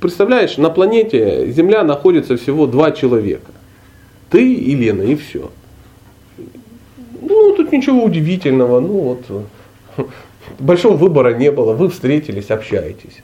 представляешь, 0.00 0.58
на 0.58 0.68
планете 0.68 1.50
Земля 1.50 1.82
находится 1.82 2.36
всего 2.36 2.66
два 2.66 2.90
человека. 2.92 3.52
Ты 4.28 4.52
и 4.52 4.74
Лена, 4.74 5.02
и 5.02 5.16
все. 5.16 5.50
Ну, 7.22 7.54
тут 7.56 7.72
ничего 7.72 8.04
удивительного. 8.04 8.80
Ну, 8.80 9.18
вот, 9.96 10.08
большого 10.60 10.96
выбора 10.96 11.34
не 11.34 11.50
было. 11.50 11.72
Вы 11.72 11.88
встретились, 11.88 12.50
общаетесь. 12.50 13.22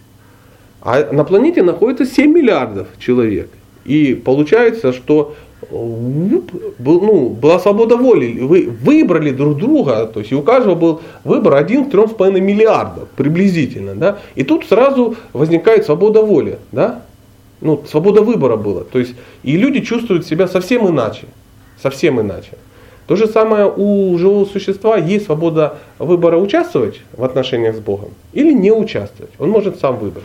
А 0.83 1.13
на 1.13 1.25
планете 1.25 1.63
находится 1.63 2.07
7 2.07 2.33
миллиардов 2.33 2.89
человек. 2.99 3.51
И 3.85 4.15
получается, 4.15 4.93
что 4.93 5.35
ну, 5.71 7.31
была 7.31 7.59
свобода 7.59 7.97
воли. 7.97 8.41
Вы 8.41 8.69
выбрали 8.69 9.31
друг 9.31 9.59
друга, 9.59 10.07
то 10.07 10.21
есть 10.21 10.33
у 10.33 10.43
каждого 10.43 10.75
был 10.75 11.01
выбор 11.25 11.55
один 11.55 11.87
к 11.87 11.91
трем 11.91 12.09
с 12.09 12.13
половиной 12.13 12.41
миллиардов 12.41 13.09
приблизительно. 13.17 13.95
Да? 13.95 14.19
И 14.35 14.45
тут 14.45 14.67
сразу 14.67 15.17
возникает 15.33 15.85
свобода 15.85 16.23
воли. 16.23 16.59
Да? 16.73 17.03
Ну, 17.61 17.83
свобода 17.89 18.23
выбора 18.23 18.57
была. 18.57 18.85
То 18.85 18.99
есть 18.99 19.15
и 19.43 19.57
люди 19.57 19.81
чувствуют 19.81 20.27
себя 20.27 20.47
совсем 20.47 20.89
иначе. 20.89 21.27
Совсем 21.83 22.21
иначе. 22.21 22.53
То 23.07 23.17
же 23.17 23.27
самое 23.29 23.73
у 23.75 24.17
живого 24.19 24.45
существа 24.45 24.97
есть 24.97 25.27
свобода 25.27 25.79
выбора 25.99 26.39
участвовать 26.39 27.01
в 27.13 27.23
отношениях 27.23 27.77
с 27.77 27.79
Богом 27.79 28.11
или 28.33 28.53
не 28.53 28.73
участвовать. 28.73 29.33
Он 29.39 29.51
может 29.51 29.79
сам 29.79 29.99
выбрать. 29.99 30.25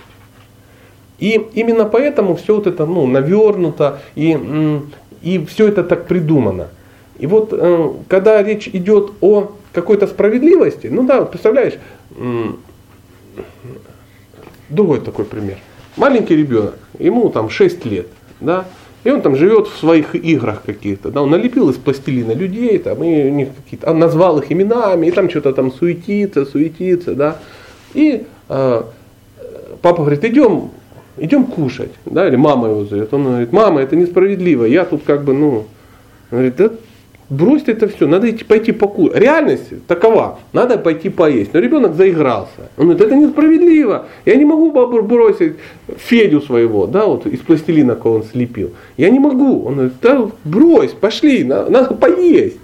И 1.19 1.39
именно 1.53 1.85
поэтому 1.85 2.35
все 2.35 2.55
вот 2.55 2.65
это 2.65 2.85
ну, 2.85 3.05
навернуто 3.05 3.99
и 4.15 4.81
и 5.21 5.45
все 5.45 5.67
это 5.67 5.83
так 5.83 6.07
придумано. 6.07 6.69
И 7.19 7.27
вот 7.27 7.49
э, 7.51 7.93
когда 8.07 8.41
речь 8.41 8.67
идет 8.67 9.11
о 9.21 9.51
какой-то 9.71 10.07
справедливости, 10.07 10.87
ну 10.87 11.03
да, 11.03 11.23
представляешь, 11.25 11.75
другой 14.69 15.01
такой 15.01 15.25
пример. 15.25 15.57
Маленький 15.97 16.35
ребенок, 16.35 16.75
ему 16.97 17.29
там 17.29 17.49
6 17.49 17.85
лет, 17.85 18.07
да, 18.39 18.65
и 19.03 19.09
он 19.09 19.21
там 19.21 19.35
живет 19.35 19.67
в 19.67 19.77
своих 19.77 20.15
играх 20.15 20.63
каких-то, 20.63 21.09
да, 21.09 21.21
он 21.21 21.31
налепил 21.31 21.69
из 21.69 21.75
пластилина 21.75 22.33
людей, 22.33 22.77
там, 22.77 23.03
и 23.03 23.29
у 23.29 23.33
них 23.33 23.49
какие-то, 23.55 23.91
он 23.91 23.99
назвал 23.99 24.39
их 24.39 24.51
именами, 24.51 25.07
и 25.07 25.11
там 25.11 25.29
что-то 25.29 25.53
там 25.53 25.71
суетится, 25.71 26.45
суетится, 26.45 27.15
да. 27.15 27.37
И 27.93 28.23
э, 28.49 28.81
папа 29.81 30.01
говорит, 30.01 30.23
идем 30.23 30.71
идем 31.17 31.45
кушать, 31.45 31.91
да, 32.05 32.27
или 32.27 32.35
мама 32.35 32.69
его 32.69 32.85
зовет, 32.85 33.13
он 33.13 33.23
говорит, 33.25 33.51
мама, 33.51 33.81
это 33.81 33.95
несправедливо, 33.95 34.65
я 34.65 34.85
тут 34.85 35.03
как 35.03 35.23
бы, 35.23 35.33
ну, 35.33 35.49
он 35.49 35.65
говорит, 36.29 36.55
да 36.55 36.71
брось 37.31 37.63
это 37.65 37.87
все, 37.87 38.07
надо 38.07 38.29
идти 38.29 38.43
пойти 38.43 38.71
покушать. 38.71 39.17
Реальность 39.17 39.87
такова, 39.87 40.39
надо 40.53 40.77
пойти 40.77 41.09
поесть. 41.09 41.53
Но 41.53 41.59
ребенок 41.59 41.95
заигрался. 41.95 42.69
Он 42.77 42.89
говорит, 42.89 43.01
это 43.01 43.15
несправедливо. 43.15 44.05
Я 44.25 44.35
не 44.35 44.45
могу 44.45 44.71
бросить 45.01 45.53
Федю 45.97 46.41
своего, 46.41 46.85
да, 46.85 47.05
вот 47.05 47.25
из 47.25 47.39
пластилина, 47.39 47.95
кого 47.95 48.15
он 48.15 48.23
слепил. 48.23 48.71
Я 48.97 49.09
не 49.09 49.19
могу. 49.19 49.65
Он 49.65 49.73
говорит, 49.75 49.93
да 50.01 50.29
брось, 50.43 50.91
пошли, 50.91 51.43
надо 51.43 51.95
поесть. 51.95 52.57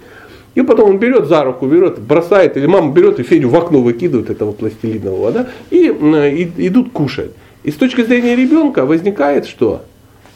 И 0.54 0.62
потом 0.62 0.90
он 0.90 0.98
берет 0.98 1.26
за 1.26 1.44
руку, 1.44 1.66
берет, 1.66 2.00
бросает, 2.00 2.56
или 2.56 2.66
мама 2.66 2.92
берет 2.92 3.20
и 3.20 3.22
Федю 3.22 3.48
в 3.48 3.56
окно 3.56 3.80
выкидывает 3.80 4.28
этого 4.28 4.52
пластилинового, 4.52 5.30
да, 5.30 5.46
и, 5.70 5.86
и 5.86 6.66
идут 6.66 6.90
кушать. 6.90 7.30
И 7.62 7.70
с 7.70 7.74
точки 7.74 8.02
зрения 8.02 8.34
ребенка 8.34 8.84
возникает 8.84 9.46
что? 9.46 9.82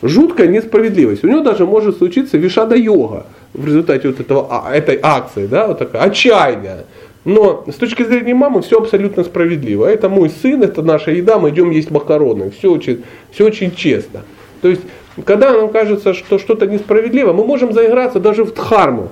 Жуткая 0.00 0.48
несправедливость. 0.48 1.24
У 1.24 1.28
него 1.28 1.40
даже 1.40 1.66
может 1.66 1.98
случиться 1.98 2.36
вишада-йога 2.36 3.26
в 3.54 3.66
результате 3.66 4.08
вот 4.08 4.20
этого, 4.20 4.46
а, 4.50 4.74
этой 4.74 4.98
акции, 5.02 5.46
да, 5.46 5.66
вот 5.68 5.78
такая, 5.78 6.02
отчаяние. 6.02 6.84
Но 7.24 7.64
с 7.68 7.74
точки 7.74 8.02
зрения 8.02 8.34
мамы 8.34 8.62
все 8.62 8.78
абсолютно 8.78 9.22
справедливо. 9.22 9.86
Это 9.86 10.08
мой 10.08 10.28
сын, 10.28 10.62
это 10.62 10.82
наша 10.82 11.12
еда, 11.12 11.38
мы 11.38 11.50
идем 11.50 11.70
есть 11.70 11.90
макароны. 11.90 12.50
Все 12.50 12.72
очень, 12.72 13.04
все 13.30 13.46
очень 13.46 13.74
честно. 13.74 14.22
То 14.60 14.68
есть, 14.68 14.82
когда 15.24 15.52
нам 15.52 15.70
кажется, 15.70 16.14
что 16.14 16.38
что-то 16.38 16.66
несправедливо, 16.66 17.32
мы 17.32 17.44
можем 17.44 17.72
заиграться 17.72 18.18
даже 18.18 18.44
в 18.44 18.52
дхарму. 18.52 19.10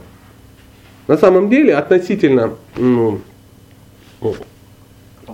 На 1.07 1.17
самом 1.19 1.49
деле, 1.51 1.75
относительно 1.75 2.55
ну, 2.77 3.21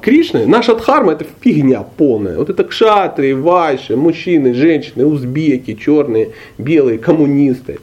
Кришны, 0.02 0.46
наша 0.46 0.74
дхарма 0.74 1.12
это 1.12 1.24
фигня 1.40 1.84
полная. 1.96 2.36
Вот 2.36 2.50
это 2.50 2.64
кшатры, 2.64 3.34
вайши, 3.34 3.96
мужчины, 3.96 4.54
женщины, 4.54 5.06
узбеки, 5.06 5.74
черные, 5.74 6.32
белые, 6.58 6.98
коммунисты. 6.98 7.78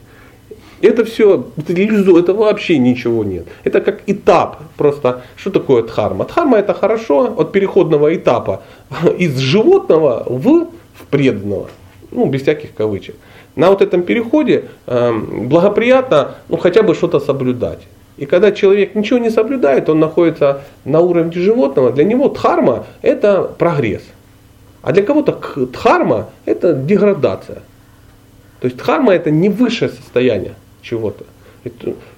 Это 0.84 1.06
все, 1.06 1.46
это, 1.56 2.34
вообще 2.34 2.76
ничего 2.76 3.24
нет. 3.24 3.46
Это 3.64 3.80
как 3.80 4.02
этап. 4.06 4.58
Просто 4.76 5.22
что 5.34 5.50
такое 5.50 5.82
дхарма? 5.82 6.26
Дхарма 6.26 6.58
это 6.58 6.74
хорошо 6.74 7.34
от 7.38 7.52
переходного 7.52 8.14
этапа 8.14 8.60
из 9.18 9.38
животного 9.38 10.24
в, 10.26 10.66
в 10.94 11.06
преданного. 11.10 11.68
Ну, 12.10 12.26
без 12.26 12.42
всяких 12.42 12.74
кавычек. 12.74 13.14
На 13.56 13.70
вот 13.70 13.80
этом 13.80 14.02
переходе 14.02 14.64
э, 14.86 15.12
благоприятно 15.48 16.34
ну, 16.50 16.58
хотя 16.58 16.82
бы 16.82 16.94
что-то 16.94 17.18
соблюдать. 17.18 17.80
И 18.18 18.26
когда 18.26 18.52
человек 18.52 18.94
ничего 18.94 19.18
не 19.18 19.30
соблюдает, 19.30 19.88
он 19.88 20.00
находится 20.00 20.60
на 20.84 21.00
уровне 21.00 21.32
животного, 21.32 21.92
для 21.92 22.04
него 22.04 22.28
дхарма 22.28 22.84
это 23.00 23.42
прогресс. 23.42 24.02
А 24.82 24.92
для 24.92 25.02
кого-то 25.02 25.32
дхарма 25.72 26.28
это 26.44 26.74
деградация. 26.74 27.62
То 28.60 28.66
есть 28.66 28.76
дхарма 28.76 29.14
это 29.14 29.30
не 29.30 29.48
высшее 29.48 29.90
состояние 29.90 30.54
чего-то. 30.84 31.24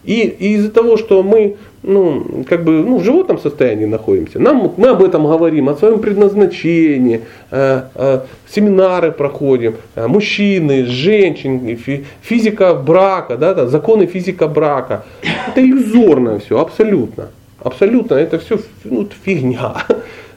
И, 0.05 0.23
и 0.23 0.55
из-за 0.55 0.71
того, 0.71 0.97
что 0.97 1.23
мы 1.23 1.57
ну, 1.87 2.45
как 2.49 2.65
бы, 2.65 2.73
ну, 2.83 2.99
в 2.99 3.05
животном 3.05 3.39
состоянии 3.39 3.85
находимся, 3.85 4.41
нам, 4.41 4.75
мы 4.77 4.89
об 4.89 5.03
этом 5.03 5.25
говорим, 5.25 5.69
о 5.69 5.77
своем 5.77 6.01
предназначении, 6.01 7.21
э, 7.53 7.83
э, 7.95 8.21
семинары 8.49 9.13
проходим, 9.13 9.77
э, 9.95 10.09
мужчины, 10.09 10.85
женщины, 10.85 11.77
фи, 11.77 12.05
физика 12.23 12.75
брака, 12.75 13.37
да, 13.37 13.55
да, 13.55 13.67
законы 13.67 14.07
физика 14.07 14.49
брака. 14.49 15.05
Это 15.49 15.61
иллюзорно 15.61 16.41
все, 16.41 16.59
абсолютно. 16.59 17.29
Абсолютно, 17.63 18.15
это 18.15 18.39
все 18.39 18.59
ну, 18.85 19.09
фигня. 19.25 19.75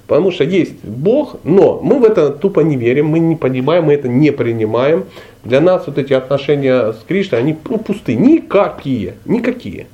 Потому 0.10 0.32
что 0.32 0.44
есть 0.44 0.84
Бог, 0.84 1.38
но 1.44 1.80
мы 1.84 2.00
в 2.00 2.04
это 2.04 2.32
тупо 2.32 2.62
не 2.62 2.78
верим, 2.78 3.06
мы 3.06 3.20
не 3.20 3.36
понимаем, 3.36 3.84
мы 3.84 3.94
это 3.94 4.08
не 4.08 4.32
принимаем. 4.32 5.06
Для 5.44 5.62
нас 5.62 5.84
вот 5.86 6.00
эти 6.00 6.14
отношения 6.14 6.94
с 6.94 7.06
Кришной, 7.08 7.42
они 7.42 7.56
ну, 7.70 7.78
пусты, 7.78 8.16
никакие, 8.16 9.14
никакие. 9.26 9.86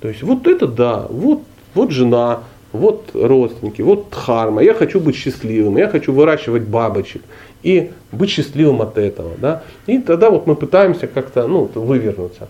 То 0.00 0.06
есть 0.06 0.22
вот 0.22 0.46
это 0.46 0.68
да, 0.68 1.06
вот, 1.10 1.40
вот 1.74 1.90
жена, 1.90 2.44
вот 2.70 3.10
родственники, 3.12 3.82
вот 3.82 4.10
дхарма, 4.10 4.62
я 4.62 4.72
хочу 4.72 5.00
быть 5.00 5.16
счастливым, 5.16 5.78
я 5.78 5.88
хочу 5.88 6.12
выращивать 6.12 6.62
бабочек 6.62 7.22
и 7.64 7.90
быть 8.12 8.30
счастливым 8.30 8.82
от 8.82 8.96
этого. 8.98 9.32
Да? 9.36 9.64
И 9.88 9.98
тогда 9.98 10.30
вот 10.30 10.46
мы 10.46 10.54
пытаемся 10.54 11.08
как-то 11.08 11.48
ну, 11.48 11.68
вывернуться, 11.74 12.46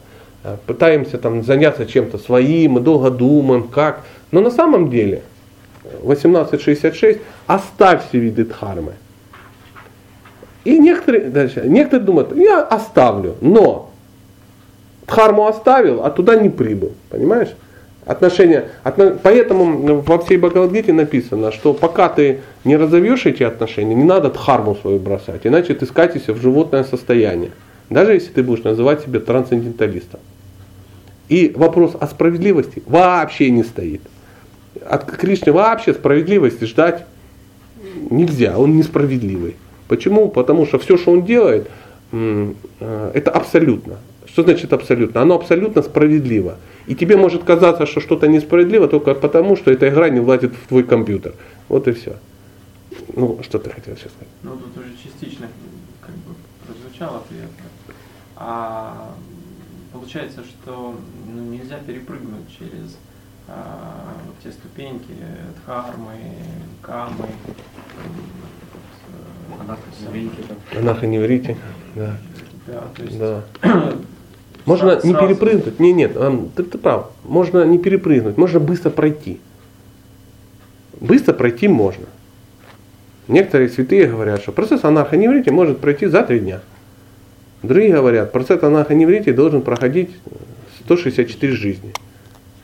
пытаемся 0.67 1.17
там 1.17 1.43
заняться 1.43 1.87
чем-то 1.87 2.19
своим, 2.19 2.73
мы 2.73 2.81
долго 2.81 3.11
думаем, 3.11 3.69
как. 3.69 4.03
Но 4.33 4.43
на 4.43 4.51
самом 4.51 4.91
деле 4.91 5.23
1866 6.03 7.21
оставь 7.47 8.09
все 8.09 8.19
виды 8.19 8.45
дхармы. 8.45 8.93
И 10.65 10.79
некоторые, 10.79 11.27
дальше, 11.31 11.63
некоторые 11.65 12.05
думают, 12.05 12.37
я 12.37 12.61
оставлю, 12.61 13.37
но 13.41 13.91
дхарму 15.07 15.47
оставил, 15.47 16.05
а 16.05 16.11
туда 16.11 16.37
не 16.37 16.49
прибыл. 16.49 16.93
Понимаешь? 17.09 17.51
Отношения, 18.05 18.71
отно, 18.85 19.19
поэтому 19.21 20.01
во 20.01 20.19
всей 20.19 20.37
Бхагавадгите 20.37 20.93
написано, 20.93 21.51
что 21.51 21.75
пока 21.75 22.09
ты 22.09 22.41
не 22.65 22.77
разовьешь 22.77 23.27
эти 23.27 23.43
отношения, 23.43 23.95
не 23.95 24.05
надо 24.05 24.31
дхарму 24.31 24.77
свою 24.77 25.01
бросать, 25.01 25.41
иначе 25.45 25.75
ты 25.75 25.87
скатишься 25.87 26.33
в 26.33 26.41
животное 26.41 26.85
состояние. 26.85 27.51
Даже 27.91 28.15
если 28.15 28.33
ты 28.33 28.43
будешь 28.43 28.65
называть 28.65 29.03
себя 29.03 29.21
трансценденталистом. 29.21 30.21
И 31.29 31.53
вопрос 31.57 31.97
о 31.99 32.07
справедливости 32.07 32.83
вообще 32.87 33.51
не 33.51 33.65
стоит. 33.65 34.03
От 34.89 35.11
Кришны 35.11 35.53
вообще 35.53 35.95
справедливости 35.95 36.65
ждать 36.65 37.07
нельзя, 38.11 38.59
он 38.59 38.77
несправедливый. 38.77 39.57
Почему? 39.89 40.29
Потому 40.29 40.67
что 40.67 40.79
все, 40.79 40.97
что 40.97 41.13
он 41.13 41.25
делает, 41.25 41.71
э, 42.13 42.53
это 43.15 43.31
абсолютно. 43.31 43.99
Что 44.27 44.43
значит 44.43 44.73
абсолютно? 44.73 45.23
Оно 45.23 45.35
абсолютно 45.37 45.83
справедливо. 45.83 46.57
И 46.87 46.95
тебе 46.95 47.17
может 47.17 47.45
казаться, 47.45 47.87
что 47.87 48.01
что-то 48.01 48.29
несправедливо 48.29 48.89
только 48.89 49.15
потому, 49.15 49.57
что 49.57 49.71
эта 49.71 49.89
игра 49.89 50.09
не 50.09 50.21
влазит 50.21 50.53
в 50.55 50.69
твой 50.69 50.83
компьютер. 50.83 51.35
Вот 51.69 51.89
и 51.89 51.93
все. 51.93 52.17
Ну, 53.15 53.41
что 53.43 53.59
ты 53.59 53.71
хотел 53.71 53.97
сейчас 53.97 54.13
сказать? 54.13 54.29
Ну, 54.43 54.51
тут 54.57 54.77
уже 54.77 54.93
частично 55.03 55.49
как 56.01 56.15
бы 56.17 56.35
прозвучал 56.67 57.17
ответ. 57.17 57.51
А 58.37 59.15
получается, 59.93 60.43
что 60.45 60.95
ну, 61.33 61.43
нельзя 61.43 61.79
перепрыгнуть 61.79 62.49
через 62.59 62.99
те 64.43 64.53
ступеньки 64.53 65.15
дхармы, 65.63 66.15
камы, 66.83 67.27
Анаханеврите. 70.77 71.57
Да. 71.95 72.17
Да, 72.67 72.83
то 72.95 73.03
есть 73.03 73.19
да. 73.19 73.43
Можно 74.65 75.01
не 75.05 75.15
перепрыгнуть. 75.15 75.79
Не, 75.79 75.93
нет, 75.93 76.17
ты, 76.57 76.65
ты 76.65 76.79
прав. 76.79 77.11
Можно 77.25 77.65
не 77.65 77.79
перепрыгнуть, 77.79 78.37
можно 78.37 78.59
быстро 78.59 78.91
пройти. 78.91 79.39
Быстро 81.01 81.33
пройти 81.35 81.69
можно. 81.69 82.07
Некоторые 83.29 83.69
святые 83.69 84.09
говорят, 84.09 84.43
что 84.43 84.51
процесс 84.51 84.83
анархоневритии 84.83 85.51
может 85.51 85.79
пройти 85.79 86.07
за 86.07 86.25
три 86.25 86.41
дня. 86.41 86.61
Другие 87.63 87.93
говорят, 87.93 88.33
процесс 88.33 88.61
анархоневритии 88.61 89.31
должен 89.31 89.63
проходить 89.63 90.11
164 90.85 91.53
жизни. 91.53 91.93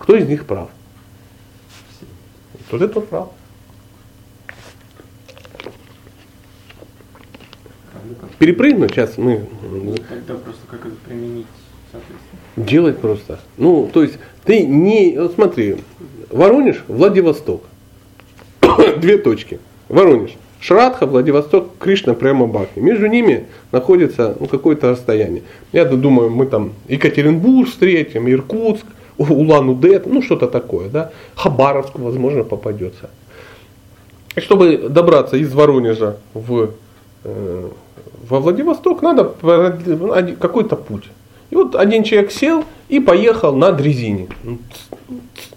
Кто 0.02 0.16
из 0.16 0.26
них 0.26 0.46
прав? 0.46 0.68
Тот 2.68 2.82
и 2.82 2.88
тот 2.88 3.08
прав. 3.08 3.28
Перепрыгнуть 8.40 8.90
сейчас 8.90 9.16
мы 9.16 9.46
Тогда 10.08 10.34
просто 10.34 10.62
как 10.68 10.86
это 10.86 10.96
применить, 11.06 11.46
соответственно. 11.92 12.66
делать 12.66 12.98
просто. 12.98 13.38
Ну, 13.56 13.88
то 13.92 14.02
есть 14.02 14.18
ты 14.44 14.64
не, 14.66 15.16
вот 15.16 15.34
смотри, 15.34 15.76
Воронеж, 16.30 16.82
Владивосток. 16.88 17.62
Две 18.98 19.18
точки. 19.18 19.60
Воронеж. 19.88 20.32
Шрадха, 20.58 21.06
Владивосток, 21.06 21.78
Кришна, 21.78 22.14
прямо 22.14 22.48
Бхакти. 22.48 22.80
Между 22.80 23.06
ними 23.06 23.46
находится 23.70 24.36
ну, 24.40 24.46
какое-то 24.46 24.90
расстояние. 24.90 25.44
Я 25.70 25.84
думаю, 25.84 26.30
мы 26.30 26.46
там 26.46 26.72
Екатеринбург 26.88 27.68
встретим, 27.68 28.28
Иркутск, 28.28 28.86
Улан-Удэ, 29.18 30.02
ну 30.06 30.22
что-то 30.22 30.48
такое, 30.48 30.88
да. 30.88 31.10
Хабаровск, 31.34 31.98
возможно, 31.98 32.44
попадется. 32.44 33.10
И 34.34 34.40
чтобы 34.40 34.88
добраться 34.88 35.36
из 35.36 35.52
Воронежа 35.52 36.16
в, 36.34 36.70
э, 37.24 37.68
во 38.28 38.40
Владивосток, 38.40 39.02
надо 39.02 39.24
какой-то 40.40 40.76
путь. 40.76 41.04
И 41.50 41.54
вот 41.54 41.76
один 41.76 42.02
человек 42.02 42.32
сел 42.32 42.64
и 42.88 42.98
поехал 42.98 43.54
на 43.54 43.72
дрезине. 43.72 44.28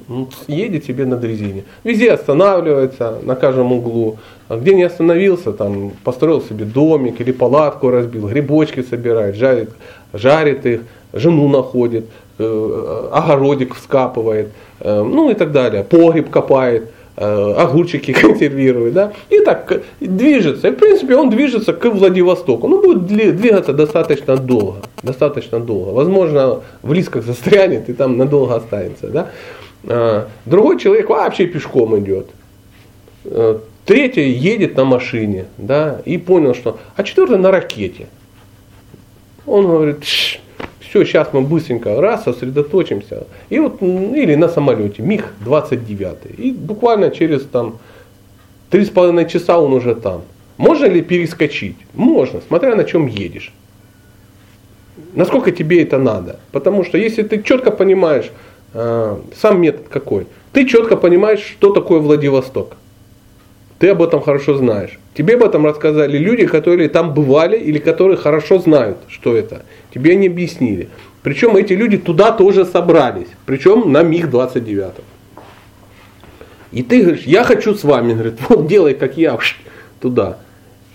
Ну, 0.07 0.27
Едет 0.47 0.85
себе 0.85 1.05
на 1.05 1.15
дрезине. 1.15 1.63
Везде 1.83 2.11
останавливается, 2.11 3.19
на 3.23 3.35
каждом 3.35 3.71
углу. 3.71 4.17
А 4.49 4.57
где 4.57 4.75
не 4.75 4.83
остановился, 4.83 5.53
там 5.53 5.91
построил 6.03 6.41
себе 6.41 6.65
домик 6.65 7.21
или 7.21 7.31
палатку 7.31 7.89
разбил, 7.89 8.27
грибочки 8.27 8.83
собирает, 8.83 9.35
жарит, 9.35 9.71
жарит 10.13 10.65
их, 10.65 10.81
жену 11.13 11.47
находит, 11.47 12.05
огородик 12.37 13.75
вскапывает, 13.75 14.51
э, 14.79 15.01
ну 15.01 15.29
и 15.29 15.33
так 15.33 15.51
далее. 15.51 15.83
Погреб 15.83 16.29
копает, 16.29 16.91
э, 17.17 17.53
огурчики 17.57 18.13
консервирует, 18.21 18.93
да, 18.93 19.13
и 19.29 19.39
так 19.39 19.71
э, 19.71 19.81
движется. 19.99 20.67
И, 20.67 20.71
в 20.71 20.75
принципе, 20.75 21.15
он 21.15 21.29
движется 21.29 21.73
к 21.73 21.85
Владивостоку. 21.85 22.67
Ну, 22.67 22.81
будет 22.81 23.05
двигаться 23.05 23.73
достаточно 23.73 24.37
долго, 24.37 24.79
достаточно 25.03 25.59
долго. 25.59 25.91
Возможно, 25.91 26.61
в 26.81 26.93
лисках 26.93 27.23
застрянет 27.23 27.89
и 27.89 27.93
там 27.93 28.17
надолго 28.17 28.55
останется, 28.55 29.07
да. 29.07 29.29
А, 29.87 30.27
Другой 30.45 30.79
человек 30.79 31.09
вообще 31.09 31.45
пешком 31.45 31.97
идет. 31.99 32.27
Э, 33.25 33.59
Третий 33.85 34.31
едет 34.31 34.75
на 34.77 34.83
машине, 34.83 35.45
да, 35.59 36.01
и 36.05 36.17
понял, 36.17 36.55
что, 36.55 36.79
а 36.95 37.03
четвертый 37.03 37.37
на 37.37 37.51
ракете. 37.51 38.07
Он 39.45 39.67
говорит, 39.67 40.03
все, 40.95 41.05
сейчас 41.05 41.33
мы 41.33 41.41
быстренько 41.41 41.99
раз 41.99 42.23
сосредоточимся. 42.23 43.27
И 43.49 43.59
вот, 43.59 43.81
или 43.81 44.35
на 44.35 44.47
самолете, 44.47 45.01
МиГ-29. 45.01 46.35
И 46.37 46.51
буквально 46.51 47.11
через 47.11 47.43
там 47.43 47.79
три 48.69 48.85
с 48.85 48.89
половиной 48.89 49.27
часа 49.27 49.59
он 49.59 49.73
уже 49.73 49.95
там. 49.95 50.21
Можно 50.57 50.85
ли 50.85 51.01
перескочить? 51.01 51.75
Можно, 51.93 52.39
смотря 52.47 52.75
на 52.75 52.85
чем 52.85 53.07
едешь. 53.07 53.51
Насколько 55.13 55.51
тебе 55.51 55.83
это 55.83 55.97
надо. 55.97 56.39
Потому 56.51 56.85
что 56.85 56.97
если 56.97 57.23
ты 57.23 57.43
четко 57.43 57.71
понимаешь, 57.71 58.31
э, 58.73 59.17
сам 59.35 59.61
метод 59.61 59.87
какой, 59.89 60.27
ты 60.53 60.65
четко 60.65 60.95
понимаешь, 60.95 61.41
что 61.41 61.73
такое 61.73 61.99
Владивосток. 61.99 62.77
Ты 63.79 63.89
об 63.89 64.01
этом 64.01 64.21
хорошо 64.21 64.57
знаешь. 64.57 64.97
Тебе 65.15 65.35
об 65.35 65.43
этом 65.43 65.65
рассказали 65.65 66.17
люди, 66.17 66.45
которые 66.45 66.89
там 66.89 67.13
бывали 67.13 67.57
или 67.57 67.79
которые 67.79 68.17
хорошо 68.17 68.59
знают, 68.59 68.97
что 69.07 69.35
это. 69.35 69.63
Тебе 69.93 70.11
они 70.11 70.27
объяснили. 70.27 70.89
Причем 71.23 71.55
эти 71.55 71.71
люди 71.71 71.97
туда 71.97 72.33
тоже 72.33 72.65
собрались. 72.65 73.29
Причем 73.45 73.91
на 73.93 74.03
МиГ-29. 74.03 74.91
И 76.73 76.83
ты 76.83 77.01
говоришь, 77.01 77.23
я 77.23 77.45
хочу 77.45 77.73
с 77.73 77.85
вами. 77.85 78.13
Говорит, 78.13 78.33
вот 78.49 78.67
делай, 78.67 78.93
как 78.93 79.17
я, 79.17 79.39
туда. 80.01 80.37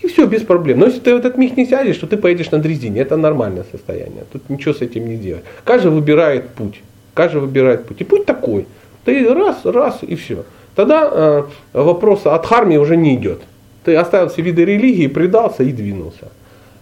И 0.03 0.07
все, 0.07 0.27
без 0.27 0.43
проблем. 0.43 0.81
Но 0.81 0.87
если 0.87 1.01
ты 1.01 1.15
в 1.15 1.19
этот 1.19 1.39
миг 1.39 1.57
не 1.57 1.67
сядешь, 1.67 1.97
то 1.97 2.07
ты 2.07 2.19
поедешь 2.19 2.51
на 2.51 2.59
дрезине. 2.59 3.01
Это 3.01 3.17
нормальное 3.17 3.65
состояние. 3.73 4.25
Тут 4.31 4.51
ничего 4.51 4.75
с 4.75 4.83
этим 4.83 5.09
не 5.09 5.17
сделать. 5.17 5.45
Каждый 5.65 5.91
выбирает 5.91 6.51
путь. 6.51 6.83
Каждый 7.15 7.41
выбирает 7.41 7.87
путь. 7.87 8.03
И 8.03 8.05
путь 8.05 8.27
такой. 8.27 8.67
Ты 9.07 9.27
раз, 9.33 9.65
раз 9.65 9.99
и 10.03 10.15
все. 10.15 10.45
Тогда 10.75 11.09
э, 11.11 11.45
вопрос 11.73 12.27
от 12.27 12.45
харми 12.45 12.77
уже 12.77 12.97
не 12.97 13.15
идет. 13.15 13.41
Ты 13.85 13.97
оставил 13.97 14.29
все 14.29 14.43
виды 14.43 14.65
религии, 14.65 15.07
предался 15.07 15.63
и 15.63 15.73
двинулся. 15.73 16.29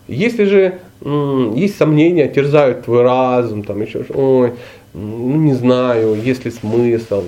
Если 0.08 0.44
же 0.44 0.78
есть 1.54 1.76
сомнения, 1.76 2.28
терзают 2.28 2.84
твой 2.84 3.02
разум, 3.02 3.62
там 3.62 3.80
еще, 3.82 4.04
ой, 4.08 4.54
ну 4.94 5.36
не 5.36 5.54
знаю, 5.54 6.20
есть 6.20 6.44
ли 6.44 6.50
смысл. 6.50 7.24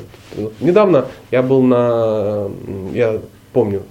Недавно 0.61 1.07
я 1.31 1.43
был 1.43 1.63
на, 1.63 2.49
я 2.93 3.21
помню, 3.53 3.83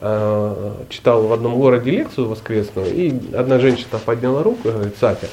э, 0.00 0.72
читал 0.88 1.26
в 1.26 1.32
одном 1.32 1.58
городе 1.58 1.90
лекцию 1.90 2.28
воскресную, 2.28 2.94
и 2.94 3.12
одна 3.34 3.58
женщина 3.58 3.98
подняла 4.04 4.42
руку 4.42 4.68
и 4.68 4.72
говорит, 4.72 4.94
Сатя, 4.98 5.28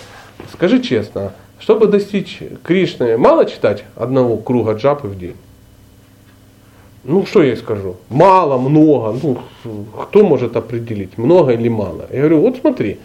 скажи 0.51 0.81
честно, 0.81 1.33
чтобы 1.59 1.87
достичь 1.87 2.39
Кришны, 2.63 3.17
мало 3.17 3.45
читать 3.45 3.85
одного 3.95 4.37
круга 4.37 4.73
джапы 4.73 5.07
в 5.07 5.17
день? 5.17 5.35
Ну, 7.03 7.25
что 7.25 7.43
я 7.43 7.55
скажу? 7.55 7.95
Мало, 8.09 8.57
много. 8.57 9.19
Ну, 9.21 9.37
кто 9.99 10.23
может 10.23 10.55
определить, 10.55 11.17
много 11.17 11.51
или 11.51 11.69
мало? 11.69 12.07
Я 12.11 12.19
говорю, 12.19 12.41
вот 12.41 12.57
смотри, 12.61 12.97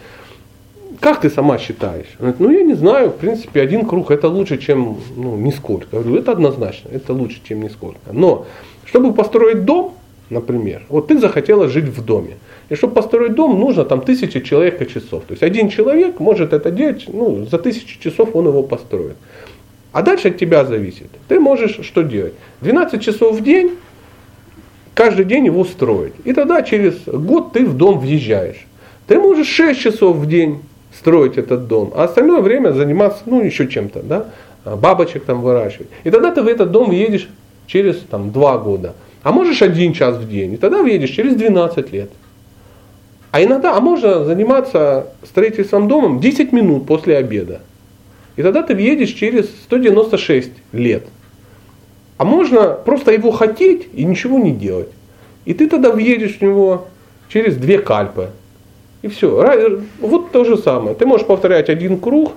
как 1.01 1.21
ты 1.21 1.31
сама 1.31 1.59
считаешь? 1.59 2.07
Она 2.21 2.33
говорит, 2.33 2.41
ну, 2.41 2.51
я 2.51 2.63
не 2.63 2.75
знаю, 2.75 3.11
в 3.11 3.17
принципе, 3.17 3.61
один 3.61 3.87
круг 3.87 4.11
это 4.11 4.29
лучше, 4.29 4.59
чем 4.59 4.99
ну, 5.17 5.37
нисколько. 5.37 5.97
Я 5.97 6.03
говорю, 6.03 6.21
это 6.21 6.33
однозначно, 6.33 6.91
это 6.91 7.13
лучше, 7.13 7.41
чем 7.49 7.63
нисколько. 7.63 8.13
Но, 8.13 8.47
чтобы 8.85 9.13
построить 9.13 9.65
дом, 9.65 9.95
например, 10.31 10.83
вот 10.89 11.09
ты 11.09 11.19
захотела 11.19 11.69
жить 11.69 11.87
в 11.87 12.05
доме. 12.05 12.37
И 12.69 12.77
чтобы 12.77 12.95
построить 12.95 13.35
дом, 13.35 13.59
нужно 13.59 13.85
там 13.85 14.01
тысяча 14.01 14.41
человека 14.41 14.87
часов. 14.87 15.25
То 15.25 15.33
есть 15.33 15.43
один 15.43 15.71
человек 15.71 16.21
может 16.21 16.53
это 16.53 16.71
делать, 16.71 17.05
ну, 17.09 17.47
за 17.47 17.59
тысячу 17.59 18.01
часов 18.01 18.37
он 18.37 18.47
его 18.47 18.63
построит. 18.63 19.17
А 19.99 20.03
дальше 20.03 20.29
от 20.29 20.39
тебя 20.39 20.65
зависит. 20.65 21.09
Ты 21.27 21.41
можешь 21.41 21.81
что 21.83 22.03
делать? 22.03 22.35
12 22.61 23.03
часов 23.03 23.37
в 23.37 23.43
день, 23.43 23.73
каждый 24.95 25.25
день 25.25 25.47
его 25.47 25.65
строить. 25.65 26.13
И 26.23 26.33
тогда 26.33 26.63
через 26.63 27.03
год 27.05 27.53
ты 27.53 27.67
в 27.67 27.77
дом 27.77 27.99
въезжаешь. 27.99 28.65
Ты 29.09 29.19
можешь 29.19 29.49
6 29.49 29.81
часов 29.81 30.15
в 30.19 30.27
день 30.27 30.61
строить 30.97 31.37
этот 31.37 31.67
дом, 31.67 31.93
а 31.97 32.05
остальное 32.05 32.43
время 32.43 32.71
заниматься, 32.71 33.25
ну, 33.27 33.43
еще 33.43 33.67
чем-то, 33.67 34.03
да, 34.05 34.27
а, 34.65 34.77
бабочек 34.77 35.25
там 35.25 35.41
выращивать. 35.41 35.89
И 36.05 36.11
тогда 36.11 36.31
ты 36.31 36.43
в 36.43 36.47
этот 36.47 36.71
дом 36.71 36.91
въедешь 36.91 37.29
через 37.67 37.99
там, 37.99 38.31
2 38.31 38.59
года. 38.59 38.95
А 39.25 39.33
можешь 39.33 39.63
один 39.63 39.95
час 39.95 40.17
в 40.17 40.29
день, 40.29 40.53
и 40.53 40.57
тогда 40.59 40.81
въедешь 40.81 41.11
через 41.11 41.35
12 41.35 41.93
лет. 41.93 42.11
А 43.33 43.43
иногда, 43.43 43.77
а 43.77 43.81
можно 43.81 44.25
заниматься 44.25 45.09
строительством 45.25 45.89
дома 45.89 46.21
10 46.21 46.53
минут 46.53 46.87
после 46.87 47.17
обеда. 47.17 47.63
И 48.39 48.43
тогда 48.43 48.63
ты 48.63 48.77
въедешь 48.77 49.11
через 49.11 49.47
196 49.65 50.53
лет. 50.71 51.03
А 52.19 52.25
можно 52.25 52.69
просто 52.73 53.11
его 53.11 53.33
хотеть 53.33 53.89
и 53.93 54.05
ничего 54.05 54.39
не 54.39 54.53
делать. 54.53 54.91
И 55.45 55.55
ты 55.55 55.69
тогда 55.69 55.91
въедешь 55.91 56.39
в 56.39 56.43
него 56.43 56.87
через 57.29 57.57
две 57.57 57.79
кальпы. 57.79 58.31
И 59.03 59.09
все. 59.09 59.83
Вот 59.99 60.31
то 60.31 60.45
же 60.45 60.57
самое. 60.57 60.95
Ты 60.95 61.05
можешь 61.05 61.27
повторять 61.27 61.69
один 61.69 61.99
круг. 61.99 62.31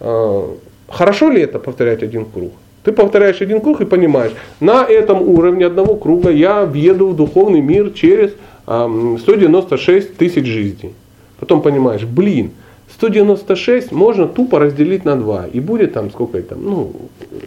А, 0.00 0.54
Хорошо 0.86 1.30
ли 1.30 1.40
это 1.40 1.58
повторять 1.58 2.02
один 2.02 2.26
круг? 2.26 2.52
Ты 2.84 2.92
повторяешь 2.92 3.40
один 3.40 3.62
круг 3.62 3.80
и 3.80 3.86
понимаешь, 3.86 4.32
на 4.60 4.84
этом 4.84 5.22
уровне 5.22 5.64
одного 5.64 5.96
круга 5.96 6.30
я 6.30 6.66
въеду 6.66 7.08
в 7.08 7.16
духовный 7.16 7.62
мир 7.62 7.92
через 7.94 8.32
ам, 8.66 9.16
196 9.18 10.14
тысяч 10.18 10.44
жизней. 10.44 10.92
Потом 11.40 11.62
понимаешь, 11.62 12.04
блин, 12.04 12.50
196 12.94 13.92
можно 13.92 14.26
тупо 14.26 14.58
разделить 14.58 15.04
на 15.04 15.16
2. 15.16 15.46
И 15.52 15.60
будет 15.60 15.92
там 15.92 16.10
сколько 16.10 16.38
это? 16.38 16.54
Ну, 16.54 16.92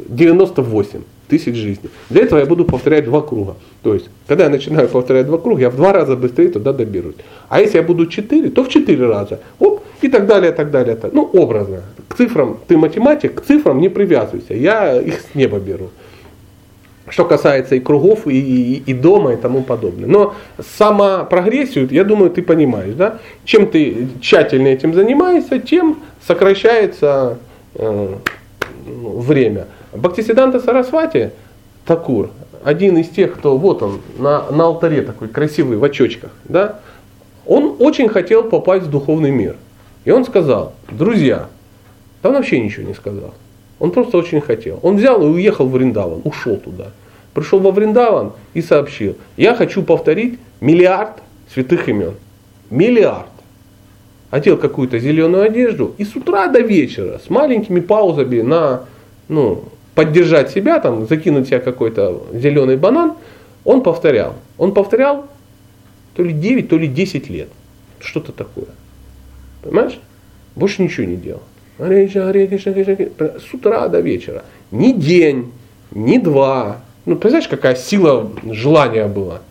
98 0.09 1.01
тысяч 1.27 1.55
жизней. 1.55 1.89
Для 2.09 2.23
этого 2.23 2.39
я 2.39 2.45
буду 2.45 2.65
повторять 2.65 3.05
два 3.05 3.21
круга. 3.21 3.55
То 3.83 3.93
есть, 3.93 4.09
когда 4.27 4.43
я 4.43 4.49
начинаю 4.49 4.89
повторять 4.89 5.25
два 5.25 5.37
круга, 5.37 5.61
я 5.61 5.69
в 5.69 5.75
два 5.75 5.93
раза 5.93 6.15
быстрее 6.15 6.49
туда 6.49 6.73
доберусь. 6.73 7.15
А 7.49 7.61
если 7.61 7.77
я 7.77 7.83
буду 7.83 8.05
4, 8.05 8.49
то 8.49 8.63
в 8.63 8.69
4 8.69 9.07
раза. 9.07 9.39
Оп, 9.59 9.81
и 10.01 10.09
так 10.09 10.25
далее, 10.25 10.51
так 10.51 10.71
далее. 10.71 10.95
Так. 10.95 11.13
Ну, 11.13 11.29
образно. 11.33 11.81
К 12.07 12.15
цифрам, 12.15 12.57
ты 12.67 12.77
математик, 12.77 13.35
к 13.35 13.45
цифрам 13.45 13.79
не 13.79 13.89
привязывайся. 13.89 14.53
Я 14.53 15.01
их 15.01 15.21
с 15.21 15.35
неба 15.35 15.59
беру. 15.59 15.89
Что 17.11 17.25
касается 17.25 17.75
и 17.75 17.81
кругов, 17.81 18.25
и, 18.25 18.39
и, 18.39 18.83
и 18.85 18.93
дома, 18.93 19.33
и 19.33 19.35
тому 19.35 19.63
подобное. 19.63 20.07
Но 20.07 20.33
сама 20.77 21.25
прогрессию, 21.25 21.89
я 21.91 22.05
думаю, 22.05 22.31
ты 22.31 22.41
понимаешь, 22.41 22.93
да? 22.93 23.19
Чем 23.43 23.67
ты 23.67 24.07
тщательно 24.21 24.69
этим 24.69 24.93
занимаешься, 24.93 25.59
тем 25.59 25.99
сокращается 26.25 27.37
э, 27.75 28.15
ну, 28.85 29.19
время. 29.19 29.67
Бхактисиданта 29.93 30.61
Сарасвати, 30.61 31.31
Такур, 31.85 32.29
один 32.63 32.97
из 32.97 33.09
тех, 33.09 33.33
кто 33.33 33.57
вот 33.57 33.83
он 33.83 33.99
на, 34.17 34.49
на 34.49 34.63
алтаре 34.65 35.01
такой 35.01 35.27
красивый 35.27 35.77
в 35.77 35.83
очочках, 35.83 36.31
да, 36.45 36.79
он 37.45 37.75
очень 37.79 38.07
хотел 38.07 38.43
попасть 38.43 38.85
в 38.85 38.89
духовный 38.89 39.31
мир. 39.31 39.57
И 40.05 40.11
он 40.11 40.23
сказал, 40.23 40.73
друзья, 40.89 41.49
там 42.21 42.33
вообще 42.33 42.61
ничего 42.61 42.87
не 42.87 42.93
сказал. 42.93 43.33
Он 43.79 43.91
просто 43.91 44.17
очень 44.17 44.39
хотел. 44.39 44.79
Он 44.81 44.95
взял 44.95 45.21
и 45.21 45.25
уехал 45.25 45.65
в 45.65 45.71
Вриндаван, 45.71 46.21
ушел 46.23 46.55
туда. 46.55 46.91
Пришел 47.33 47.59
во 47.59 47.71
Вриндаван 47.71 48.33
и 48.53 48.61
сообщил, 48.61 49.15
я 49.37 49.55
хочу 49.55 49.83
повторить 49.83 50.39
миллиард 50.59 51.21
святых 51.53 51.87
имен. 51.87 52.15
Миллиард. 52.69 53.27
Одел 54.29 54.57
какую-то 54.57 54.99
зеленую 54.99 55.43
одежду 55.43 55.93
и 55.97 56.05
с 56.05 56.15
утра 56.15 56.47
до 56.47 56.59
вечера 56.59 57.19
с 57.25 57.29
маленькими 57.29 57.81
паузами 57.81 58.41
на 58.41 58.85
ну, 59.27 59.63
поддержать 59.95 60.51
себя, 60.51 60.79
там, 60.79 61.07
закинуть 61.07 61.47
себя 61.47 61.59
какой-то 61.59 62.27
зеленый 62.33 62.77
банан, 62.77 63.13
он 63.63 63.81
повторял. 63.81 64.35
Он 64.57 64.73
повторял 64.73 65.27
то 66.15 66.23
ли 66.23 66.33
9, 66.33 66.69
то 66.69 66.77
ли 66.77 66.87
10 66.87 67.29
лет. 67.29 67.49
Что-то 67.99 68.31
такое. 68.31 68.67
Понимаешь? 69.63 69.99
Больше 70.55 70.81
ничего 70.81 71.05
не 71.05 71.15
делал. 71.15 71.43
С 73.17 73.53
утра 73.53 73.87
до 73.87 73.99
вечера. 74.01 74.43
Ни 74.71 74.91
день, 74.91 75.51
ни 75.91 76.17
два. 76.17 76.81
Ну, 77.05 77.15
представляешь, 77.15 77.47
какая 77.47 77.75
сила 77.75 78.31
желания 78.49 79.07
была. 79.07 79.41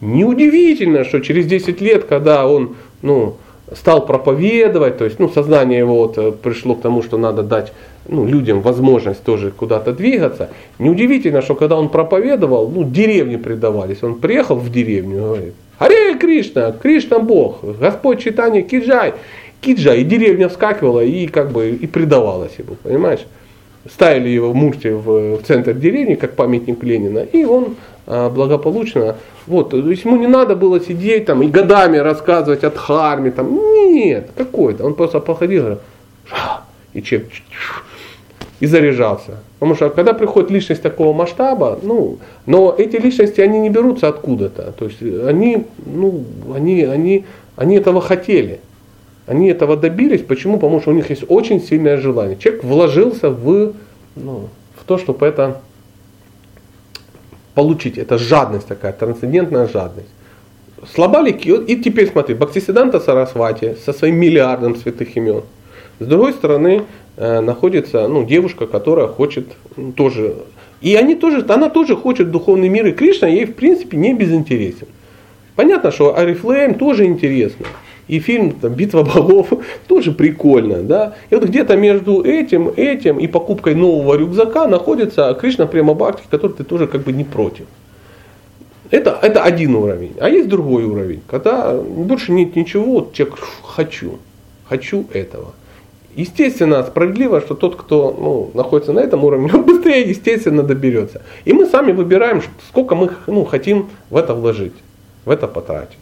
Неудивительно, 0.00 1.04
что 1.04 1.20
через 1.20 1.46
10 1.46 1.80
лет, 1.80 2.04
когда 2.04 2.46
он 2.46 2.76
ну, 3.02 3.36
стал 3.74 4.06
проповедовать, 4.06 4.98
то 4.98 5.04
есть 5.04 5.18
ну, 5.18 5.28
сознание 5.28 5.80
его 5.80 5.96
вот 5.96 6.16
э, 6.16 6.32
пришло 6.32 6.74
к 6.74 6.80
тому, 6.80 7.02
что 7.02 7.18
надо 7.18 7.42
дать 7.42 7.72
ну, 8.06 8.24
людям 8.24 8.62
возможность 8.62 9.22
тоже 9.22 9.50
куда-то 9.50 9.92
двигаться. 9.92 10.50
Неудивительно, 10.78 11.42
что 11.42 11.54
когда 11.54 11.76
он 11.76 11.88
проповедовал, 11.88 12.68
ну, 12.68 12.84
деревни 12.84 13.36
предавались. 13.36 14.02
Он 14.02 14.14
приехал 14.14 14.56
в 14.56 14.70
деревню 14.70 15.16
и 15.16 15.20
говорит, 15.20 15.54
Аре 15.78 16.14
Кришна, 16.14 16.72
Кришна 16.72 17.18
Бог, 17.18 17.58
Господь 17.78 18.20
читание 18.20 18.62
Киджай. 18.62 19.14
Киджа, 19.60 19.94
и 19.94 20.04
деревня 20.04 20.48
вскакивала 20.48 21.00
и 21.00 21.26
как 21.26 21.50
бы 21.50 21.70
и 21.70 21.86
предавалась 21.88 22.52
ему, 22.58 22.76
понимаешь? 22.82 23.26
Ставили 23.90 24.28
его 24.28 24.50
в 24.50 24.54
Мурте 24.54 24.94
в, 24.94 25.36
в 25.36 25.42
центр 25.42 25.72
деревни, 25.72 26.14
как 26.14 26.34
памятник 26.34 26.82
Ленина, 26.82 27.20
и 27.20 27.44
он 27.44 27.76
а, 28.06 28.28
благополучно, 28.30 29.16
вот, 29.46 29.70
то 29.70 29.76
есть 29.76 30.04
ему 30.04 30.16
не 30.16 30.26
надо 30.26 30.56
было 30.56 30.80
сидеть 30.80 31.26
там 31.26 31.42
и 31.42 31.48
годами 31.48 31.98
рассказывать 31.98 32.64
о 32.64 32.70
Дхарме, 32.70 33.30
там, 33.30 33.54
нет, 33.92 34.30
какой-то, 34.36 34.84
он 34.84 34.94
просто 34.94 35.20
походил, 35.20 35.78
и 36.92 37.02
чем, 37.02 37.22
и 38.60 38.66
заряжался. 38.66 39.38
Потому 39.58 39.74
что 39.74 39.90
когда 39.90 40.12
приходит 40.12 40.50
личность 40.50 40.82
такого 40.82 41.12
масштаба, 41.12 41.78
ну, 41.82 42.18
но 42.46 42.74
эти 42.76 42.96
личности, 42.96 43.40
они 43.40 43.58
не 43.60 43.70
берутся 43.70 44.08
откуда-то. 44.08 44.72
То 44.72 44.86
есть 44.86 45.02
они, 45.02 45.66
ну, 45.84 46.24
они, 46.54 46.82
они, 46.84 47.24
они 47.56 47.76
этого 47.76 48.00
хотели. 48.00 48.60
Они 49.28 49.48
этого 49.50 49.76
добились. 49.76 50.22
Почему? 50.22 50.54
Потому 50.54 50.80
что 50.80 50.90
у 50.90 50.94
них 50.94 51.10
есть 51.10 51.24
очень 51.28 51.60
сильное 51.60 51.98
желание. 51.98 52.38
Человек 52.38 52.64
вложился 52.64 53.28
в, 53.28 53.74
ну, 54.16 54.48
в 54.74 54.84
то, 54.86 54.96
чтобы 54.96 55.26
это 55.26 55.60
получить. 57.54 57.98
Это 57.98 58.16
жадность 58.16 58.66
такая, 58.66 58.92
трансцендентная 58.92 59.68
жадность. 59.68 60.08
Слаба 60.94 61.20
ли 61.20 61.32
И 61.32 61.76
теперь 61.76 62.10
смотри, 62.10 62.34
Бхактисиданта 62.34 63.00
Сарасвати 63.00 63.76
со 63.84 63.92
своим 63.92 64.16
миллиардом 64.16 64.76
святых 64.76 65.16
имен. 65.16 65.42
С 66.00 66.06
другой 66.06 66.32
стороны, 66.32 66.84
э, 67.16 67.40
находится 67.40 68.08
ну, 68.08 68.24
девушка, 68.24 68.66
которая 68.66 69.08
хочет 69.08 69.48
ну, 69.76 69.92
тоже. 69.92 70.36
И 70.80 70.94
они 70.94 71.16
тоже, 71.16 71.44
она 71.48 71.68
тоже 71.68 71.96
хочет 71.96 72.30
духовный 72.30 72.68
мир, 72.68 72.86
и 72.86 72.92
Кришна 72.92 73.28
ей 73.28 73.44
в 73.44 73.54
принципе 73.54 73.96
не 73.96 74.14
безинтересен. 74.14 74.86
Понятно, 75.56 75.90
что 75.90 76.16
Арифлейм 76.16 76.74
тоже 76.74 77.04
интересно. 77.04 77.66
И 78.08 78.20
фильм 78.20 78.52
там, 78.52 78.72
«Битва 78.72 79.02
богов» 79.02 79.52
тоже 79.86 80.12
прикольно. 80.12 80.82
Да? 80.82 81.14
И 81.30 81.34
вот 81.34 81.44
где-то 81.44 81.76
между 81.76 82.22
этим, 82.22 82.68
этим 82.74 83.18
и 83.18 83.26
покупкой 83.26 83.74
нового 83.74 84.14
рюкзака 84.16 84.66
находится 84.66 85.36
Кришна 85.38 85.66
Према 85.66 85.94
Бхакти, 85.94 86.24
который 86.30 86.52
ты 86.52 86.64
тоже 86.64 86.86
как 86.86 87.02
бы 87.02 87.12
не 87.12 87.24
против. 87.24 87.66
Это, 88.90 89.18
это 89.20 89.42
один 89.42 89.74
уровень. 89.74 90.14
А 90.18 90.30
есть 90.30 90.48
другой 90.48 90.84
уровень, 90.84 91.20
когда 91.26 91.74
больше 91.74 92.32
нет 92.32 92.56
ничего, 92.56 92.84
вот 92.84 93.12
человек 93.12 93.38
хочу, 93.62 94.18
хочу 94.66 95.06
этого. 95.12 95.52
Естественно, 96.16 96.82
справедливо, 96.82 97.40
что 97.40 97.54
тот, 97.54 97.76
кто 97.76 98.16
ну, 98.18 98.50
находится 98.54 98.92
на 98.92 99.00
этом 99.00 99.24
уровне, 99.24 99.50
он 99.54 99.64
быстрее, 99.64 100.08
естественно, 100.08 100.62
доберется. 100.62 101.22
И 101.44 101.52
мы 101.52 101.66
сами 101.66 101.92
выбираем, 101.92 102.42
сколько 102.68 102.94
мы 102.94 103.10
ну, 103.26 103.44
хотим 103.44 103.90
в 104.08 104.16
это 104.16 104.34
вложить, 104.34 104.74
в 105.26 105.30
это 105.30 105.46
потратить. 105.46 105.98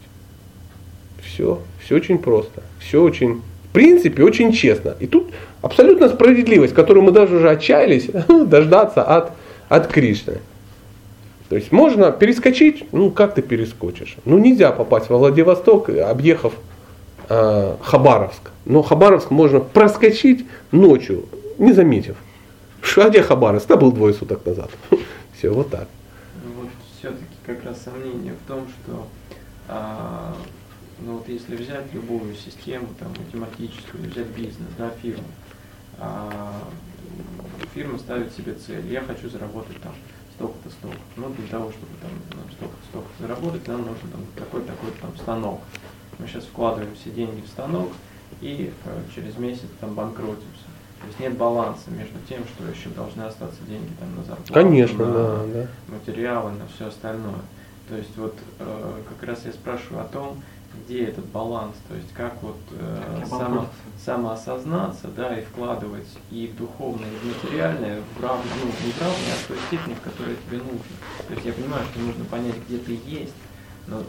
Все, 1.23 1.59
все 1.87 1.95
очень 1.95 2.19
просто, 2.19 2.63
все 2.81 3.01
очень, 3.01 3.43
в 3.71 3.73
принципе, 3.73 4.25
очень 4.25 4.53
честно. 4.53 4.97
И 4.99 5.07
тут 5.07 5.29
абсолютно 5.63 6.09
справедливость, 6.09 6.75
которую 6.75 7.05
мы 7.05 7.13
даже 7.13 7.37
уже 7.37 7.49
отчаялись 7.49 8.11
дождаться 8.29 9.05
от, 9.05 9.31
от 9.69 9.87
Кришны. 9.87 10.39
То 11.49 11.55
есть 11.55 11.71
можно 11.71 12.11
перескочить, 12.11 12.87
ну 12.91 13.13
как 13.13 13.35
ты 13.35 13.43
перескочишь? 13.43 14.17
Ну 14.25 14.37
нельзя 14.39 14.73
попасть 14.73 15.09
во 15.11 15.19
Владивосток, 15.19 15.89
объехав 15.89 16.55
э, 17.29 17.77
Хабаровск. 17.83 18.51
Но 18.65 18.83
Хабаровск 18.83 19.31
можно 19.31 19.61
проскочить 19.61 20.45
ночью, 20.73 21.27
не 21.59 21.73
заметив. 21.73 22.17
А 22.97 23.09
где 23.09 23.23
Хабаровск? 23.23 23.67
Это 23.67 23.77
был 23.77 23.93
двое 23.93 24.13
суток 24.13 24.45
назад. 24.45 24.71
Все, 25.39 25.51
вот 25.51 25.71
так. 25.71 25.87
Ну, 26.45 26.63
вот 26.63 26.71
все-таки 26.99 27.25
как 27.47 27.65
раз 27.65 27.81
сомнение 27.85 28.33
в 28.33 28.49
том, 28.49 28.67
что 28.67 29.07
а, 29.69 30.35
ну 30.99 31.19
вот 31.19 31.29
если 31.29 31.57
взять 31.57 31.93
любую 31.93 32.35
систему, 32.35 32.89
там, 32.99 33.11
математическую, 33.11 34.11
взять 34.11 34.29
бизнес, 34.29 34.69
да, 34.79 34.91
фирму, 35.03 35.25
а, 35.99 36.53
фирма 37.75 37.99
ставит 37.99 38.33
себе 38.33 38.55
цель, 38.55 38.87
я 38.93 39.03
хочу 39.03 39.29
заработать 39.29 39.81
там 39.83 39.95
столько-то, 40.35 40.71
столько. 40.71 40.99
Но 41.17 41.29
для 41.31 41.47
того, 41.49 41.71
чтобы 41.71 41.93
там 42.01 42.11
столько-то, 42.53 42.87
столько 42.89 43.09
заработать, 43.21 43.67
нам 43.69 43.81
нужен 43.81 44.09
там 44.11 44.21
такой-то 44.37 44.73
там 45.01 45.17
станок. 45.17 45.61
Мы 46.19 46.27
сейчас 46.27 46.45
вкладываем 46.45 46.95
все 46.95 47.11
деньги 47.11 47.43
в 47.43 47.49
станок 47.49 47.91
и 48.41 48.73
э, 48.85 49.03
через 49.15 49.37
месяц 49.37 49.69
там 49.81 49.95
банкротимся. 49.95 50.67
То 51.01 51.07
есть 51.09 51.21
нет 51.21 51.37
баланса 51.37 51.91
между 51.91 52.19
тем, 52.29 52.43
что 52.45 52.65
еще 52.65 52.89
должны 52.91 53.23
остаться 53.23 53.63
деньги 53.69 53.91
там 54.01 54.17
на 54.17 54.25
зарплату, 54.25 54.53
Конечно, 54.53 55.05
на 55.05 55.13
да, 55.13 55.47
да. 55.47 55.67
материалы, 55.89 56.53
на 56.53 56.67
все 56.75 56.87
остальное. 56.87 57.43
То 57.89 57.97
есть 57.97 58.17
вот 58.17 58.35
э, 58.59 59.03
как 59.09 59.29
раз 59.29 59.45
я 59.45 59.53
спрашиваю 59.53 60.03
о 60.03 60.09
том, 60.09 60.43
где 60.85 61.07
этот 61.07 61.27
баланс, 61.27 61.75
то 61.89 61.95
есть 61.95 62.13
как 62.13 62.35
вот 62.43 62.57
э, 62.73 63.25
само, 63.29 63.67
самоосознаться, 64.05 65.09
да, 65.17 65.39
и 65.39 65.43
вкладывать 65.45 66.07
и 66.31 66.47
в 66.47 66.57
духовное, 66.57 67.09
и 67.09 67.17
в 67.17 67.45
материальное 67.45 68.01
в 68.17 68.23
рав, 68.23 68.39
ну, 68.45 68.67
не 68.67 68.93
в 68.93 69.01
равной, 69.01 69.33
а 69.33 69.45
в 69.45 69.47
той 69.49 69.59
степени, 69.67 69.95
в 69.95 70.01
которой 70.01 70.37
тебе 70.47 70.59
нужно. 70.59 70.81
То 71.29 71.35
есть 71.35 71.47
я 71.47 71.53
понимаю, 71.53 71.83
что 71.91 72.01
нужно 72.01 72.25
понять, 72.25 72.57
где 72.69 72.79
ты 72.79 72.99
есть, 73.07 73.35
но 73.87 74.03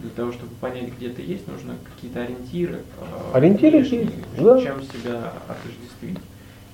для 0.00 0.10
того, 0.10 0.32
чтобы 0.32 0.54
понять, 0.56 0.92
где 0.96 1.10
ты 1.10 1.22
есть, 1.22 1.46
нужно 1.48 1.76
какие-то 1.94 2.22
ориентиры. 2.22 2.82
Э, 3.00 3.36
ориентиры 3.36 3.78
есть, 3.78 4.36
да. 4.38 4.60
Чем 4.60 4.82
себя 4.82 5.32
отождествить. 5.48 6.18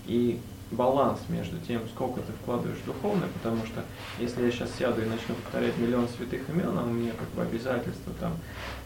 И 0.06 0.40
баланс 0.72 1.20
между 1.28 1.56
тем, 1.58 1.80
сколько 1.94 2.20
ты 2.20 2.32
вкладываешь 2.42 2.78
в 2.78 2.86
духовное, 2.86 3.28
потому 3.34 3.64
что 3.66 3.82
если 4.18 4.44
я 4.44 4.50
сейчас 4.50 4.70
сяду 4.78 5.02
и 5.02 5.04
начну 5.04 5.34
повторять 5.34 5.76
миллион 5.78 6.08
святых 6.08 6.40
имен, 6.48 6.76
а 6.78 6.82
у 6.82 6.92
меня 6.92 7.12
как 7.18 7.28
бы 7.30 7.42
обязательства, 7.42 8.12
там, 8.20 8.32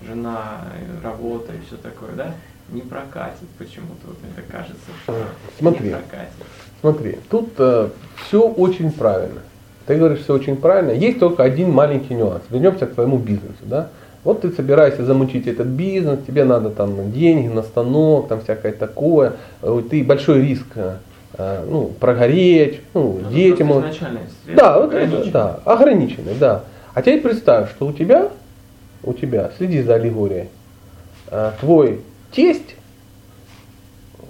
жена, 0.06 0.64
работа 1.02 1.52
и 1.52 1.60
все 1.66 1.76
такое, 1.76 2.12
да, 2.12 2.34
не 2.70 2.82
прокатит 2.82 3.48
почему-то, 3.58 4.08
вот 4.08 4.16
мне 4.22 4.32
так 4.34 4.46
кажется, 4.48 4.90
что 5.02 5.14
смотри, 5.58 5.88
не 5.88 5.94
прокатит. 5.94 6.32
Смотри, 6.80 7.18
тут 7.30 7.50
э, 7.58 7.88
все 8.26 8.42
очень 8.42 8.90
правильно. 8.90 9.40
Ты 9.86 9.96
говоришь 9.96 10.20
все 10.20 10.34
очень 10.34 10.56
правильно. 10.56 10.90
Есть 10.90 11.20
только 11.20 11.44
один 11.44 11.70
маленький 11.70 12.14
нюанс. 12.14 12.42
Вернемся 12.50 12.86
к 12.86 12.94
твоему 12.94 13.18
бизнесу. 13.18 13.62
Да? 13.62 13.90
Вот 14.24 14.40
ты 14.40 14.50
собираешься 14.50 15.04
замутить 15.04 15.46
этот 15.46 15.68
бизнес, 15.68 16.18
тебе 16.26 16.44
надо 16.44 16.70
там 16.70 17.12
деньги 17.12 17.46
на 17.46 17.62
станок, 17.62 18.26
там 18.26 18.40
всякое 18.40 18.72
такое. 18.72 19.34
Ты 19.88 20.02
большой 20.02 20.42
риск 20.42 20.66
э, 20.74 20.96
Э, 20.96 21.05
ну, 21.68 21.88
прогореть, 22.00 22.80
ну, 22.94 23.20
ну 23.22 23.30
дети 23.30 23.62
могут. 23.62 23.98
Да, 24.46 24.80
вот 24.80 24.94
это, 24.94 25.30
да, 25.30 25.60
ограниченный, 25.64 26.34
да. 26.34 26.64
А 26.94 27.02
теперь 27.02 27.20
представь, 27.20 27.70
что 27.70 27.86
у 27.86 27.92
тебя, 27.92 28.30
у 29.02 29.12
тебя, 29.12 29.50
следи 29.58 29.82
за 29.82 29.96
аллегорией, 29.96 30.48
э, 31.28 31.52
твой 31.60 32.00
тесть, 32.32 32.74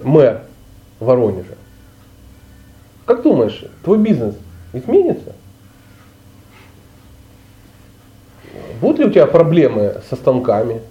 мэр 0.02 0.42
Воронежа, 0.98 1.54
как 3.04 3.22
думаешь, 3.22 3.64
твой 3.84 3.98
бизнес 3.98 4.34
изменится? 4.72 5.32
Будут 8.80 8.98
ли 8.98 9.04
у 9.06 9.10
тебя 9.10 9.26
проблемы 9.26 10.00
со 10.10 10.16
станками? 10.16 10.82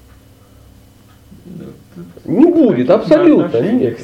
Не 2.24 2.46
будет, 2.46 2.90
абсолютно 2.90 3.60
нет. 3.60 4.00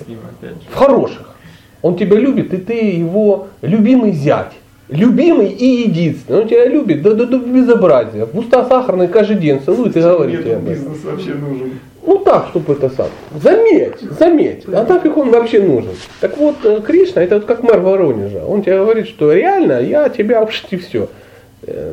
В 0.70 0.76
хороших. 0.76 1.36
Он 1.82 1.96
тебя 1.96 2.18
любит, 2.18 2.54
и 2.54 2.58
ты 2.58 2.74
его 2.74 3.48
любимый 3.62 4.12
зять. 4.12 4.54
любимый 4.90 5.48
и 5.50 5.84
единственный. 5.88 6.42
Он 6.42 6.48
тебя 6.48 6.66
любит 6.66 7.02
до, 7.02 7.16
до, 7.16 7.26
до 7.26 7.38
безобразия. 7.40 8.26
В 8.26 8.38
уста 8.38 8.66
сахарные 8.66 9.08
каждый 9.08 9.38
день 9.38 9.62
целует 9.66 9.96
и 9.96 10.02
говорит 10.02 10.42
тебе 10.42 10.50
Нет, 10.50 10.58
об 10.58 10.70
этом. 10.70 10.84
бизнес 10.84 11.04
вообще 11.04 11.34
нужен. 11.34 11.80
Ну 12.06 12.18
так, 12.18 12.48
чтобы 12.50 12.74
это 12.74 12.90
сам. 12.90 13.08
Заметь, 13.42 14.02
заметь. 14.20 14.64
А 14.68 14.84
нафиг 14.84 15.16
он 15.18 15.30
вообще 15.30 15.62
нужен. 15.62 15.92
Так 16.20 16.38
вот, 16.38 16.56
э, 16.64 16.82
Кришна, 16.86 17.24
это 17.24 17.36
вот 17.36 17.46
как 17.46 17.64
мэр 17.64 17.80
Воронежа. 17.80 18.44
Он 18.46 18.64
тебе 18.64 18.78
говорит, 18.80 19.08
что 19.08 19.32
реально 19.32 19.82
я 19.82 20.10
тебя 20.10 20.42
уж 20.44 20.64
и 20.72 20.78
все. 20.78 21.08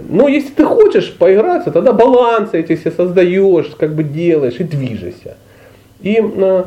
Но 0.09 0.29
если 0.29 0.49
ты 0.49 0.65
хочешь 0.65 1.13
поиграться, 1.13 1.71
тогда 1.71 1.93
балансы 1.93 2.59
эти 2.59 2.75
все 2.75 2.91
создаешь, 2.91 3.67
как 3.79 3.95
бы 3.95 4.03
делаешь 4.03 4.57
и 4.59 4.65
движешься. 4.65 5.37
И, 6.01 6.21
э, 6.21 6.65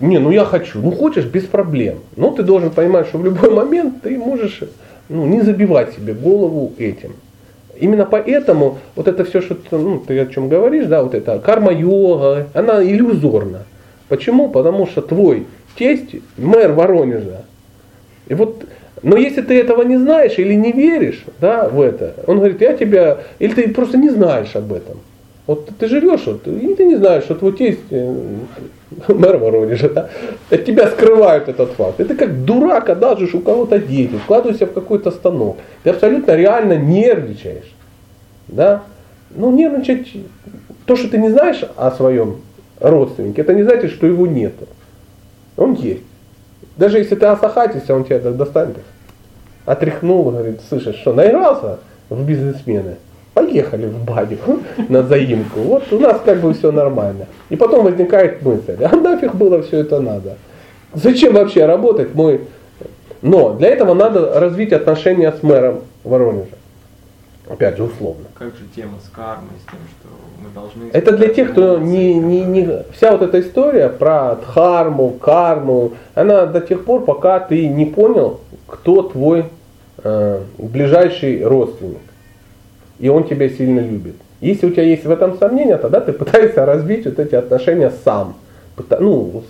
не, 0.00 0.18
ну 0.18 0.30
я 0.30 0.44
хочу, 0.44 0.80
ну 0.80 0.90
хочешь, 0.90 1.24
без 1.24 1.44
проблем. 1.44 1.98
Но 2.16 2.30
ты 2.30 2.42
должен 2.42 2.70
понимать, 2.70 3.08
что 3.08 3.18
в 3.18 3.24
любой 3.24 3.50
момент 3.50 4.02
ты 4.02 4.18
можешь 4.18 4.62
ну, 5.08 5.26
не 5.26 5.42
забивать 5.42 5.94
себе 5.94 6.14
голову 6.14 6.72
этим. 6.78 7.14
Именно 7.78 8.06
поэтому 8.06 8.78
вот 8.94 9.06
это 9.06 9.24
все, 9.24 9.40
что 9.40 9.56
ну, 9.70 9.98
ты 9.98 10.18
о 10.18 10.26
чем 10.26 10.48
говоришь, 10.48 10.86
да, 10.86 11.02
вот 11.02 11.14
это 11.14 11.38
карма-йога, 11.38 12.48
она 12.54 12.82
иллюзорна. 12.82 13.64
Почему? 14.08 14.48
Потому 14.48 14.86
что 14.86 15.02
твой 15.02 15.46
тесть 15.76 16.16
мэр 16.36 16.72
Воронежа. 16.72 17.44
И 18.28 18.34
вот, 18.34 18.64
но 19.02 19.16
если 19.16 19.42
ты 19.42 19.60
этого 19.60 19.82
не 19.82 19.98
знаешь 19.98 20.38
или 20.38 20.54
не 20.54 20.72
веришь 20.72 21.24
да, 21.40 21.68
в 21.68 21.80
это, 21.80 22.14
он 22.26 22.38
говорит, 22.38 22.60
я 22.60 22.76
тебя, 22.76 23.18
или 23.38 23.52
ты 23.52 23.68
просто 23.68 23.98
не 23.98 24.10
знаешь 24.10 24.56
об 24.56 24.72
этом. 24.72 24.98
Вот 25.46 25.70
ты 25.78 25.86
живешь, 25.86 26.26
вот, 26.26 26.46
и 26.48 26.74
ты 26.74 26.84
не 26.84 26.96
знаешь, 26.96 27.24
что 27.24 27.36
твой 27.36 27.52
тесть 27.52 27.78
э, 27.90 28.36
мэр 29.08 29.36
Воронежа, 29.36 29.88
да, 29.88 30.10
от 30.50 30.64
тебя 30.64 30.88
скрывают 30.88 31.48
этот 31.48 31.70
факт. 31.72 32.00
Это 32.00 32.16
как 32.16 32.44
дурак 32.44 32.90
одалжишь 32.90 33.34
у 33.34 33.40
кого-то 33.40 33.78
дети, 33.78 34.16
вкладываешься 34.16 34.66
в 34.66 34.72
какой-то 34.72 35.12
станок. 35.12 35.58
Ты 35.84 35.90
абсолютно 35.90 36.34
реально 36.34 36.76
нервничаешь. 36.76 37.72
Да? 38.48 38.82
Ну, 39.30 39.52
нервничать, 39.52 40.12
то, 40.84 40.96
что 40.96 41.08
ты 41.08 41.18
не 41.18 41.30
знаешь 41.30 41.64
о 41.76 41.92
своем 41.92 42.40
родственнике, 42.80 43.42
это 43.42 43.54
не 43.54 43.62
значит, 43.62 43.92
что 43.92 44.06
его 44.06 44.26
нет. 44.26 44.54
Он 45.56 45.74
есть. 45.74 46.02
Даже 46.76 46.98
если 46.98 47.14
ты 47.14 47.26
осахатишься, 47.26 47.94
он 47.94 48.04
тебя 48.04 48.18
достанет. 48.18 48.78
Отряхнул, 49.64 50.24
говорит, 50.24 50.60
слышишь, 50.68 50.96
что, 50.96 51.12
наигрался 51.12 51.78
в 52.08 52.24
бизнесмены? 52.24 52.96
Поехали 53.36 53.86
в 53.86 54.02
баню 54.02 54.38
на 54.88 55.02
заимку. 55.02 55.60
Вот 55.60 55.92
у 55.92 55.98
нас 55.98 56.22
как 56.24 56.40
бы 56.40 56.54
все 56.54 56.72
нормально. 56.72 57.26
И 57.50 57.56
потом 57.56 57.84
возникает 57.84 58.40
мысль, 58.42 58.82
а 58.82 58.96
нафиг 58.96 59.34
было 59.34 59.62
все 59.62 59.80
это 59.80 60.00
надо? 60.00 60.38
Зачем 60.94 61.34
вообще 61.34 61.66
работать 61.66 62.14
мой... 62.14 62.40
Но 63.20 63.52
для 63.54 63.68
этого 63.68 63.92
надо 63.92 64.40
развить 64.40 64.72
отношения 64.72 65.30
с 65.32 65.42
мэром 65.42 65.80
Воронежа. 66.02 66.56
Опять 67.46 67.76
же, 67.76 67.84
условно. 67.84 68.24
Как 68.34 68.48
же 68.48 68.64
тема 68.74 68.94
с 69.04 69.10
кармой, 69.14 69.50
с 69.62 69.70
тем, 69.70 69.80
что 70.00 70.08
мы 70.42 70.48
должны... 70.54 70.90
Это 70.92 71.12
для 71.14 71.28
тех, 71.28 71.52
кто 71.52 71.78
не, 71.78 72.14
не, 72.14 72.42
не... 72.42 72.84
Вся 72.94 73.12
вот 73.12 73.22
эта 73.22 73.40
история 73.40 73.90
про 73.90 74.36
дхарму, 74.36 75.10
карму, 75.10 75.92
она 76.14 76.46
до 76.46 76.62
тех 76.62 76.84
пор, 76.86 77.04
пока 77.04 77.40
ты 77.40 77.68
не 77.68 77.84
понял, 77.84 78.40
кто 78.66 79.02
твой 79.02 79.44
э, 80.02 80.40
ближайший 80.58 81.44
родственник 81.44 82.05
и 82.98 83.08
он 83.08 83.24
тебя 83.24 83.48
сильно 83.48 83.80
любит. 83.80 84.14
Если 84.40 84.66
у 84.66 84.70
тебя 84.70 84.82
есть 84.82 85.04
в 85.04 85.10
этом 85.10 85.38
сомнения, 85.38 85.76
тогда 85.76 86.00
ты 86.00 86.12
пытаешься 86.12 86.66
развить 86.66 87.06
вот 87.06 87.18
эти 87.18 87.34
отношения 87.34 87.92
сам. 88.04 88.34
Ну, 89.00 89.42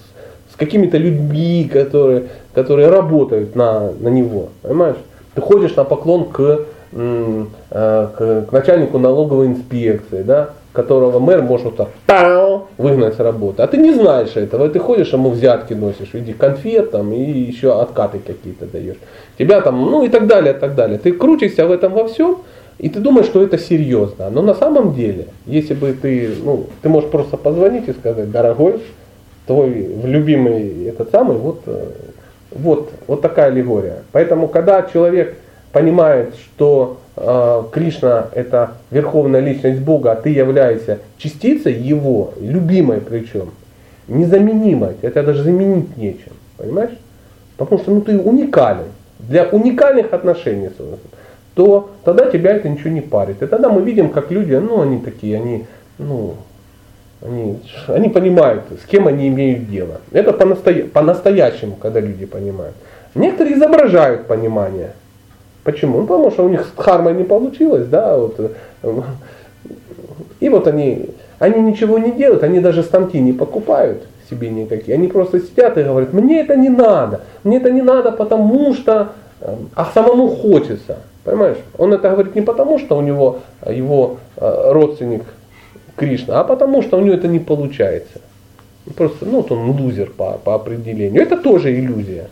с, 0.53 0.57
какими-то 0.57 0.97
людьми, 0.97 1.69
которые, 1.71 2.29
которые 2.55 2.89
работают 2.89 3.55
на, 3.57 3.93
на 3.93 4.09
него. 4.09 4.49
Понимаешь? 4.63 4.97
Ты 5.35 5.43
ходишь 5.43 5.75
на 5.77 5.85
поклон 5.85 6.27
к, 6.27 6.61
э, 6.93 7.45
к, 7.71 8.47
к 8.49 8.53
начальнику 8.53 8.99
налоговой 8.99 9.49
инспекции, 9.49 10.23
да, 10.23 10.51
которого 10.73 11.19
мэр 11.19 11.43
может 11.43 11.77
так 11.77 11.89
выгнать 12.79 13.15
с 13.15 13.19
работы. 13.19 13.63
А 13.63 13.67
ты 13.67 13.79
не 13.79 13.93
знаешь 13.93 14.37
этого, 14.37 14.69
ты 14.69 14.79
ходишь, 14.79 15.13
ему 15.13 15.31
взятки 15.31 15.75
носишь 15.75 16.15
виде 16.15 16.35
конфет 16.35 16.91
там, 16.91 17.13
и 17.13 17.19
еще 17.19 17.81
откаты 17.81 18.19
какие-то 18.19 18.67
даешь. 18.67 18.97
Тебя 19.39 19.61
там, 19.61 19.91
ну 19.91 20.05
и 20.05 20.09
так 20.09 20.27
далее, 20.27 20.53
так 20.55 20.75
далее. 20.75 20.99
Ты 20.99 21.13
крутишься 21.13 21.67
в 21.67 21.73
этом 21.73 21.93
во 21.93 22.07
всем, 22.07 22.39
и 22.79 22.89
ты 22.89 23.01
думаешь, 23.01 23.27
что 23.27 23.43
это 23.43 23.59
серьезно. 23.59 24.29
Но 24.31 24.43
на 24.43 24.55
самом 24.55 24.95
деле, 24.95 25.29
если 25.47 25.75
бы 25.75 25.93
ты, 25.93 26.31
ну, 26.45 26.67
ты 26.83 26.89
можешь 26.89 27.11
просто 27.11 27.37
позвонить 27.37 27.89
и 27.89 27.93
сказать, 27.93 28.31
дорогой, 28.31 28.81
твой 29.47 29.71
любимый 30.05 30.87
этот 30.87 31.11
самый, 31.11 31.37
вот, 31.39 31.63
э, 31.67 31.85
вот, 32.51 32.91
вот 33.07 33.23
такая 33.23 33.47
аллегория. 33.47 34.03
Поэтому, 34.13 34.49
когда 34.49 34.83
человек 34.83 35.37
понимает, 35.73 36.35
что 36.35 36.99
э, 37.17 37.63
Кришна 37.73 38.29
это 38.35 38.73
верховная 38.91 39.41
личность 39.41 39.81
Бога, 39.81 40.13
а 40.13 40.17
ты 40.17 40.31
являешься 40.31 40.99
частицей 41.17 41.75
его, 41.75 42.35
любимой 42.41 43.01
причем, 43.01 43.53
незаменимой, 44.09 44.97
это 45.01 45.23
даже 45.23 45.43
заменить 45.43 45.97
нечем, 45.97 46.33
понимаешь? 46.59 46.97
Потому 47.57 47.81
что 47.81 47.91
ну, 47.91 48.01
ты 48.03 48.19
уникален. 48.19 48.89
Для 49.19 49.45
уникальных 49.45 50.13
отношений 50.13 50.69
с 50.69 50.81
то 51.57 51.91
тогда 52.05 52.31
тебя 52.31 52.55
это 52.55 52.69
ничего 52.69 52.91
не 52.91 53.01
парит. 53.01 53.43
И 53.43 53.47
тогда 53.47 53.71
мы 53.71 53.81
видим, 53.81 54.11
как 54.11 54.31
люди, 54.31 54.55
ну, 54.55 54.83
они 54.83 54.99
такие, 54.99 55.39
они, 55.39 55.65
ну, 55.99 56.35
они, 57.23 57.59
они 57.89 58.11
понимают, 58.11 58.65
с 58.83 58.87
кем 58.87 59.09
они 59.09 59.29
имеют 59.29 59.71
дело. 59.71 60.03
Это 60.13 60.33
по-настоя- 60.35 60.87
по-настоящему, 60.87 61.75
когда 61.77 62.01
люди 62.01 62.27
понимают. 62.27 62.75
Некоторые 63.15 63.57
изображают 63.57 64.27
понимание. 64.27 64.91
Почему? 65.65 66.01
Ну, 66.01 66.07
потому 66.07 66.31
что 66.31 66.45
у 66.45 66.51
них 66.51 66.61
с 66.61 66.79
дхармой 66.79 67.15
не 67.15 67.25
получилось, 67.25 67.87
да, 67.87 68.19
вот. 68.19 68.39
И 70.41 70.49
вот 70.51 70.69
они, 70.69 71.09
они 71.39 71.63
ничего 71.63 71.99
не 71.99 72.13
делают, 72.13 72.43
они 72.43 72.61
даже 72.61 72.83
станки 72.83 73.19
не 73.19 73.33
покупают 73.33 74.03
себе 74.29 74.51
никакие. 74.51 74.95
Они 74.95 75.09
просто 75.09 75.41
сидят 75.41 75.79
и 75.79 75.83
говорят, 75.83 76.13
мне 76.13 76.43
это 76.43 76.55
не 76.55 76.69
надо, 76.69 77.23
мне 77.45 77.57
это 77.57 77.71
не 77.71 77.81
надо, 77.81 78.13
потому 78.13 78.75
что, 78.75 79.13
а 79.75 79.87
самому 79.95 80.29
хочется. 80.29 80.99
Понимаешь? 81.27 81.59
Он 81.77 81.93
это 81.93 82.09
говорит 82.09 82.37
не 82.37 82.41
потому, 82.41 82.79
что 82.79 82.97
у 82.97 83.01
него 83.01 83.41
а, 83.61 83.73
его 83.73 84.19
а, 84.37 84.73
родственник 84.73 85.25
Кришна, 85.97 86.39
а 86.39 86.45
потому, 86.45 86.83
что 86.83 86.99
у 86.99 87.01
него 87.01 87.17
это 87.17 87.27
не 87.27 87.41
получается. 87.41 88.21
Просто, 88.97 89.27
ну, 89.27 89.39
вот 89.39 89.51
он 89.51 89.71
лузер 89.71 90.11
по, 90.11 90.39
по 90.39 90.55
определению. 90.55 91.21
Это 91.21 91.37
тоже 91.37 91.75
иллюзия 91.77 92.29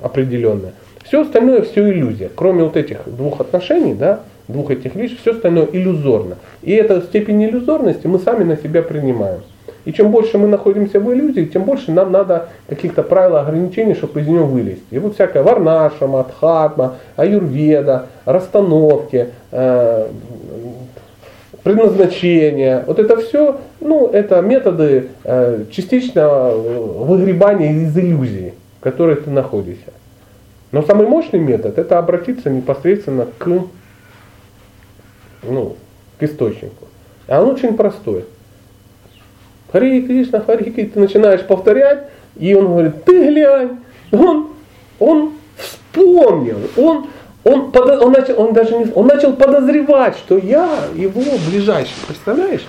определенная. 0.00 0.72
Все 1.04 1.20
остальное 1.20 1.60
все 1.60 1.90
иллюзия. 1.90 2.30
Кроме 2.34 2.64
вот 2.64 2.78
этих 2.78 3.00
двух 3.04 3.40
отношений, 3.40 3.92
да, 3.92 4.20
двух 4.48 4.70
этих 4.70 4.94
вещей, 4.94 5.18
все 5.20 5.32
остальное 5.32 5.68
иллюзорно. 5.70 6.38
И 6.62 6.72
эта 6.72 7.02
степень 7.02 7.44
иллюзорности 7.44 8.06
мы 8.06 8.18
сами 8.18 8.44
на 8.44 8.56
себя 8.56 8.80
принимаем. 8.80 9.42
И 9.86 9.92
чем 9.92 10.10
больше 10.10 10.36
мы 10.36 10.48
находимся 10.48 10.98
в 10.98 11.12
иллюзии, 11.12 11.44
тем 11.44 11.62
больше 11.62 11.92
нам 11.92 12.10
надо 12.10 12.48
каких-то 12.68 13.04
правил 13.04 13.36
ограничений, 13.36 13.94
чтобы 13.94 14.20
из 14.20 14.26
нее 14.26 14.42
вылезти. 14.42 14.82
И 14.90 14.98
вот 14.98 15.14
всякая 15.14 15.44
варнашама, 15.44 16.24
дхатма, 16.24 16.96
аюрведа, 17.14 18.06
расстановки, 18.24 19.28
э, 19.52 20.08
предназначение, 21.62 22.82
вот 22.84 22.98
это 22.98 23.16
все, 23.18 23.60
ну, 23.80 24.08
это 24.08 24.40
методы 24.40 25.10
э, 25.22 25.64
частичного 25.70 27.04
выгребания 27.04 27.70
из 27.70 27.96
иллюзии, 27.96 28.54
в 28.80 28.82
которой 28.82 29.14
ты 29.14 29.30
находишься. 29.30 29.92
Но 30.72 30.82
самый 30.82 31.06
мощный 31.06 31.38
метод 31.38 31.78
это 31.78 32.00
обратиться 32.00 32.50
непосредственно 32.50 33.28
к, 33.38 33.46
ну, 35.44 35.76
к 36.18 36.22
источнику. 36.24 36.86
А 37.28 37.40
он 37.40 37.50
очень 37.50 37.76
простой. 37.76 38.24
Хари 39.76 40.00
Кришна, 40.00 40.40
Хари 40.40 40.70
Кришна, 40.70 40.92
ты 40.94 41.00
начинаешь 41.00 41.42
повторять, 41.42 42.04
и 42.38 42.54
он 42.54 42.66
говорит, 42.68 43.04
ты 43.04 43.28
глянь, 43.28 43.78
он, 44.10 44.48
он 44.98 45.32
вспомнил, 45.56 46.56
он, 46.78 47.08
он, 47.44 47.72
он, 47.74 48.12
начал, 48.12 48.40
он, 48.40 48.54
даже 48.54 48.74
не, 48.74 48.90
он 48.94 49.06
начал 49.06 49.34
подозревать, 49.34 50.16
что 50.16 50.38
я 50.38 50.66
его 50.94 51.20
ближайший. 51.50 51.92
Представляешь? 52.06 52.66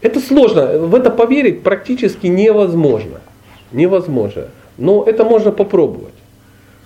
Это 0.00 0.20
сложно, 0.20 0.78
в 0.78 0.94
это 0.94 1.10
поверить 1.10 1.64
практически 1.64 2.28
невозможно. 2.28 3.20
Невозможно. 3.72 4.44
Но 4.78 5.02
это 5.02 5.24
можно 5.24 5.50
попробовать. 5.50 6.11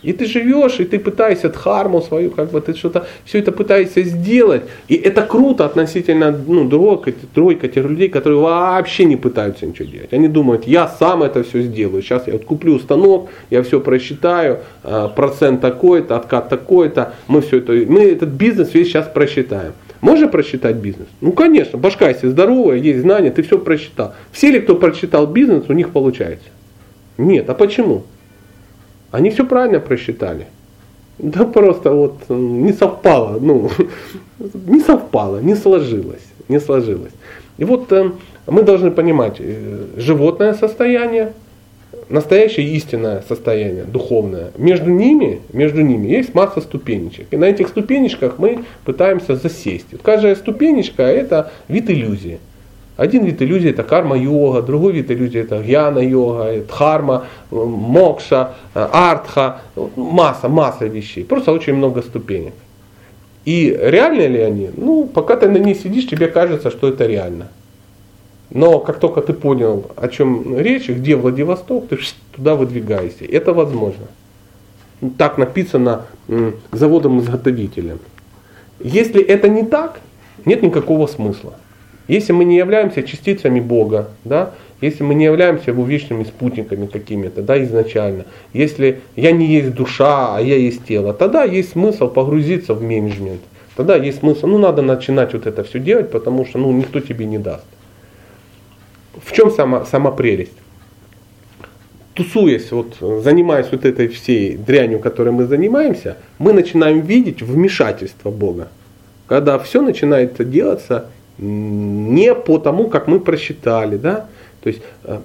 И 0.06 0.12
ты 0.12 0.26
живешь, 0.26 0.78
и 0.78 0.84
ты 0.84 1.00
пытаешься 1.00 1.48
дхарму 1.48 2.00
свою, 2.00 2.30
как 2.30 2.52
бы 2.52 2.60
ты 2.60 2.74
что-то, 2.74 3.06
все 3.24 3.40
это 3.40 3.50
пытаешься 3.50 4.02
сделать. 4.04 4.62
И 4.86 4.94
это 4.94 5.22
круто 5.22 5.64
относительно 5.64 6.30
ну, 6.30 6.68
другой, 6.68 7.14
другой 7.34 7.56
категории 7.56 7.92
людей, 7.92 8.08
которые 8.08 8.38
вообще 8.38 9.04
не 9.04 9.16
пытаются 9.16 9.66
ничего 9.66 9.88
делать. 9.88 10.12
Они 10.12 10.28
думают, 10.28 10.68
я 10.68 10.86
сам 10.86 11.24
это 11.24 11.42
все 11.42 11.62
сделаю. 11.62 12.02
Сейчас 12.02 12.28
я 12.28 12.34
вот 12.34 12.44
куплю 12.44 12.78
станок, 12.78 13.30
я 13.50 13.64
все 13.64 13.80
просчитаю, 13.80 14.60
а, 14.84 15.08
процент 15.08 15.60
такой-то, 15.60 16.14
откат 16.14 16.48
такой-то, 16.48 17.14
мы 17.26 17.40
все 17.40 17.58
это, 17.58 17.72
мы 17.72 18.04
этот 18.04 18.28
бизнес 18.28 18.74
весь 18.74 18.86
сейчас 18.86 19.08
просчитаем. 19.12 19.72
Можно 20.00 20.28
просчитать 20.28 20.76
бизнес? 20.76 21.08
Ну, 21.20 21.32
конечно, 21.32 21.78
башка 21.80 22.08
если 22.08 22.28
здоровая, 22.28 22.76
есть 22.76 23.00
знания, 23.00 23.32
ты 23.32 23.42
все 23.42 23.58
просчитал. 23.58 24.14
Все 24.30 24.52
ли, 24.52 24.60
кто 24.60 24.76
просчитал 24.76 25.26
бизнес, 25.26 25.64
у 25.68 25.72
них 25.72 25.90
получается? 25.90 26.46
Нет, 27.18 27.50
а 27.50 27.54
почему? 27.54 28.04
Они 29.10 29.30
все 29.30 29.44
правильно 29.44 29.80
просчитали. 29.80 30.46
Да 31.18 31.44
просто 31.44 31.92
вот 31.92 32.28
не 32.28 32.72
совпало, 32.72 33.38
ну, 33.40 33.70
не 34.38 34.80
совпало, 34.80 35.38
не 35.40 35.54
сложилось, 35.54 36.26
не 36.48 36.60
сложилось. 36.60 37.12
И 37.56 37.64
вот 37.64 37.90
э, 37.92 38.10
мы 38.46 38.62
должны 38.62 38.90
понимать 38.90 39.36
э, 39.38 39.86
животное 39.96 40.52
состояние, 40.52 41.32
настоящее 42.10 42.66
истинное 42.66 43.22
состояние, 43.26 43.84
духовное. 43.84 44.50
Между 44.58 44.90
ними, 44.90 45.40
между 45.52 45.80
ними 45.80 46.08
есть 46.08 46.34
масса 46.34 46.60
ступенечек. 46.60 47.28
И 47.30 47.36
на 47.36 47.46
этих 47.46 47.68
ступенечках 47.68 48.38
мы 48.38 48.64
пытаемся 48.84 49.36
засесть. 49.36 49.86
Каждая 50.02 50.36
ступенечка 50.36 51.02
это 51.02 51.50
вид 51.68 51.90
иллюзии. 51.90 52.38
Один 52.96 53.24
вид 53.24 53.42
иллюзии 53.42 53.70
это 53.70 53.82
карма-йога, 53.82 54.62
другой 54.62 54.92
вид 54.92 55.10
иллюзии 55.10 55.40
это 55.40 55.62
гьяна-йога, 55.62 56.64
дхарма, 56.66 57.26
мокша, 57.50 58.54
артха, 58.74 59.60
масса, 59.96 60.48
масса 60.48 60.86
вещей. 60.86 61.24
Просто 61.24 61.52
очень 61.52 61.74
много 61.74 62.00
ступенек. 62.02 62.54
И 63.44 63.78
реальны 63.80 64.22
ли 64.22 64.40
они? 64.40 64.70
Ну, 64.76 65.04
пока 65.04 65.36
ты 65.36 65.48
на 65.48 65.58
ней 65.58 65.74
сидишь, 65.74 66.08
тебе 66.08 66.28
кажется, 66.28 66.70
что 66.70 66.88
это 66.88 67.06
реально. 67.06 67.48
Но 68.50 68.78
как 68.78 68.98
только 68.98 69.20
ты 69.20 69.34
понял, 69.34 69.90
о 69.96 70.08
чем 70.08 70.58
речь, 70.58 70.88
где 70.88 71.16
Владивосток, 71.16 71.88
ты 71.88 71.98
туда 72.34 72.54
выдвигаешься. 72.54 73.24
Это 73.24 73.52
возможно. 73.52 74.06
Так 75.18 75.36
написано 75.36 76.06
заводом-изготовителем. 76.72 77.98
Если 78.80 79.22
это 79.22 79.48
не 79.48 79.64
так, 79.64 80.00
нет 80.44 80.62
никакого 80.62 81.06
смысла. 81.06 81.54
Если 82.08 82.32
мы 82.32 82.44
не 82.44 82.56
являемся 82.56 83.02
частицами 83.02 83.60
Бога, 83.60 84.10
да, 84.24 84.52
если 84.80 85.02
мы 85.02 85.14
не 85.14 85.24
являемся 85.24 85.70
его 85.70 85.84
вечными 85.84 86.24
спутниками 86.24 86.86
какими-то, 86.86 87.42
да, 87.42 87.62
изначально, 87.64 88.26
если 88.52 89.00
я 89.16 89.32
не 89.32 89.46
есть 89.46 89.74
душа, 89.74 90.36
а 90.36 90.40
я 90.40 90.56
есть 90.56 90.84
тело, 90.84 91.12
тогда 91.12 91.44
есть 91.44 91.72
смысл 91.72 92.08
погрузиться 92.08 92.74
в 92.74 92.82
менеджмент. 92.82 93.40
Тогда 93.74 93.96
есть 93.96 94.20
смысл, 94.20 94.46
ну 94.46 94.58
надо 94.58 94.82
начинать 94.82 95.32
вот 95.34 95.46
это 95.46 95.64
все 95.64 95.78
делать, 95.78 96.10
потому 96.10 96.46
что 96.46 96.58
ну, 96.58 96.72
никто 96.72 97.00
тебе 97.00 97.26
не 97.26 97.38
даст. 97.38 97.64
В 99.22 99.32
чем 99.32 99.50
сама, 99.50 99.84
сама 99.84 100.10
прелесть? 100.10 100.52
Тусуясь, 102.14 102.70
вот, 102.70 102.96
занимаясь 103.22 103.66
вот 103.70 103.84
этой 103.84 104.08
всей 104.08 104.56
дрянью, 104.56 105.00
которой 105.00 105.30
мы 105.30 105.44
занимаемся, 105.44 106.16
мы 106.38 106.52
начинаем 106.52 107.00
видеть 107.00 107.42
вмешательство 107.42 108.30
Бога. 108.30 108.68
Когда 109.26 109.58
все 109.58 109.82
начинает 109.82 110.48
делаться 110.50 111.10
не 111.38 112.34
по 112.34 112.58
тому, 112.58 112.88
как 112.88 113.08
мы 113.08 113.20
просчитали. 113.20 113.96
Да? 113.96 114.26
То 114.62 114.68
есть, 114.68 114.82
э, 115.04 115.18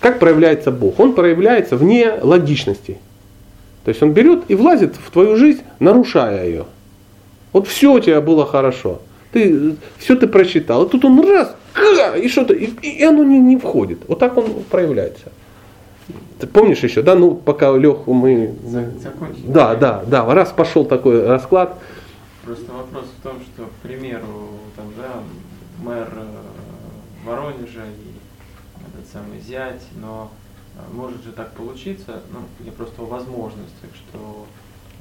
как 0.00 0.18
проявляется 0.18 0.70
Бог? 0.70 0.98
Он 1.00 1.14
проявляется 1.14 1.76
вне 1.76 2.12
логичности. 2.22 2.98
То 3.84 3.88
есть 3.88 4.02
он 4.02 4.12
берет 4.12 4.44
и 4.48 4.54
влазит 4.54 4.94
в 4.96 5.10
твою 5.10 5.36
жизнь, 5.36 5.62
нарушая 5.80 6.46
ее. 6.46 6.66
Вот 7.52 7.66
все 7.66 7.92
у 7.92 8.00
тебя 8.00 8.20
было 8.20 8.46
хорошо. 8.46 9.00
Ты, 9.32 9.76
все 9.98 10.14
ты 10.14 10.26
прочитал. 10.26 10.82
А 10.82 10.86
тут 10.86 11.04
он 11.04 11.20
раз, 11.28 11.54
и 12.16 12.28
что-то, 12.28 12.54
и, 12.54 12.66
и 12.82 13.02
оно 13.02 13.24
не, 13.24 13.38
не 13.38 13.56
входит. 13.56 14.00
Вот 14.06 14.18
так 14.18 14.36
он 14.36 14.62
проявляется. 14.70 15.32
Ты 16.38 16.46
помнишь 16.46 16.80
еще, 16.80 17.02
да, 17.02 17.14
ну 17.14 17.34
пока 17.34 17.76
Леху 17.76 18.12
мы... 18.12 18.54
Закончили. 18.66 19.46
Да, 19.46 19.74
да, 19.74 20.02
да, 20.06 20.34
раз 20.34 20.50
пошел 20.50 20.84
такой 20.84 21.26
расклад. 21.26 21.78
Просто 22.44 22.72
вопрос 22.72 23.06
в 23.06 23.22
том, 23.22 23.40
что, 23.40 23.66
к 23.66 23.72
примеру, 23.82 24.58
там, 24.74 24.92
да, 24.96 25.22
мэр 25.78 26.12
э, 26.12 26.42
Воронежа 27.24 27.84
и 27.86 28.88
этот 28.88 29.08
самый 29.12 29.38
зять, 29.38 29.82
но 30.00 30.32
э, 30.74 30.92
может 30.92 31.22
же 31.22 31.30
так 31.30 31.52
получиться, 31.52 32.20
ну, 32.32 32.40
я 32.64 32.72
просто 32.72 33.02
о 33.02 33.06
возможностях, 33.06 33.90
что, 33.94 34.46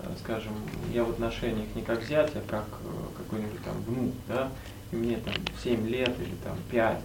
э, 0.04 0.12
скажем, 0.20 0.54
я 0.94 1.04
в 1.04 1.10
отношениях 1.10 1.66
не 1.74 1.82
как 1.82 2.04
зять, 2.04 2.32
а 2.36 2.44
как 2.48 2.66
какой-нибудь 3.18 3.64
там 3.64 3.82
внук, 3.88 4.14
да, 4.28 4.52
и 4.92 4.96
мне 4.96 5.18
там 5.18 5.34
7 5.64 5.88
лет 5.88 6.14
или 6.20 6.36
там 6.44 6.58
5, 6.70 7.00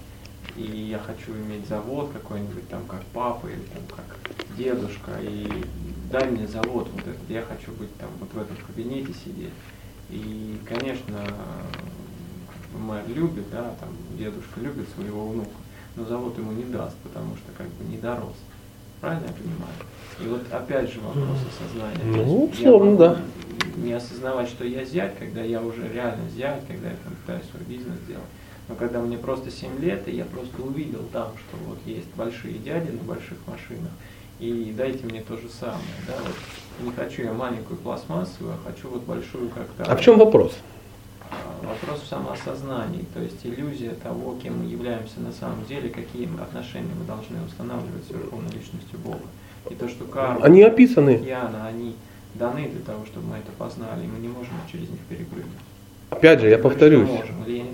и 0.57 0.63
я 0.63 0.99
хочу 0.99 1.33
иметь 1.33 1.67
завод 1.67 2.11
какой-нибудь 2.13 2.69
там 2.69 2.85
как 2.85 3.03
папа 3.15 3.47
или 3.47 3.65
там 3.73 3.83
как 3.89 4.19
дедушка, 4.55 5.13
и 5.23 5.65
дай 6.11 6.31
мне 6.31 6.47
завод 6.47 6.91
вот 6.93 7.07
этот, 7.07 7.31
я 7.31 7.41
хочу 7.41 7.73
быть 7.73 7.97
там 7.97 8.11
вот 8.21 8.35
в 8.35 8.39
этом 8.39 8.57
кабинете 8.67 9.15
сидеть. 9.25 9.53
И, 10.11 10.59
конечно, 10.65 11.19
мэр 12.79 13.03
любит, 13.09 13.51
да, 13.51 13.75
там 13.81 13.91
дедушка 14.19 14.61
любит 14.61 14.89
своего 14.95 15.29
внука, 15.29 15.51
но 15.97 16.05
завод 16.05 16.39
ему 16.39 16.53
не 16.53 16.65
даст, 16.65 16.97
потому 17.03 17.37
что 17.37 17.53
как 17.57 17.67
бы 17.69 17.85
не 17.85 17.99
дорос. 17.99 18.37
Правильно 19.01 19.27
я 19.27 19.33
понимаю? 19.33 19.75
И 20.21 20.27
вот 20.29 20.53
опять 20.53 20.93
же 20.93 21.01
вопрос 21.01 21.39
осознания. 21.51 22.05
Ну, 22.05 22.45
условно, 22.45 22.97
да. 22.97 23.21
Не 23.77 23.93
осознавать, 23.93 24.49
что 24.49 24.65
я 24.65 24.85
зять, 24.85 25.19
когда 25.19 25.43
я 25.43 25.61
уже 25.61 25.87
реально 25.93 26.29
зять, 26.31 26.67
когда 26.67 26.89
я 26.89 26.97
там 26.97 27.15
пытаюсь 27.15 27.45
свой 27.51 27.63
бизнес 27.65 27.99
делать. 28.09 28.25
Но 28.69 28.75
когда 28.75 29.01
мне 29.01 29.19
просто 29.19 29.51
7 29.51 29.79
лет, 29.81 30.09
и 30.09 30.17
я 30.17 30.25
просто 30.25 30.63
увидел 30.63 31.03
там, 31.13 31.33
что 31.37 31.57
вот 31.67 31.79
есть 31.85 32.09
большие 32.17 32.59
дяди 32.59 32.91
на 32.91 33.03
больших 33.03 33.39
машинах, 33.47 33.93
и 34.39 34.75
дайте 34.77 35.05
мне 35.07 35.23
то 35.23 35.37
же 35.37 35.49
самое. 35.49 35.81
Да? 36.07 36.15
Вот 36.25 36.35
не 36.85 36.93
хочу 36.93 37.23
я 37.23 37.33
маленькую 37.33 37.79
пластмассовую, 37.79 38.55
а 38.55 38.69
хочу 38.69 38.89
вот 38.89 39.03
большую 39.03 39.49
как-то. 39.51 39.91
А 39.91 39.97
в 39.97 40.01
чем 40.01 40.19
вопрос? 40.19 40.53
А, 41.31 41.67
вопрос 41.67 42.03
в 42.03 42.07
самоосознании, 42.07 43.05
то 43.15 43.21
есть 43.21 43.45
иллюзия 43.45 43.91
того, 43.91 44.37
кем 44.43 44.63
мы 44.63 44.71
являемся 44.71 45.21
на 45.21 45.33
самом 45.33 45.65
деле, 45.67 45.89
какие 45.89 46.29
отношения 46.41 46.93
мы 46.99 47.05
должны 47.07 47.45
устанавливать 47.47 48.05
с 48.09 48.11
Верховной 48.11 48.53
Личностью 48.53 48.99
Бога. 49.05 49.21
И 49.71 49.75
то, 49.75 49.89
что 49.89 50.05
карма, 50.05 50.45
они 50.45 50.63
описаны. 50.63 51.23
Яна, 51.27 51.67
они 51.67 51.97
даны 52.35 52.69
для 52.69 52.83
того, 52.85 53.05
чтобы 53.07 53.29
мы 53.29 53.37
это 53.37 53.51
познали, 53.59 54.05
и 54.05 54.07
мы 54.07 54.19
не 54.21 54.29
можем 54.29 54.53
через 54.71 54.89
них 54.91 55.01
перепрыгнуть. 55.09 55.53
Опять 56.11 56.41
же, 56.41 56.49
я 56.49 56.59
повторюсь, 56.59 57.09
можем, 57.09 57.45
или 57.47 57.65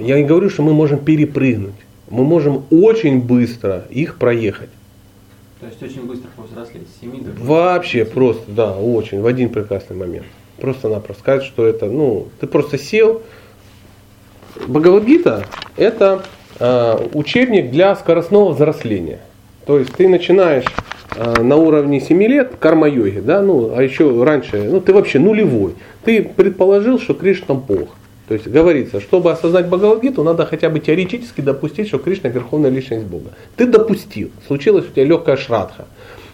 я, 0.00 0.16
я 0.16 0.20
не 0.20 0.26
говорю, 0.26 0.50
что 0.50 0.62
мы 0.62 0.72
можем 0.72 0.98
перепрыгнуть. 0.98 1.74
Мы 2.10 2.24
можем 2.24 2.64
очень 2.70 3.20
быстро 3.20 3.84
их 3.90 4.18
проехать. 4.18 4.70
То 5.60 5.66
есть 5.66 5.82
очень 5.82 6.06
быстро 6.06 6.28
повзрослеть, 6.36 6.86
с 6.88 7.00
7 7.00 7.24
до 7.24 7.30
20. 7.30 7.40
Вообще 7.40 8.04
просто, 8.04 8.44
да, 8.48 8.76
очень, 8.76 9.22
в 9.22 9.26
один 9.26 9.48
прекрасный 9.48 9.96
момент. 9.96 10.26
Просто-напросто 10.58 11.22
сказать, 11.22 11.44
что 11.44 11.64
это, 11.64 11.86
ну, 11.86 12.28
ты 12.40 12.46
просто 12.46 12.76
сел. 12.78 13.22
Бхагавадгита– 14.66 15.46
это 15.76 16.24
э, 16.58 17.08
учебник 17.14 17.70
для 17.70 17.96
скоростного 17.96 18.52
взросления. 18.52 19.20
То 19.64 19.78
есть 19.78 19.94
ты 19.94 20.08
начинаешь 20.08 20.66
э, 21.14 21.42
на 21.42 21.56
уровне 21.56 22.00
7 22.00 22.22
лет 22.24 22.56
карма-йоги, 22.58 23.20
да, 23.20 23.40
ну, 23.40 23.74
а 23.74 23.82
еще 23.82 24.24
раньше, 24.24 24.62
ну, 24.62 24.80
ты 24.82 24.92
вообще 24.92 25.18
нулевой. 25.18 25.74
Ты 26.04 26.22
предположил, 26.22 26.98
что 26.98 27.14
Кришна 27.14 27.54
Бог. 27.54 27.88
То 28.28 28.34
есть 28.34 28.48
говорится, 28.48 29.00
чтобы 29.00 29.30
осознать 29.30 29.68
Бхагавадгиту, 29.68 30.22
надо 30.24 30.46
хотя 30.46 30.68
бы 30.68 30.80
теоретически 30.80 31.40
допустить, 31.40 31.88
что 31.88 31.98
Кришна 31.98 32.28
верховная 32.28 32.70
личность 32.70 33.06
Бога. 33.06 33.30
Ты 33.56 33.66
допустил, 33.66 34.30
случилась 34.46 34.86
у 34.86 34.90
тебя 34.90 35.04
легкая 35.04 35.36
шрадха. 35.36 35.84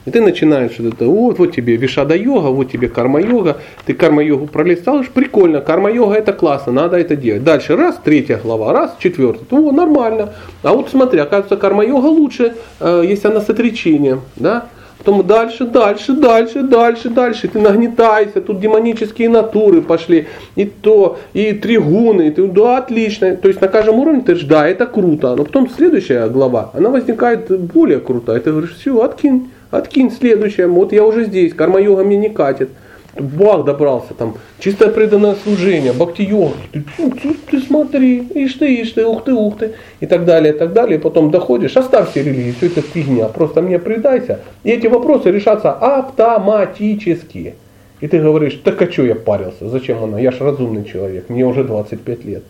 И 0.05 0.11
ты 0.11 0.20
начинаешь 0.20 0.72
вот 0.78 0.95
это, 0.95 1.07
вот, 1.07 1.38
вот 1.38 1.55
тебе 1.55 1.76
вишада-йога, 1.76 2.49
вот 2.49 2.72
тебе 2.72 2.88
карма-йога, 2.88 3.59
ты 3.86 3.95
карма-йогу 3.95 4.49
пролистал, 4.49 5.05
прикольно, 5.14 5.61
карма-йога 5.61 6.14
это 6.14 6.32
классно, 6.32 6.72
надо 6.72 6.97
это 6.97 7.14
делать. 7.14 7.45
Дальше 7.45 7.76
раз, 7.76 8.01
третья 8.03 8.40
глава, 8.43 8.72
раз, 8.72 8.97
четвертая, 8.99 9.47
о, 9.51 9.70
нормально. 9.70 10.32
А 10.62 10.72
вот 10.72 10.91
смотри, 10.91 11.21
оказывается, 11.21 11.57
карма-йога 11.57 12.07
лучше, 12.07 12.54
э, 12.80 13.04
если 13.07 13.29
она 13.29 13.41
с 13.41 13.49
отречением, 13.49 14.22
да, 14.34 14.67
Потом 15.04 15.26
дальше, 15.26 15.64
дальше, 15.64 16.12
дальше, 16.12 16.62
дальше, 16.62 17.08
дальше. 17.08 17.49
Ты 17.49 17.58
нагнетайся, 17.58 18.41
тут 18.41 18.61
демонические 18.61 19.29
натуры 19.29 19.83
пошли. 19.83 20.29
И 20.54 20.64
то, 20.64 21.18
и 21.33 21.53
тригуны. 21.53 22.29
И 22.29 22.30
ты, 22.30 22.46
да, 22.46 22.76
отлично. 22.76 23.34
То 23.34 23.49
есть 23.49 23.61
на 23.61 23.66
каждом 23.66 23.99
уровне 23.99 24.20
ты 24.20 24.26
говоришь, 24.26 24.45
да, 24.45 24.68
это 24.68 24.87
круто. 24.87 25.34
Но 25.34 25.45
потом 25.45 25.68
следующая 25.68 26.29
глава, 26.29 26.70
она 26.74 26.91
возникает 26.91 27.50
более 27.72 27.99
крутая. 27.99 28.38
Ты 28.38 28.53
говоришь, 28.53 28.76
все, 28.79 29.03
откинь, 29.03 29.50
откинь 29.72 30.12
следующая. 30.12 30.68
Вот 30.68 30.92
я 30.92 31.04
уже 31.04 31.24
здесь, 31.24 31.53
карма-йога 31.53 32.04
мне 32.04 32.16
не 32.16 32.29
катит. 32.29 32.70
Бах 33.14 33.64
добрался, 33.64 34.14
там, 34.14 34.37
чистое 34.59 34.89
преданное 34.89 35.34
служение, 35.34 35.93
бхакти-йога, 35.93 36.55
ты, 36.72 36.83
ты, 36.97 37.34
ты 37.51 37.61
смотри, 37.61 38.26
ишь 38.34 38.55
ты, 38.55 38.80
ишь 38.80 38.93
ты, 38.93 39.05
ух 39.05 39.25
ты, 39.25 39.34
ух 39.34 39.59
ты, 39.59 39.75
и 40.01 40.07
так 40.07 40.25
далее, 40.25 40.55
и 40.55 40.57
так 40.57 40.72
далее, 40.72 40.99
и 40.99 41.01
потом 41.01 41.30
доходишь, 41.30 41.76
оставь 41.76 42.11
все 42.11 42.22
религии, 42.22 42.53
все 42.53 42.67
это 42.68 42.80
фигня, 42.80 43.29
просто 43.29 43.61
мне 43.61 43.79
предайся, 43.79 44.41
и 44.64 44.71
эти 44.71 44.87
вопросы 44.87 45.30
решатся 45.30 45.72
автоматически. 45.72 47.55
И 48.01 48.09
ты 48.09 48.18
говоришь, 48.18 48.61
так 48.64 48.80
а 48.80 48.91
что 48.91 49.05
я 49.05 49.14
парился, 49.14 49.68
зачем 49.68 50.03
она, 50.03 50.18
я 50.18 50.30
же 50.30 50.39
разумный 50.39 50.84
человек, 50.84 51.29
мне 51.29 51.45
уже 51.45 51.64
25 51.64 52.25
лет. 52.25 52.43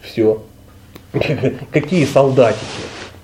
Все. 0.00 0.42
Какие 1.72 2.06
солдатики, 2.06 2.64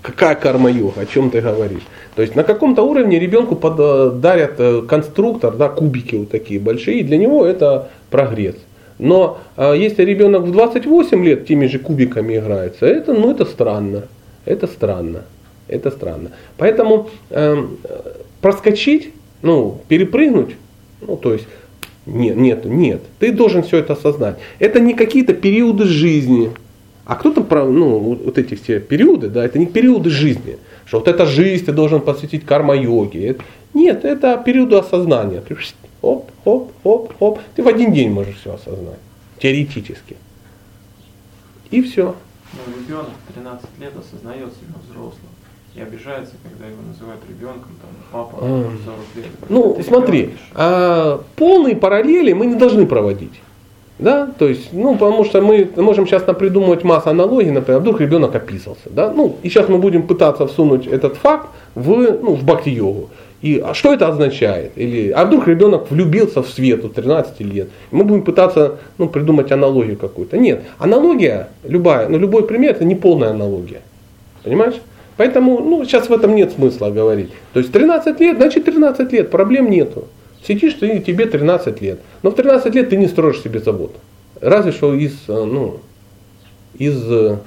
какая 0.02 0.34
карма-йога, 0.34 1.02
о 1.02 1.06
чем 1.06 1.30
ты 1.30 1.40
говоришь. 1.40 1.86
То 2.14 2.22
есть 2.22 2.34
на 2.36 2.44
каком-то 2.44 2.82
уровне 2.82 3.18
ребенку 3.18 3.54
дарят 3.56 4.54
э, 4.58 4.82
конструктор, 4.82 5.54
да, 5.54 5.68
кубики 5.68 6.16
вот 6.16 6.30
такие 6.30 6.60
большие, 6.60 7.00
и 7.00 7.04
для 7.04 7.16
него 7.16 7.46
это 7.46 7.88
прогресс. 8.10 8.56
Но 8.98 9.38
а, 9.56 9.72
если 9.72 10.04
ребенок 10.04 10.42
в 10.42 10.52
28 10.52 11.24
лет 11.24 11.46
теми 11.46 11.66
же 11.66 11.78
кубиками 11.78 12.36
играется, 12.36 12.84
это, 12.84 13.14
ну, 13.14 13.30
это 13.30 13.46
странно. 13.46 14.04
Это 14.44 14.66
странно. 14.66 15.22
Это 15.68 15.90
странно. 15.90 16.32
Поэтому 16.58 17.08
э, 17.30 17.64
проскочить, 18.42 19.12
ну, 19.40 19.80
перепрыгнуть, 19.88 20.56
ну, 21.00 21.16
то 21.16 21.32
есть 21.32 21.46
Нет, 22.06 22.36
нет, 22.36 22.64
нет. 22.64 23.00
Ты 23.18 23.32
должен 23.32 23.62
все 23.62 23.78
это 23.78 23.92
осознать. 23.92 24.36
Это 24.58 24.80
не 24.80 24.94
какие-то 24.94 25.32
периоды 25.32 25.84
жизни. 25.84 26.50
А 27.10 27.16
кто-то, 27.16 27.40
про- 27.42 27.64
ну, 27.64 27.98
вот 27.98 28.38
эти 28.38 28.54
все 28.54 28.78
периоды, 28.78 29.30
да, 29.30 29.44
это 29.44 29.58
не 29.58 29.66
периоды 29.66 30.10
жизни. 30.10 30.58
Что 30.86 30.98
вот 31.00 31.08
эта 31.08 31.26
жизнь 31.26 31.64
ты 31.64 31.72
должен 31.72 32.00
посвятить 32.00 32.46
карма-йоге. 32.46 33.38
Нет, 33.74 34.04
это 34.04 34.40
периоды 34.46 34.76
осознания. 34.76 35.40
Ты 35.40 35.56
пш, 35.56 35.74
хоп, 36.00 36.30
хоп, 36.44 36.70
хоп, 36.84 37.12
хоп. 37.18 37.40
Ты 37.56 37.64
в 37.64 37.66
один 37.66 37.92
день 37.92 38.10
можешь 38.12 38.36
все 38.36 38.54
осознать. 38.54 39.00
Теоретически. 39.40 40.16
И 41.72 41.82
все. 41.82 42.14
Ну, 42.52 42.80
ребенок 42.80 43.08
в 43.28 43.32
13 43.34 43.66
лет 43.80 43.92
осознает 43.98 44.52
себя 44.52 44.74
взрослым 44.88 45.30
и 45.74 45.80
обижается, 45.80 46.34
когда 46.44 46.66
его 46.68 46.80
называют 46.86 47.22
ребенком, 47.28 47.72
там, 47.82 47.90
папа 48.12 48.38
А. 48.40 48.70
40 48.84 48.98
лет. 49.16 49.26
Ну, 49.48 49.74
Ты 49.74 49.82
смотри, 49.82 50.34
а, 50.54 51.24
полные 51.34 51.74
параллели 51.74 52.32
мы 52.34 52.46
не 52.46 52.54
должны 52.54 52.86
проводить. 52.86 53.40
Да, 54.00 54.30
то 54.38 54.48
есть, 54.48 54.72
ну, 54.72 54.94
потому 54.94 55.24
что 55.24 55.42
мы 55.42 55.68
можем 55.76 56.06
сейчас 56.06 56.22
придумывать 56.22 56.84
массу 56.84 57.10
аналогий, 57.10 57.50
например, 57.50 57.80
вдруг 57.80 58.00
ребенок 58.00 58.34
описался, 58.34 58.88
да, 58.90 59.12
ну, 59.12 59.36
и 59.42 59.48
сейчас 59.50 59.68
мы 59.68 59.78
будем 59.78 60.06
пытаться 60.06 60.46
всунуть 60.46 60.86
этот 60.86 61.16
факт 61.16 61.48
в, 61.74 62.18
ну, 62.22 62.34
в 62.34 62.44
бхакти-йогу. 62.44 63.10
И 63.42 63.58
а 63.58 63.72
что 63.74 63.92
это 63.92 64.08
означает? 64.08 64.72
Или, 64.76 65.10
а 65.10 65.24
вдруг 65.24 65.48
ребенок 65.48 65.90
влюбился 65.90 66.42
в 66.42 66.48
свет 66.48 66.84
у 66.84 66.88
13 66.88 67.40
лет? 67.40 67.68
И 67.90 67.96
мы 67.96 68.04
будем 68.04 68.22
пытаться 68.22 68.78
ну, 68.98 69.08
придумать 69.08 69.50
аналогию 69.50 69.96
какую-то. 69.96 70.36
Нет, 70.36 70.62
аналогия 70.78 71.48
любая, 71.64 72.08
ну, 72.08 72.18
любой 72.18 72.46
пример 72.46 72.72
это 72.72 72.84
не 72.84 72.94
полная 72.94 73.30
аналогия. 73.30 73.80
Понимаешь? 74.42 74.74
Поэтому 75.16 75.60
ну, 75.60 75.84
сейчас 75.84 76.08
в 76.08 76.12
этом 76.12 76.34
нет 76.34 76.52
смысла 76.52 76.90
говорить. 76.90 77.30
То 77.52 77.60
есть 77.60 77.72
13 77.72 78.20
лет, 78.20 78.36
значит 78.36 78.64
13 78.64 79.12
лет, 79.12 79.30
проблем 79.30 79.70
нету. 79.70 80.04
Сидишь 80.46 80.74
ты, 80.74 81.00
тебе 81.00 81.26
13 81.26 81.80
лет. 81.80 82.00
Но 82.22 82.30
в 82.30 82.34
13 82.34 82.74
лет 82.74 82.90
ты 82.90 82.96
не 82.96 83.08
строишь 83.08 83.40
себе 83.40 83.60
завод. 83.60 83.94
Разве 84.40 84.72
что 84.72 84.94
из, 84.94 85.12
э, 85.28 85.44
ну, 85.44 85.80
из, 86.78 87.02
э, 87.10 87.38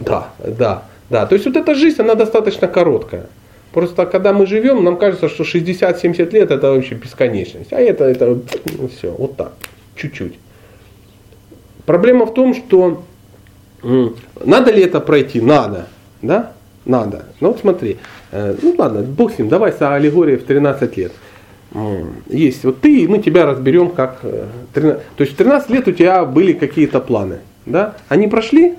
да, 0.00 0.28
да, 0.38 0.84
да. 1.08 1.26
То 1.26 1.34
есть 1.34 1.46
вот 1.46 1.56
эта 1.56 1.74
жизнь, 1.74 2.00
она 2.00 2.14
достаточно 2.14 2.68
короткая. 2.68 3.26
Просто 3.72 4.06
когда 4.06 4.32
мы 4.32 4.46
живем, 4.46 4.84
нам 4.84 4.96
кажется, 4.96 5.28
что 5.28 5.44
60-70 5.44 6.30
лет 6.30 6.50
это 6.50 6.72
вообще 6.72 6.94
бесконечность. 6.94 7.72
А 7.72 7.80
это, 7.80 8.04
это 8.04 8.38
все, 8.94 9.10
вот 9.12 9.36
так, 9.36 9.52
чуть-чуть. 9.96 10.34
Проблема 11.84 12.26
в 12.26 12.34
том, 12.34 12.54
что 12.54 13.02
надо 13.82 14.72
ли 14.72 14.82
это 14.82 15.00
пройти? 15.00 15.40
Надо. 15.40 15.86
Да? 16.22 16.52
Надо. 16.84 17.26
Ну 17.40 17.48
вот 17.48 17.60
смотри, 17.60 17.98
ну 18.32 18.74
ладно, 18.76 19.02
бог 19.02 19.32
с 19.32 19.38
ним, 19.38 19.48
давай 19.48 19.72
с 19.72 19.80
аллегорией 19.80 20.38
в 20.38 20.44
13 20.44 20.96
лет. 20.96 21.12
Есть 22.28 22.64
вот 22.64 22.80
ты, 22.80 23.00
и 23.00 23.08
мы 23.08 23.18
тебя 23.18 23.44
разберем 23.44 23.90
как... 23.90 24.20
э, 24.22 24.46
13 24.72 25.02
То 25.16 25.24
есть 25.24 25.34
в 25.34 25.36
13 25.36 25.70
лет 25.70 25.88
у 25.88 25.92
тебя 25.92 26.24
были 26.24 26.52
какие-то 26.52 27.00
планы. 27.00 27.40
Да? 27.66 27.96
Они 28.08 28.28
прошли? 28.28 28.74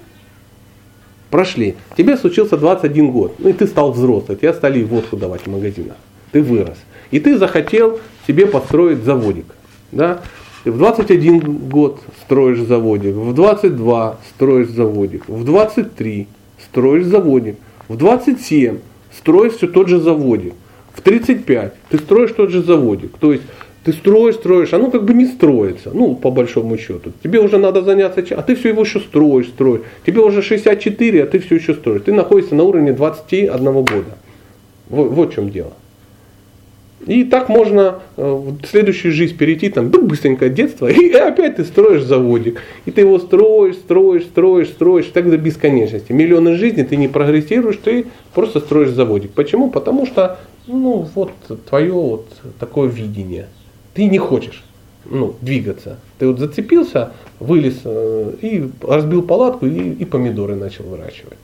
Прошли. 1.30 1.76
Тебе 1.98 2.18
случился 2.18 2.58
21 2.58 3.12
год, 3.12 3.36
ну 3.40 3.50
и 3.50 3.54
ты 3.54 3.68
стал 3.68 3.92
взрослый, 3.92 4.38
тебя 4.38 4.54
стали 4.54 4.84
водку 4.84 5.18
давать 5.18 5.42
в 5.42 5.48
магазинах. 5.48 5.98
Ты 6.32 6.42
вырос. 6.42 6.78
И 7.12 7.20
ты 7.20 7.38
захотел 7.38 8.00
себе 8.26 8.48
построить 8.48 9.04
заводик. 9.04 9.46
Да? 9.92 10.22
Ты 10.64 10.72
в 10.72 10.78
21 10.78 11.70
год 11.70 12.02
строишь 12.24 12.60
заводик, 12.60 13.16
в 13.16 13.34
22 13.34 14.18
строишь 14.36 14.70
заводик, 14.70 15.28
в 15.28 15.44
23 15.44 16.28
строишь 16.64 17.06
заводик, 17.06 17.56
в 17.88 17.96
27 17.96 18.80
строишь 19.18 19.54
все 19.54 19.68
тот 19.68 19.88
же 19.88 20.00
заводик, 20.00 20.54
в 20.94 21.02
35 21.02 21.74
ты 21.90 21.98
строишь 21.98 22.32
тот 22.32 22.50
же 22.50 22.64
заводик. 22.64 23.18
То 23.20 23.32
есть 23.32 23.44
ты 23.84 23.94
строишь, 23.94 24.36
строишь, 24.36 24.74
оно 24.74 24.92
как 24.92 25.06
бы 25.06 25.14
не 25.14 25.26
строится, 25.26 25.92
ну, 25.94 26.16
по 26.16 26.30
большому 26.30 26.78
счету. 26.78 27.14
Тебе 27.24 27.40
уже 27.40 27.58
надо 27.58 27.84
заняться 27.84 28.22
а 28.36 28.42
ты 28.42 28.56
все 28.56 28.70
его 28.70 28.82
еще 28.82 29.00
строишь, 29.00 29.48
строишь. 29.48 29.82
Тебе 30.06 30.22
уже 30.22 30.42
64, 30.42 31.24
а 31.24 31.26
ты 31.26 31.40
все 31.40 31.56
еще 31.56 31.74
строишь. 31.74 32.02
Ты 32.04 32.14
находишься 32.14 32.56
на 32.56 32.64
уровне 32.64 32.92
21 32.92 33.64
года. 33.74 34.18
Вот, 34.90 35.12
вот 35.12 35.32
в 35.32 35.36
чем 35.36 35.50
дело. 35.52 35.74
И 37.06 37.24
так 37.24 37.48
можно 37.48 38.00
э, 38.18 38.24
в 38.24 38.66
следующую 38.66 39.12
жизнь 39.12 39.38
перейти, 39.38 39.70
там, 39.70 39.92
да, 39.92 40.00
быстренько 40.00 40.50
детство, 40.50 40.88
и 40.92 41.12
опять 41.14 41.58
ты 41.58 41.64
строишь 41.64 42.04
заводик. 42.04 42.62
И 42.86 42.92
ты 42.92 43.02
его 43.02 43.20
строишь, 43.20 43.76
строишь, 43.76 44.24
строишь, 44.24 44.70
строишь, 44.70 45.06
так 45.14 45.30
до 45.30 45.38
бесконечности. 45.38 46.12
Миллионы 46.12 46.56
жизней 46.56 46.84
ты 46.84 46.96
не 46.96 47.08
прогрессируешь, 47.08 47.78
ты 47.84 48.08
просто 48.34 48.60
строишь 48.60 48.90
заводик. 48.90 49.32
Почему? 49.32 49.70
Потому 49.70 50.06
что, 50.06 50.40
ну, 50.66 51.08
вот 51.14 51.32
твое 51.70 51.94
вот 51.94 52.28
такое 52.60 52.90
видение. 52.90 53.48
Ты 53.94 54.06
не 54.06 54.18
хочешь 54.18 54.64
ну, 55.06 55.36
двигаться. 55.42 56.00
Ты 56.20 56.28
вот 56.28 56.40
зацепился, 56.40 57.12
вылез 57.40 57.82
э, 57.84 58.34
и 58.42 58.70
разбил 58.82 59.22
палатку 59.22 59.66
и, 59.66 59.94
и 59.94 60.06
помидоры 60.06 60.56
начал 60.56 60.86
выращивать. 60.86 61.38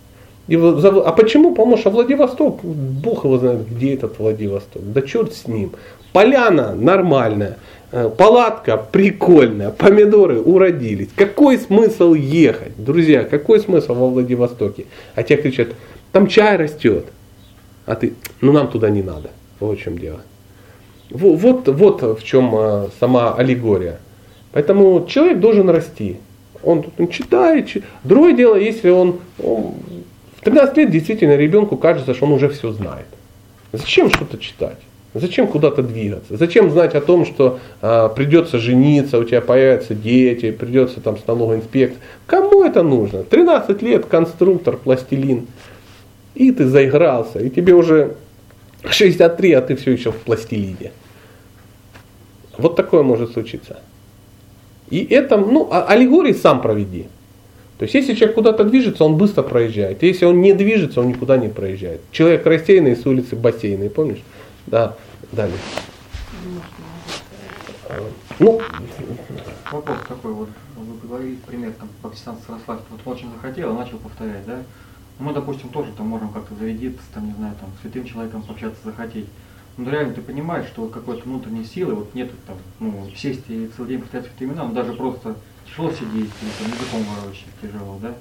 А 0.49 1.11
почему? 1.14 1.52
Потому 1.56 1.78
что 1.78 1.90
Владивосток, 1.90 2.64
бог 2.64 3.24
его 3.26 3.38
знает, 3.38 3.68
где 3.70 3.94
этот 3.94 4.20
Владивосток. 4.20 4.82
Да 4.91 5.02
черт 5.02 5.34
с 5.34 5.48
ним. 5.48 5.72
Поляна 6.11 6.76
нормальная, 6.76 7.57
э, 7.91 8.10
палатка 8.15 8.78
прикольная, 8.78 9.70
помидоры 9.72 10.40
уродились. 10.41 11.10
Какой 11.15 11.57
смысл 11.57 12.14
ехать? 12.14 12.74
Друзья, 12.78 13.24
какой 13.24 13.60
смысл 13.61 13.94
во 13.94 14.10
Владивостоке? 14.10 14.86
А 15.15 15.24
те 15.24 15.38
кричат, 15.38 15.70
там 16.11 16.28
чай 16.28 16.57
растет. 16.57 17.06
А 17.86 17.95
ты, 17.95 18.14
ну 18.41 18.52
нам 18.52 18.68
туда 18.68 18.90
не 18.90 19.02
надо. 19.02 19.30
Вот 19.60 19.80
в 19.80 19.82
чем 19.82 19.98
дело. 19.98 20.22
Во- 21.10 21.36
Вот, 21.36 21.68
вот 21.70 22.02
в 22.20 22.24
чем 22.24 22.53
а, 22.56 22.90
сама 22.99 23.34
аллегория. 23.34 23.99
Поэтому 24.52 25.06
человек 25.07 25.40
должен 25.40 25.70
расти. 25.70 26.18
Он, 26.64 26.86
он 26.99 27.07
читает. 27.07 27.68
чи- 27.68 27.82
Другое 28.03 28.34
дело, 28.34 28.56
если 28.56 28.90
он, 28.90 29.20
он 29.41 29.74
13 30.44 30.78
лет 30.78 30.91
действительно 30.91 31.36
ребенку 31.36 31.78
кажется, 31.78 32.14
что 32.14 32.26
он 32.26 32.34
уже 32.34 32.49
все 32.49 32.72
знает. 32.72 33.06
Зачем 33.72 34.10
что-то 34.10 34.38
читать? 34.38 34.78
Зачем 35.14 35.48
куда-то 35.48 35.84
двигаться? 35.84 36.38
Зачем 36.38 36.72
знать 36.72 36.95
о 36.95 37.02
том, 37.02 37.26
что 37.26 37.60
а, 37.82 38.10
придется 38.10 38.57
жениться, 38.57 39.20
у 39.20 39.24
тебя 39.24 39.41
появятся 39.41 39.94
дети, 39.94 40.52
придется 40.52 41.02
там 41.02 41.18
с 41.18 41.28
налоговой 41.28 41.57
инспекцией? 41.57 42.02
Кому 42.26 42.64
это 42.64 42.82
нужно? 42.82 43.24
13 43.24 43.82
лет, 43.84 44.06
конструктор, 44.06 44.76
пластилин. 44.76 45.48
И 46.34 46.52
ты 46.52 46.68
заигрался, 46.68 47.40
и 47.40 47.52
тебе 47.52 47.76
уже 47.76 48.15
63, 48.90 49.53
а 49.53 49.61
ты 49.61 49.76
все 49.76 49.91
еще 49.91 50.11
в 50.11 50.18
пластилине. 50.18 50.91
Вот 52.57 52.76
такое 52.76 53.03
может 53.03 53.34
случиться. 53.34 53.82
И 54.90 55.06
это, 55.06 55.38
ну, 55.38 55.70
а- 55.72 55.86
аллегории 55.86 56.34
сам 56.34 56.60
проведи. 56.61 57.06
То 57.84 57.85
есть, 57.85 57.95
если 57.95 58.14
человек 58.14 58.35
куда-то 58.35 58.64
движется, 58.64 59.03
он 59.03 59.18
быстро 59.18 59.43
проезжает. 59.43 60.03
Если 60.03 60.23
он 60.23 60.39
не 60.39 60.53
движется, 60.53 61.01
он 61.01 61.10
никуда 61.10 61.35
не 61.35 61.49
проезжает. 61.49 61.99
Человек 62.14 62.45
рассеянный 62.45 62.95
с 62.95 63.05
улицы 63.05 63.35
бассейной, 63.35 63.89
помнишь? 63.89 64.22
Да, 64.68 64.95
далее. 65.34 65.57
Ну, 68.39 68.61
Вопрос 69.69 69.97
такой 70.07 70.31
вот, 70.31 70.47
вы 70.77 71.07
говорили 71.10 71.35
пример 71.45 71.73
там 71.73 71.89
Пакистан 72.01 72.38
Сарасвати, 72.47 72.84
вот 72.89 73.01
он 73.03 73.11
очень 73.11 73.27
захотел, 73.34 73.73
начал 73.73 73.97
повторять, 73.97 74.45
да? 74.45 74.60
Ну, 75.19 75.26
Мы, 75.26 75.34
допустим, 75.34 75.68
тоже 75.68 75.91
там 75.97 76.07
можем 76.07 76.30
как-то 76.30 76.55
зарядиться, 76.55 77.03
там, 77.14 77.27
не 77.27 77.34
знаю, 77.34 77.53
там, 77.60 77.69
святым 77.81 78.05
человеком 78.05 78.43
пообщаться, 78.43 78.80
захотеть. 78.85 79.26
Но 79.76 79.91
реально 79.91 80.14
ты 80.14 80.22
понимаешь, 80.22 80.68
что 80.68 80.88
какой-то 80.88 81.23
внутренней 81.26 81.65
силы, 81.65 81.95
вот 81.95 82.15
нету 82.15 82.31
там, 82.47 82.55
ну, 82.80 83.10
сесть 83.14 83.43
и 83.49 83.69
целый 83.76 83.89
день 83.89 83.99
повторять 83.99 84.27
святые 84.27 84.49
имена, 84.49 84.64
ну, 84.64 84.73
даже 84.73 84.93
просто 84.93 85.35
сидеть, 85.91 86.31
или 86.41 86.49
там, 86.60 86.68
языком 86.68 87.03
ворочать 87.03 87.45
тяжело, 87.61 87.99
да? 88.02 88.14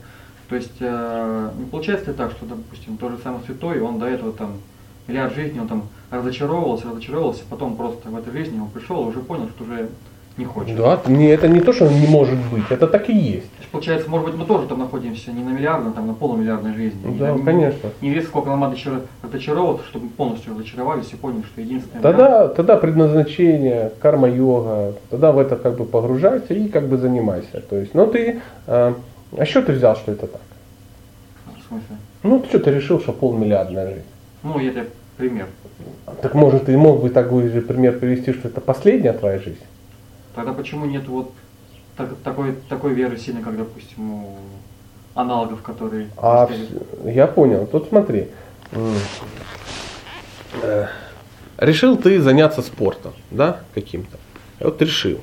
То 0.49 0.57
есть, 0.57 0.77
э, 0.81 1.51
не 1.59 1.65
получается 1.67 2.11
ли 2.11 2.17
так, 2.17 2.33
что, 2.33 2.47
допустим, 2.47 2.97
тот 2.97 3.13
же 3.13 3.19
самый 3.19 3.43
святой, 3.45 3.81
он 3.81 3.99
до 3.99 4.07
этого 4.07 4.33
там 4.33 4.59
миллиард 5.07 5.35
жизней, 5.35 5.61
он 5.61 5.69
там 5.69 5.89
разочаровывался, 6.11 6.89
разочаровывался, 6.89 7.43
потом 7.49 7.77
просто 7.77 8.09
в 8.09 8.17
этой 8.17 8.33
жизни 8.33 8.61
он 8.61 8.69
пришел 8.71 9.05
и 9.05 9.09
уже 9.09 9.21
понял, 9.21 9.49
что 9.49 9.65
уже 9.65 9.89
не 10.37 10.45
хочет. 10.45 10.77
да, 10.77 11.01
не, 11.07 11.27
это 11.27 11.49
не 11.49 11.61
то, 11.61 11.73
что 11.73 11.89
не 11.89 12.07
может 12.07 12.39
быть, 12.51 12.65
это 12.71 12.87
так 12.87 13.09
и 13.11 13.13
есть. 13.13 13.51
То 13.51 13.61
есть, 13.61 13.71
получается, 13.71 14.09
может 14.09 14.27
быть, 14.27 14.37
мы 14.37 14.45
тоже 14.45 14.67
там 14.67 14.79
находимся 14.79 15.33
не 15.33 15.43
на 15.43 15.51
миллиардной, 15.51 15.93
там 15.93 16.07
на 16.07 16.15
полумиллиардной 16.15 16.75
жизни. 16.75 17.15
И 17.15 17.19
Да, 17.19 17.29
там 17.29 17.45
конечно. 17.45 17.91
Не 18.01 18.11
вес, 18.11 18.27
сколько 18.27 18.49
нам 18.49 18.61
надо 18.61 18.77
еще 18.77 19.01
разочароваться, 19.23 19.87
чтобы 19.87 20.09
полностью 20.09 20.55
разочаровались 20.55 21.13
и 21.13 21.17
поняли, 21.17 21.43
что 21.43 21.61
единственное... 21.61 22.03
Тогда, 22.03 22.49
тогда 22.49 22.77
предназначение, 22.77 23.93
карма-йога, 24.01 24.95
тогда 25.11 25.33
в 25.33 25.39
это 25.39 25.57
как 25.57 25.77
бы 25.77 25.85
погружайся 25.85 26.55
и 26.55 26.69
как 26.69 26.89
бы 26.89 26.97
занимайся. 26.97 27.61
То 27.61 27.77
есть, 27.77 27.95
ну 27.95 28.07
ты, 28.07 28.41
а, 28.67 28.95
а 29.37 29.45
что 29.45 29.63
ты 29.63 29.73
взял, 29.73 29.97
что 29.97 30.13
это 30.13 30.27
так? 30.27 30.41
В 31.47 31.69
смысле? 31.69 31.97
Ну, 32.23 32.39
ты 32.39 32.49
что 32.49 32.59
ты 32.61 32.71
решил, 32.71 33.01
что 33.01 33.13
полмиллиардная 33.13 33.87
жизнь? 33.87 34.07
Ну, 34.43 34.59
я 34.59 34.71
тебе 34.71 34.87
пример. 35.17 35.47
Так 36.21 36.35
может, 36.35 36.67
ты 36.67 36.77
мог 36.77 37.01
бы 37.03 37.11
такой 37.11 37.49
же 37.49 37.61
пример 37.61 37.99
привести, 37.99 38.33
что 38.33 38.49
это 38.49 38.61
последняя 38.61 39.13
твоя 39.13 39.39
жизнь? 39.39 39.59
Тогда 40.35 40.53
почему 40.53 40.87
нет 40.87 41.07
вот 41.09 41.33
так- 41.97 42.17
такой, 42.25 42.55
такой 42.69 42.95
веры 42.95 43.19
сильной, 43.19 43.43
как, 43.43 43.57
допустим, 43.57 44.13
у 44.13 44.37
аналогов, 45.15 45.63
которые... 45.63 46.09
А 46.17 46.49
я 47.05 47.27
понял. 47.27 47.67
Тут 47.67 47.89
смотри. 47.89 48.29
Э, 50.63 50.87
решил 51.59 51.97
ты 51.97 52.21
заняться 52.21 52.63
спортом, 52.63 53.13
да, 53.31 53.61
каким-то. 53.75 54.19
Вот 54.61 54.81
решил. 54.81 55.21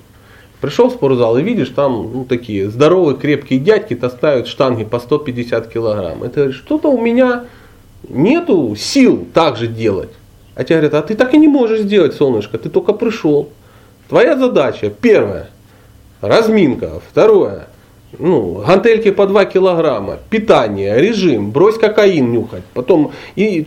Пришел 0.61 0.89
в 0.89 0.93
спортзал 0.93 1.37
и 1.37 1.43
видишь, 1.43 1.69
там 1.69 2.11
ну, 2.13 2.25
такие 2.25 2.69
здоровые, 2.69 3.17
крепкие 3.17 3.59
дядьки 3.59 3.95
таскают 3.95 4.47
штанги 4.47 4.83
по 4.83 4.99
150 4.99 5.71
килограмм. 5.71 6.19
Говоришь, 6.19 6.57
что-то 6.57 6.89
у 6.89 7.01
меня 7.01 7.45
нету 8.07 8.75
сил 8.75 9.25
так 9.33 9.55
же 9.55 9.67
делать. 9.67 10.09
А 10.55 10.65
тебе 10.65 10.79
говорят, 10.79 10.93
а 10.95 11.07
ты 11.07 11.15
так 11.15 11.33
и 11.33 11.37
не 11.37 11.47
можешь 11.47 11.81
сделать, 11.81 12.13
солнышко, 12.13 12.57
ты 12.57 12.69
только 12.69 12.91
пришел. 12.91 13.49
Твоя 14.09 14.35
задача, 14.35 14.89
первое, 14.89 15.51
разминка, 16.19 16.99
второе, 17.11 17.67
ну, 18.17 18.63
гантельки 18.65 19.11
по 19.11 19.27
2 19.27 19.45
килограмма, 19.45 20.17
питание, 20.31 20.99
режим, 20.99 21.51
брось 21.51 21.77
кокаин 21.77 22.31
нюхать, 22.31 22.63
потом 22.73 23.11
и 23.35 23.63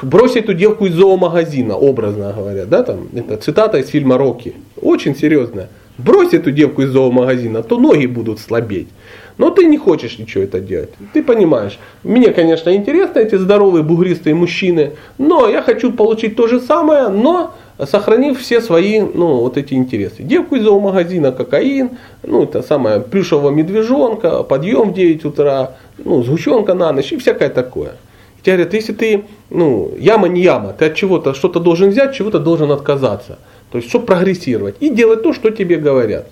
брось 0.00 0.36
эту 0.36 0.54
девку 0.54 0.86
из 0.86 0.94
зоомагазина, 0.94 1.76
образно 1.76 2.32
говоря, 2.34 2.64
да, 2.64 2.82
там, 2.82 3.08
это 3.14 3.36
цитата 3.36 3.76
из 3.78 3.88
фильма 3.88 4.16
«Рокки», 4.16 4.54
очень 4.80 5.14
серьезная. 5.14 5.68
Брось 5.98 6.32
эту 6.32 6.52
девку 6.52 6.80
из 6.82 6.88
зоомагазина, 6.88 7.62
то 7.62 7.78
ноги 7.78 8.06
будут 8.06 8.40
слабеть. 8.40 8.88
Но 9.36 9.50
ты 9.50 9.66
не 9.66 9.76
хочешь 9.76 10.18
ничего 10.18 10.44
это 10.44 10.58
делать. 10.58 10.90
Ты 11.12 11.22
понимаешь, 11.22 11.78
мне, 12.02 12.32
конечно, 12.32 12.74
интересны 12.74 13.18
эти 13.18 13.34
здоровые 13.34 13.82
бугристые 13.82 14.34
мужчины, 14.34 14.92
но 15.18 15.48
я 15.50 15.60
хочу 15.60 15.92
получить 15.92 16.34
то 16.34 16.48
же 16.48 16.60
самое, 16.60 17.08
но 17.08 17.54
сохранив 17.78 18.40
все 18.40 18.60
свои, 18.60 19.00
ну, 19.00 19.40
вот 19.40 19.56
эти 19.56 19.74
интересы. 19.74 20.22
Девку 20.22 20.56
из 20.56 20.62
зоомагазина, 20.62 21.32
кокаин, 21.32 21.90
ну, 22.22 22.44
это 22.44 22.62
самое, 22.62 23.00
плюшевого 23.00 23.50
медвежонка, 23.50 24.42
подъем 24.42 24.90
в 24.90 24.94
9 24.94 25.24
утра, 25.24 25.72
ну, 25.98 26.22
сгущенка 26.22 26.74
на 26.74 26.92
ночь 26.92 27.12
и 27.12 27.16
всякое 27.16 27.48
такое. 27.48 27.92
И 28.38 28.42
тебе 28.42 28.56
говорят, 28.56 28.74
если 28.74 28.92
ты, 28.92 29.24
ну, 29.50 29.92
яма 29.98 30.28
не 30.28 30.42
яма, 30.42 30.72
ты 30.72 30.86
от 30.86 30.94
чего-то 30.94 31.34
что-то 31.34 31.60
должен 31.60 31.90
взять, 31.90 32.14
чего-то 32.14 32.38
должен 32.38 32.70
отказаться. 32.70 33.38
То 33.70 33.78
есть, 33.78 33.88
чтобы 33.88 34.04
прогрессировать. 34.04 34.76
И 34.80 34.90
делать 34.90 35.22
то, 35.22 35.32
что 35.32 35.50
тебе 35.50 35.76
говорят. 35.76 36.26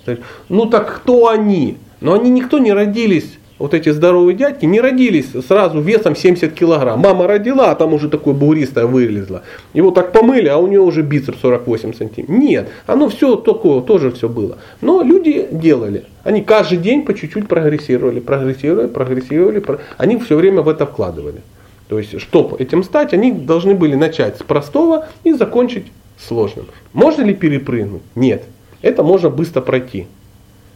Ну 0.50 0.66
так 0.66 0.96
кто 0.96 1.28
они? 1.28 1.78
Но 2.00 2.12
они 2.12 2.30
никто 2.30 2.58
не 2.58 2.72
родились, 2.72 3.30
вот 3.60 3.74
эти 3.74 3.90
здоровые 3.90 4.34
дядьки, 4.34 4.64
не 4.64 4.80
родились 4.80 5.28
сразу 5.46 5.80
весом 5.80 6.16
70 6.16 6.54
килограмм. 6.54 6.98
Мама 6.98 7.26
родила, 7.26 7.70
а 7.70 7.74
там 7.74 7.92
уже 7.92 8.08
такое 8.08 8.32
бугристое 8.32 8.86
вылезло. 8.86 9.42
Его 9.74 9.90
так 9.90 10.12
помыли, 10.12 10.48
а 10.48 10.56
у 10.56 10.66
него 10.66 10.86
уже 10.86 11.02
бицепс 11.02 11.38
48 11.40 11.94
сантиметров. 11.94 12.36
Нет, 12.36 12.68
оно 12.86 13.10
все 13.10 13.36
такое, 13.36 13.82
тоже 13.82 14.10
все 14.12 14.30
было. 14.30 14.56
Но 14.80 15.02
люди 15.02 15.46
делали. 15.52 16.04
Они 16.24 16.40
каждый 16.40 16.78
день 16.78 17.02
по 17.02 17.12
чуть-чуть 17.12 17.48
прогрессировали, 17.48 18.20
прогрессировали, 18.20 18.86
прогрессировали. 18.86 19.62
Они 19.98 20.18
все 20.18 20.36
время 20.36 20.62
в 20.62 20.68
это 20.68 20.86
вкладывали. 20.86 21.42
То 21.88 21.98
есть, 21.98 22.18
чтобы 22.18 22.56
этим 22.56 22.82
стать, 22.82 23.12
они 23.12 23.30
должны 23.30 23.74
были 23.74 23.94
начать 23.94 24.38
с 24.38 24.42
простого 24.42 25.06
и 25.22 25.34
закончить 25.34 25.84
сложным. 26.16 26.64
Можно 26.94 27.24
ли 27.24 27.34
перепрыгнуть? 27.34 28.02
Нет. 28.14 28.44
Это 28.80 29.02
можно 29.02 29.28
быстро 29.28 29.60
пройти. 29.60 30.06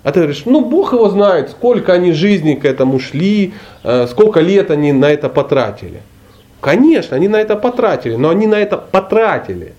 А 0.05 0.12
ты 0.12 0.20
говоришь, 0.20 0.43
ну 0.44 0.60
Бог 0.60 0.93
его 0.93 1.09
знает, 1.09 1.51
сколько 1.51 1.94
они 1.94 2.12
жизни 2.12 2.55
к 2.55 2.66
этому 2.66 3.01
шли, 3.01 3.55
э, 3.82 4.06
сколько 4.06 4.40
лет 4.40 4.70
они 4.70 4.93
на 4.93 5.10
это 5.10 5.31
потратили. 5.31 6.02
Конечно, 6.60 7.16
они 7.16 7.26
на 7.26 7.40
это 7.40 7.56
потратили, 7.56 8.14
но 8.14 8.28
они 8.28 8.47
на 8.47 8.56
это 8.56 8.76
потратили. 8.76 9.72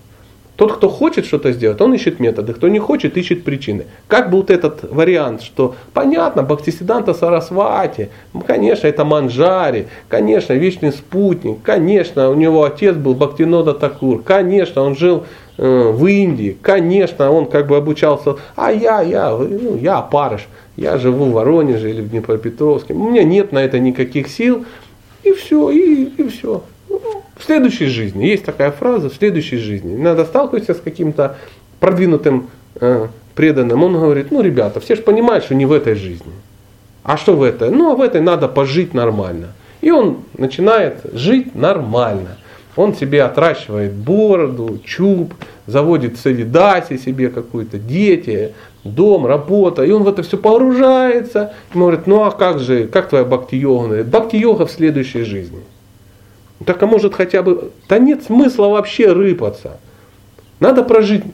Тот, 0.56 0.72
кто 0.72 0.88
хочет 0.88 1.26
что-то 1.26 1.52
сделать, 1.52 1.80
он 1.80 1.94
ищет 1.94 2.18
методы, 2.18 2.54
кто 2.54 2.68
не 2.68 2.78
хочет, 2.78 3.16
ищет 3.16 3.44
причины. 3.44 3.84
Как 4.08 4.30
бы 4.30 4.38
вот 4.38 4.50
этот 4.50 4.90
вариант, 4.90 5.42
что 5.42 5.76
понятно, 5.92 6.42
Бхактисиданта 6.42 7.12
Сарасвати, 7.12 8.08
конечно, 8.46 8.86
это 8.86 9.04
Манжари, 9.04 9.88
конечно, 10.08 10.54
вечный 10.54 10.92
спутник, 10.92 11.58
конечно, 11.62 12.30
у 12.30 12.34
него 12.34 12.64
отец 12.64 12.96
был 12.96 13.14
Бхактинода 13.14 13.74
Такур, 13.74 14.22
конечно, 14.22 14.82
он 14.82 14.96
жил 14.96 15.24
в 15.58 16.06
Индии, 16.06 16.56
конечно, 16.60 17.30
он 17.30 17.46
как 17.46 17.66
бы 17.66 17.76
обучался, 17.76 18.36
а 18.56 18.70
я, 18.70 19.00
я, 19.00 19.30
ну, 19.30 19.76
я 19.76 19.98
опарыш, 19.98 20.48
я 20.76 20.98
живу 20.98 21.26
в 21.26 21.32
Воронеже 21.32 21.90
или 21.90 22.02
в 22.02 22.10
Днепропетровске, 22.10 22.94
у 22.94 23.10
меня 23.10 23.24
нет 23.24 23.52
на 23.52 23.64
это 23.64 23.78
никаких 23.78 24.28
сил, 24.28 24.66
и 25.22 25.32
все, 25.32 25.70
и, 25.70 26.04
и 26.04 26.28
все. 26.28 26.62
В 26.88 27.44
следующей 27.44 27.86
жизни, 27.86 28.24
есть 28.24 28.44
такая 28.44 28.70
фраза, 28.70 29.08
в 29.10 29.14
следующей 29.14 29.56
жизни, 29.56 29.96
надо 29.96 30.24
сталкиваться 30.24 30.74
с 30.74 30.80
каким-то 30.80 31.36
продвинутым 31.80 32.48
э, 32.80 33.08
преданным, 33.34 33.82
он 33.82 33.92
говорит, 33.94 34.30
ну 34.30 34.40
ребята, 34.40 34.80
все 34.80 34.96
же 34.96 35.02
понимают, 35.02 35.44
что 35.44 35.54
не 35.54 35.66
в 35.66 35.72
этой 35.72 35.94
жизни. 35.94 36.32
А 37.02 37.16
что 37.16 37.36
в 37.36 37.42
этой? 37.42 37.70
Ну 37.70 37.92
а 37.92 37.94
в 37.94 38.00
этой 38.00 38.20
надо 38.20 38.48
пожить 38.48 38.92
нормально. 38.92 39.52
И 39.80 39.92
он 39.92 40.24
начинает 40.36 41.02
жить 41.12 41.54
нормально. 41.54 42.36
Он 42.76 42.94
себе 42.94 43.22
отращивает 43.22 43.94
бороду, 43.94 44.78
чуб, 44.84 45.32
заводит 45.66 46.18
савидаси 46.18 46.98
себе 46.98 47.30
какую-то, 47.30 47.78
дети, 47.78 48.52
дом, 48.84 49.26
работа. 49.26 49.82
И 49.82 49.90
он 49.90 50.02
в 50.02 50.08
это 50.08 50.22
все 50.22 50.36
погружается. 50.36 51.54
И 51.74 51.78
говорит, 51.78 52.06
ну 52.06 52.22
а 52.24 52.30
как 52.30 52.58
же, 52.58 52.86
как 52.86 53.08
твоя 53.08 53.24
бхакти-йога? 53.24 54.04
Бхакти-йога 54.04 54.66
в 54.66 54.70
следующей 54.70 55.22
жизни. 55.22 55.60
Так 56.64 56.82
а 56.82 56.86
может 56.86 57.14
хотя 57.14 57.42
бы, 57.42 57.70
да 57.88 57.98
нет 57.98 58.24
смысла 58.24 58.68
вообще 58.68 59.12
рыпаться. 59.12 59.78
Надо 60.60 60.82
прожить. 60.82 61.24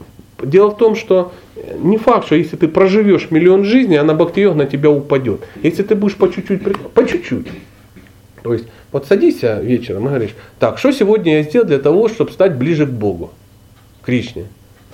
Дело 0.42 0.70
в 0.70 0.76
том, 0.76 0.96
что 0.96 1.32
не 1.78 1.98
факт, 1.98 2.26
что 2.26 2.34
если 2.34 2.56
ты 2.56 2.66
проживешь 2.66 3.30
миллион 3.30 3.64
жизней, 3.64 3.96
она 3.96 4.14
бхакти 4.14 4.46
на 4.46 4.66
тебя 4.66 4.90
упадет. 4.90 5.40
Если 5.62 5.82
ты 5.82 5.94
будешь 5.94 6.16
по 6.16 6.32
чуть-чуть, 6.32 6.62
по 6.94 7.06
чуть-чуть. 7.06 7.46
То 8.42 8.52
есть 8.52 8.66
вот 8.90 9.06
садишься 9.06 9.60
вечером 9.60 10.06
и 10.06 10.08
говоришь, 10.08 10.34
так, 10.58 10.78
что 10.78 10.92
сегодня 10.92 11.38
я 11.38 11.42
сделал 11.42 11.66
для 11.66 11.78
того, 11.78 12.08
чтобы 12.08 12.32
стать 12.32 12.56
ближе 12.56 12.86
к 12.86 12.90
Богу? 12.90 13.30
Кришне. 14.04 14.46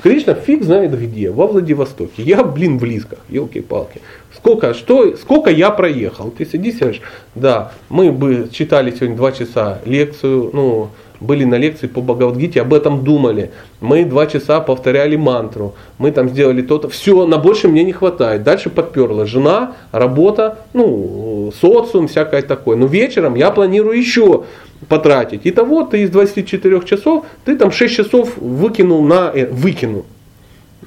Кришна 0.02 0.34
фиг 0.34 0.62
знает 0.62 0.96
где, 0.98 1.30
во 1.30 1.48
Владивостоке. 1.48 2.22
Я, 2.22 2.44
блин, 2.44 2.78
близко, 2.78 3.16
елки-палки. 3.28 4.00
Сколько, 4.36 4.74
что, 4.74 5.16
сколько 5.16 5.50
я 5.50 5.70
проехал? 5.70 6.30
Ты 6.30 6.46
сидишь 6.46 6.76
и 6.76 6.78
говоришь, 6.78 7.02
да, 7.34 7.72
мы 7.88 8.12
бы 8.12 8.48
читали 8.52 8.92
сегодня 8.92 9.16
два 9.16 9.32
часа 9.32 9.80
лекцию, 9.84 10.50
ну, 10.52 10.90
были 11.20 11.44
на 11.44 11.56
лекции 11.56 11.86
по 11.86 12.00
Бхагавадгите, 12.00 12.60
об 12.60 12.72
этом 12.72 13.04
думали. 13.04 13.50
Мы 13.80 14.04
два 14.04 14.26
часа 14.26 14.60
повторяли 14.60 15.16
мантру, 15.16 15.74
мы 15.98 16.10
там 16.12 16.28
сделали 16.28 16.62
то-то. 16.62 16.88
Все, 16.88 17.26
на 17.26 17.38
больше 17.38 17.68
мне 17.68 17.84
не 17.84 17.92
хватает. 17.92 18.42
Дальше 18.42 18.70
подперла 18.70 19.26
жена, 19.26 19.72
работа, 19.92 20.58
ну, 20.72 21.52
социум, 21.60 22.08
всякое 22.08 22.42
такое. 22.42 22.76
Но 22.76 22.86
вечером 22.86 23.34
я 23.34 23.50
планирую 23.50 23.98
еще 23.98 24.44
потратить. 24.88 25.40
Итого 25.44 25.84
ты 25.84 26.02
из 26.02 26.10
24 26.10 26.80
часов, 26.84 27.24
ты 27.44 27.56
там 27.56 27.72
6 27.72 27.94
часов 27.94 28.36
выкинул 28.36 29.02
на, 29.02 29.30
э, 29.34 29.46
выкинул 29.46 30.06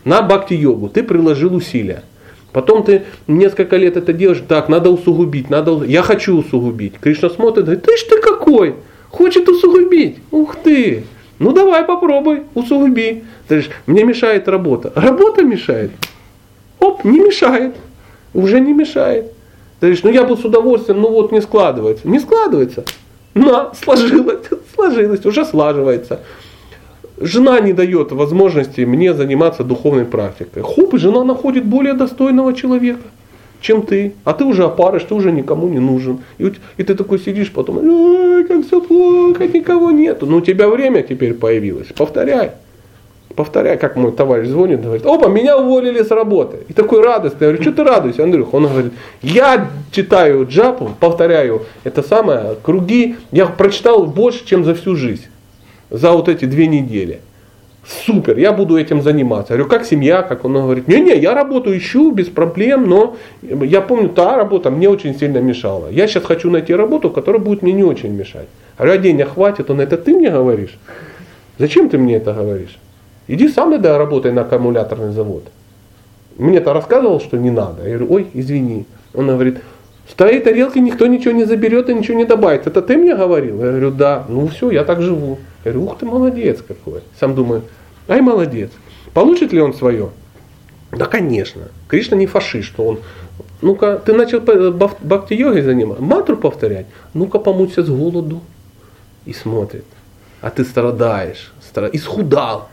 на 0.06 0.22
бхакти-йогу, 0.22 0.90
ты 0.90 1.04
приложил 1.04 1.54
усилия. 1.54 2.04
Потом 2.54 2.84
ты 2.84 3.04
несколько 3.28 3.78
лет 3.78 3.96
это 3.98 4.12
делаешь, 4.14 4.44
так, 4.48 4.68
надо 4.68 4.90
усугубить, 4.90 5.50
надо, 5.50 5.84
я 5.86 6.02
хочу 6.02 6.38
усугубить. 6.38 6.94
Кришна 7.00 7.30
смотрит, 7.30 7.66
говорит, 7.66 7.86
ты 7.86 7.98
ж 7.98 8.04
ты 8.04 8.22
какой? 8.22 8.76
Хочет 9.12 9.48
усугубить. 9.50 10.18
Ух 10.32 10.56
ты. 10.56 11.04
Ну 11.38 11.52
давай 11.52 11.84
попробуй, 11.84 12.44
усугуби. 12.54 13.24
Ты 13.48 13.56
говоришь, 13.56 13.72
мне 13.86 14.04
мешает 14.04 14.48
работа. 14.48 14.92
Работа 14.96 15.44
мешает. 15.44 15.92
Оп, 16.80 17.04
не 17.04 17.20
мешает. 17.20 17.76
Уже 18.34 18.60
не 18.60 18.74
мешает. 18.74 19.26
Ты 19.80 19.88
говоришь, 19.88 20.04
ну 20.04 20.12
я 20.12 20.24
бы 20.24 20.38
с 20.38 20.46
удовольствием, 20.46 21.02
ну 21.02 21.10
вот 21.10 21.32
не 21.32 21.42
складывается. 21.42 22.08
Не 22.08 22.20
складывается. 22.20 22.86
На, 23.34 23.74
сложилось, 23.74 24.46
сложилось, 24.76 25.26
уже 25.26 25.46
слаживается. 25.46 26.22
Жена 27.18 27.60
не 27.60 27.74
дает 27.74 28.12
возможности 28.12 28.82
мне 28.82 29.14
заниматься 29.14 29.64
духовной 29.64 30.06
практикой. 30.06 30.64
Хоп, 30.64 30.98
жена 30.98 31.24
находит 31.24 31.66
более 31.66 31.94
достойного 31.94 32.54
человека 32.54 33.04
чем 33.62 33.84
ты. 33.84 34.14
А 34.24 34.34
ты 34.34 34.44
уже 34.44 34.66
опарыш, 34.66 35.04
ты 35.04 35.14
уже 35.14 35.32
никому 35.32 35.70
не 35.70 35.80
нужен. 35.80 36.20
И, 36.38 36.52
и 36.78 36.84
ты 36.84 36.96
такой 36.96 37.20
сидишь 37.20 37.52
потом, 37.52 37.78
Ой, 37.78 38.44
как 38.46 38.66
все 38.66 38.82
плохо, 38.82 39.48
никого 39.48 39.92
нету. 39.92 40.26
Ну 40.26 40.38
у 40.38 40.42
тебя 40.42 40.68
время 40.68 41.04
теперь 41.04 41.34
появилось. 41.34 41.88
Повторяй. 41.96 42.52
Повторяй, 43.36 43.78
как 43.78 43.96
мой 43.96 44.12
товарищ 44.12 44.50
звонит, 44.50 44.82
говорит, 44.82 45.06
опа, 45.06 45.30
меня 45.30 45.58
уволили 45.58 46.04
с 46.04 46.12
работы. 46.12 46.58
И 46.68 46.74
такой 46.74 47.02
радостный. 47.02 47.48
Я 47.48 47.54
говорю, 47.54 47.62
что 47.64 47.72
ты 47.72 47.84
радуешься, 47.84 48.24
Андрюх? 48.24 48.54
Он 48.54 48.68
говорит, 48.68 48.92
я 49.22 49.70
читаю 49.92 50.46
джапу, 50.50 50.92
повторяю 51.00 51.62
это 51.84 52.04
самое, 52.04 52.56
круги, 52.62 53.16
я 53.32 53.46
прочитал 53.46 54.06
больше, 54.06 54.46
чем 54.46 54.66
за 54.66 54.76
всю 54.76 54.96
жизнь. 54.96 55.28
За 55.90 56.12
вот 56.12 56.28
эти 56.28 56.46
две 56.46 56.68
недели 56.68 57.22
супер, 57.86 58.38
я 58.38 58.52
буду 58.52 58.78
этим 58.78 59.02
заниматься. 59.02 59.54
Я 59.54 59.58
говорю, 59.58 59.70
как 59.70 59.86
семья, 59.86 60.22
как 60.22 60.46
он 60.46 60.54
говорит, 60.54 60.88
не-не, 60.88 61.18
я 61.18 61.34
работу 61.34 61.76
ищу 61.76 62.12
без 62.12 62.28
проблем, 62.28 62.88
но 62.88 63.16
я 63.42 63.82
помню, 63.82 64.10
та 64.10 64.38
работа 64.38 64.70
мне 64.70 64.90
очень 64.90 65.18
сильно 65.18 65.40
мешала. 65.40 65.90
Я 65.90 66.08
сейчас 66.08 66.24
хочу 66.24 66.50
найти 66.50 66.76
работу, 66.76 67.10
которая 67.10 67.42
будет 67.42 67.62
мне 67.62 67.74
не 67.74 67.84
очень 67.84 68.14
мешать. 68.14 68.48
Я 68.78 68.86
говорю, 68.86 69.00
а 69.00 69.04
денег 69.04 69.30
хватит? 69.30 69.70
Он, 69.70 69.82
это 69.82 69.98
ты 69.98 70.14
мне 70.14 70.30
говоришь? 70.30 70.78
Зачем 71.58 71.90
ты 71.90 71.98
мне 71.98 72.16
это 72.16 72.34
говоришь? 72.34 72.78
Иди 73.28 73.48
сам 73.50 73.72
тогда 73.72 73.98
работай 73.98 74.32
на 74.32 74.42
аккумуляторный 74.42 75.12
завод. 75.12 75.44
Мне-то 76.38 76.74
рассказывал, 76.74 77.20
что 77.20 77.38
не 77.38 77.52
надо. 77.52 77.84
Я 77.84 77.98
говорю, 77.98 78.14
ой, 78.14 78.28
извини. 78.34 78.86
Он 79.14 79.28
говорит, 79.28 79.60
с 80.08 80.14
твоей 80.14 80.40
тарелки 80.40 80.80
никто 80.80 81.08
ничего 81.08 81.34
не 81.34 81.46
заберет 81.46 81.90
и 81.90 81.94
ничего 81.94 82.18
не 82.18 82.26
добавит. 82.26 82.68
Это 82.68 82.82
ты 82.82 82.98
мне 82.98 83.16
говорил? 83.16 83.60
Я 83.64 83.70
говорю, 83.72 83.92
да. 83.92 84.26
Ну 84.28 84.48
все, 84.48 84.72
я 84.72 84.84
так 84.84 85.02
живу. 85.02 85.38
Я 85.64 85.72
говорю, 85.72 85.88
ух 85.88 85.98
ты, 85.98 86.06
молодец 86.06 86.64
какой. 86.68 87.02
Сам 87.20 87.36
думаю, 87.36 87.64
Ай, 88.08 88.22
молодец. 88.22 88.72
Получит 89.14 89.54
ли 89.54 89.62
он 89.62 89.74
свое? 89.74 90.10
Да, 90.92 91.06
конечно. 91.06 91.64
Кришна 91.88 92.18
не 92.18 92.26
фашист, 92.26 92.68
что 92.68 92.84
он 92.84 93.00
ну-ка, 93.62 93.98
ты 93.98 94.14
начал 94.14 94.40
бхакти-йогой 94.40 95.62
заниматься, 95.62 96.04
матру 96.04 96.36
повторять, 96.36 96.88
ну-ка 97.14 97.40
помучься 97.40 97.84
с 97.84 97.90
голоду. 97.90 98.42
И 99.26 99.34
смотрит. 99.34 99.86
А 100.42 100.50
ты 100.50 100.66
страдаешь, 100.66 101.54
страдаешь 101.62 101.94
исхудал, 101.94 102.70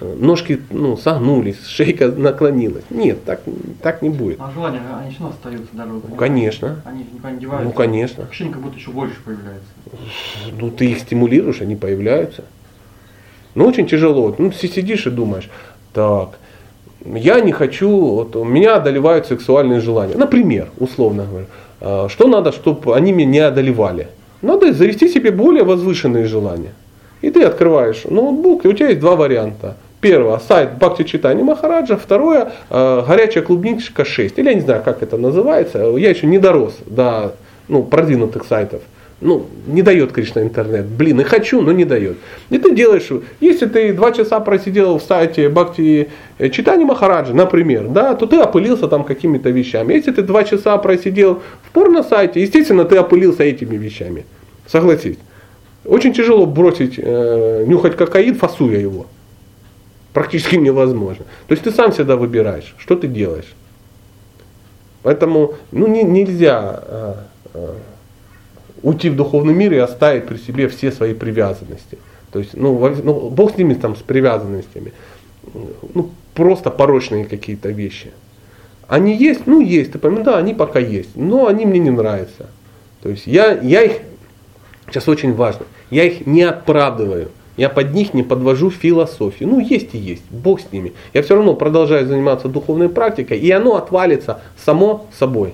ножки 0.00 0.60
ну, 0.70 0.96
согнулись, 0.96 1.64
шейка 1.66 2.08
наклонилась. 2.08 2.84
Нет, 2.90 3.24
так, 3.24 3.42
так 3.82 4.02
не 4.02 4.08
будет. 4.10 4.38
А 4.40 4.50
желания, 4.50 4.80
они 4.98 5.14
все 5.14 5.28
остаются 5.28 5.68
даже. 5.72 5.92
Ну, 5.92 6.00
конечно. 6.16 6.82
Они 6.84 7.04
никуда 7.12 7.30
не 7.30 7.40
деваются. 7.40 7.66
Ну, 7.66 7.72
конечно. 7.72 8.24
Ощущение 8.24 8.54
как 8.54 8.62
будто 8.62 8.76
еще 8.76 8.90
больше 8.90 9.16
появляется. 9.24 9.68
Ну, 10.58 10.70
ты 10.70 10.90
их 10.90 10.98
стимулируешь, 10.98 11.60
они 11.60 11.76
появляются. 11.76 12.44
Ну, 13.54 13.66
очень 13.66 13.86
тяжело. 13.86 14.34
Ну, 14.38 14.50
ты 14.50 14.68
сидишь 14.68 15.06
и 15.06 15.10
думаешь, 15.10 15.50
так, 15.92 16.38
я 17.04 17.40
не 17.40 17.52
хочу, 17.52 17.90
вот, 17.90 18.34
меня 18.36 18.76
одолевают 18.76 19.26
сексуальные 19.26 19.80
желания. 19.80 20.16
Например, 20.16 20.68
условно 20.78 21.24
говоря, 21.24 21.46
а, 21.80 22.08
что 22.08 22.28
надо, 22.28 22.52
чтобы 22.52 22.94
они 22.94 23.12
меня 23.12 23.30
не 23.30 23.38
одолевали? 23.38 24.08
Надо 24.42 24.72
завести 24.72 25.08
себе 25.08 25.30
более 25.30 25.64
возвышенные 25.64 26.26
желания. 26.26 26.72
И 27.20 27.30
ты 27.30 27.42
открываешь 27.42 28.04
ноутбук, 28.04 28.64
и 28.64 28.68
у 28.68 28.72
тебя 28.72 28.88
есть 28.88 29.00
два 29.00 29.16
варианта. 29.16 29.76
Первое, 30.00 30.38
сайт 30.38 30.78
Бхакти 30.78 31.02
Читани 31.04 31.42
Махараджа. 31.42 31.96
Второе, 31.96 32.52
э, 32.70 33.04
горячая 33.06 33.44
клубничка 33.44 34.04
6. 34.04 34.38
Или 34.38 34.48
я 34.48 34.54
не 34.54 34.60
знаю, 34.62 34.82
как 34.82 35.02
это 35.02 35.16
называется. 35.18 35.78
Я 35.96 36.10
еще 36.10 36.26
не 36.26 36.38
дорос 36.38 36.78
до 36.86 37.34
ну, 37.68 37.82
продвинутых 37.82 38.46
сайтов 38.46 38.80
ну, 39.20 39.46
не 39.66 39.82
дает 39.82 40.12
Кришна 40.12 40.42
интернет. 40.42 40.86
Блин, 40.86 41.20
и 41.20 41.24
хочу, 41.24 41.60
но 41.60 41.72
не 41.72 41.84
дает. 41.84 42.16
И 42.48 42.58
ты 42.58 42.74
делаешь, 42.74 43.08
если 43.40 43.66
ты 43.66 43.92
два 43.92 44.12
часа 44.12 44.40
просидел 44.40 44.98
в 44.98 45.02
сайте 45.02 45.48
Бхакти 45.48 46.08
Читани 46.52 46.84
Махараджа, 46.84 47.34
например, 47.34 47.88
да, 47.88 48.14
то 48.14 48.26
ты 48.26 48.36
опылился 48.36 48.88
там 48.88 49.04
какими-то 49.04 49.50
вещами. 49.50 49.94
Если 49.94 50.12
ты 50.12 50.22
два 50.22 50.44
часа 50.44 50.76
просидел 50.78 51.42
в 51.62 51.70
порно-сайте, 51.72 52.40
естественно, 52.40 52.84
ты 52.84 52.96
опылился 52.96 53.42
этими 53.42 53.76
вещами. 53.76 54.24
Согласись. 54.66 55.18
Очень 55.84 56.12
тяжело 56.12 56.46
бросить, 56.46 56.94
э, 56.96 57.64
нюхать 57.66 57.96
кокаин, 57.96 58.34
фасуя 58.34 58.78
его. 58.78 59.06
Практически 60.12 60.56
невозможно. 60.68 61.24
То 61.46 61.52
есть 61.52 61.64
ты 61.64 61.70
сам 61.70 61.92
всегда 61.92 62.16
выбираешь, 62.16 62.74
что 62.78 62.96
ты 62.96 63.08
делаешь. 63.08 63.52
Поэтому 65.02 65.54
ну, 65.72 65.86
не, 65.86 66.02
нельзя 66.02 66.82
э, 66.82 67.14
э, 67.54 67.74
уйти 68.82 69.08
в 69.08 69.16
духовный 69.16 69.54
мир 69.54 69.72
и 69.72 69.78
оставить 69.78 70.26
при 70.26 70.36
себе 70.36 70.68
все 70.68 70.92
свои 70.92 71.14
привязанности. 71.14 71.98
То 72.32 72.38
есть, 72.38 72.54
ну, 72.54 72.78
ну 73.02 73.30
Бог 73.30 73.54
с 73.54 73.56
ними 73.56 73.74
там, 73.74 73.96
с 73.96 74.00
привязанностями. 74.00 74.92
Ну, 75.94 76.10
просто 76.34 76.70
порочные 76.70 77.24
какие-то 77.24 77.70
вещи. 77.70 78.12
Они 78.86 79.16
есть, 79.16 79.46
ну 79.46 79.60
есть, 79.60 79.92
ты 79.92 79.98
понимаешь, 79.98 80.26
да, 80.26 80.38
они 80.38 80.52
пока 80.52 80.80
есть, 80.80 81.14
но 81.14 81.46
они 81.46 81.64
мне 81.64 81.78
не 81.78 81.90
нравятся. 81.90 82.48
То 83.02 83.08
есть 83.08 83.26
я, 83.26 83.52
я 83.60 83.82
их, 83.82 83.98
сейчас 84.88 85.08
очень 85.08 85.32
важно, 85.34 85.66
я 85.90 86.04
их 86.04 86.26
не 86.26 86.42
оправдываю, 86.42 87.30
я 87.60 87.68
под 87.68 87.92
них 87.92 88.14
не 88.14 88.22
подвожу 88.22 88.70
философию. 88.70 89.50
Ну 89.50 89.60
есть 89.60 89.94
и 89.94 89.98
есть, 89.98 90.22
Бог 90.30 90.62
с 90.62 90.72
ними. 90.72 90.94
Я 91.12 91.22
все 91.22 91.34
равно 91.34 91.54
продолжаю 91.54 92.06
заниматься 92.06 92.48
духовной 92.48 92.88
практикой, 92.88 93.38
и 93.38 93.50
оно 93.50 93.76
отвалится 93.76 94.40
само 94.64 95.06
собой. 95.18 95.50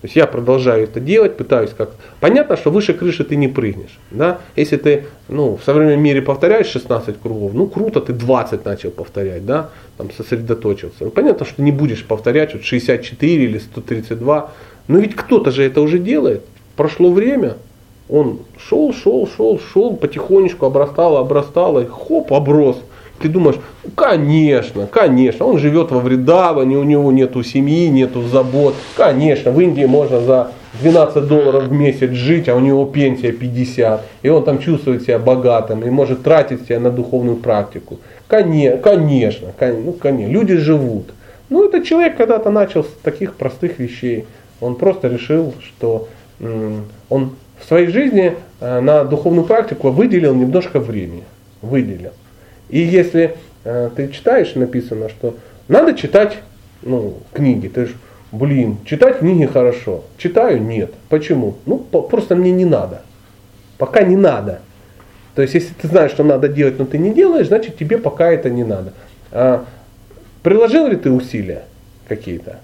То 0.00 0.06
есть 0.06 0.16
я 0.16 0.26
продолжаю 0.26 0.84
это 0.84 0.98
делать, 0.98 1.36
пытаюсь 1.36 1.72
как. 1.76 1.90
Понятно, 2.20 2.56
что 2.56 2.70
выше 2.70 2.94
крыши 2.94 3.22
ты 3.24 3.36
не 3.36 3.48
прыгнешь. 3.48 3.98
Да? 4.10 4.38
Если 4.56 4.78
ты 4.78 5.04
ну, 5.28 5.58
в 5.58 5.62
современном 5.62 6.02
мире 6.02 6.22
повторяешь 6.22 6.68
16 6.68 7.20
кругов, 7.20 7.52
ну 7.52 7.66
круто, 7.66 8.00
ты 8.00 8.14
20 8.14 8.64
начал 8.64 8.90
повторять, 8.90 9.44
да? 9.44 9.68
там 9.98 10.10
сосредоточился. 10.10 11.04
Ну, 11.04 11.10
понятно, 11.10 11.44
что 11.44 11.60
не 11.60 11.70
будешь 11.70 12.02
повторять 12.02 12.54
вот 12.54 12.64
64 12.64 13.44
или 13.44 13.58
132. 13.58 14.52
Но 14.88 14.98
ведь 14.98 15.14
кто-то 15.14 15.50
же 15.50 15.64
это 15.64 15.82
уже 15.82 15.98
делает. 15.98 16.46
Прошло 16.76 17.12
время, 17.12 17.58
он 18.10 18.40
шел, 18.58 18.92
шел, 18.92 19.28
шел, 19.28 19.60
шел, 19.72 19.96
потихонечку 19.96 20.66
обрастал, 20.66 21.16
обрастал, 21.16 21.80
и 21.80 21.86
хоп, 21.86 22.32
оброс. 22.32 22.76
Ты 23.20 23.28
думаешь, 23.28 23.56
конечно, 23.94 24.86
конечно, 24.86 25.46
он 25.46 25.58
живет 25.58 25.90
во 25.90 26.00
Вредаване, 26.00 26.78
у 26.78 26.84
него 26.84 27.12
нету 27.12 27.42
семьи, 27.42 27.88
нету 27.88 28.22
забот. 28.22 28.74
Конечно, 28.96 29.50
в 29.52 29.60
Индии 29.60 29.84
можно 29.84 30.20
за 30.20 30.52
12 30.80 31.26
долларов 31.26 31.64
в 31.64 31.72
месяц 31.72 32.10
жить, 32.10 32.48
а 32.48 32.56
у 32.56 32.60
него 32.60 32.86
пенсия 32.86 33.32
50. 33.32 34.06
И 34.22 34.28
он 34.28 34.44
там 34.44 34.58
чувствует 34.58 35.02
себя 35.02 35.18
богатым 35.18 35.84
и 35.84 35.90
может 35.90 36.22
тратить 36.22 36.64
себя 36.64 36.80
на 36.80 36.90
духовную 36.90 37.36
практику. 37.36 37.98
Конечно, 38.26 38.78
конечно, 38.78 39.48
ну, 39.60 39.92
конечно, 39.92 40.32
люди 40.32 40.56
живут. 40.56 41.10
Ну, 41.50 41.68
этот 41.68 41.84
человек 41.84 42.16
когда-то 42.16 42.50
начал 42.50 42.84
с 42.84 42.90
таких 43.02 43.34
простых 43.34 43.78
вещей. 43.78 44.24
Он 44.60 44.76
просто 44.76 45.08
решил, 45.08 45.52
что 45.60 46.08
он 47.08 47.32
в 47.60 47.66
своей 47.66 47.88
жизни 47.88 48.36
э, 48.60 48.80
на 48.80 49.04
духовную 49.04 49.46
практику 49.46 49.90
выделил 49.90 50.34
немножко 50.34 50.80
времени. 50.80 51.24
Выделил. 51.62 52.12
И 52.68 52.80
если 52.80 53.36
э, 53.64 53.90
ты 53.94 54.08
читаешь, 54.08 54.54
написано, 54.54 55.08
что 55.08 55.36
надо 55.68 55.94
читать 55.94 56.38
ну, 56.82 57.18
книги, 57.32 57.68
ты 57.68 57.86
же, 57.86 57.94
блин, 58.32 58.78
читать 58.84 59.18
книги 59.18 59.46
хорошо. 59.46 60.04
Читаю? 60.16 60.62
Нет. 60.62 60.92
Почему? 61.08 61.56
Ну, 61.66 61.78
по, 61.78 62.02
просто 62.02 62.34
мне 62.34 62.50
не 62.50 62.64
надо. 62.64 63.02
Пока 63.78 64.02
не 64.02 64.16
надо. 64.16 64.60
То 65.34 65.42
есть, 65.42 65.54
если 65.54 65.72
ты 65.74 65.88
знаешь, 65.88 66.10
что 66.10 66.24
надо 66.24 66.48
делать, 66.48 66.78
но 66.78 66.84
ты 66.84 66.98
не 66.98 67.14
делаешь, 67.14 67.48
значит 67.48 67.76
тебе 67.76 67.98
пока 67.98 68.30
это 68.30 68.50
не 68.50 68.64
надо. 68.64 68.92
А, 69.32 69.64
приложил 70.42 70.86
ли 70.88 70.96
ты 70.96 71.10
усилия 71.10 71.64
какие-то? 72.08 72.60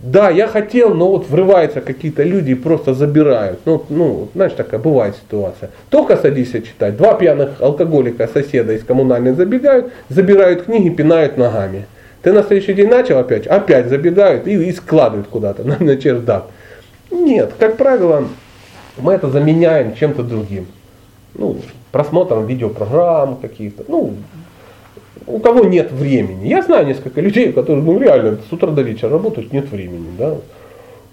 Да, 0.00 0.30
я 0.30 0.46
хотел, 0.46 0.94
но 0.94 1.10
вот 1.10 1.28
врываются 1.28 1.80
какие-то 1.80 2.22
люди 2.22 2.52
и 2.52 2.54
просто 2.54 2.94
забирают. 2.94 3.58
Ну, 3.64 3.84
ну, 3.88 4.28
знаешь, 4.32 4.52
такая 4.52 4.78
бывает 4.78 5.16
ситуация. 5.16 5.70
Только 5.90 6.16
садись 6.16 6.52
читать. 6.52 6.96
Два 6.96 7.14
пьяных 7.14 7.60
алкоголика 7.60 8.28
соседа 8.28 8.74
из 8.74 8.84
коммунальной 8.84 9.32
забегают, 9.32 9.92
забирают 10.08 10.62
книги, 10.62 10.88
пинают 10.90 11.36
ногами. 11.36 11.86
Ты 12.22 12.32
на 12.32 12.44
следующий 12.44 12.74
день 12.74 12.88
начал 12.88 13.18
опять, 13.18 13.46
опять 13.48 13.88
забегают 13.88 14.46
и, 14.46 14.52
и 14.52 14.72
складывают 14.72 15.26
куда-то 15.28 15.64
на, 15.64 15.76
на 15.80 15.96
чердак. 15.96 16.46
Нет, 17.10 17.54
как 17.58 17.76
правило, 17.76 18.28
мы 18.98 19.14
это 19.14 19.28
заменяем 19.30 19.96
чем-то 19.96 20.22
другим. 20.22 20.66
Ну, 21.34 21.58
просмотром 21.90 22.46
видеопрограмм 22.46 23.36
каких-то. 23.36 23.84
Ну, 23.88 24.14
у 25.28 25.38
кого 25.38 25.64
нет 25.64 25.92
времени. 25.92 26.48
Я 26.48 26.62
знаю 26.62 26.86
несколько 26.86 27.20
людей, 27.20 27.52
которые 27.52 27.82
ну, 27.82 27.98
реально 27.98 28.38
с 28.48 28.52
утра 28.52 28.70
до 28.70 28.82
вечера 28.82 29.10
работают, 29.10 29.52
нет 29.52 29.70
времени. 29.70 30.08
Да? 30.18 30.36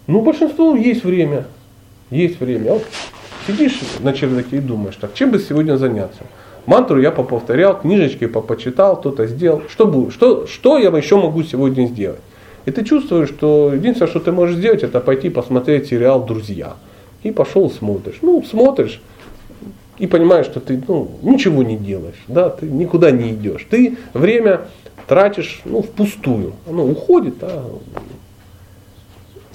Ну, 0.08 0.22
большинство 0.22 0.76
есть 0.76 1.04
время. 1.04 1.46
Есть 2.10 2.40
время. 2.40 2.74
Вот 2.74 2.86
сидишь 3.48 3.80
на 4.00 4.14
чердаке 4.14 4.58
и 4.58 4.60
думаешь, 4.60 4.96
так, 4.96 5.14
чем 5.14 5.32
бы 5.32 5.40
сегодня 5.40 5.78
заняться? 5.78 6.24
Мантру 6.66 7.00
я 7.00 7.12
поповторял, 7.12 7.80
книжечки 7.80 8.26
попочитал, 8.26 8.98
кто-то 8.98 9.28
сделал. 9.28 9.64
Что, 9.70 9.86
будет, 9.86 10.14
что, 10.14 10.48
что 10.48 10.78
я 10.78 10.90
еще 10.90 11.16
могу 11.18 11.44
сегодня 11.44 11.86
сделать? 11.86 12.22
И 12.66 12.72
ты 12.72 12.84
чувствуешь, 12.84 13.30
что 13.30 13.72
единственное, 13.74 14.10
что 14.10 14.20
ты 14.20 14.32
можешь 14.32 14.56
сделать, 14.56 14.82
это 14.82 15.00
пойти 15.00 15.30
посмотреть 15.30 15.88
сериал 15.88 16.26
«Друзья». 16.26 16.74
И 17.22 17.32
пошел 17.32 17.70
смотришь. 17.70 18.18
Ну, 18.22 18.44
смотришь, 18.44 19.02
и 19.98 20.08
понимаешь, 20.08 20.46
что 20.46 20.60
ты 20.60 20.82
ну, 20.88 21.10
ничего 21.22 21.64
не 21.64 21.78
делаешь, 21.78 22.24
да, 22.28 22.50
ты 22.50 22.66
никуда 22.66 23.12
не 23.12 23.32
идешь. 23.32 23.66
Ты 23.70 23.98
время 24.14 24.62
тратишь 25.08 25.62
ну, 25.66 25.82
впустую. 25.82 26.54
Оно 26.68 26.86
уходит, 26.86 27.36
а 27.42 27.80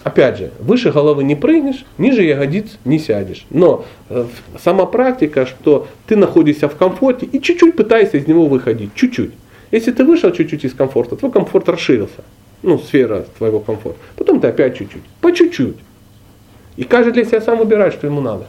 Опять 0.03 0.39
же, 0.39 0.51
выше 0.59 0.93
головы 0.93 1.25
не 1.25 1.35
прыгнешь, 1.35 1.85
ниже 1.99 2.23
ягодиц 2.23 2.79
не 2.87 2.99
сядешь. 2.99 3.45
Но 3.51 3.85
э, 4.09 4.25
сама 4.59 4.87
практика, 4.87 5.45
что 5.45 5.89
ты 6.07 6.17
находишься 6.17 6.71
в 6.71 6.77
комфорте 6.77 7.27
и 7.27 7.41
чуть-чуть 7.41 7.77
пытаешься 7.77 8.17
из 8.17 8.27
него 8.27 8.47
выходить. 8.47 8.95
Чуть-чуть. 8.95 9.33
Если 9.71 9.93
ты 9.93 10.05
вышел 10.05 10.31
чуть-чуть 10.31 10.65
из 10.65 10.73
комфорта, 10.73 11.17
твой 11.17 11.31
комфорт 11.31 11.69
расширился. 11.69 12.25
Ну, 12.63 12.79
сфера 12.79 13.27
твоего 13.37 13.61
комфорта. 13.61 13.99
Потом 14.17 14.41
ты 14.41 14.49
опять 14.49 14.79
чуть-чуть. 14.79 15.03
По 15.21 15.33
чуть-чуть. 15.33 15.77
И 16.77 16.85
каждый 16.85 17.13
для 17.13 17.25
себя 17.27 17.43
сам 17.43 17.59
выбирает, 17.59 17.93
что 17.93 18.07
ему 18.07 18.23
надо. 18.23 18.47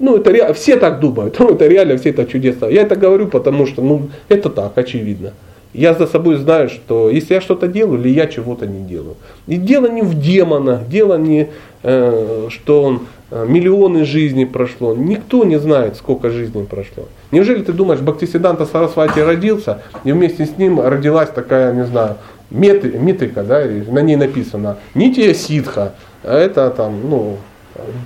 Ну, 0.00 0.16
это 0.16 0.32
реально, 0.32 0.54
все 0.54 0.76
так 0.76 0.98
думают, 0.98 1.36
ну, 1.38 1.50
это 1.50 1.66
реально 1.66 1.96
все 1.98 2.10
это 2.10 2.24
чудесно. 2.24 2.66
Я 2.66 2.82
это 2.82 2.96
говорю, 2.96 3.28
потому 3.28 3.66
что, 3.66 3.82
ну, 3.82 4.08
это 4.28 4.48
так, 4.48 4.76
очевидно. 4.76 5.32
Я 5.72 5.94
за 5.94 6.06
собой 6.08 6.36
знаю, 6.36 6.68
что 6.68 7.10
если 7.10 7.34
я 7.34 7.40
что-то 7.40 7.68
делаю, 7.68 8.00
или 8.00 8.08
я 8.08 8.26
чего-то 8.26 8.66
не 8.66 8.84
делаю. 8.84 9.14
И 9.46 9.56
дело 9.56 9.86
не 9.86 10.02
в 10.02 10.18
демонах, 10.18 10.88
дело 10.88 11.16
не, 11.16 11.48
э, 11.84 12.48
что 12.48 12.82
он 12.82 13.00
э, 13.30 13.46
миллионы 13.46 14.04
жизней 14.04 14.46
прошло. 14.46 14.96
Никто 14.96 15.44
не 15.44 15.60
знает, 15.60 15.96
сколько 15.96 16.30
жизней 16.30 16.64
прошло. 16.64 17.04
Неужели 17.30 17.62
ты 17.62 17.72
думаешь, 17.72 18.00
Бхактисиданта 18.00 18.66
Сарасвати 18.66 19.20
родился, 19.20 19.82
и 20.02 20.10
вместе 20.10 20.44
с 20.44 20.58
ним 20.58 20.80
родилась 20.80 21.28
такая, 21.28 21.72
не 21.72 21.84
знаю, 21.84 22.16
метрика, 22.50 23.44
да, 23.44 23.64
на 23.64 24.00
ней 24.00 24.16
написано 24.16 24.78
Нития 24.94 25.34
Ситха, 25.34 25.92
а 26.24 26.36
это 26.36 26.70
там, 26.70 27.00
ну, 27.08 27.36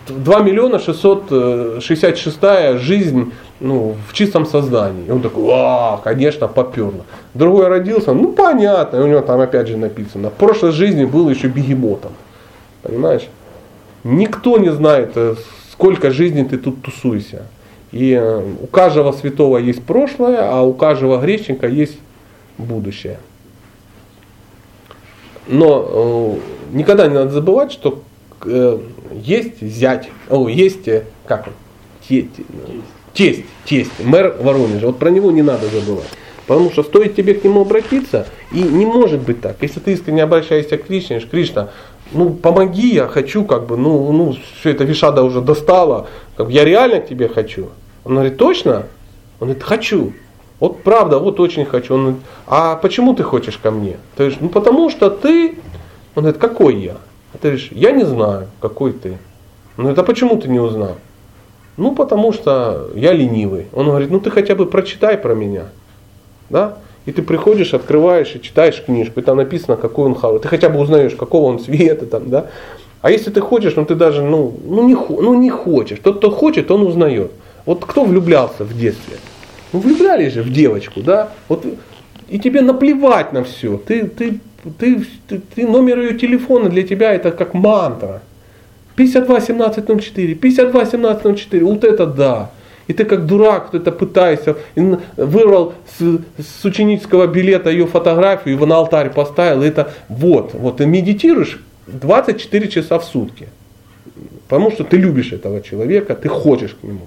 2 0.08 0.40
миллиона 0.40 0.78
666 0.78 2.80
жизнь 2.80 3.32
ну, 3.60 3.96
в 4.08 4.12
чистом 4.12 4.46
сознании. 4.46 5.06
И 5.06 5.10
он 5.10 5.22
такой, 5.22 5.48
а, 5.52 6.00
конечно, 6.02 6.48
поперло. 6.48 7.04
Другой 7.32 7.68
родился, 7.68 8.12
ну 8.12 8.32
понятно, 8.32 8.98
и 8.98 9.00
у 9.00 9.06
него 9.06 9.20
там 9.20 9.40
опять 9.40 9.68
же 9.68 9.76
написано, 9.76 10.30
в 10.30 10.34
прошлой 10.34 10.72
жизни 10.72 11.04
был 11.04 11.28
еще 11.28 11.48
бегемотом. 11.48 12.12
Понимаешь? 12.82 13.28
Никто 14.04 14.58
не 14.58 14.70
знает, 14.70 15.12
э, 15.16 15.34
сколько 15.72 16.10
жизней 16.10 16.44
ты 16.44 16.58
тут 16.58 16.82
тусуйся. 16.82 17.46
И 17.90 18.12
э, 18.12 18.42
у 18.62 18.66
каждого 18.66 19.12
святого 19.12 19.56
есть 19.56 19.82
прошлое, 19.82 20.40
а 20.42 20.62
у 20.62 20.74
каждого 20.74 21.18
грешника 21.18 21.66
есть 21.66 21.98
будущее. 22.58 23.18
Но 25.46 26.38
э, 26.72 26.76
никогда 26.76 27.06
не 27.06 27.14
надо 27.14 27.30
забывать, 27.30 27.72
что 27.72 28.02
э, 28.44 28.78
есть 29.12 29.60
зять, 29.62 30.10
о, 30.28 30.48
есть, 30.48 30.88
э, 30.88 31.04
как 31.26 31.46
он, 31.48 31.52
те, 32.08 32.22
те, 32.22 32.42
тесть, 33.12 33.44
тесть, 33.64 34.04
мэр 34.04 34.36
Воронежа. 34.40 34.88
Вот 34.88 34.98
про 34.98 35.10
него 35.10 35.30
не 35.30 35.42
надо 35.42 35.68
забывать. 35.68 36.08
Потому 36.46 36.70
что 36.70 36.82
стоит 36.82 37.16
тебе 37.16 37.34
к 37.34 37.44
нему 37.44 37.62
обратиться, 37.62 38.26
и 38.52 38.62
не 38.62 38.84
может 38.84 39.20
быть 39.20 39.40
так. 39.40 39.56
Если 39.62 39.80
ты 39.80 39.92
искренне 39.92 40.22
обращаешься 40.22 40.76
к 40.76 40.86
Кришне, 40.86 41.20
Кришна, 41.20 41.70
ну 42.12 42.30
помоги, 42.30 42.94
я 42.94 43.06
хочу, 43.06 43.44
как 43.44 43.66
бы, 43.66 43.78
ну, 43.78 44.12
ну, 44.12 44.36
все 44.60 44.70
это 44.70 44.84
Вишада 44.84 45.22
уже 45.22 45.40
достала, 45.40 46.08
как 46.36 46.46
бы, 46.46 46.52
я 46.52 46.64
реально 46.64 47.00
к 47.00 47.08
тебе 47.08 47.28
хочу. 47.28 47.68
Он 48.04 48.14
говорит, 48.14 48.36
точно? 48.36 48.86
Он 49.40 49.48
говорит, 49.48 49.62
хочу. 49.62 50.12
Вот 50.60 50.82
правда, 50.82 51.18
вот 51.18 51.40
очень 51.40 51.64
хочу. 51.64 51.94
Он 51.94 52.00
говорит, 52.00 52.22
а 52.46 52.76
почему 52.76 53.14
ты 53.14 53.22
хочешь 53.22 53.56
ко 53.56 53.70
мне? 53.70 53.96
Ты 54.16 54.24
говоришь, 54.24 54.38
ну 54.40 54.48
потому 54.50 54.90
что 54.90 55.08
ты, 55.08 55.58
он 56.14 56.24
говорит, 56.24 56.40
какой 56.40 56.76
я? 56.76 56.96
А 57.34 57.38
ты 57.38 57.48
говоришь, 57.48 57.70
я 57.72 57.90
не 57.90 58.04
знаю, 58.04 58.46
какой 58.60 58.92
ты. 58.92 59.18
Говорит, 59.76 59.98
а 59.98 60.04
почему 60.04 60.36
ты 60.36 60.48
не 60.48 60.60
узнал? 60.60 60.96
Ну 61.76 61.94
потому 61.94 62.32
что 62.32 62.90
я 62.94 63.12
ленивый. 63.12 63.66
Он 63.72 63.86
говорит, 63.86 64.10
ну 64.10 64.20
ты 64.20 64.30
хотя 64.30 64.54
бы 64.54 64.66
прочитай 64.66 65.18
про 65.18 65.34
меня. 65.34 65.64
Да? 66.48 66.78
И 67.06 67.12
ты 67.12 67.22
приходишь, 67.22 67.74
открываешь 67.74 68.34
и 68.34 68.40
читаешь 68.40 68.82
книжку, 68.82 69.20
и 69.20 69.22
там 69.22 69.36
написано, 69.36 69.76
какой 69.76 70.06
он 70.06 70.14
хороший. 70.14 70.42
Ты 70.42 70.48
хотя 70.48 70.68
бы 70.68 70.78
узнаешь, 70.78 71.14
какого 71.14 71.46
он 71.46 71.58
цвета 71.58 72.06
там, 72.06 72.30
да? 72.30 72.46
А 73.02 73.10
если 73.10 73.30
ты 73.30 73.40
хочешь, 73.40 73.74
ну 73.76 73.84
ты 73.84 73.96
даже, 73.96 74.22
ну, 74.22 74.54
ну, 74.64 74.88
не, 74.88 74.94
ну 74.94 75.34
не 75.34 75.50
хочешь. 75.50 75.98
Тот, 76.02 76.18
кто 76.18 76.30
хочет, 76.30 76.70
он 76.70 76.82
узнает. 76.86 77.32
Вот 77.66 77.84
кто 77.84 78.04
влюблялся 78.04 78.64
в 78.64 78.78
детстве? 78.78 79.18
Ну 79.72 79.80
влюблялись 79.80 80.32
же 80.32 80.42
в 80.42 80.50
девочку, 80.50 81.02
да? 81.02 81.30
Вот, 81.48 81.66
и 82.28 82.38
тебе 82.38 82.62
наплевать 82.62 83.32
на 83.32 83.42
все. 83.44 83.76
Ты, 83.76 84.06
ты, 84.06 84.40
ты, 84.78 85.04
ты, 85.28 85.40
ты 85.54 85.66
номер 85.66 86.00
ее 86.00 86.18
телефона 86.18 86.68
для 86.68 86.82
тебя 86.82 87.12
это 87.12 87.30
как 87.30 87.54
мантра. 87.54 88.22
52 88.96 89.40
17 89.40 89.84
04, 90.02 90.34
52 90.34 90.86
17 90.86 91.38
04, 91.38 91.64
вот 91.64 91.84
это 91.84 92.06
да. 92.06 92.50
И 92.86 92.92
ты 92.92 93.04
как 93.04 93.26
дурак 93.26 93.68
кто-то 93.68 93.92
пытаешься, 93.92 94.56
вырвал 95.16 95.74
с, 95.98 96.20
с 96.38 96.64
ученического 96.64 97.26
билета 97.26 97.70
ее 97.70 97.86
фотографию, 97.86 98.54
его 98.54 98.66
на 98.66 98.76
алтарь 98.76 99.10
поставил, 99.10 99.62
и 99.62 99.68
это 99.68 99.92
вот, 100.08 100.52
вот 100.52 100.76
ты 100.76 100.86
медитируешь 100.86 101.60
24 101.86 102.68
часа 102.68 102.98
в 102.98 103.04
сутки. 103.04 103.48
Потому 104.48 104.70
что 104.70 104.84
ты 104.84 104.98
любишь 104.98 105.32
этого 105.32 105.62
человека, 105.62 106.14
ты 106.14 106.28
хочешь 106.28 106.76
к 106.80 106.84
нему. 106.84 107.06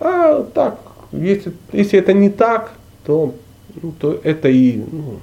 А 0.00 0.42
так, 0.42 0.78
если, 1.12 1.52
если 1.72 1.98
это 1.98 2.12
не 2.12 2.28
так, 2.28 2.72
то, 3.06 3.34
ну, 3.80 3.92
то 3.98 4.20
это 4.22 4.48
и... 4.48 4.76
Ну, 4.78 5.18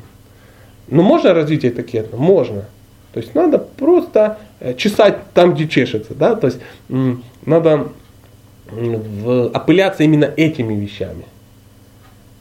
ну 0.88 1.02
можно 1.02 1.34
развить 1.34 1.66
это 1.66 1.84
кетно? 1.84 2.18
Можно. 2.18 2.66
То 3.14 3.20
есть 3.20 3.36
надо 3.36 3.58
просто 3.58 4.38
э, 4.60 4.74
чесать 4.76 5.18
там, 5.34 5.54
где 5.54 5.68
чешется. 5.68 6.14
Да? 6.14 6.36
То 6.36 6.48
есть 6.48 6.60
надо 6.88 7.90
в, 8.72 9.48
опыляться 9.48 10.04
именно 10.04 10.26
этими 10.26 10.74
вещами. 10.74 11.26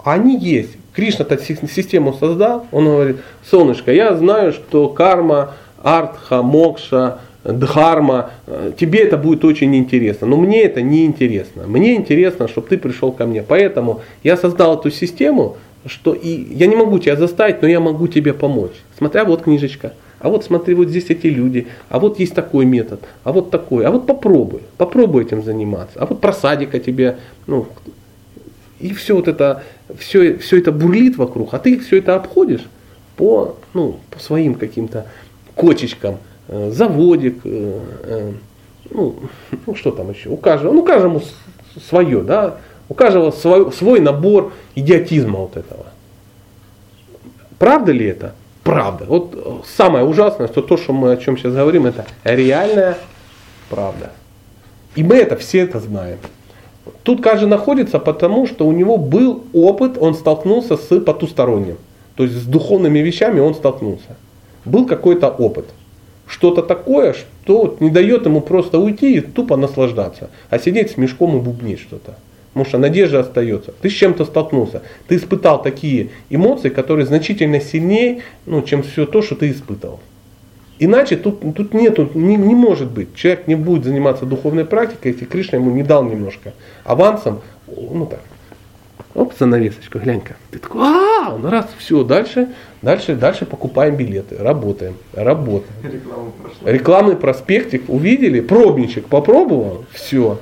Они 0.03 0.39
есть. 0.39 0.77
Кришна 0.95 1.25
так 1.25 1.41
систему 1.43 2.13
создал, 2.13 2.67
он 2.73 2.87
говорит, 2.87 3.19
солнышко, 3.49 3.93
я 3.93 4.17
знаю, 4.17 4.53
что 4.53 4.89
карма, 4.89 5.55
артха, 5.83 6.43
мокша, 6.43 7.21
дхарма, 7.45 8.31
э, 8.47 8.73
тебе 8.77 9.01
это 9.01 9.17
будет 9.17 9.45
очень 9.45 9.75
интересно, 9.77 10.27
но 10.27 10.37
мне 10.37 10.63
это 10.63 10.83
не 10.83 11.05
интересно. 11.05 11.67
Мне 11.67 11.95
интересно, 11.95 12.49
чтобы 12.49 12.69
ты 12.69 12.79
пришел 12.79 13.13
ко 13.13 13.27
мне. 13.27 13.43
Поэтому 13.43 14.01
я 14.23 14.37
создал 14.37 14.79
эту 14.79 14.91
систему, 14.91 15.57
что 15.87 16.13
и 16.13 16.29
я 16.55 16.67
не 16.67 16.77
могу 16.77 16.99
тебя 16.99 17.17
заставить, 17.17 17.63
но 17.63 17.69
я 17.69 17.81
могу 17.81 18.09
тебе 18.09 18.35
помочь. 18.35 18.73
Смотря 18.97 19.25
вот 19.25 19.43
книжечка. 19.43 19.93
А 20.21 20.29
вот 20.29 20.45
смотри, 20.45 20.75
вот 20.75 20.89
здесь 20.89 21.11
эти 21.11 21.29
люди, 21.29 21.69
а 21.89 22.01
вот 22.01 22.19
есть 22.19 22.35
такой 22.35 22.65
метод, 22.65 23.01
а 23.23 23.31
вот 23.31 23.51
такой, 23.51 23.85
а 23.85 23.93
вот 23.93 24.05
попробуй, 24.05 24.63
попробуй 24.77 25.23
этим 25.23 25.45
заниматься. 25.45 26.01
А 26.01 26.07
вот 26.07 26.21
про 26.21 26.33
садика 26.33 26.81
тебе, 26.81 27.19
ну, 27.47 27.69
и 28.81 28.93
все 28.93 29.15
вот 29.15 29.29
это, 29.29 29.63
все, 29.97 30.37
все 30.39 30.59
это 30.59 30.73
бурлит 30.73 31.17
вокруг, 31.17 31.55
а 31.55 31.61
ты 31.61 31.79
все 31.79 31.99
это 31.99 32.17
обходишь 32.17 32.67
по, 33.17 33.55
ну, 33.75 34.01
по 34.11 34.19
своим 34.19 34.55
каким-то 34.55 35.07
кочечкам, 35.55 36.19
Э, 36.49 36.71
заводик, 36.73 37.41
э, 37.45 37.81
э, 38.05 38.33
ну, 38.91 39.17
ну 39.67 39.75
что 39.75 39.91
там 39.91 40.11
еще, 40.11 40.31
у 40.31 40.39
каждого, 40.39 40.73
ну 40.73 40.83
каждому 40.83 41.21
свое, 41.89 42.23
да, 42.23 42.57
у 42.89 42.94
каждого 42.94 43.31
свой, 43.31 43.73
свой 43.73 44.01
набор 44.01 44.52
идиотизма 44.74 45.39
вот 45.39 45.56
этого. 45.56 45.86
Правда 47.59 47.93
ли 47.93 48.06
это? 48.06 48.35
Правда. 48.65 49.05
Вот 49.06 49.65
самое 49.77 50.05
ужасное, 50.05 50.48
что 50.48 50.62
то, 50.62 50.77
что 50.77 50.93
мы 50.93 51.12
о 51.12 51.16
чем 51.16 51.36
сейчас 51.36 51.55
говорим, 51.55 51.86
это 51.86 52.06
реальная 52.24 52.98
правда. 53.70 54.10
И 54.94 55.02
мы 55.02 55.16
это 55.16 55.36
все 55.36 55.60
это 55.60 55.81
знаем. 55.81 56.19
Тут 57.02 57.23
каждый 57.23 57.48
находится 57.48 57.98
потому, 57.98 58.47
что 58.47 58.66
у 58.66 58.73
него 58.73 58.97
был 58.97 59.44
опыт, 59.52 59.98
он 59.98 60.15
столкнулся 60.15 60.77
с 60.77 61.01
потусторонним. 61.01 61.77
То 62.16 62.24
есть 62.24 62.35
с 62.35 62.44
духовными 62.44 62.98
вещами 62.98 63.40
он 63.40 63.55
столкнулся. 63.55 64.16
Был 64.65 64.86
какой-то 64.86 65.28
опыт 65.28 65.66
что-то 66.28 66.62
такое, 66.62 67.15
что 67.15 67.77
не 67.81 67.90
дает 67.90 68.27
ему 68.27 68.40
просто 68.40 68.78
уйти 68.78 69.16
и 69.16 69.20
тупо 69.20 69.56
наслаждаться, 69.56 70.31
а 70.51 70.59
сидеть 70.59 70.93
с 70.93 70.97
мешком 70.97 71.39
и 71.39 71.40
бубнить 71.40 71.81
что-то. 71.81 72.16
Потому 72.59 72.71
что 72.71 72.79
надежда 72.79 73.21
остается. 73.21 73.73
Ты 73.81 73.89
с 73.89 73.93
чем-то 73.93 74.25
столкнулся. 74.25 74.83
Ты 75.07 75.15
испытал 75.15 75.63
такие 75.63 76.11
эмоции, 76.29 76.71
которые 76.71 77.07
значительно 77.07 77.61
сильнее, 77.61 78.23
ну, 78.47 78.63
чем 78.63 78.83
все 78.83 79.07
то, 79.07 79.23
что 79.23 79.37
ты 79.37 79.53
испытывал. 79.53 80.01
Иначе 80.81 81.17
тут, 81.17 81.39
тут 81.55 81.73
нету, 81.73 82.11
не, 82.15 82.35
не 82.35 82.57
может 82.57 82.91
быть. 82.91 83.15
Человек 83.15 83.47
не 83.47 83.55
будет 83.55 83.85
заниматься 83.85 84.27
духовной 84.27 84.65
практикой, 84.65 85.13
если 85.13 85.25
Кришна 85.25 85.59
ему 85.59 85.71
не 85.71 85.85
дал 85.85 86.03
немножко 86.03 86.53
авансом, 86.83 87.43
ну 87.69 88.07
так, 88.07 88.23
Оп, 89.15 89.35
занавесочка, 89.39 90.01
глянь-ка. 90.01 90.35
Ты 90.51 90.59
такой, 90.59 90.83
а, 90.83 91.39
ну 91.39 91.51
раз, 91.51 91.69
все, 91.79 92.03
дальше, 92.03 92.49
дальше, 92.83 93.15
дальше 93.15 93.47
покупаем 93.47 93.95
билеты, 93.95 94.37
работаем, 94.37 94.97
работаем. 95.13 95.73
Рекламный 96.65 97.15
проспектик 97.15 97.85
увидели, 97.89 98.41
пробничек 98.41 99.07
попробовал, 99.07 99.85
все. 99.93 100.39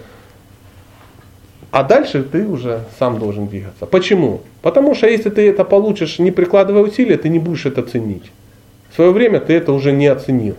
А 1.71 1.83
дальше 1.83 2.23
ты 2.23 2.47
уже 2.47 2.85
сам 2.99 3.19
должен 3.19 3.49
двигаться. 3.49 3.87
Почему? 3.87 4.41
Потому 4.63 4.95
что 4.95 5.09
если 5.09 5.31
ты 5.31 5.49
это 5.49 5.65
получишь, 5.65 6.19
не 6.19 6.31
прикладывая 6.31 6.83
усилия, 6.83 7.17
ты 7.17 7.29
не 7.29 7.39
будешь 7.39 7.67
это 7.67 7.83
ценить. 7.83 8.31
В 8.91 8.95
свое 8.95 9.11
время 9.11 9.41
ты 9.41 9.53
это 9.53 9.73
уже 9.73 9.93
не 9.93 10.07
оценил. 10.07 10.57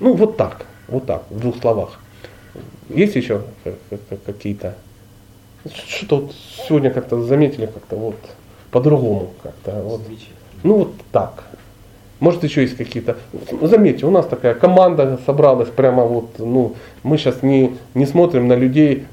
Ну 0.00 0.14
вот 0.14 0.36
так, 0.36 0.66
вот 0.88 1.06
так, 1.06 1.24
в 1.30 1.40
двух 1.40 1.56
словах. 1.60 1.98
Есть 2.88 3.16
еще 3.16 3.42
какие-то 4.26 4.74
что-то 5.72 6.16
вот 6.16 6.34
сегодня 6.68 6.90
как-то 6.90 7.22
заметили 7.22 7.66
как-то 7.66 7.96
вот 7.96 8.16
по-другому 8.70 9.32
как-то. 9.42 9.82
Вот. 9.82 10.02
Ну 10.62 10.78
вот 10.78 10.94
так. 11.10 11.44
Может 12.24 12.42
еще 12.42 12.62
есть 12.62 12.78
какие-то. 12.78 13.18
Заметьте, 13.60 14.06
у 14.06 14.10
нас 14.10 14.24
такая 14.24 14.54
команда 14.54 15.20
собралась 15.26 15.68
прямо 15.68 16.04
вот, 16.04 16.38
ну, 16.38 16.74
мы 17.02 17.18
сейчас 17.18 17.42
не, 17.42 17.76
не 17.92 18.06
смотрим 18.06 18.48
на 18.48 18.54
людей, 18.54 19.04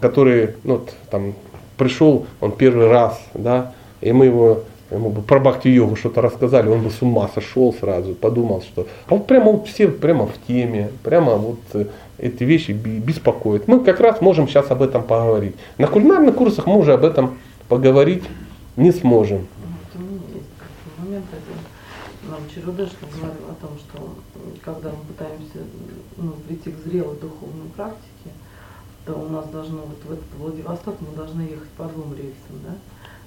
которые, 0.00 0.54
ну, 0.62 0.74
вот, 0.74 0.92
там, 1.10 1.34
пришел 1.76 2.26
он 2.40 2.52
первый 2.52 2.88
раз, 2.88 3.20
да, 3.34 3.72
и 4.00 4.12
мы 4.12 4.26
его 4.26 4.60
ему 4.92 5.10
бы 5.10 5.22
про 5.22 5.40
бхакти-йогу 5.40 5.96
что-то 5.96 6.20
рассказали, 6.20 6.68
он 6.68 6.82
бы 6.82 6.90
с 6.90 7.02
ума 7.02 7.28
сошел 7.34 7.74
сразу, 7.74 8.14
подумал, 8.14 8.62
что... 8.62 8.86
А 9.08 9.16
вот 9.16 9.26
прямо 9.26 9.50
вот 9.50 9.66
все 9.66 9.88
прямо 9.88 10.28
в 10.28 10.34
теме, 10.46 10.90
прямо 11.02 11.34
вот 11.34 11.58
э, 11.72 11.86
эти 12.18 12.44
вещи 12.44 12.70
беспокоят. 12.70 13.66
Мы 13.66 13.80
как 13.80 13.98
раз 13.98 14.20
можем 14.20 14.46
сейчас 14.46 14.70
об 14.70 14.80
этом 14.82 15.02
поговорить. 15.02 15.56
На 15.76 15.88
кулинарных 15.88 16.36
курсах 16.36 16.66
мы 16.66 16.78
уже 16.78 16.92
об 16.92 17.04
этом 17.04 17.36
поговорить 17.68 18.22
не 18.76 18.92
сможем. 18.92 19.48
Момент 20.96 21.24
Чарудешка 22.54 23.06
говорил 23.06 23.50
о 23.50 23.54
том, 23.54 23.76
что 23.78 24.14
когда 24.64 24.90
мы 24.90 25.04
пытаемся 25.04 25.58
ну, 26.16 26.32
прийти 26.46 26.70
к 26.70 26.78
зрелой 26.84 27.18
духовной 27.18 27.68
практике, 27.74 28.30
то 29.04 29.14
у 29.14 29.28
нас 29.28 29.48
должно, 29.48 29.78
вот 29.78 30.04
в 30.04 30.12
этот 30.12 30.34
Владивосток 30.38 31.00
мы 31.00 31.16
должны 31.16 31.42
ехать 31.42 31.68
по 31.70 31.84
двум 31.84 32.14
рельсам, 32.14 32.62
да? 32.64 32.76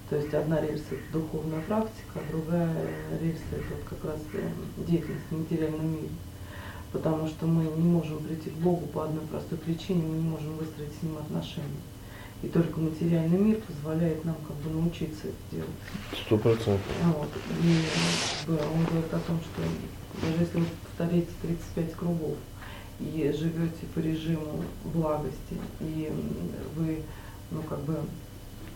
То 0.10 0.16
есть 0.16 0.34
одна 0.34 0.62
рельса 0.62 0.96
это 0.96 1.20
духовная 1.20 1.62
практика, 1.62 2.16
а 2.16 2.32
другая 2.32 2.74
рельса 3.22 3.44
это 3.52 3.66
вот 3.76 3.84
как 3.90 4.12
раз 4.12 4.22
э, 4.34 4.50
деятельность 4.88 5.26
в 5.30 5.38
материальном 5.38 5.92
мире. 5.92 6.10
потому 6.94 7.28
что 7.28 7.46
мы 7.46 7.64
не 7.64 7.90
можем 7.90 8.20
прийти 8.20 8.50
к 8.50 8.54
Богу 8.54 8.88
по 8.88 9.04
одной 9.04 9.26
простой 9.28 9.58
причине, 9.58 10.04
мы 10.04 10.16
не 10.16 10.30
можем 10.30 10.56
выстроить 10.56 10.94
с 10.98 11.04
Ним 11.04 11.18
отношения. 11.18 11.82
И 12.44 12.48
только 12.48 12.80
материальный 12.80 13.38
мир 13.38 13.62
позволяет 13.68 14.24
нам 14.24 14.36
как 14.48 14.56
бы 14.58 14.70
научиться 14.70 15.28
это 15.28 15.56
делать. 15.56 15.70
Сто 16.26 16.38
процентов. 16.38 16.82
Вот. 17.16 17.30
И 17.64 17.82
как 18.46 18.56
бы, 18.56 18.62
он 18.62 18.86
говорит 18.86 19.14
о 19.14 19.20
том, 19.20 19.40
что 19.42 19.62
даже 20.22 20.44
если 20.44 20.60
вы 20.60 20.66
повторяете 20.84 21.30
35 21.42 21.94
кругов 21.96 22.36
и 23.00 23.34
живете 23.38 23.86
по 23.94 24.00
режиму 24.00 24.64
благости, 24.86 25.58
и 25.80 26.12
вы 26.76 27.02
ну, 27.52 27.62
как 27.64 27.80
бы, 27.80 27.98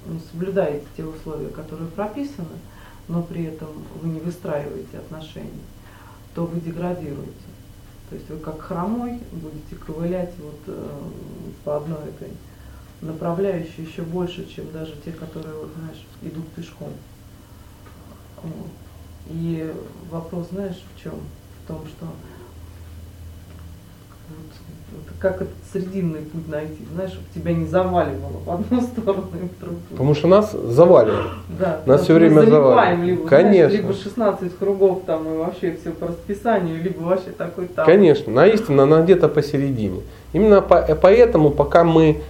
ну, 0.07 0.19
соблюдаете 0.31 0.85
те 0.97 1.03
условия, 1.03 1.49
которые 1.49 1.89
прописаны, 1.89 2.57
но 3.07 3.21
при 3.21 3.43
этом 3.43 3.69
вы 4.01 4.09
не 4.09 4.19
выстраиваете 4.19 4.97
отношения, 4.97 5.49
то 6.33 6.45
вы 6.45 6.59
деградируете. 6.61 7.31
То 8.09 8.15
есть 8.15 8.29
вы 8.29 8.37
как 8.37 8.61
хромой 8.61 9.19
будете 9.31 9.75
ковылять 9.75 10.33
вот, 10.39 10.59
э, 10.67 10.99
по 11.63 11.77
одной 11.77 11.99
этой 12.09 12.29
направляющей 13.01 13.83
еще 13.85 14.03
больше, 14.03 14.47
чем 14.53 14.65
даже 14.71 14.93
те, 15.03 15.11
которые, 15.11 15.53
вот, 15.53 15.69
знаешь, 15.79 16.05
идут 16.21 16.47
пешком. 16.49 16.89
Вот. 18.43 18.67
И 19.29 19.71
вопрос, 20.09 20.47
знаешь, 20.51 20.81
в 20.95 21.01
чем? 21.03 21.13
В 21.63 21.67
том, 21.67 21.81
что 21.87 22.05
вот, 24.29 24.45
вот 24.91 25.15
как 25.19 25.41
этот 25.41 25.53
срединный 25.71 26.21
путь 26.21 26.47
найти, 26.47 26.77
знаешь, 26.93 27.11
чтобы 27.11 27.25
тебя 27.33 27.53
не 27.53 27.65
заваливало 27.65 28.39
в 28.45 28.51
одну 28.51 28.81
сторону 28.87 29.27
и 29.35 29.45
в 29.47 29.59
другую. 29.59 29.79
Потому 29.89 30.15
что 30.15 30.27
нас 30.27 30.51
заваливают. 30.51 31.31
Да, 31.59 31.81
Нас 31.85 32.07
мы 32.09 32.15
время 32.15 32.41
заваливают. 32.41 33.05
Либо, 33.05 33.27
Конечно. 33.27 33.69
Знаешь, 33.69 33.83
либо 33.83 33.93
16 33.93 34.57
кругов 34.57 35.03
там 35.05 35.27
и 35.33 35.37
вообще 35.37 35.77
все 35.79 35.91
по 35.91 36.07
расписанию, 36.07 36.81
либо 36.83 37.01
вообще 37.01 37.31
такой 37.31 37.67
там. 37.67 37.85
Конечно, 37.85 38.33
на 38.33 38.47
истину 38.47 38.83
она 38.83 39.01
где-то 39.01 39.27
посередине. 39.29 40.01
Именно 40.33 40.61
по- 40.61 40.75
э, 40.79 40.95
поэтому, 40.95 41.51
пока 41.51 41.83
мы, 41.83 42.21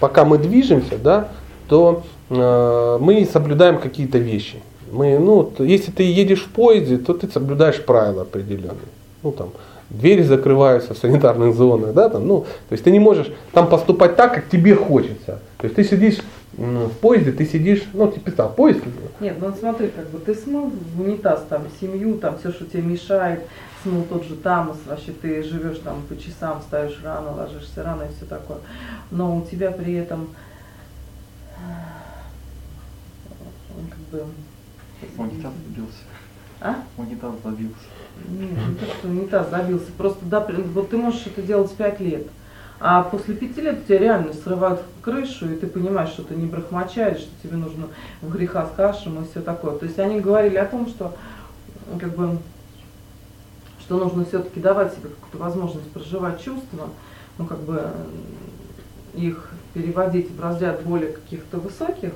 пока 0.00 0.24
мы 0.24 0.38
движемся, 0.38 0.98
да, 0.98 1.28
то 1.68 2.02
э, 2.30 2.98
мы 3.00 3.26
соблюдаем 3.30 3.78
какие-то 3.78 4.18
вещи. 4.18 4.62
Мы, 4.90 5.18
ну, 5.18 5.50
если 5.58 5.90
ты 5.90 6.02
едешь 6.04 6.44
в 6.44 6.48
поезде, 6.50 6.98
то 6.98 7.14
ты 7.14 7.28
соблюдаешь 7.28 7.82
правила 7.82 8.22
определенные. 8.22 8.78
Ну, 9.22 9.32
там, 9.32 9.50
двери 9.90 10.22
закрываются 10.22 10.94
в 10.94 10.98
санитарных 10.98 11.54
зонах, 11.54 11.94
да, 11.94 12.08
там, 12.08 12.26
ну, 12.26 12.40
то 12.40 12.72
есть 12.72 12.84
ты 12.84 12.90
не 12.90 13.00
можешь 13.00 13.30
там 13.52 13.68
поступать 13.68 14.16
так, 14.16 14.34
как 14.34 14.48
тебе 14.48 14.74
хочется. 14.74 15.40
То 15.58 15.64
есть 15.64 15.76
ты 15.76 15.84
сидишь 15.84 16.18
м, 16.58 16.86
в 16.88 16.98
поезде, 16.98 17.32
ты 17.32 17.46
сидишь, 17.46 17.84
ну, 17.92 18.10
ты 18.10 18.20
представь, 18.20 18.54
поезд, 18.56 18.80
Нет, 19.20 19.36
ну 19.40 19.54
смотри, 19.58 19.88
как 19.88 20.08
бы 20.10 20.18
ты 20.18 20.34
смыл 20.34 20.70
в 20.70 21.00
унитаз 21.00 21.44
там 21.48 21.64
семью, 21.80 22.18
там 22.18 22.38
все, 22.38 22.52
что 22.52 22.64
тебе 22.64 22.82
мешает, 22.82 23.42
смыл 23.82 24.02
тот 24.04 24.24
же 24.24 24.36
тамос, 24.36 24.78
вообще 24.86 25.12
ты 25.12 25.42
живешь 25.42 25.78
там 25.78 26.02
по 26.08 26.16
часам, 26.16 26.60
встаешь 26.60 26.98
рано, 27.04 27.32
ложишься 27.32 27.82
рано 27.82 28.04
и 28.04 28.14
все 28.16 28.24
такое. 28.26 28.58
Но 29.10 29.36
у 29.36 29.44
тебя 29.44 29.70
при 29.70 29.94
этом 29.94 30.28
э, 31.58 31.60
как 33.90 33.98
бы 34.10 34.24
Унитаз 35.18 35.52
забился. 35.66 35.98
а? 36.60 36.76
Унитаз 36.96 37.32
забился. 37.44 37.74
Нет, 38.28 38.50
не 38.68 38.74
то, 38.76 38.86
что 38.86 39.08
унитаз 39.08 39.50
забился. 39.50 39.86
Просто 39.98 40.24
да, 40.24 40.40
при- 40.40 40.62
вот 40.62 40.88
ты 40.90 40.96
можешь 40.96 41.26
это 41.26 41.42
делать 41.42 41.72
пять 41.74 42.00
лет. 42.00 42.26
А 42.86 43.02
после 43.02 43.34
пяти 43.34 43.62
лет 43.62 43.78
у 43.82 43.82
тебя 43.86 43.98
реально 43.98 44.34
срывают 44.34 44.82
крышу, 45.00 45.50
и 45.50 45.56
ты 45.56 45.66
понимаешь, 45.66 46.10
что 46.10 46.22
ты 46.22 46.34
не 46.34 46.44
брахмачаришь, 46.44 47.20
что 47.22 47.30
тебе 47.42 47.56
нужно 47.56 47.86
в 48.20 48.30
греха 48.30 48.66
с 48.66 48.76
кашем 48.76 49.22
и 49.22 49.26
все 49.26 49.40
такое. 49.40 49.78
То 49.78 49.86
есть 49.86 49.98
они 49.98 50.20
говорили 50.20 50.56
о 50.58 50.66
том, 50.66 50.86
что 50.86 51.14
как 51.98 52.14
бы 52.14 52.36
что 53.80 53.96
нужно 53.96 54.26
все-таки 54.26 54.60
давать 54.60 54.92
себе 54.92 55.08
какую-то 55.08 55.38
возможность 55.38 55.90
проживать 55.92 56.44
чувства, 56.44 56.90
ну 57.38 57.46
как 57.46 57.60
бы 57.60 57.84
их 59.14 59.50
переводить 59.72 60.30
в 60.30 60.42
разряд 60.42 60.82
более 60.82 61.12
каких-то 61.12 61.56
высоких, 61.60 62.12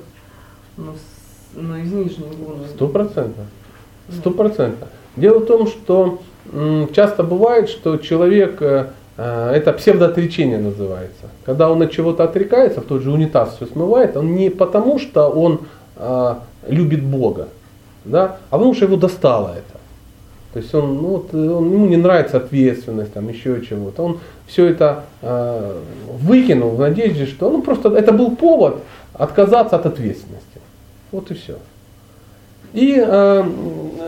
ну, 0.77 0.93
с- 0.93 1.55
ну 1.55 1.77
из 1.77 1.91
нижней 1.91 2.27
гуны. 2.37 2.67
Сто 2.75 2.87
процентов. 2.87 3.45
Сто 4.11 4.29
процентов. 4.29 4.87
Дело 5.15 5.39
в 5.39 5.47
том, 5.47 5.65
что 5.65 6.21
часто 6.93 7.23
бывает, 7.23 7.69
что 7.69 7.97
человек, 7.97 8.61
э, 8.61 8.91
это 9.21 9.73
псевдоотречение 9.73 10.59
называется. 10.59 11.25
Когда 11.45 11.69
он 11.69 11.81
от 11.81 11.91
чего-то 11.91 12.23
отрекается, 12.23 12.81
в 12.81 12.85
тот 12.85 13.01
же 13.01 13.11
унитаз 13.11 13.55
все 13.55 13.65
смывает, 13.65 14.15
он 14.15 14.35
не 14.35 14.49
потому, 14.49 14.99
что 14.99 15.27
он 15.29 15.61
э, 15.97 16.35
любит 16.67 17.03
Бога, 17.03 17.49
да, 18.05 18.37
а 18.49 18.57
потому 18.57 18.73
что 18.73 18.85
его 18.85 18.95
достало 18.95 19.49
это. 19.49 19.79
То 20.53 20.59
есть 20.59 20.73
он, 20.73 20.95
ну, 20.95 21.07
вот, 21.07 21.33
э, 21.33 21.37
он, 21.37 21.71
ему 21.71 21.85
не 21.87 21.97
нравится 21.97 22.37
ответственность, 22.37 23.13
там 23.13 23.27
еще 23.29 23.61
чего-то. 23.65 24.03
Он 24.03 24.19
все 24.47 24.65
это 24.65 25.03
э, 25.21 25.77
выкинул 26.21 26.71
в 26.71 26.79
надежде, 26.79 27.25
что 27.25 27.49
ну, 27.49 27.61
просто 27.61 27.89
это 27.89 28.11
был 28.11 28.35
повод 28.35 28.77
отказаться 29.13 29.75
от 29.75 29.85
ответственности. 29.85 30.61
Вот 31.11 31.29
и 31.31 31.33
все. 31.33 31.57
И, 32.73 32.95
э, 33.03 33.43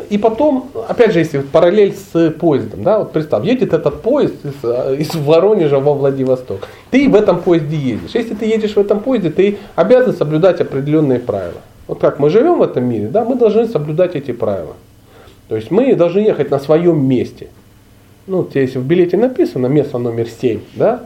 и 0.09 0.17
потом, 0.17 0.69
опять 0.87 1.13
же, 1.13 1.19
если 1.19 1.37
вот 1.37 1.47
параллель 1.47 1.93
с 1.95 2.31
поездом, 2.31 2.83
да, 2.83 2.99
вот 2.99 3.11
представь, 3.11 3.45
едет 3.45 3.73
этот 3.73 4.01
поезд 4.01 4.35
из, 4.45 4.53
э, 4.63 4.97
из 4.99 5.15
Воронежа 5.15 5.79
во 5.79 5.93
Владивосток. 5.93 6.67
Ты 6.91 7.09
в 7.09 7.15
этом 7.15 7.41
поезде 7.41 7.75
едешь. 7.75 8.11
Если 8.13 8.35
ты 8.35 8.45
едешь 8.45 8.75
в 8.75 8.79
этом 8.79 8.99
поезде, 8.99 9.29
ты 9.29 9.57
обязан 9.75 10.13
соблюдать 10.13 10.61
определенные 10.61 11.19
правила. 11.19 11.61
Вот 11.87 11.99
как 11.99 12.19
мы 12.19 12.29
живем 12.29 12.59
в 12.59 12.61
этом 12.61 12.85
мире, 12.85 13.07
да, 13.07 13.25
мы 13.25 13.35
должны 13.35 13.65
соблюдать 13.67 14.15
эти 14.15 14.31
правила. 14.31 14.75
То 15.49 15.55
есть 15.55 15.71
мы 15.71 15.93
должны 15.95 16.19
ехать 16.19 16.51
на 16.51 16.59
своем 16.59 17.05
месте. 17.05 17.47
Ну, 18.27 18.47
если 18.53 18.77
в 18.77 18.85
билете 18.85 19.17
написано 19.17 19.67
место 19.67 19.97
номер 19.97 20.27
7, 20.27 20.61
да, 20.75 21.01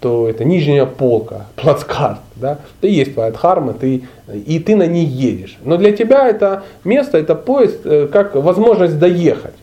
то 0.00 0.28
это 0.28 0.44
нижняя 0.44 0.86
полка, 0.86 1.46
плацкарт, 1.56 2.20
да, 2.36 2.58
ты 2.80 2.88
есть 2.88 3.14
твоя 3.14 3.30
дхарма, 3.30 3.74
ты, 3.74 4.02
и 4.32 4.58
ты 4.58 4.76
на 4.76 4.86
ней 4.86 5.04
едешь. 5.04 5.58
Но 5.64 5.76
для 5.76 5.92
тебя 5.92 6.28
это 6.28 6.64
место, 6.84 7.18
это 7.18 7.34
поезд, 7.34 7.80
э, 7.84 8.08
как 8.12 8.34
возможность 8.34 8.98
доехать, 8.98 9.54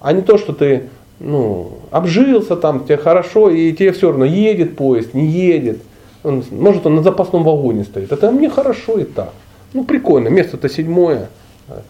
а 0.00 0.12
не 0.12 0.22
то, 0.22 0.38
что 0.38 0.52
ты 0.52 0.88
ну, 1.18 1.78
обжился 1.90 2.56
там, 2.56 2.84
тебе 2.84 2.96
хорошо, 2.96 3.50
и 3.50 3.72
тебе 3.72 3.92
все 3.92 4.08
равно 4.08 4.24
едет 4.24 4.76
поезд, 4.76 5.14
не 5.14 5.26
едет. 5.26 5.78
Он, 6.22 6.44
может, 6.50 6.86
он 6.86 6.96
на 6.96 7.02
запасном 7.02 7.44
вагоне 7.44 7.84
стоит. 7.84 8.12
Это 8.12 8.30
мне 8.30 8.50
хорошо 8.50 8.98
и 8.98 9.04
так. 9.04 9.32
Ну, 9.72 9.84
прикольно, 9.84 10.28
место-то 10.28 10.68
седьмое, 10.68 11.28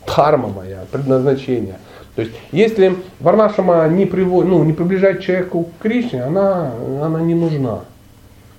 дхарма 0.06 0.48
моя, 0.48 0.84
предназначение. 0.90 1.78
То 2.16 2.22
есть, 2.22 2.32
если 2.51 2.97
варнашама 3.20 3.86
не, 3.88 4.06
приводит, 4.06 4.51
ну, 4.51 4.64
не 4.64 4.72
приближает 4.72 5.20
человеку 5.20 5.64
к 5.64 5.82
Кришне, 5.82 6.22
она, 6.22 6.72
она 7.02 7.20
не 7.20 7.34
нужна. 7.34 7.80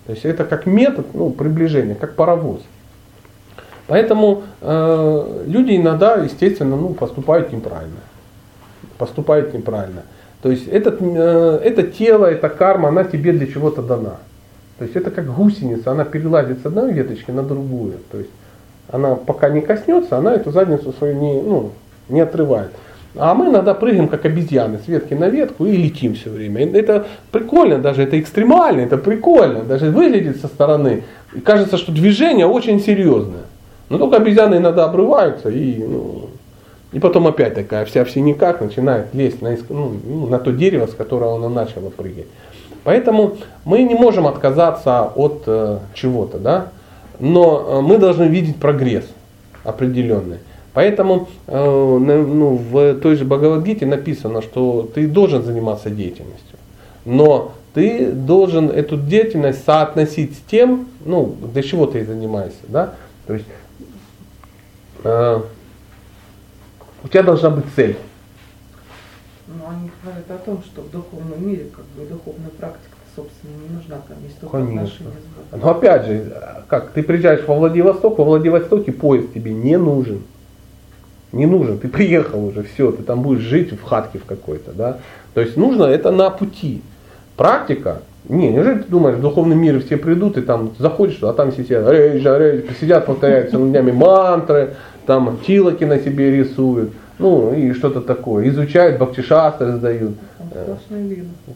То 0.06 0.14
есть 0.14 0.26
это 0.26 0.46
как 0.46 0.68
метод 0.68 1.08
ну, 1.14 1.32
приближения, 1.32 1.96
как 1.96 2.16
паровоз. 2.16 2.62
Поэтому 3.88 4.44
э, 4.62 5.44
люди 5.48 5.76
иногда, 5.76 6.18
естественно, 6.18 6.76
ну, 6.76 6.94
поступают 6.94 7.52
неправильно. 7.52 8.00
Поступают 9.00 9.54
неправильно. 9.56 10.04
То 10.44 10.52
есть 10.52 10.68
этот, 10.68 11.00
э, 11.02 11.62
это 11.64 11.84
тело, 11.84 12.26
эта 12.26 12.50
карма, 12.50 12.90
она 12.90 13.06
тебе 13.06 13.32
для 13.32 13.48
чего-то 13.48 13.82
дана. 13.82 14.18
То 14.78 14.84
есть 14.84 14.96
это 14.96 15.10
как 15.10 15.34
гусеница, 15.34 15.92
она 15.92 16.06
перелазит 16.06 16.62
с 16.62 16.66
одной 16.68 16.94
веточки 16.94 17.32
на 17.32 17.42
другую. 17.42 17.96
То 18.12 18.20
есть 18.20 18.30
она 18.92 19.16
пока 19.16 19.50
не 19.50 19.62
коснется, 19.62 20.18
она 20.18 20.36
эту 20.36 20.52
задницу 20.52 20.94
свою 20.94 21.16
не, 21.16 21.42
ну, 21.42 21.72
не 22.08 22.22
отрывает. 22.22 22.72
А 23.19 23.34
мы 23.34 23.48
иногда 23.48 23.73
прыгаем 23.73 24.07
как 24.07 24.26
обезьяны 24.26 24.80
с 24.84 24.88
ветки 24.88 25.14
на 25.14 25.30
ветку 25.30 25.65
и 25.65 25.76
летим 25.76 26.15
все 26.15 26.30
время. 26.30 26.69
Это 26.72 27.07
прикольно, 27.31 27.77
даже 27.77 28.03
это 28.03 28.19
экстремально, 28.19 28.81
это 28.81 28.98
прикольно, 28.98 29.64
даже 29.64 29.91
выглядит 29.91 30.41
со 30.41 30.48
стороны. 30.48 31.03
И 31.34 31.39
кажется, 31.39 31.77
что 31.77 31.91
движение 31.91 32.45
очень 32.45 32.80
серьезное. 32.80 33.44
Но 33.89 33.98
только 33.98 34.18
обезьяны 34.18 34.56
иногда 34.56 34.85
обрываются 34.85 35.49
и, 35.49 35.84
ну, 35.84 36.30
и 36.91 36.99
потом 36.99 37.27
опять 37.27 37.56
такая 37.56 37.85
вся 37.85 38.03
в 38.06 38.11
синяках 38.11 38.61
начинает 38.61 39.14
лезть 39.14 39.41
на, 39.41 39.56
ну, 39.69 39.94
ну, 40.06 40.27
на 40.27 40.39
то 40.39 40.52
дерево, 40.52 40.88
с 40.88 40.94
которого 40.94 41.38
она 41.38 41.49
начала 41.49 41.89
прыгать. 41.89 42.27
Поэтому 42.84 43.38
мы 43.65 43.84
не 43.84 43.95
можем 43.95 44.27
отказаться 44.27 45.03
от 45.03 45.44
э, 45.45 45.80
чего-то, 45.94 46.38
да? 46.38 46.68
но 47.19 47.65
э, 47.68 47.81
мы 47.81 47.98
должны 47.98 48.26
видеть 48.26 48.57
прогресс 48.57 49.06
определенный. 49.64 50.38
Поэтому 50.78 51.28
э, 51.48 51.58
ну, 51.58 52.56
в 52.56 52.99
той 52.99 53.16
же 53.16 53.26
Бхагавадгите 53.26 53.88
написано, 53.88 54.44
что 54.44 54.88
ты 54.94 55.08
должен 55.08 55.41
заниматься 55.41 55.90
деятельностью, 55.90 56.60
но 57.04 57.54
ты 57.74 58.12
должен 58.12 58.70
эту 58.70 58.95
деятельность 58.95 59.66
соотносить 59.66 60.36
с 60.38 60.41
тем, 60.41 60.88
ну, 61.04 61.36
для 61.52 61.64
чего 61.64 61.88
ты 61.88 62.06
занимаешься. 62.06 62.60
Да? 62.68 62.94
То 63.26 63.34
есть 63.34 63.48
э, 65.04 65.41
у 67.04 67.08
тебя 67.08 67.24
должна 67.24 67.49
быть 67.49 67.66
цель. 67.76 67.98
Но 69.48 69.70
они 69.72 69.90
говорят 70.04 70.30
о 70.30 70.38
том, 70.45 70.62
что 70.62 70.84
в 70.84 70.91
духовном 70.91 71.44
мире 71.44 71.72
как 71.76 71.86
бы 71.86 72.08
духовная 72.08 72.52
практика 72.52 72.98
собственно 73.16 73.54
не 73.68 73.76
нужна, 73.76 73.95
там 74.08 74.18
есть 74.24 74.40
только 74.40 74.58
Конечно. 74.60 74.84
отношения 74.84 75.22
с 75.22 75.54
Богом. 75.54 75.66
Но 75.66 75.72
опять 75.72 76.06
же, 76.06 76.34
как 76.68 76.91
ты 76.91 77.02
приезжаешь 77.02 77.48
во 77.48 77.56
Владивосток, 77.56 78.20
во 78.20 78.26
Владивостоке 78.26 78.91
поезд 78.91 79.34
тебе 79.34 79.56
не 79.56 79.76
нужен. 79.76 80.22
Не 81.32 81.45
нужен, 81.45 81.78
ты 81.78 81.88
приехал 81.90 82.45
уже, 82.45 82.64
все, 82.64 82.91
ты 82.91 83.04
там 83.04 83.22
будешь 83.22 83.41
жить 83.41 83.72
в 83.72 83.84
хатке 83.84 84.20
в 84.20 84.26
какой-то, 84.26 84.72
да. 84.72 84.98
То 85.34 85.41
есть 85.41 85.58
нужно 85.58 85.84
это 85.84 86.12
на 86.12 86.30
пути. 86.30 86.82
Практика, 87.36 88.02
не, 88.28 88.49
неужели 88.49 88.80
ты 88.80 88.90
думаешь, 88.90 89.18
в 89.18 89.22
духовный 89.22 89.56
мир 89.56 89.82
все 89.82 89.98
придут 89.98 90.38
и 90.38 90.41
там 90.41 90.72
заходишь, 90.80 91.20
а 91.22 91.34
там 91.34 91.52
сидят, 91.52 91.88
рейджа, 91.88 92.38
рейджа, 92.38 92.74
сидят, 92.80 93.06
повторяют 93.06 93.52
целыми 93.52 93.72
днями 93.72 93.91
мантры, 93.91 94.76
там 95.06 95.38
тилоки 95.45 95.86
на 95.86 95.99
себе 95.99 96.32
рисуют, 96.32 96.91
ну 97.20 97.54
и 97.54 97.74
что-то 97.74 98.02
такое, 98.02 98.49
изучают, 98.49 98.99
бхактишастры 98.99 99.74
сдают. 99.74 100.16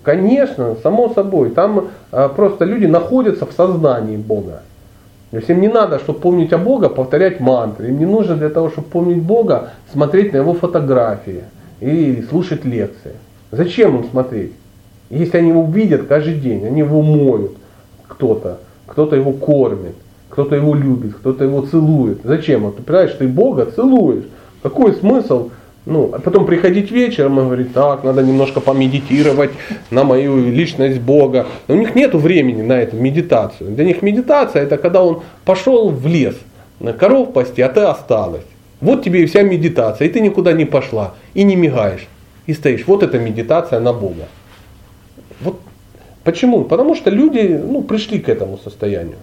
Конечно, 0.04 0.76
само 0.82 1.10
собой, 1.10 1.50
там 1.50 1.90
а, 2.12 2.30
просто 2.30 2.66
люди 2.66 2.86
находятся 2.86 3.46
в 3.46 3.52
сознании 3.52 4.18
Бога. 4.18 4.62
То 5.32 5.38
есть 5.38 5.50
им 5.50 5.62
не 5.62 5.70
надо, 5.70 5.98
чтобы 6.00 6.20
помнить 6.20 6.52
о 6.52 6.58
Бога, 6.58 6.90
повторять 6.90 7.40
мантры. 7.40 7.88
Им 7.88 8.00
не 8.00 8.06
нужно 8.06 8.36
для 8.36 8.50
того, 8.50 8.70
чтобы 8.70 8.88
помнить 8.90 9.22
Бога, 9.22 9.70
смотреть 9.92 10.34
на 10.34 10.38
его 10.38 10.54
фотографии 10.54 11.46
и 11.80 12.24
слушать 12.30 12.66
лекции. 12.66 13.14
Зачем 13.50 13.98
им 13.98 14.10
смотреть? 14.10 14.52
Если 15.10 15.38
они 15.38 15.50
его 15.50 15.64
видят 15.64 16.08
каждый 16.08 16.36
день, 16.36 16.66
они 16.66 16.80
его 16.80 17.02
моют 17.02 17.54
кто-то, 18.08 18.60
кто-то 18.88 19.16
его 19.16 19.32
кормит, 19.32 19.96
кто-то 20.30 20.56
его 20.56 20.76
любит, 20.76 21.16
кто-то 21.16 21.46
его 21.46 21.62
целует. 21.62 22.20
Зачем? 22.26 22.64
Вот 22.64 22.78
ты 22.78 22.84
понимаешь, 22.84 23.16
ты 23.18 23.28
Бога 23.28 23.66
целуешь. 23.66 24.26
Какой 24.62 24.94
смысл? 24.94 25.50
Ну, 25.86 26.12
а 26.14 26.20
потом 26.20 26.46
приходить 26.46 26.92
вечером 26.92 27.40
и 27.40 27.44
говорить, 27.44 27.74
так, 27.74 28.04
надо 28.04 28.22
немножко 28.22 28.60
помедитировать 28.60 29.50
на 29.90 30.04
мою 30.04 30.38
личность 30.52 31.00
Бога. 31.00 31.48
Но 31.68 31.76
у 31.76 31.78
них 31.78 31.96
нет 31.96 32.14
времени 32.14 32.62
на 32.62 32.74
эту 32.74 32.98
медитацию. 32.98 33.72
Для 33.72 33.86
них 33.86 34.04
медитация 34.04 34.64
это 34.64 34.78
когда 34.78 35.04
он 35.04 35.24
пошел 35.44 35.90
в 35.90 36.06
лес, 36.06 36.36
на 36.80 36.94
коров 36.94 37.34
пасти, 37.34 37.62
а 37.62 37.70
ты 37.70 37.82
осталась. 37.82 38.44
Вот 38.80 39.04
тебе 39.04 39.24
и 39.24 39.26
вся 39.26 39.42
медитация, 39.42 40.08
и 40.08 40.12
ты 40.12 40.20
никуда 40.20 40.54
не 40.54 40.66
пошла, 40.66 41.14
и 41.34 41.44
не 41.44 41.56
мигаешь, 41.56 42.08
и 42.46 42.54
стоишь. 42.54 42.86
Вот 42.88 43.04
это 43.04 43.20
медитация 43.20 43.80
на 43.80 43.94
Бога. 43.94 44.28
Вот 45.42 45.60
почему? 46.24 46.64
Потому 46.64 46.96
что 46.96 47.10
люди 47.10 47.60
ну, 47.64 47.82
пришли 47.82 48.20
к 48.20 48.30
этому 48.30 48.58
состоянию. 48.58 49.18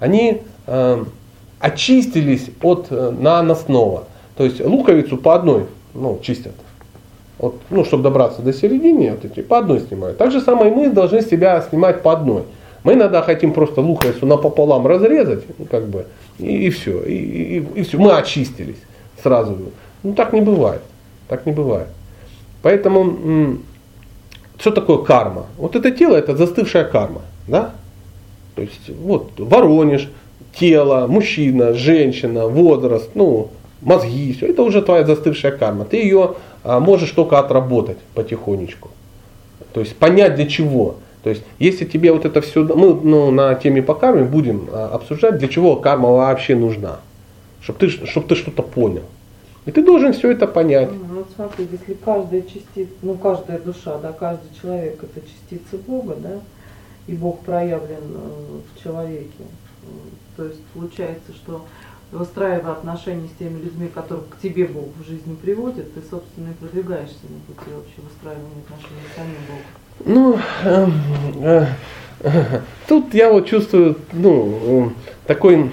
Они 0.00 0.42
э, 0.66 1.04
очистились 1.58 2.50
от 2.62 2.86
э, 2.90 3.14
наносного. 3.18 4.04
То 4.36 4.44
есть 4.44 4.60
луковицу 4.60 5.16
по 5.18 5.34
одной 5.34 5.66
ну, 5.94 6.18
чистят. 6.22 6.54
Вот, 7.38 7.60
ну, 7.70 7.84
чтобы 7.84 8.02
добраться 8.02 8.42
до 8.42 8.52
середины, 8.52 9.10
вот 9.10 9.24
эти 9.24 9.42
по 9.42 9.58
одной 9.58 9.80
снимают. 9.80 10.18
Так 10.18 10.30
же 10.30 10.40
самое 10.40 10.70
мы 10.70 10.90
должны 10.90 11.22
себя 11.22 11.60
снимать 11.62 12.02
по 12.02 12.12
одной. 12.12 12.44
Мы 12.84 12.94
иногда 12.94 13.22
хотим 13.22 13.52
просто 13.52 13.80
луковицу 13.80 14.26
напополам 14.26 14.86
разрезать, 14.86 15.44
ну, 15.58 15.66
как 15.66 15.88
бы, 15.88 16.06
и, 16.38 16.66
и 16.66 16.70
все. 16.70 17.02
И, 17.02 17.14
и, 17.14 17.80
и 17.80 17.82
все. 17.82 17.98
Мы 17.98 18.12
очистились 18.12 18.78
сразу. 19.22 19.56
Ну 20.02 20.14
так 20.14 20.32
не 20.32 20.40
бывает. 20.40 20.82
Так 21.28 21.46
не 21.46 21.52
бывает. 21.52 21.88
Поэтому 22.62 23.58
что 24.58 24.70
такое 24.70 24.98
карма? 24.98 25.46
Вот 25.58 25.76
это 25.76 25.90
тело 25.90 26.16
это 26.16 26.36
застывшая 26.36 26.84
карма. 26.84 27.22
Да? 27.48 27.72
То 28.54 28.62
есть 28.62 28.90
вот 28.90 29.32
Воронеж, 29.38 30.08
тело, 30.54 31.06
мужчина, 31.06 31.72
женщина, 31.72 32.46
возраст, 32.46 33.10
ну, 33.14 33.50
мозги, 33.82 34.32
все 34.32 34.46
это 34.46 34.62
уже 34.62 34.82
твоя 34.82 35.04
застывшая 35.04 35.52
карма. 35.52 35.84
Ты 35.84 35.98
ее 35.98 36.36
а, 36.64 36.80
можешь 36.80 37.10
только 37.10 37.38
отработать 37.38 37.98
потихонечку. 38.14 38.90
То 39.72 39.80
есть 39.80 39.96
понять 39.96 40.34
для 40.36 40.46
чего. 40.46 40.96
То 41.22 41.30
есть 41.30 41.42
если 41.58 41.84
тебе 41.84 42.12
вот 42.12 42.24
это 42.24 42.40
все, 42.40 42.64
мы 42.64 42.94
ну, 42.94 43.30
на 43.30 43.54
теме 43.54 43.82
по 43.82 43.94
карме 43.94 44.24
будем 44.24 44.68
а, 44.72 44.90
обсуждать, 44.94 45.38
для 45.38 45.48
чего 45.48 45.76
карма 45.76 46.10
вообще 46.10 46.54
нужна. 46.54 47.00
Чтобы 47.60 47.78
ты, 47.78 47.88
чтоб 47.88 48.26
ты 48.26 48.34
что-то 48.34 48.62
понял. 48.62 49.04
И 49.64 49.70
ты 49.70 49.84
должен 49.84 50.12
все 50.12 50.32
это 50.32 50.48
понять. 50.48 50.90
Ну 50.90 51.18
вот 51.18 51.28
смотри, 51.36 51.68
если 51.70 51.94
каждая 51.94 52.42
частица, 52.42 52.92
ну 53.02 53.14
каждая 53.14 53.60
душа, 53.60 53.98
да, 53.98 54.12
каждый 54.12 54.48
человек 54.60 55.00
это 55.02 55.20
частица 55.24 55.76
Бога, 55.86 56.16
да, 56.18 56.40
и 57.06 57.12
Бог 57.12 57.40
проявлен 57.40 58.02
э, 58.14 58.60
в 58.74 58.82
человеке. 58.82 59.44
То 60.36 60.44
есть 60.46 60.60
получается, 60.74 61.32
что 61.32 61.64
выстраивая 62.12 62.72
отношения 62.72 63.26
с 63.26 63.38
теми 63.38 63.58
людьми, 63.58 63.88
которых 63.88 64.28
к 64.28 64.40
тебе 64.40 64.66
Бог 64.66 64.88
в 64.98 65.06
жизни 65.08 65.34
приводит, 65.34 65.94
ты, 65.94 66.00
собственно, 66.08 66.50
и 66.50 66.54
продвигаешься 66.54 67.16
на 67.22 67.54
пути 67.54 67.70
вообще 67.74 68.00
выстраивания 68.02 68.62
отношений 68.66 69.00
с 69.10 69.16
самим 69.16 69.38
Богом. 69.48 69.72
Ну, 70.04 70.38
э, 71.42 71.66
э, 72.20 72.60
тут 72.86 73.14
я 73.14 73.32
вот 73.32 73.46
чувствую, 73.46 73.96
ну, 74.12 74.92
такой... 75.26 75.70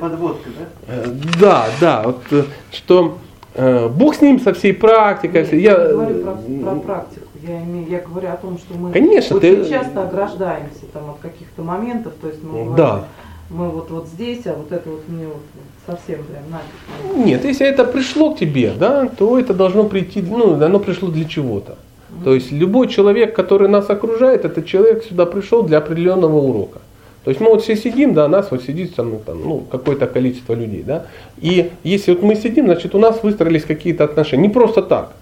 подводка, 0.00 0.50
да? 0.58 0.94
Э, 0.94 1.06
да, 1.40 1.66
да, 1.80 2.02
вот, 2.04 2.22
э, 2.30 2.44
что 2.70 3.18
э, 3.54 3.88
Бог 3.88 4.14
с 4.14 4.20
ним 4.20 4.38
со 4.38 4.54
всей 4.54 4.72
практикой. 4.72 5.42
Нет, 5.42 5.52
я, 5.52 5.58
я 5.58 5.88
говорю 5.88 6.22
про, 6.22 6.34
про 6.34 6.80
практику. 6.80 7.26
Я, 7.42 7.62
имею, 7.62 7.88
я 7.88 8.00
говорю 8.00 8.28
о 8.28 8.36
том, 8.36 8.58
что 8.58 8.74
мы 8.74 8.92
Конечно, 8.92 9.36
очень 9.36 9.64
ты... 9.64 9.70
часто 9.70 10.02
ограждаемся 10.02 10.86
там, 10.92 11.10
от 11.10 11.18
каких-то 11.18 11.62
моментов. 11.62 12.14
То 12.20 12.28
есть 12.28 12.42
мы 12.42 12.52
говорим, 12.52 12.74
да 12.74 13.08
мы 13.50 13.68
вот, 13.70 13.90
вот 13.90 14.06
здесь, 14.08 14.46
а 14.46 14.54
вот 14.54 14.72
это 14.72 14.88
вот 14.90 15.08
мне 15.08 15.26
вот 15.26 15.42
совсем 15.86 16.24
прям 16.24 16.42
нафиг. 16.50 17.26
Нет, 17.26 17.44
если 17.44 17.66
это 17.66 17.84
пришло 17.84 18.34
к 18.34 18.38
тебе, 18.38 18.72
да, 18.78 19.08
то 19.08 19.38
это 19.38 19.54
должно 19.54 19.84
прийти, 19.84 20.22
ну, 20.22 20.54
оно 20.62 20.78
пришло 20.80 21.08
для 21.08 21.24
чего-то. 21.24 21.72
Mm-hmm. 21.72 22.24
То 22.24 22.34
есть 22.34 22.52
любой 22.52 22.88
человек, 22.88 23.36
который 23.36 23.68
нас 23.68 23.88
окружает, 23.88 24.44
этот 24.44 24.66
человек 24.66 25.04
сюда 25.04 25.26
пришел 25.26 25.62
для 25.62 25.78
определенного 25.78 26.38
урока. 26.38 26.80
То 27.26 27.30
есть 27.30 27.40
мы 27.40 27.50
вот 27.50 27.62
все 27.62 27.76
сидим, 27.76 28.14
да, 28.14 28.28
нас 28.28 28.52
вот 28.52 28.62
сидит 28.62 28.94
там, 28.94 29.18
там, 29.18 29.42
ну, 29.42 29.58
какое-то 29.58 30.06
количество 30.06 30.54
людей, 30.54 30.84
да. 30.84 31.06
И 31.40 31.72
если 31.82 32.12
вот 32.12 32.22
мы 32.22 32.36
сидим, 32.36 32.66
значит 32.66 32.94
у 32.94 32.98
нас 32.98 33.20
выстроились 33.22 33.64
какие-то 33.64 34.04
отношения. 34.04 34.44
Не 34.44 34.48
просто 34.48 34.80
так. 34.80 35.12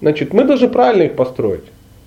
Значит, 0.00 0.32
мы 0.32 0.44
должны 0.44 0.68
правильно 0.68 1.02
их 1.02 1.16
построить. 1.16 1.64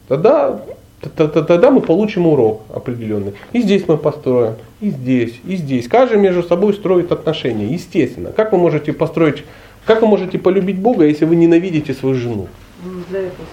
Тогда 0.08 0.62
тогда 1.10 1.72
мы 1.72 1.82
получим 1.82 2.28
урок 2.28 2.62
определенный. 2.74 3.34
И 3.54 3.62
здесь 3.62 3.88
мы 3.88 3.98
построим, 3.98 4.56
и 4.80 4.90
здесь, 4.90 5.40
и 5.46 5.56
здесь. 5.56 5.88
Каждый 5.88 6.20
между 6.20 6.44
собой 6.44 6.74
строит 6.74 7.12
отношения, 7.12 7.66
естественно. 7.66 8.32
Как 8.32 8.52
вы 8.52 8.58
можете 8.58 8.94
построить, 8.94 9.44
как 9.86 10.02
вы 10.02 10.08
можете 10.08 10.38
полюбить 10.38 10.78
Бога, 10.78 11.06
если 11.06 11.26
вы 11.26 11.36
ненавидите 11.36 11.94
свою 11.94 12.16
жену? 12.16 12.48
Ну, 12.84 12.92
для 13.10 13.20
этого 13.20 13.46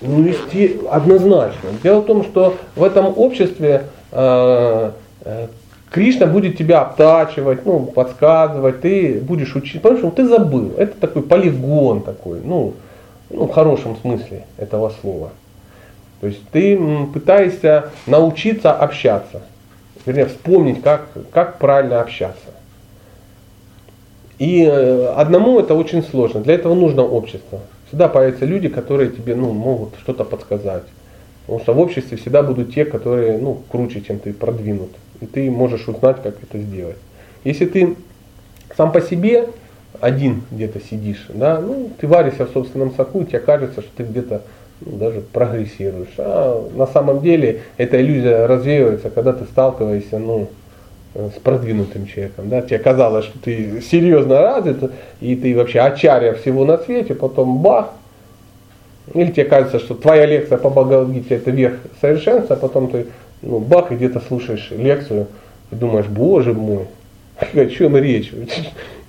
ну, 0.00 0.24
есте... 0.24 0.78
однозначно. 0.90 1.70
Дело 1.82 2.00
в 2.00 2.06
том, 2.06 2.22
что 2.24 2.56
в 2.76 2.84
этом 2.84 3.12
обществе 3.16 3.84
э, 4.12 4.90
э, 5.22 5.46
Кришна 5.90 6.26
будет 6.26 6.58
тебя 6.58 6.82
обтачивать, 6.82 7.64
ну, 7.64 7.80
подсказывать, 7.80 8.80
ты 8.80 9.20
будешь 9.20 9.56
учить, 9.56 9.82
потому 9.82 9.98
что 9.98 10.10
ты 10.10 10.26
забыл. 10.26 10.72
Это 10.76 10.94
такой 11.00 11.22
полигон 11.22 12.02
такой, 12.02 12.40
ну, 12.44 12.74
ну, 13.30 13.46
в 13.46 13.52
хорошем 13.52 13.96
смысле 13.96 14.44
этого 14.56 14.92
слова. 15.00 15.30
То 16.20 16.28
есть 16.28 16.40
ты 16.50 16.78
пытаешься 17.12 17.90
научиться 18.06 18.72
общаться, 18.72 19.42
вернее 20.06 20.26
вспомнить, 20.26 20.82
как, 20.82 21.08
как 21.32 21.58
правильно 21.58 22.00
общаться. 22.00 22.46
И 24.38 24.62
э, 24.62 25.06
одному 25.16 25.60
это 25.60 25.74
очень 25.74 26.02
сложно. 26.02 26.40
Для 26.40 26.54
этого 26.54 26.74
нужно 26.74 27.02
общество. 27.02 27.60
Всегда 27.88 28.08
появятся 28.08 28.44
люди, 28.44 28.68
которые 28.68 29.10
тебе 29.10 29.34
ну, 29.34 29.52
могут 29.52 29.94
что-то 30.00 30.24
подсказать. 30.24 30.84
Потому 31.46 31.60
что 31.60 31.74
в 31.74 31.78
обществе 31.78 32.16
всегда 32.16 32.42
будут 32.42 32.74
те, 32.74 32.84
которые 32.84 33.38
ну, 33.38 33.62
круче, 33.70 34.02
чем 34.02 34.18
ты, 34.18 34.32
продвинут. 34.32 34.90
И 35.20 35.26
ты 35.26 35.50
можешь 35.50 35.88
узнать, 35.88 36.22
как 36.22 36.42
это 36.42 36.58
сделать. 36.58 36.98
Если 37.44 37.66
ты 37.66 37.96
сам 38.76 38.92
по 38.92 39.00
себе 39.00 39.48
один 40.00 40.42
где-то 40.50 40.80
сидишь, 40.80 41.26
да, 41.28 41.60
ну, 41.60 41.90
ты 41.98 42.06
варишься 42.06 42.46
в 42.46 42.50
собственном 42.50 42.92
соку, 42.94 43.22
и 43.22 43.26
тебе 43.26 43.38
кажется, 43.38 43.80
что 43.80 43.90
ты 43.96 44.02
где-то 44.02 44.42
даже 44.80 45.20
прогрессируешь. 45.20 46.14
А 46.18 46.68
на 46.74 46.86
самом 46.86 47.20
деле 47.20 47.62
эта 47.76 48.00
иллюзия 48.00 48.46
развеивается, 48.46 49.10
когда 49.10 49.32
ты 49.32 49.44
сталкиваешься 49.44 50.18
ну, 50.18 50.48
с 51.14 51.38
продвинутым 51.40 52.06
человеком. 52.06 52.48
Да? 52.48 52.62
Тебе 52.62 52.78
казалось, 52.78 53.24
что 53.24 53.38
ты 53.38 53.80
серьезно 53.80 54.40
развит, 54.40 54.90
и 55.20 55.34
ты 55.36 55.56
вообще 55.56 55.80
очаря 55.80 56.34
всего 56.34 56.64
на 56.64 56.78
свете, 56.78 57.14
потом 57.14 57.58
бах, 57.58 57.90
или 59.14 59.30
тебе 59.30 59.44
кажется, 59.44 59.78
что 59.78 59.94
твоя 59.94 60.26
лекция 60.26 60.58
по 60.58 60.68
Бхагавадгите 60.68 61.36
это 61.36 61.50
верх 61.50 61.76
совершенства, 62.00 62.56
а 62.56 62.58
потом 62.58 62.90
ты 62.90 63.06
ну, 63.42 63.60
бах, 63.60 63.92
и 63.92 63.94
где-то 63.94 64.20
слушаешь 64.20 64.70
лекцию 64.70 65.28
и 65.70 65.74
думаешь, 65.76 66.06
боже 66.06 66.52
мой, 66.52 66.86
о 67.54 67.66
чем 67.66 67.96
речь? 67.96 68.32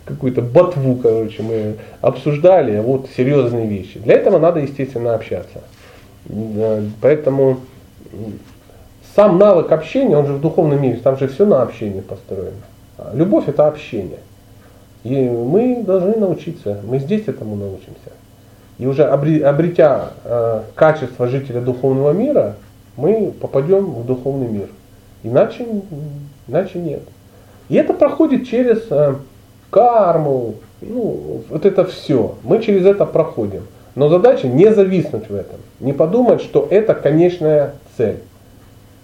Какую-то 0.07 0.41
ботву, 0.41 0.95
короче, 0.95 1.43
мы 1.43 1.75
обсуждали, 2.01 2.75
а 2.77 2.81
вот 2.81 3.07
серьезные 3.15 3.67
вещи. 3.67 3.99
Для 3.99 4.15
этого 4.15 4.39
надо, 4.39 4.59
естественно, 4.59 5.13
общаться. 5.13 5.61
Поэтому 7.01 7.59
сам 9.15 9.37
навык 9.37 9.71
общения, 9.71 10.17
он 10.17 10.27
же 10.27 10.33
в 10.33 10.41
духовном 10.41 10.81
мире, 10.81 10.97
там 10.97 11.17
же 11.17 11.27
все 11.27 11.45
на 11.45 11.61
общении 11.61 12.01
построено. 12.01 12.51
А 12.97 13.11
любовь 13.13 13.47
это 13.47 13.67
общение. 13.67 14.19
И 15.03 15.15
мы 15.29 15.83
должны 15.83 16.15
научиться, 16.15 16.81
мы 16.83 16.99
здесь 16.99 17.27
этому 17.27 17.55
научимся. 17.55 18.11
И 18.77 18.85
уже 18.85 19.05
обретя 19.05 20.11
э, 20.23 20.61
качество 20.75 21.27
жителя 21.27 21.61
духовного 21.61 22.11
мира, 22.11 22.55
мы 22.95 23.31
попадем 23.39 23.85
в 23.85 24.05
духовный 24.05 24.47
мир. 24.47 24.69
Иначе, 25.23 25.65
иначе 26.47 26.79
нет. 26.79 27.01
И 27.69 27.75
это 27.75 27.93
проходит 27.93 28.47
через 28.47 28.85
э, 28.89 29.15
карму, 29.69 30.55
ну, 30.81 31.43
вот 31.49 31.65
это 31.65 31.85
все. 31.85 32.35
Мы 32.43 32.61
через 32.61 32.85
это 32.85 33.05
проходим. 33.05 33.63
Но 33.95 34.09
задача 34.09 34.47
не 34.47 34.71
зависнуть 34.73 35.29
в 35.29 35.35
этом. 35.35 35.59
Не 35.79 35.91
подумать, 35.91 36.41
что 36.41 36.67
это 36.69 36.93
конечная 36.93 37.73
цель. 37.97 38.19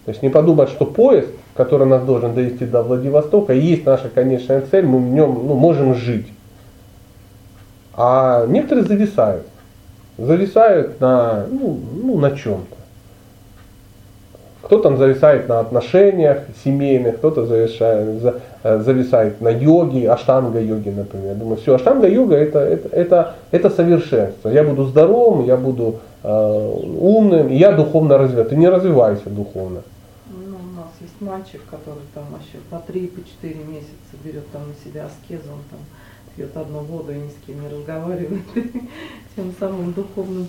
То 0.05 0.11
есть 0.11 0.21
не 0.21 0.29
подумать, 0.29 0.69
что 0.69 0.85
поезд, 0.85 1.29
который 1.55 1.87
нас 1.87 2.03
должен 2.03 2.35
довести 2.35 2.65
до 2.65 2.83
Владивостока, 2.83 3.53
есть 3.53 3.85
наша 3.85 4.09
конечная 4.09 4.61
цель, 4.61 4.85
мы 4.85 4.99
в 4.99 5.09
нем 5.09 5.47
ну, 5.47 5.55
можем 5.55 5.95
жить. 5.95 6.27
А 7.95 8.45
некоторые 8.47 8.85
зависают. 8.85 9.45
Зависают 10.17 10.99
на, 10.99 11.45
ну, 11.49 11.79
ну, 12.03 12.19
на 12.19 12.31
чем-то. 12.31 12.75
Кто-то 14.63 14.95
зависает 14.95 15.49
на 15.49 15.59
отношениях 15.59 16.39
семейных, 16.63 17.17
кто-то 17.17 17.45
зависает, 17.45 18.33
э, 18.63 18.79
зависает 18.79 19.41
на 19.41 19.49
йоге, 19.49 20.09
аштанга-йоге, 20.09 20.91
например. 20.91 21.27
Я 21.27 21.35
думаю, 21.35 21.57
все, 21.57 21.75
аштанга-йога 21.75 22.35
это, 22.35 22.59
это, 22.59 22.87
это, 22.87 23.35
это 23.51 23.69
совершенство. 23.69 24.47
Я 24.47 24.63
буду 24.63 24.85
здоровым, 24.85 25.45
я 25.45 25.57
буду 25.57 25.95
э, 26.23 26.73
умным, 26.99 27.49
и 27.49 27.55
я 27.55 27.73
духовно 27.73 28.17
развиваюсь. 28.17 28.49
Ты 28.49 28.55
не 28.55 28.69
развивайся 28.69 29.29
духовно. 29.29 29.81
Ну, 30.29 30.55
у 30.55 30.75
нас 30.77 30.91
есть 31.01 31.19
мальчик, 31.19 31.61
который 31.69 32.05
там 32.13 32.23
вообще 32.31 32.57
по 32.69 32.75
3-4 32.89 33.09
по 33.41 33.69
месяца 33.69 34.13
берет 34.23 34.49
там 34.51 34.61
на 34.69 34.75
себя 34.81 35.07
аскезу, 35.07 35.51
он 35.51 35.59
там 35.69 35.79
пьет 36.35 36.55
одну 36.55 36.79
воду 36.79 37.11
и 37.11 37.15
ни 37.15 37.27
с 37.27 37.35
кем 37.45 37.61
не 37.61 37.67
разговаривает, 37.67 38.41
тем 39.35 39.53
самым 39.59 39.93
духовным 39.93 40.47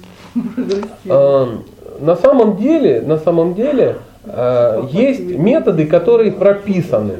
а, 1.09 1.59
На 2.01 2.17
самом 2.17 2.57
деле, 2.57 3.03
на 3.03 3.19
самом 3.19 3.55
деле, 3.55 3.97
а, 4.25 4.87
есть 4.91 5.21
методы, 5.21 5.87
которые 5.87 6.33
прописаны. 6.33 7.17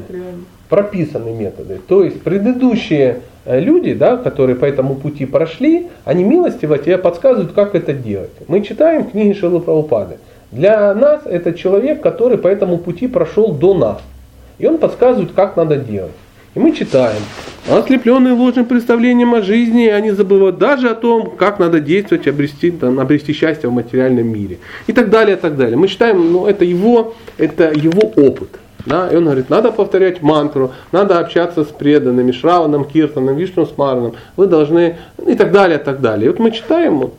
Прописаны 0.69 1.31
методы. 1.31 1.79
То 1.87 2.03
есть 2.03 2.23
предыдущие 2.23 3.21
э, 3.45 3.59
люди, 3.59 3.93
да, 3.93 4.17
которые 4.17 4.55
по 4.55 4.65
этому 4.65 4.95
пути 4.95 5.27
прошли, 5.27 5.89
они 6.05 6.23
милостиво 6.23 6.79
тебе 6.79 6.97
подсказывают, 6.97 7.51
как 7.51 7.75
это 7.75 7.93
делать. 7.93 8.31
Мы 8.47 8.61
читаем 8.61 9.07
книги 9.11 9.33
Шилы 9.33 9.59
Прабхупады. 9.59 10.17
Для 10.51 10.91
нас 10.95 11.21
это 11.25 11.53
человек, 11.53 12.01
который 12.01 12.39
по 12.39 12.47
этому 12.47 12.79
пути 12.79 13.07
прошел 13.07 13.51
до 13.51 13.75
нас. 13.75 13.99
И 14.57 14.65
он 14.65 14.79
подсказывает, 14.79 15.33
как 15.33 15.55
надо 15.55 15.75
делать. 15.77 16.13
И 16.55 16.59
мы 16.59 16.71
читаем. 16.71 17.21
Ослепленные 17.69 18.33
ложным 18.33 18.65
представлением 18.65 19.33
о 19.33 19.41
жизни, 19.41 19.87
они 19.87 20.11
забывают 20.11 20.57
даже 20.57 20.89
о 20.89 20.95
том, 20.95 21.31
как 21.35 21.59
надо 21.59 21.81
действовать, 21.81 22.27
обрести, 22.27 22.71
там, 22.71 22.99
обрести 22.99 23.33
счастье 23.33 23.69
в 23.69 23.73
материальном 23.73 24.27
мире. 24.27 24.59
И 24.87 24.93
так 24.93 25.09
далее, 25.09 25.35
и 25.35 25.39
так 25.39 25.57
далее. 25.57 25.75
Мы 25.75 25.87
считаем, 25.87 26.31
ну 26.31 26.45
это 26.45 26.63
его, 26.63 27.15
это 27.37 27.71
его 27.73 28.07
опыт. 28.15 28.49
Да? 28.85 29.09
И 29.11 29.15
он 29.15 29.25
говорит, 29.25 29.49
надо 29.49 29.71
повторять 29.71 30.21
мантру, 30.21 30.71
надо 30.91 31.19
общаться 31.19 31.63
с 31.65 31.67
преданными, 31.67 32.31
Шраваном, 32.31 32.85
Киртаном, 32.85 33.35
Вишну 33.35 33.65
Смараном, 33.65 34.13
вы 34.37 34.47
должны, 34.47 34.97
и 35.27 35.35
так 35.35 35.51
далее, 35.51 35.79
и 35.79 35.83
так 35.83 35.99
далее. 35.99 36.27
И 36.27 36.29
вот 36.29 36.39
мы 36.39 36.51
читаем, 36.51 36.99
вот, 36.99 37.15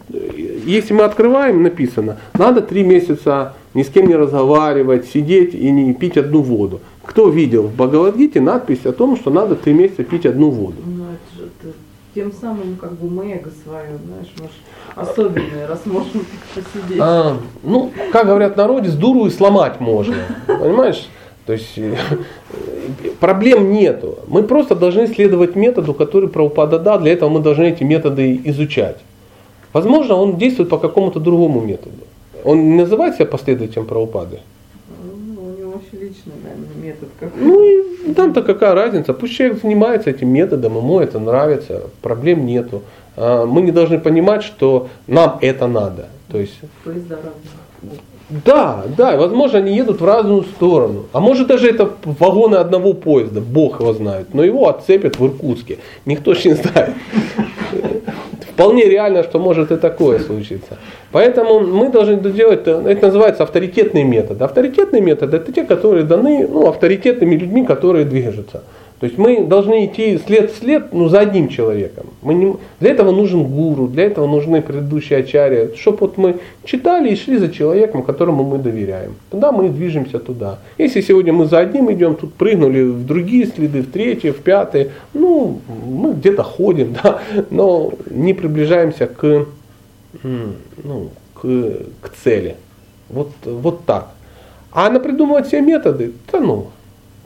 если 0.64 0.94
мы 0.94 1.02
открываем, 1.02 1.62
написано, 1.62 2.18
надо 2.34 2.62
три 2.62 2.84
месяца 2.84 3.54
ни 3.74 3.82
с 3.82 3.88
кем 3.88 4.06
не 4.06 4.14
разговаривать, 4.14 5.06
сидеть 5.06 5.54
и 5.54 5.70
не 5.70 5.92
пить 5.92 6.16
одну 6.16 6.40
воду. 6.40 6.80
Кто 7.06 7.28
видел 7.28 7.68
в 7.68 7.74
Бхагавадгите 7.74 8.40
надпись 8.40 8.84
о 8.84 8.92
том, 8.92 9.16
что 9.16 9.30
надо 9.30 9.54
три 9.54 9.72
месяца 9.72 10.02
пить 10.02 10.26
одну 10.26 10.50
воду? 10.50 10.76
Ну, 10.84 11.04
это 11.04 11.38
же 11.38 11.50
это, 11.60 11.74
тем 12.14 12.32
самым 12.32 12.76
как 12.76 12.92
бы 12.94 13.08
мы 13.08 13.32
эго 13.32 13.50
свое, 13.64 13.98
знаешь, 14.04 14.32
может, 14.38 14.56
особенное, 14.96 15.68
раз 15.68 15.86
можем 15.86 16.26
посидеть. 16.54 17.00
А, 17.00 17.36
ну, 17.62 17.92
как 18.12 18.26
говорят 18.26 18.54
в 18.54 18.56
народе, 18.56 18.90
с 18.90 18.94
дуру 18.94 19.26
и 19.26 19.30
сломать 19.30 19.80
можно. 19.80 20.16
Понимаешь? 20.46 21.08
То 21.46 21.52
есть 21.52 21.78
проблем 23.20 23.70
нету. 23.70 24.18
Мы 24.26 24.42
просто 24.42 24.74
должны 24.74 25.06
следовать 25.06 25.54
методу, 25.54 25.94
который 25.94 26.28
Прабхупада 26.28 26.80
дал. 26.80 26.98
Для 27.00 27.12
этого 27.12 27.30
мы 27.30 27.40
должны 27.40 27.70
эти 27.70 27.84
методы 27.84 28.40
изучать. 28.46 28.98
Возможно, 29.72 30.16
он 30.16 30.38
действует 30.38 30.68
по 30.68 30.78
какому-то 30.78 31.20
другому 31.20 31.60
методу. 31.60 31.98
Он 32.42 32.70
не 32.70 32.82
называет 32.82 33.14
себя 33.14 33.26
последователем 33.26 33.86
Прабхупады? 33.86 34.40
личный, 36.06 36.34
наверное, 36.42 36.65
метод 36.96 37.08
какой. 37.18 37.42
Ну 37.42 37.62
и 37.62 38.14
там-то 38.14 38.42
какая 38.42 38.74
разница, 38.74 39.12
пусть 39.12 39.34
человек 39.34 39.60
занимается 39.62 40.10
этим 40.10 40.28
методом, 40.28 40.76
ему 40.76 41.00
это 41.00 41.18
нравится, 41.18 41.84
проблем 42.02 42.46
нету. 42.46 42.82
А, 43.16 43.46
мы 43.46 43.62
не 43.62 43.72
должны 43.72 43.98
понимать, 43.98 44.42
что 44.42 44.88
нам 45.06 45.38
это 45.40 45.66
надо. 45.66 46.08
То 46.30 46.38
есть, 46.38 46.58
Поезда 46.84 47.16
разные. 47.16 48.00
Да, 48.28 48.82
да, 48.96 49.16
возможно, 49.16 49.58
они 49.58 49.76
едут 49.76 50.00
в 50.00 50.04
разную 50.04 50.42
сторону. 50.42 51.04
А 51.12 51.20
может 51.20 51.46
даже 51.46 51.68
это 51.68 51.88
вагоны 52.04 52.56
одного 52.56 52.92
поезда, 52.92 53.40
Бог 53.40 53.80
его 53.80 53.92
знает. 53.92 54.34
Но 54.34 54.42
его 54.42 54.68
отцепят 54.68 55.18
в 55.18 55.24
Иркутске. 55.24 55.78
Никто 56.06 56.34
же 56.34 56.48
не 56.48 56.54
знает. 56.54 56.94
Вполне 58.56 58.84
реально, 58.88 59.22
что 59.22 59.38
может 59.38 59.70
и 59.70 59.76
такое 59.76 60.18
случиться. 60.18 60.78
Поэтому 61.12 61.60
мы 61.60 61.90
должны 61.90 62.16
делать, 62.16 62.60
это 62.62 63.06
называется 63.06 63.42
авторитетный 63.42 64.02
метод. 64.02 64.40
Авторитетный 64.40 65.02
метод 65.02 65.34
это 65.34 65.52
те, 65.52 65.64
которые 65.64 66.04
даны 66.04 66.48
ну, 66.48 66.66
авторитетными 66.66 67.34
людьми, 67.34 67.66
которые 67.66 68.06
движутся. 68.06 68.62
То 68.98 69.06
есть 69.06 69.18
мы 69.18 69.44
должны 69.44 69.84
идти 69.84 70.18
след 70.18 70.50
в 70.50 70.56
след 70.58 70.94
ну, 70.94 71.08
за 71.08 71.20
одним 71.20 71.48
человеком. 71.48 72.06
Мы 72.22 72.32
не, 72.32 72.56
для 72.80 72.92
этого 72.92 73.10
нужен 73.10 73.44
гуру, 73.44 73.88
для 73.88 74.04
этого 74.04 74.26
нужны 74.26 74.62
предыдущие 74.62 75.18
ачарьи, 75.18 75.76
чтобы 75.76 75.98
вот 75.98 76.16
мы 76.16 76.36
читали 76.64 77.10
и 77.10 77.16
шли 77.16 77.36
за 77.36 77.50
человеком, 77.50 78.02
которому 78.02 78.42
мы 78.42 78.56
доверяем. 78.56 79.16
Тогда 79.30 79.52
мы 79.52 79.68
движемся 79.68 80.18
туда. 80.18 80.60
Если 80.78 81.02
сегодня 81.02 81.34
мы 81.34 81.44
за 81.44 81.58
одним 81.58 81.92
идем, 81.92 82.16
тут 82.16 82.32
прыгнули 82.34 82.84
в 82.84 83.04
другие 83.04 83.46
следы, 83.46 83.82
в 83.82 83.90
третьи, 83.90 84.30
в 84.30 84.38
пятые, 84.38 84.92
ну, 85.12 85.60
мы 85.86 86.14
где-то 86.14 86.42
ходим, 86.42 86.96
да, 87.02 87.20
но 87.50 87.92
не 88.10 88.32
приближаемся 88.32 89.08
к, 89.08 89.46
ну, 90.22 91.10
к, 91.34 91.42
к 92.00 92.08
цели. 92.24 92.56
Вот, 93.10 93.30
вот 93.44 93.84
так. 93.84 94.08
А 94.72 94.88
на 94.88 95.00
придумывать 95.00 95.48
все 95.48 95.60
методы, 95.60 96.12
да 96.32 96.40
ну, 96.40 96.68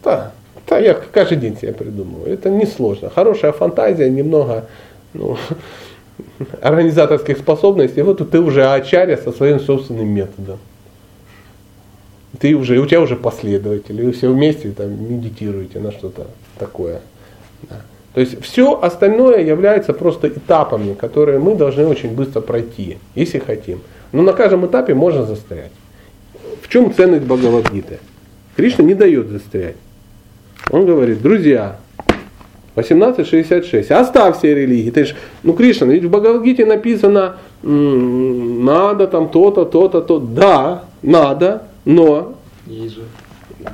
да, 0.02 0.32
да, 0.66 0.78
я 0.78 0.94
каждый 0.94 1.38
день 1.38 1.56
себе 1.56 1.72
придумываю. 1.72 2.32
Это 2.32 2.48
несложно. 2.48 3.10
Хорошая 3.10 3.52
фантазия, 3.52 4.08
немного 4.08 4.66
ну, 5.14 5.36
организаторских 6.62 7.38
способностей. 7.38 8.02
Вот 8.02 8.30
ты 8.30 8.40
уже 8.40 8.66
ачаря 8.66 9.16
со 9.16 9.32
своим 9.32 9.60
собственным 9.60 10.08
методом. 10.08 10.58
Ты 12.38 12.54
уже, 12.54 12.78
у 12.78 12.86
тебя 12.86 13.00
уже 13.00 13.16
последователи, 13.16 14.02
вы 14.02 14.12
все 14.12 14.30
вместе 14.30 14.70
там 14.70 14.90
медитируете 14.90 15.80
на 15.80 15.90
что-то 15.90 16.28
такое. 16.58 17.00
Да. 17.68 17.82
То 18.14 18.20
есть 18.20 18.42
все 18.42 18.80
остальное 18.80 19.42
является 19.42 19.92
просто 19.92 20.28
этапами, 20.28 20.94
которые 20.94 21.38
мы 21.38 21.54
должны 21.54 21.86
очень 21.86 22.14
быстро 22.14 22.40
пройти, 22.40 22.98
если 23.14 23.38
хотим. 23.38 23.80
Но 24.12 24.22
на 24.22 24.32
каждом 24.32 24.66
этапе 24.66 24.94
можно 24.94 25.24
застрять. 25.24 25.72
В 26.62 26.68
чем 26.68 26.94
ценность 26.94 27.24
Бхагавадгиты? 27.24 27.98
Кришна 28.56 28.84
не 28.84 28.94
дает 28.94 29.28
застрять. 29.28 29.76
Он 30.70 30.86
говорит, 30.86 31.22
друзья, 31.22 31.76
1866, 32.74 33.90
оставь 33.90 34.38
все 34.38 34.54
религии. 34.54 34.90
Ты 34.90 35.06
ж, 35.06 35.14
ну, 35.42 35.52
Кришна, 35.52 35.86
ведь 35.86 36.04
в 36.04 36.10
Бхагавадгите 36.10 36.64
написано, 36.64 37.36
надо 37.62 39.06
там 39.06 39.28
то-то, 39.28 39.64
то-то, 39.64 40.00
то. 40.00 40.18
Да, 40.18 40.84
надо, 41.02 41.62
но 41.84 42.34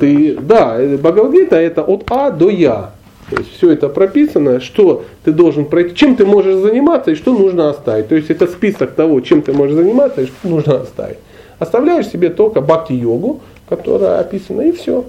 ты, 0.01 0.37
да, 0.41 0.79
Бхагавадгита 0.99 1.57
это 1.57 1.83
от 1.83 2.05
А 2.11 2.31
до 2.31 2.49
Я. 2.49 2.91
То 3.31 3.39
есть 3.39 3.57
все 3.57 3.73
это 3.73 3.89
прописано, 3.89 4.61
что 4.61 5.05
ты 5.25 5.33
должен 5.33 5.65
пройти, 5.65 5.97
чем 5.97 6.15
ты 6.15 6.25
можешь 6.25 6.57
заниматься 6.57 7.11
и 7.11 7.17
что 7.17 7.37
нужно 7.37 7.71
оставить. 7.71 8.09
То 8.09 8.15
есть 8.15 8.31
это 8.31 8.47
список 8.47 8.93
того, 8.93 9.21
чем 9.21 9.43
ты 9.43 9.53
можешь 9.53 9.75
заниматься 9.75 10.23
и 10.23 10.27
что 10.27 10.49
нужно 10.49 10.77
оставить. 10.83 11.19
Оставляешь 11.59 12.07
себе 12.09 12.31
только 12.31 12.61
бхакти-йогу, 12.61 13.41
которая 13.69 14.21
описана, 14.21 14.63
и 14.63 14.73
все. 14.73 15.05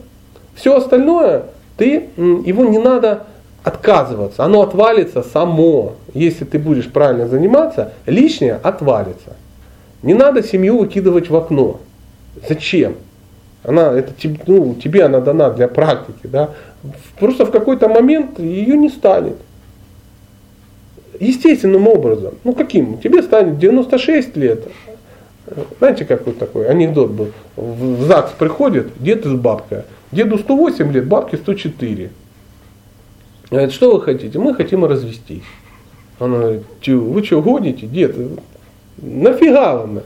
Все 0.55 0.75
остальное 0.75 1.43
ты, 1.77 2.09
его 2.17 2.65
не 2.65 2.79
надо 2.79 3.23
отказываться, 3.63 4.43
оно 4.43 4.61
отвалится 4.61 5.23
само. 5.23 5.93
Если 6.13 6.45
ты 6.45 6.57
будешь 6.57 6.89
правильно 6.89 7.27
заниматься, 7.27 7.93
лишнее 8.05 8.55
отвалится. 8.55 9.35
Не 10.03 10.13
надо 10.13 10.43
семью 10.43 10.79
выкидывать 10.79 11.29
в 11.29 11.35
окно. 11.35 11.79
Зачем? 12.47 12.95
Она, 13.63 13.91
это, 13.91 14.13
ну, 14.45 14.75
тебе 14.75 15.03
она 15.03 15.19
дана 15.19 15.49
для 15.49 15.67
практики. 15.67 16.25
Да? 16.25 16.51
Просто 17.19 17.45
в 17.45 17.51
какой-то 17.51 17.89
момент 17.89 18.39
ее 18.39 18.77
не 18.77 18.89
станет. 18.89 19.35
Естественным 21.19 21.87
образом. 21.87 22.35
Ну 22.43 22.53
каким? 22.53 22.99
Тебе 22.99 23.23
станет 23.23 23.57
96 23.57 24.37
лет. 24.37 24.63
Знаете, 25.79 26.05
как 26.05 26.25
вот 26.25 26.37
такой 26.37 26.69
анекдот 26.69 27.09
был? 27.09 27.31
В 27.55 28.03
ЗАГС 28.03 28.31
приходит 28.37 28.91
дед 28.99 29.25
и 29.25 29.35
бабка. 29.35 29.85
Деду 30.11 30.37
108 30.37 30.91
лет, 30.91 31.07
бабке 31.07 31.37
104. 31.37 32.09
Говорит, 33.49 33.71
что 33.71 33.95
вы 33.95 34.01
хотите? 34.01 34.39
Мы 34.39 34.53
хотим 34.53 34.85
развестись. 34.85 35.43
Она 36.19 36.37
говорит, 36.37 36.63
вы 36.87 37.23
что, 37.23 37.41
гоните, 37.41 37.87
дед? 37.87 38.15
Нафига 38.97 39.75
вам? 39.75 40.01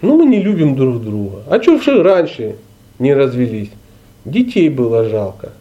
Ну, 0.00 0.16
мы 0.16 0.26
не 0.26 0.42
любим 0.42 0.76
друг 0.76 1.02
друга. 1.02 1.42
А 1.48 1.60
что 1.62 1.78
же 1.78 2.02
раньше 2.02 2.56
не 2.98 3.14
развелись? 3.14 3.70
Детей 4.24 4.68
было 4.68 5.04
жалко. 5.04 5.52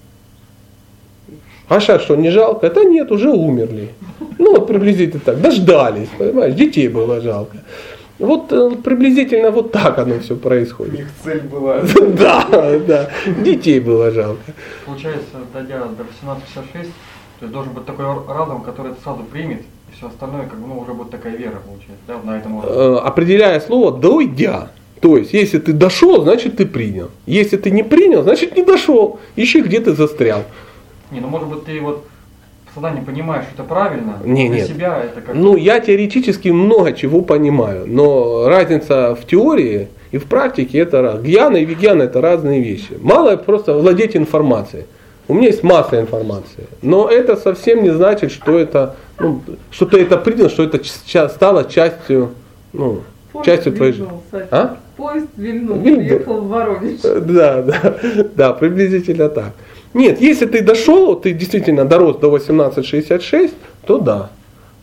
А 1.67 1.79
сейчас 1.79 2.01
что, 2.03 2.15
не 2.15 2.29
жалко? 2.29 2.69
Да 2.69 2.83
нет, 2.83 3.11
уже 3.11 3.29
умерли. 3.29 3.89
Ну 4.37 4.51
вот 4.51 4.67
приблизительно 4.67 5.21
так, 5.23 5.41
дождались, 5.41 6.09
понимаешь, 6.17 6.55
детей 6.55 6.87
было 6.87 7.19
жалко. 7.21 7.57
Вот 8.19 8.51
э, 8.51 8.71
приблизительно 8.83 9.51
вот 9.51 9.71
так 9.71 9.99
оно 9.99 10.19
все 10.19 10.35
происходит. 10.35 10.99
Их 10.99 11.07
цель 11.23 11.41
была. 11.41 11.81
Да, 12.17 12.47
да, 12.79 13.09
детей 13.43 13.79
было 13.79 14.11
жалко. 14.11 14.41
Получается, 14.85 15.37
дойдя 15.53 15.79
до 15.79 16.03
1866, 16.03 16.89
то 17.39 17.45
есть 17.45 17.53
должен 17.53 17.73
быть 17.73 17.85
такой 17.85 18.05
разум, 18.27 18.61
который 18.61 18.93
это 18.93 19.01
сразу 19.01 19.23
примет, 19.23 19.61
и 19.61 19.95
все 19.95 20.07
остальное, 20.07 20.47
как 20.47 20.59
бы, 20.59 20.67
ну, 20.67 20.79
уже 20.79 20.93
будет 20.93 21.11
такая 21.11 21.35
вера, 21.35 21.61
получается, 21.65 22.03
да, 22.07 22.19
на 22.23 22.37
этом 22.37 22.55
уровне. 22.55 22.75
Э, 22.75 22.97
Определяя 23.03 23.59
слово 23.59 23.91
«дойдя». 23.91 24.69
То 24.99 25.15
есть, 25.17 25.33
если 25.33 25.59
ты 25.59 25.73
дошел, 25.73 26.23
значит 26.23 26.57
ты 26.57 26.65
принял. 26.65 27.11
Если 27.27 27.57
ты 27.57 27.69
не 27.69 27.83
принял, 27.83 28.23
значит 28.23 28.55
не 28.57 28.63
дошел. 28.63 29.19
Ищи, 29.35 29.61
где 29.61 29.79
ты 29.79 29.93
застрял. 29.93 30.43
Не, 31.11 31.19
ну 31.19 31.27
может 31.27 31.47
быть 31.47 31.65
ты 31.65 31.79
вот 31.79 32.07
в 32.71 32.73
сознании 32.75 33.01
понимаешь, 33.01 33.45
что 33.45 33.63
это 33.63 33.63
правильно, 33.63 34.17
Не, 34.23 34.47
для 34.49 34.57
нет. 34.59 34.67
себя 34.67 35.01
это 35.03 35.21
как 35.21 35.35
Ну, 35.35 35.55
я 35.55 35.79
теоретически 35.79 36.49
много 36.49 36.93
чего 36.93 37.21
понимаю, 37.21 37.85
но 37.87 38.47
разница 38.47 39.15
в 39.15 39.25
теории 39.25 39.87
и 40.11 40.17
в 40.17 40.25
практике 40.25 40.79
это 40.79 41.01
раз. 41.01 41.21
Гьяна 41.21 41.57
и 41.57 41.65
вигьяна 41.65 42.03
это 42.03 42.21
разные 42.21 42.61
вещи. 42.61 42.97
Мало 43.01 43.35
просто 43.37 43.73
владеть 43.73 44.15
информацией. 44.15 44.85
У 45.29 45.33
меня 45.33 45.47
есть 45.47 45.61
масса 45.63 45.99
информации, 45.99 46.67
но 46.81 47.09
это 47.09 47.35
совсем 47.35 47.83
не 47.83 47.89
значит, 47.89 48.31
что 48.31 48.57
это, 48.57 48.95
ну, 49.19 49.41
что 49.71 49.85
ты 49.85 50.01
это 50.01 50.17
принял, 50.17 50.49
что 50.49 50.63
это 50.63 50.79
стало 51.29 51.65
частью, 51.65 52.29
ну, 52.71 53.01
частью 53.43 53.73
твоей 53.73 53.91
жизни. 53.91 54.09
А? 54.51 54.77
Поезд 54.95 55.27
вильнул, 55.35 55.77
Вильнул. 55.79 56.05
приехал 56.05 56.41
в 56.41 56.47
Воронеж. 56.47 56.99
Да, 57.21 57.61
да, 57.61 57.95
да, 58.35 58.53
приблизительно 58.53 59.27
так. 59.27 59.51
Нет, 59.93 60.21
если 60.21 60.45
ты 60.45 60.61
дошел, 60.61 61.15
ты 61.15 61.33
действительно 61.33 61.85
дорос 61.85 62.17
до 62.17 62.27
1866, 62.27 63.53
то 63.85 63.97
да. 63.99 64.29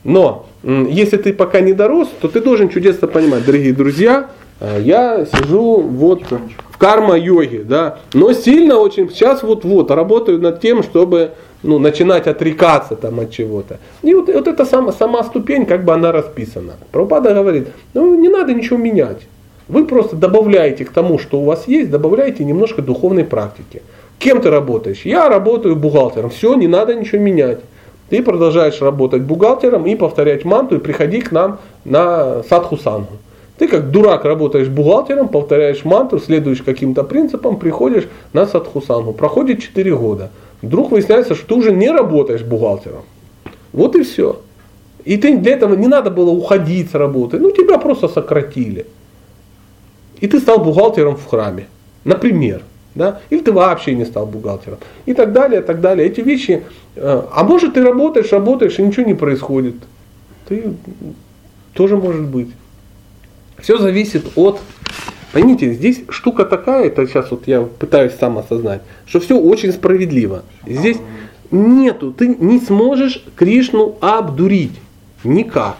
Но 0.03 0.47
если 0.63 1.17
ты 1.17 1.33
пока 1.33 1.61
не 1.61 1.73
дорос, 1.73 2.09
то 2.21 2.29
ты 2.29 2.41
должен 2.41 2.69
чудесно 2.69 3.09
понимать, 3.09 3.45
дорогие 3.45 3.73
друзья, 3.73 4.31
э, 4.61 4.81
я 4.83 5.27
сижу 5.27 5.81
вот 5.81 6.23
в 6.71 6.79
карма-йоге, 6.79 7.65
да, 7.65 7.99
но 8.13 8.33
сильно 8.33 8.79
очень 8.79 9.11
сейчас 9.11 9.43
вот-вот 9.43 9.91
работаю 9.91 10.41
над 10.41 10.61
тем, 10.61 10.83
чтобы 10.83 11.33
ну, 11.63 11.79
начинать 11.79 12.27
отрекаться 12.27 12.97
там 12.97 13.21
от 13.21 13.31
чего-то. 13.31 13.79
И 14.03 14.15
вот, 14.15 14.29
вот 14.29 14.49
эта 14.49 14.65
сама, 14.65 14.93
сама 14.93 15.25
ступень, 15.25 15.67
как 15.67 15.85
бы 15.85 15.93
она 15.93 16.13
расписана. 16.13 16.75
Прабхупада 16.93 17.35
говорит, 17.35 17.69
ну 17.95 18.15
не 18.15 18.29
надо 18.29 18.53
ничего 18.53 18.79
менять. 18.79 19.23
Вы 19.67 19.87
просто 19.87 20.17
добавляете 20.17 20.85
к 20.85 20.91
тому, 20.91 21.19
что 21.19 21.41
у 21.41 21.45
вас 21.45 21.67
есть, 21.67 21.91
добавляете 21.91 22.45
немножко 22.45 22.83
духовной 22.83 23.25
практики. 23.25 23.83
Кем 24.19 24.41
ты 24.41 24.51
работаешь? 24.51 25.03
Я 25.05 25.29
работаю 25.29 25.77
бухгалтером. 25.77 26.31
Все, 26.31 26.55
не 26.55 26.67
надо 26.67 26.95
ничего 26.95 27.21
менять. 27.21 27.61
Ты 28.11 28.23
продолжаешь 28.23 28.81
работать 28.81 29.23
бухгалтером 29.23 29.87
и 29.87 29.97
повторять 29.97 30.45
манту, 30.45 30.77
и 30.77 30.79
приходи 30.79 31.21
к 31.21 31.33
нам 31.33 31.59
на 31.85 32.43
садху 32.45 32.77
сангу. 32.77 33.15
Ты 33.59 33.69
как 33.69 33.91
дурак 33.91 34.25
работаешь 34.25 34.69
бухгалтером, 34.69 35.29
повторяешь 35.29 35.85
мантру, 35.85 36.19
следуешь 36.19 36.63
каким-то 36.63 37.05
принципам, 37.05 37.57
приходишь 37.57 38.09
на 38.33 38.47
садху 38.47 38.81
сангу. 38.81 39.13
Проходит 39.13 39.63
4 39.63 39.97
года. 39.97 40.31
Вдруг 40.61 40.91
выясняется, 40.91 41.35
что 41.35 41.47
ты 41.47 41.55
уже 41.55 41.73
не 41.73 41.91
работаешь 41.91 42.43
бухгалтером. 42.43 43.03
Вот 43.73 43.95
и 43.97 44.03
все. 44.03 44.41
И 45.05 45.17
ты 45.17 45.37
для 45.37 45.53
этого 45.53 45.75
не 45.75 45.87
надо 45.87 46.11
было 46.11 46.31
уходить 46.31 46.91
с 46.91 46.95
работы. 46.95 47.39
Ну, 47.39 47.51
тебя 47.51 47.79
просто 47.79 48.09
сократили. 48.09 48.87
И 50.21 50.27
ты 50.27 50.41
стал 50.41 50.59
бухгалтером 50.59 51.17
в 51.17 51.27
храме. 51.27 51.67
Например. 52.05 52.63
Да? 52.95 53.21
Или 53.31 53.41
ты 53.41 53.53
вообще 53.53 53.95
не 53.95 54.05
стал 54.05 54.27
бухгалтером. 54.27 54.79
И 55.07 55.15
так 55.15 55.33
далее, 55.33 55.63
так 55.63 55.81
далее. 55.81 56.07
Эти 56.07 56.21
вещи. 56.21 56.63
э, 56.97 57.23
А 57.33 57.45
может 57.45 57.75
ты 57.75 57.83
работаешь, 57.83 58.31
работаешь, 58.33 58.79
и 58.79 58.83
ничего 58.83 59.07
не 59.07 59.15
происходит. 59.15 59.75
Ты 60.49 60.75
тоже 61.73 61.97
может 61.97 62.23
быть. 62.23 62.51
Все 63.59 63.79
зависит 63.79 64.25
от... 64.37 64.61
Поймите, 65.33 65.73
здесь 65.73 66.03
штука 66.11 66.45
такая, 66.45 66.87
это 66.87 67.07
сейчас 67.09 67.33
вот 67.33 67.49
я 67.49 67.63
пытаюсь 67.63 68.13
сам 68.21 68.39
осознать, 68.39 68.83
что 69.05 69.19
все 69.19 69.37
очень 69.37 69.73
справедливо. 69.73 70.45
Здесь 70.65 70.99
нету, 71.51 72.13
ты 72.13 72.29
не 72.29 72.61
сможешь 72.61 73.25
Кришну 73.35 73.97
обдурить. 74.01 74.79
Никак. 75.25 75.77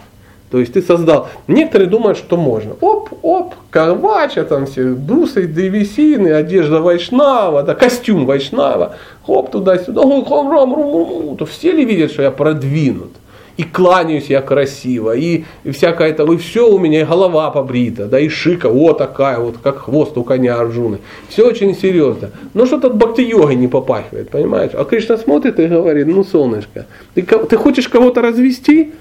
То 0.55 0.59
есть 0.59 0.71
ты 0.71 0.81
создал. 0.81 1.27
Некоторые 1.49 1.89
думают, 1.89 2.17
что 2.17 2.37
можно. 2.37 2.77
Оп, 2.79 3.09
оп, 3.23 3.55
карвача, 3.69 4.45
там 4.45 4.67
все, 4.67 4.93
брусы, 4.93 5.47
древесины, 5.47 6.29
одежда 6.29 6.79
вайшнава, 6.79 7.61
да, 7.61 7.75
костюм 7.75 8.25
вайшнава, 8.25 8.95
хоп, 9.25 9.51
туда-сюда, 9.51 10.01
хом, 10.01 10.49
ром, 10.49 10.73
рум, 10.73 11.35
то 11.35 11.45
все 11.45 11.73
ли 11.73 11.83
видят, 11.83 12.13
что 12.13 12.21
я 12.21 12.31
продвинут? 12.31 13.11
И 13.57 13.63
кланяюсь 13.63 14.27
я 14.27 14.41
красиво, 14.41 15.13
и, 15.13 15.43
и 15.65 15.71
всякое 15.71 16.11
это, 16.11 16.23
и 16.23 16.37
все 16.37 16.69
у 16.69 16.79
меня, 16.79 17.01
и 17.01 17.03
голова 17.03 17.51
побрита, 17.51 18.05
да, 18.05 18.17
и 18.17 18.29
шика, 18.29 18.69
вот 18.69 18.97
такая, 18.97 19.39
вот 19.39 19.57
как 19.61 19.79
хвост 19.79 20.17
у 20.17 20.23
коня 20.23 20.57
Арджуны. 20.57 20.99
Все 21.27 21.45
очень 21.45 21.75
серьезно. 21.75 22.31
Но 22.53 22.65
что-то 22.65 22.87
от 22.87 22.95
бхакти-йогой 22.95 23.55
не 23.55 23.67
попахивает, 23.67 24.29
понимаешь? 24.29 24.71
А 24.73 24.85
Кришна 24.85 25.17
смотрит 25.17 25.59
и 25.59 25.67
говорит, 25.67 26.07
ну, 26.07 26.23
солнышко, 26.23 26.85
ты, 27.13 27.23
ты 27.23 27.57
хочешь 27.57 27.89
кого-то 27.89 28.21
развести? 28.21 28.93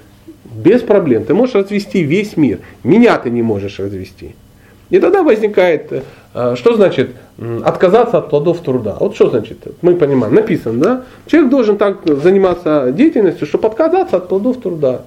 Без 0.45 0.83
проблем. 0.83 1.25
Ты 1.25 1.35
можешь 1.35 1.55
развести 1.55 2.03
весь 2.03 2.37
мир. 2.37 2.59
Меня 2.83 3.19
ты 3.19 3.31
не 3.31 3.43
можешь 3.43 3.79
развести. 3.79 4.35
И 4.91 4.99
тогда 4.99 5.23
возникает, 5.23 6.05
э, 6.35 6.55
что 6.57 6.77
значит 6.77 7.11
отказаться 7.65 8.19
от 8.19 8.31
плодов 8.31 8.61
труда. 8.61 8.97
Вот 9.01 9.15
что 9.15 9.31
значит, 9.31 9.59
мы 9.83 9.97
понимаем, 9.97 10.35
написано, 10.35 10.81
да? 10.81 11.03
Человек 11.27 11.51
должен 11.51 11.77
так 11.77 12.07
заниматься 12.07 12.93
деятельностью, 12.93 13.47
чтобы 13.47 13.67
отказаться 13.69 14.19
от 14.19 14.29
плодов 14.29 14.61
труда. 14.61 15.03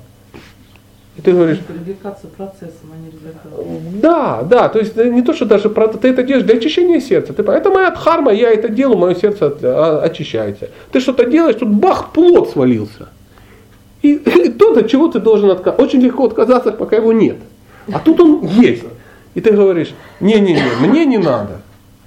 И 1.18 1.22
ты 1.22 1.32
говоришь, 1.32 1.60
Привлекаться 1.60 2.28
процессом, 2.28 2.92
а 2.94 2.98
не 2.98 3.12
результатом. 3.12 4.00
да, 4.02 4.44
да, 4.44 4.70
то 4.70 4.78
есть 4.78 4.96
не 4.96 5.24
то, 5.24 5.34
что 5.34 5.46
даже 5.46 5.70
ты 5.70 6.10
это 6.10 6.22
делаешь 6.22 6.46
для 6.46 6.58
очищения 6.58 7.00
сердца. 7.00 7.34
Ты, 7.34 7.42
это 7.44 7.70
моя 7.72 7.90
дхарма, 7.90 8.32
я 8.32 8.52
это 8.52 8.70
делаю, 8.70 8.98
мое 8.98 9.16
сердце 9.16 9.52
а, 9.64 10.02
очищается. 10.04 10.70
Ты 10.92 11.00
что-то 11.00 11.26
делаешь, 11.26 11.56
тут 11.56 11.70
бах, 11.70 12.12
плод 12.12 12.52
свалился. 12.52 13.08
И, 14.02 14.14
и 14.14 14.50
то, 14.50 14.74
от 14.78 14.90
чего 14.90 15.08
ты 15.08 15.20
должен 15.20 15.50
отказаться. 15.50 15.84
Очень 15.84 16.02
легко 16.02 16.26
отказаться, 16.26 16.72
пока 16.72 16.98
его 16.98 17.14
нет. 17.14 17.38
А 17.92 18.00
тут 18.00 18.20
он 18.20 18.46
есть. 18.46 18.84
И 19.34 19.42
ты 19.42 19.52
говоришь, 19.52 19.94
не-не-не, 20.20 20.88
мне 20.88 21.06
не 21.06 21.18
надо. 21.18 21.62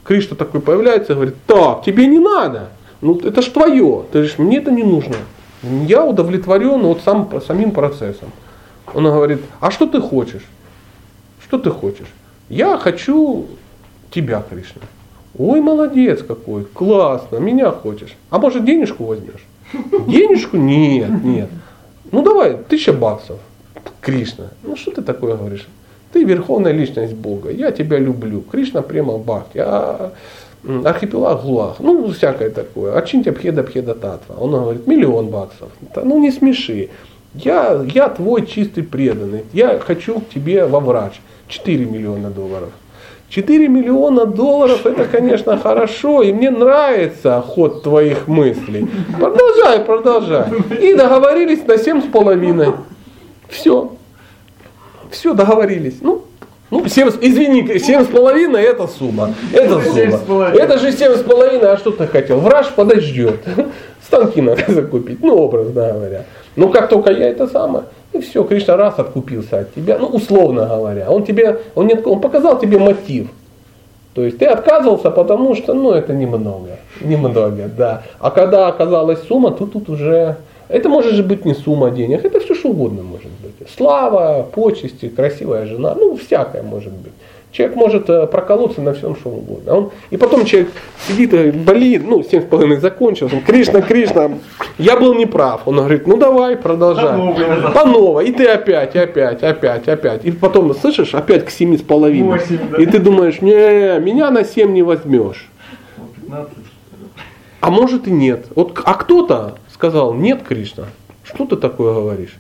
Кришна 0.04 0.36
такой 0.36 0.60
появляется 0.60 1.12
и 1.12 1.16
говорит, 1.16 1.36
так, 1.46 1.84
тебе 1.84 2.06
не 2.06 2.18
надо. 2.18 2.70
Ну 3.00 3.18
это 3.18 3.42
ж 3.42 3.46
твое. 3.46 4.04
Ты 4.10 4.18
говоришь, 4.18 4.38
мне 4.38 4.58
это 4.58 4.70
не 4.70 4.82
нужно. 4.82 5.16
Я 5.62 6.04
удовлетворен 6.04 6.80
вот 6.80 7.02
сам, 7.04 7.28
самим 7.46 7.70
процессом. 7.70 8.30
Он 8.94 9.04
говорит, 9.04 9.40
а 9.60 9.70
что 9.70 9.86
ты 9.86 10.00
хочешь? 10.00 10.44
Что 11.42 11.58
ты 11.58 11.70
хочешь? 11.70 12.08
Я 12.48 12.78
хочу 12.78 13.46
тебя, 14.10 14.42
Кришна. 14.48 14.82
Ой, 15.38 15.60
молодец 15.60 16.22
какой, 16.26 16.64
классно, 16.64 17.36
меня 17.36 17.70
хочешь. 17.70 18.16
А 18.30 18.38
может 18.38 18.64
денежку 18.64 19.04
возьмешь? 19.04 19.46
Денежку? 20.06 20.56
Нет, 20.56 21.24
нет. 21.24 21.48
Ну 22.12 22.23
давай, 22.23 22.57
тысяча 22.69 22.93
баксов. 22.93 23.39
Кришна, 24.01 24.49
ну 24.62 24.77
что 24.77 24.91
ты 24.91 25.03
такое 25.03 25.37
говоришь? 25.37 25.69
Ты 26.12 26.24
верховная 26.24 26.73
личность 26.73 27.15
Бога, 27.15 27.51
я 27.51 27.70
тебя 27.70 27.99
люблю. 27.99 28.41
Кришна 28.41 28.82
према 28.82 29.19
бхакти, 29.19 29.59
м, 30.65 30.87
архипелаг 30.87 31.43
Гулах, 31.43 31.77
ну 31.78 32.11
всякое 32.11 32.51
такое. 32.51 32.97
Очиньте 32.97 33.32
пхеда 33.32 33.62
пхеда 33.62 33.95
татва. 33.95 34.37
Он 34.39 34.51
говорит, 34.51 34.87
миллион 34.87 35.28
баксов. 35.28 35.70
Ну 35.95 36.19
не 36.19 36.32
смеши. 36.32 36.89
Я, 37.35 37.85
я 37.95 38.09
твой 38.09 38.45
чистый 38.45 38.82
преданный. 38.82 39.45
Я 39.53 39.78
хочу 39.78 40.20
к 40.20 40.28
тебе 40.31 40.66
во 40.66 40.81
врач. 40.81 41.20
4 41.49 41.85
миллиона 41.85 42.31
долларов. 42.31 42.70
4 43.31 43.69
миллиона 43.69 44.27
долларов 44.27 44.85
это, 44.86 45.05
конечно, 45.05 45.57
хорошо, 45.57 46.23
и 46.23 46.32
мне 46.32 46.51
нравится 46.51 47.40
ход 47.47 47.82
твоих 47.85 48.27
мыслей. 48.27 48.89
Продолжай, 49.19 49.81
продолжай. 49.81 50.47
И 50.81 50.94
договорились 50.94 51.65
на 51.65 51.78
семь 51.78 52.02
с 52.02 52.07
половиной. 52.07 52.73
Все. 53.48 53.93
Все, 55.12 55.32
договорились. 55.35 55.98
Ну, 56.01 56.23
ну, 56.70 56.86
семь, 56.89 57.11
с- 57.11 57.19
извини, 57.20 57.78
семь 57.78 58.05
с 58.05 58.09
половиной 58.09 58.62
это 58.62 58.89
сумма. 58.89 59.32
Это 59.52 59.81
сумма. 59.81 60.47
Это 60.48 60.78
же 60.78 60.90
семь 60.93 61.15
с 61.15 61.23
половиной, 61.23 61.70
а 61.73 61.77
что 61.77 61.93
ты 61.93 62.07
хотел? 62.09 62.40
Враж 62.40 62.69
подождет. 62.70 63.40
Станки 64.05 64.40
надо 64.40 64.65
закупить, 64.73 65.23
ну, 65.23 65.36
образно 65.36 65.93
говоря. 65.93 66.24
Ну, 66.61 66.69
как 66.69 66.91
только 66.91 67.11
я 67.11 67.31
это 67.31 67.47
самое, 67.47 67.85
и 68.12 68.20
все, 68.20 68.45
Кришна 68.45 68.77
раз 68.77 68.99
откупился 68.99 69.61
от 69.61 69.74
тебя, 69.74 69.97
ну, 69.97 70.09
условно 70.09 70.66
говоря. 70.66 71.11
Он 71.11 71.24
тебе, 71.24 71.59
он, 71.74 71.87
не, 71.87 71.95
он 71.95 72.20
показал 72.20 72.59
тебе 72.59 72.78
мотив. 72.78 73.31
То 74.12 74.23
есть 74.23 74.37
ты 74.37 74.45
отказывался, 74.45 75.11
потому 75.11 75.55
что, 75.55 75.73
ну, 75.73 75.93
это 75.93 76.12
немного. 76.12 76.77
Немного, 77.01 77.70
да. 77.74 78.03
А 78.19 78.31
когда 78.31 78.69
оказалась 78.69 79.23
сумма, 79.23 79.53
то 79.53 79.65
тут 79.65 79.89
уже... 79.89 80.37
Это 80.69 80.91
может 80.91 81.15
же 81.15 81.23
быть 81.23 81.47
не 81.47 81.55
сумма 81.55 81.91
денег, 81.93 82.27
это 82.27 82.41
все 82.41 82.55
что 82.55 82.69
угодно 82.69 83.03
может 83.05 83.31
быть. 83.43 83.66
Слава, 83.74 84.43
почести, 84.43 85.09
красивая 85.09 85.65
жена, 85.65 85.95
ну, 85.95 86.15
всякое 86.19 86.62
может 86.62 86.93
быть. 86.93 87.15
Человек 87.52 87.77
может 87.77 88.09
э, 88.09 88.28
проколоться 88.28 88.81
на 88.81 88.94
всем, 88.94 89.16
что 89.16 89.31
угодно. 89.31 89.72
А 89.72 89.77
Он, 89.77 89.90
и 90.10 90.16
потом 90.16 90.44
человек 90.44 90.70
сидит, 91.09 91.35
и 91.35 91.51
болит, 91.51 92.02
ну, 92.06 92.22
семь 92.22 92.43
с 92.43 92.44
половиной 92.44 92.77
закончился, 92.77 93.35
он, 93.35 93.43
Кришна, 93.43 93.82
Кришна, 93.82 94.31
я 94.78 94.97
был 94.97 95.14
неправ. 95.14 95.62
Он 95.66 95.77
говорит, 95.77 96.06
ну 96.06 96.16
давай, 96.16 96.56
продолжай. 96.56 97.18
По 97.74 97.85
новой. 97.85 98.28
И 98.28 98.32
ты 98.32 98.47
опять, 98.47 98.94
опять, 98.94 99.43
опять, 99.43 99.89
опять. 99.89 100.24
И 100.24 100.31
потом, 100.31 100.72
слышишь, 100.74 101.12
опять 101.14 101.44
к 101.44 101.51
семи 101.51 101.77
с 101.77 101.82
половиной. 101.82 102.39
Восемь, 102.39 102.59
да. 102.70 102.81
И 102.81 102.86
ты 102.86 103.01
думаешь, 103.01 103.40
не, 103.40 103.98
меня 103.98 104.31
на 104.31 104.44
семь 104.44 104.72
не 104.72 104.85
возьмешь. 104.85 105.48
15. 106.22 106.52
А 107.60 107.70
может 107.70 108.06
и 108.06 108.12
нет. 108.12 108.47
Вот, 108.55 108.81
а 108.85 108.94
кто-то 108.94 109.56
сказал, 109.74 110.14
нет, 110.14 110.43
Кришна, 110.47 110.85
что 111.24 111.47
ты 111.47 111.56
такое 111.56 111.94
говоришь? 111.94 112.36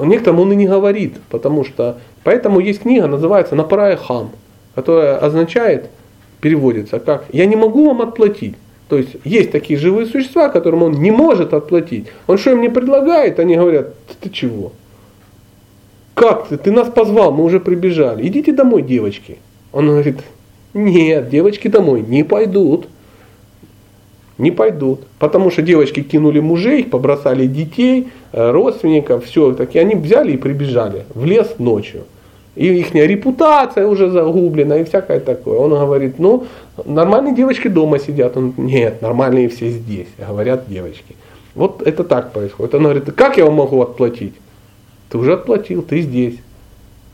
Некоторым 0.00 0.40
он 0.40 0.52
и 0.52 0.56
не 0.56 0.66
говорит, 0.66 1.14
потому 1.30 1.64
что... 1.64 1.98
Поэтому 2.24 2.60
есть 2.60 2.82
книга, 2.82 3.06
называется 3.06 3.54
«Напарая 3.54 3.96
хам», 3.96 4.30
которая 4.74 5.18
означает, 5.18 5.90
переводится 6.40 6.98
как 6.98 7.24
«я 7.32 7.46
не 7.46 7.56
могу 7.56 7.86
вам 7.86 8.02
отплатить». 8.02 8.54
То 8.88 8.96
есть 8.98 9.16
есть 9.24 9.50
такие 9.50 9.78
живые 9.78 10.06
существа, 10.06 10.48
которым 10.48 10.82
он 10.82 10.92
не 10.92 11.10
может 11.10 11.54
отплатить. 11.54 12.06
Он 12.26 12.38
что 12.38 12.52
им 12.52 12.60
не 12.60 12.68
предлагает, 12.68 13.40
они 13.40 13.56
говорят, 13.56 13.94
ты 14.20 14.30
чего? 14.30 14.72
Как 16.14 16.48
ты? 16.48 16.56
Ты 16.56 16.70
нас 16.70 16.88
позвал, 16.88 17.32
мы 17.32 17.44
уже 17.44 17.58
прибежали. 17.58 18.26
Идите 18.26 18.52
домой, 18.52 18.82
девочки. 18.82 19.38
Он 19.72 19.88
говорит, 19.88 20.18
нет, 20.72 21.28
девочки 21.28 21.68
домой 21.68 22.04
не 22.06 22.22
пойдут. 22.22 22.86
Не 24.38 24.50
пойдут. 24.50 25.00
Потому 25.18 25.50
что 25.50 25.62
девочки 25.62 26.02
кинули 26.02 26.40
мужей, 26.40 26.84
побросали 26.84 27.46
детей, 27.46 28.08
э, 28.32 28.50
родственников, 28.50 29.24
все. 29.24 29.52
Так 29.52 29.74
и 29.74 29.78
они 29.78 29.94
взяли 29.94 30.32
и 30.32 30.36
прибежали 30.36 31.04
в 31.14 31.24
лес 31.24 31.54
ночью. 31.58 32.04
И 32.54 32.66
их 32.66 32.94
репутация 32.94 33.86
уже 33.86 34.10
загублена 34.10 34.78
и 34.78 34.84
всякое 34.84 35.20
такое. 35.20 35.58
Он 35.58 35.70
говорит, 35.70 36.18
ну, 36.18 36.46
нормальные 36.84 37.34
девочки 37.34 37.68
дома 37.68 37.98
сидят. 37.98 38.36
Он, 38.36 38.54
нет, 38.56 39.02
нормальные 39.02 39.48
все 39.50 39.68
здесь, 39.68 40.08
говорят 40.18 40.64
девочки. 40.66 41.16
Вот 41.54 41.82
это 41.82 42.02
так 42.02 42.32
происходит. 42.32 42.74
Он 42.74 42.82
говорит, 42.82 43.12
как 43.12 43.36
я 43.36 43.44
вам 43.44 43.54
могу 43.54 43.80
отплатить? 43.82 44.34
Ты 45.10 45.18
уже 45.18 45.34
отплатил, 45.34 45.82
ты 45.82 46.00
здесь. 46.00 46.36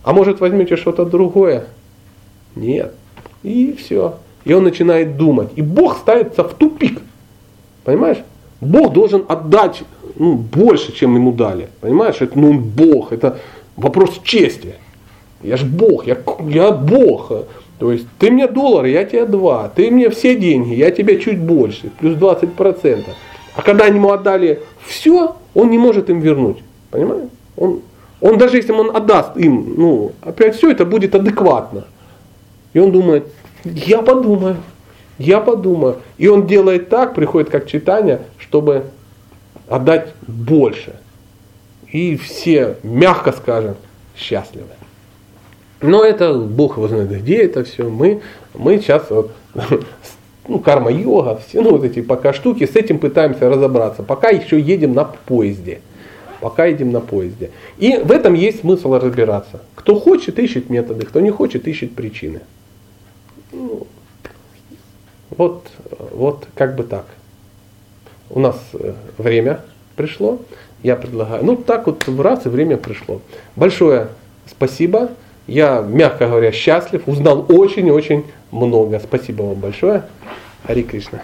А 0.05 0.13
может 0.13 0.41
возьмете 0.41 0.77
что-то 0.77 1.05
другое? 1.05 1.67
Нет. 2.57 2.95
И 3.43 3.77
все. 3.79 4.17
И 4.45 4.53
он 4.53 4.65
начинает 4.65 5.17
думать. 5.17 5.51
И 5.57 5.63
Бог 5.63 5.97
ставится 5.99 6.45
в 6.45 6.55
тупик. 6.55 7.01
Понимаешь? 7.85 8.19
Бог 8.61 8.93
должен 8.93 9.25
отдать 9.29 9.83
ну, 10.17 10.35
больше, 10.35 10.93
чем 10.93 11.17
ему 11.17 11.33
дали. 11.33 11.69
Понимаешь? 11.81 12.17
Это 12.21 12.39
ну, 12.39 12.51
он 12.51 12.59
Бог. 12.61 13.13
Это 13.13 13.39
вопрос 13.77 14.21
чести. 14.23 14.75
Я 15.43 15.57
ж 15.57 15.65
Бог, 15.65 16.07
я, 16.07 16.17
я 16.49 16.71
Бог. 16.71 17.33
То 17.79 17.91
есть 17.91 18.07
ты 18.19 18.31
мне 18.31 18.47
доллары, 18.47 18.91
я 18.91 19.05
тебе 19.05 19.27
два. 19.27 19.69
Ты 19.75 19.91
мне 19.91 20.09
все 20.11 20.37
деньги, 20.37 20.75
я 20.75 20.91
тебе 20.93 21.19
чуть 21.19 21.41
больше. 21.41 21.91
Плюс 21.99 22.17
20%. 22.17 23.05
А 23.55 23.63
когда 23.63 23.87
они 23.87 23.97
ему 23.97 24.13
отдали 24.13 24.61
все, 24.87 25.35
он 25.55 25.71
не 25.71 25.79
может 25.79 26.09
им 26.09 26.21
вернуть. 26.21 26.59
Понимаешь? 26.91 27.29
Он, 27.57 27.81
он 28.21 28.39
даже 28.39 28.57
если 28.57 28.73
он 28.73 28.95
отдаст 28.95 29.37
им, 29.37 29.75
ну, 29.77 30.13
опять 30.23 30.57
все 30.57 30.71
это 30.71 30.85
будет 30.85 31.15
адекватно. 31.15 31.85
И 32.73 32.79
он 32.79 32.93
думает, 32.93 33.27
я 33.65 34.01
подумаю, 34.03 34.57
я 35.19 35.41
подумаю. 35.41 35.99
И 36.19 36.29
он 36.29 36.47
делает 36.47 36.89
так, 36.89 37.15
приходит 37.15 37.51
как 37.51 37.67
читание, 37.67 38.23
чтобы 38.39 38.85
отдать 39.69 40.09
больше. 40.27 40.95
И 41.91 42.17
все, 42.17 42.77
мягко 42.83 43.33
скажем, 43.33 43.77
счастливы. 44.17 44.69
Но 45.81 46.05
это 46.05 46.35
Бог 46.35 46.77
его 46.77 46.89
знает, 46.89 47.11
где 47.11 47.43
это 47.43 47.65
все. 47.65 47.89
Мы, 47.89 48.23
мы 48.55 48.79
сейчас 48.79 49.11
вот, 49.11 49.33
ну, 50.49 50.59
карма-йога, 50.61 51.41
все 51.47 51.61
ну, 51.61 51.73
вот 51.73 51.85
эти 51.85 52.01
пока 52.01 52.33
штуки, 52.33 52.67
с 52.67 52.77
этим 52.77 52.99
пытаемся 52.99 53.49
разобраться. 53.51 54.03
Пока 54.03 54.31
еще 54.31 54.59
едем 54.59 54.95
на 54.95 55.05
поезде. 55.05 55.81
Пока 56.41 56.67
едем 56.67 56.93
на 56.93 57.01
поезде. 57.01 57.51
И 57.79 57.99
в 57.99 58.11
этом 58.11 58.35
есть 58.35 58.61
смысл 58.61 58.95
разбираться. 58.95 59.61
Кто 59.75 59.99
хочет, 59.99 60.39
ищет 60.39 60.71
методы, 60.71 61.05
кто 61.05 61.21
не 61.21 61.31
хочет, 61.31 61.69
ищет 61.69 61.95
причины. 61.95 62.41
Ну, 63.53 63.87
вот, 65.37 65.69
вот 66.13 66.47
как 66.55 66.77
бы 66.77 66.85
так. 66.85 67.07
У 68.31 68.41
нас 68.41 68.57
э, 68.75 68.93
время 69.19 69.61
пришло. 69.97 70.39
Я 70.83 70.97
предлагаю. 70.97 71.45
Ну 71.45 71.57
так 71.57 71.87
вот 71.87 72.07
в 72.07 72.21
раз 72.21 72.47
и 72.47 72.49
время 72.49 72.77
пришло. 72.77 73.21
Большое 73.57 74.09
спасибо. 74.47 75.11
Я, 75.47 75.81
мягко 75.81 76.27
говоря, 76.27 76.53
счастлив. 76.53 77.03
Узнал 77.07 77.45
очень-очень 77.49 78.25
много. 78.51 79.01
Спасибо 79.01 79.43
вам 79.43 79.57
большое. 79.57 80.05
Хари 80.67 80.83
Кришна. 80.83 81.23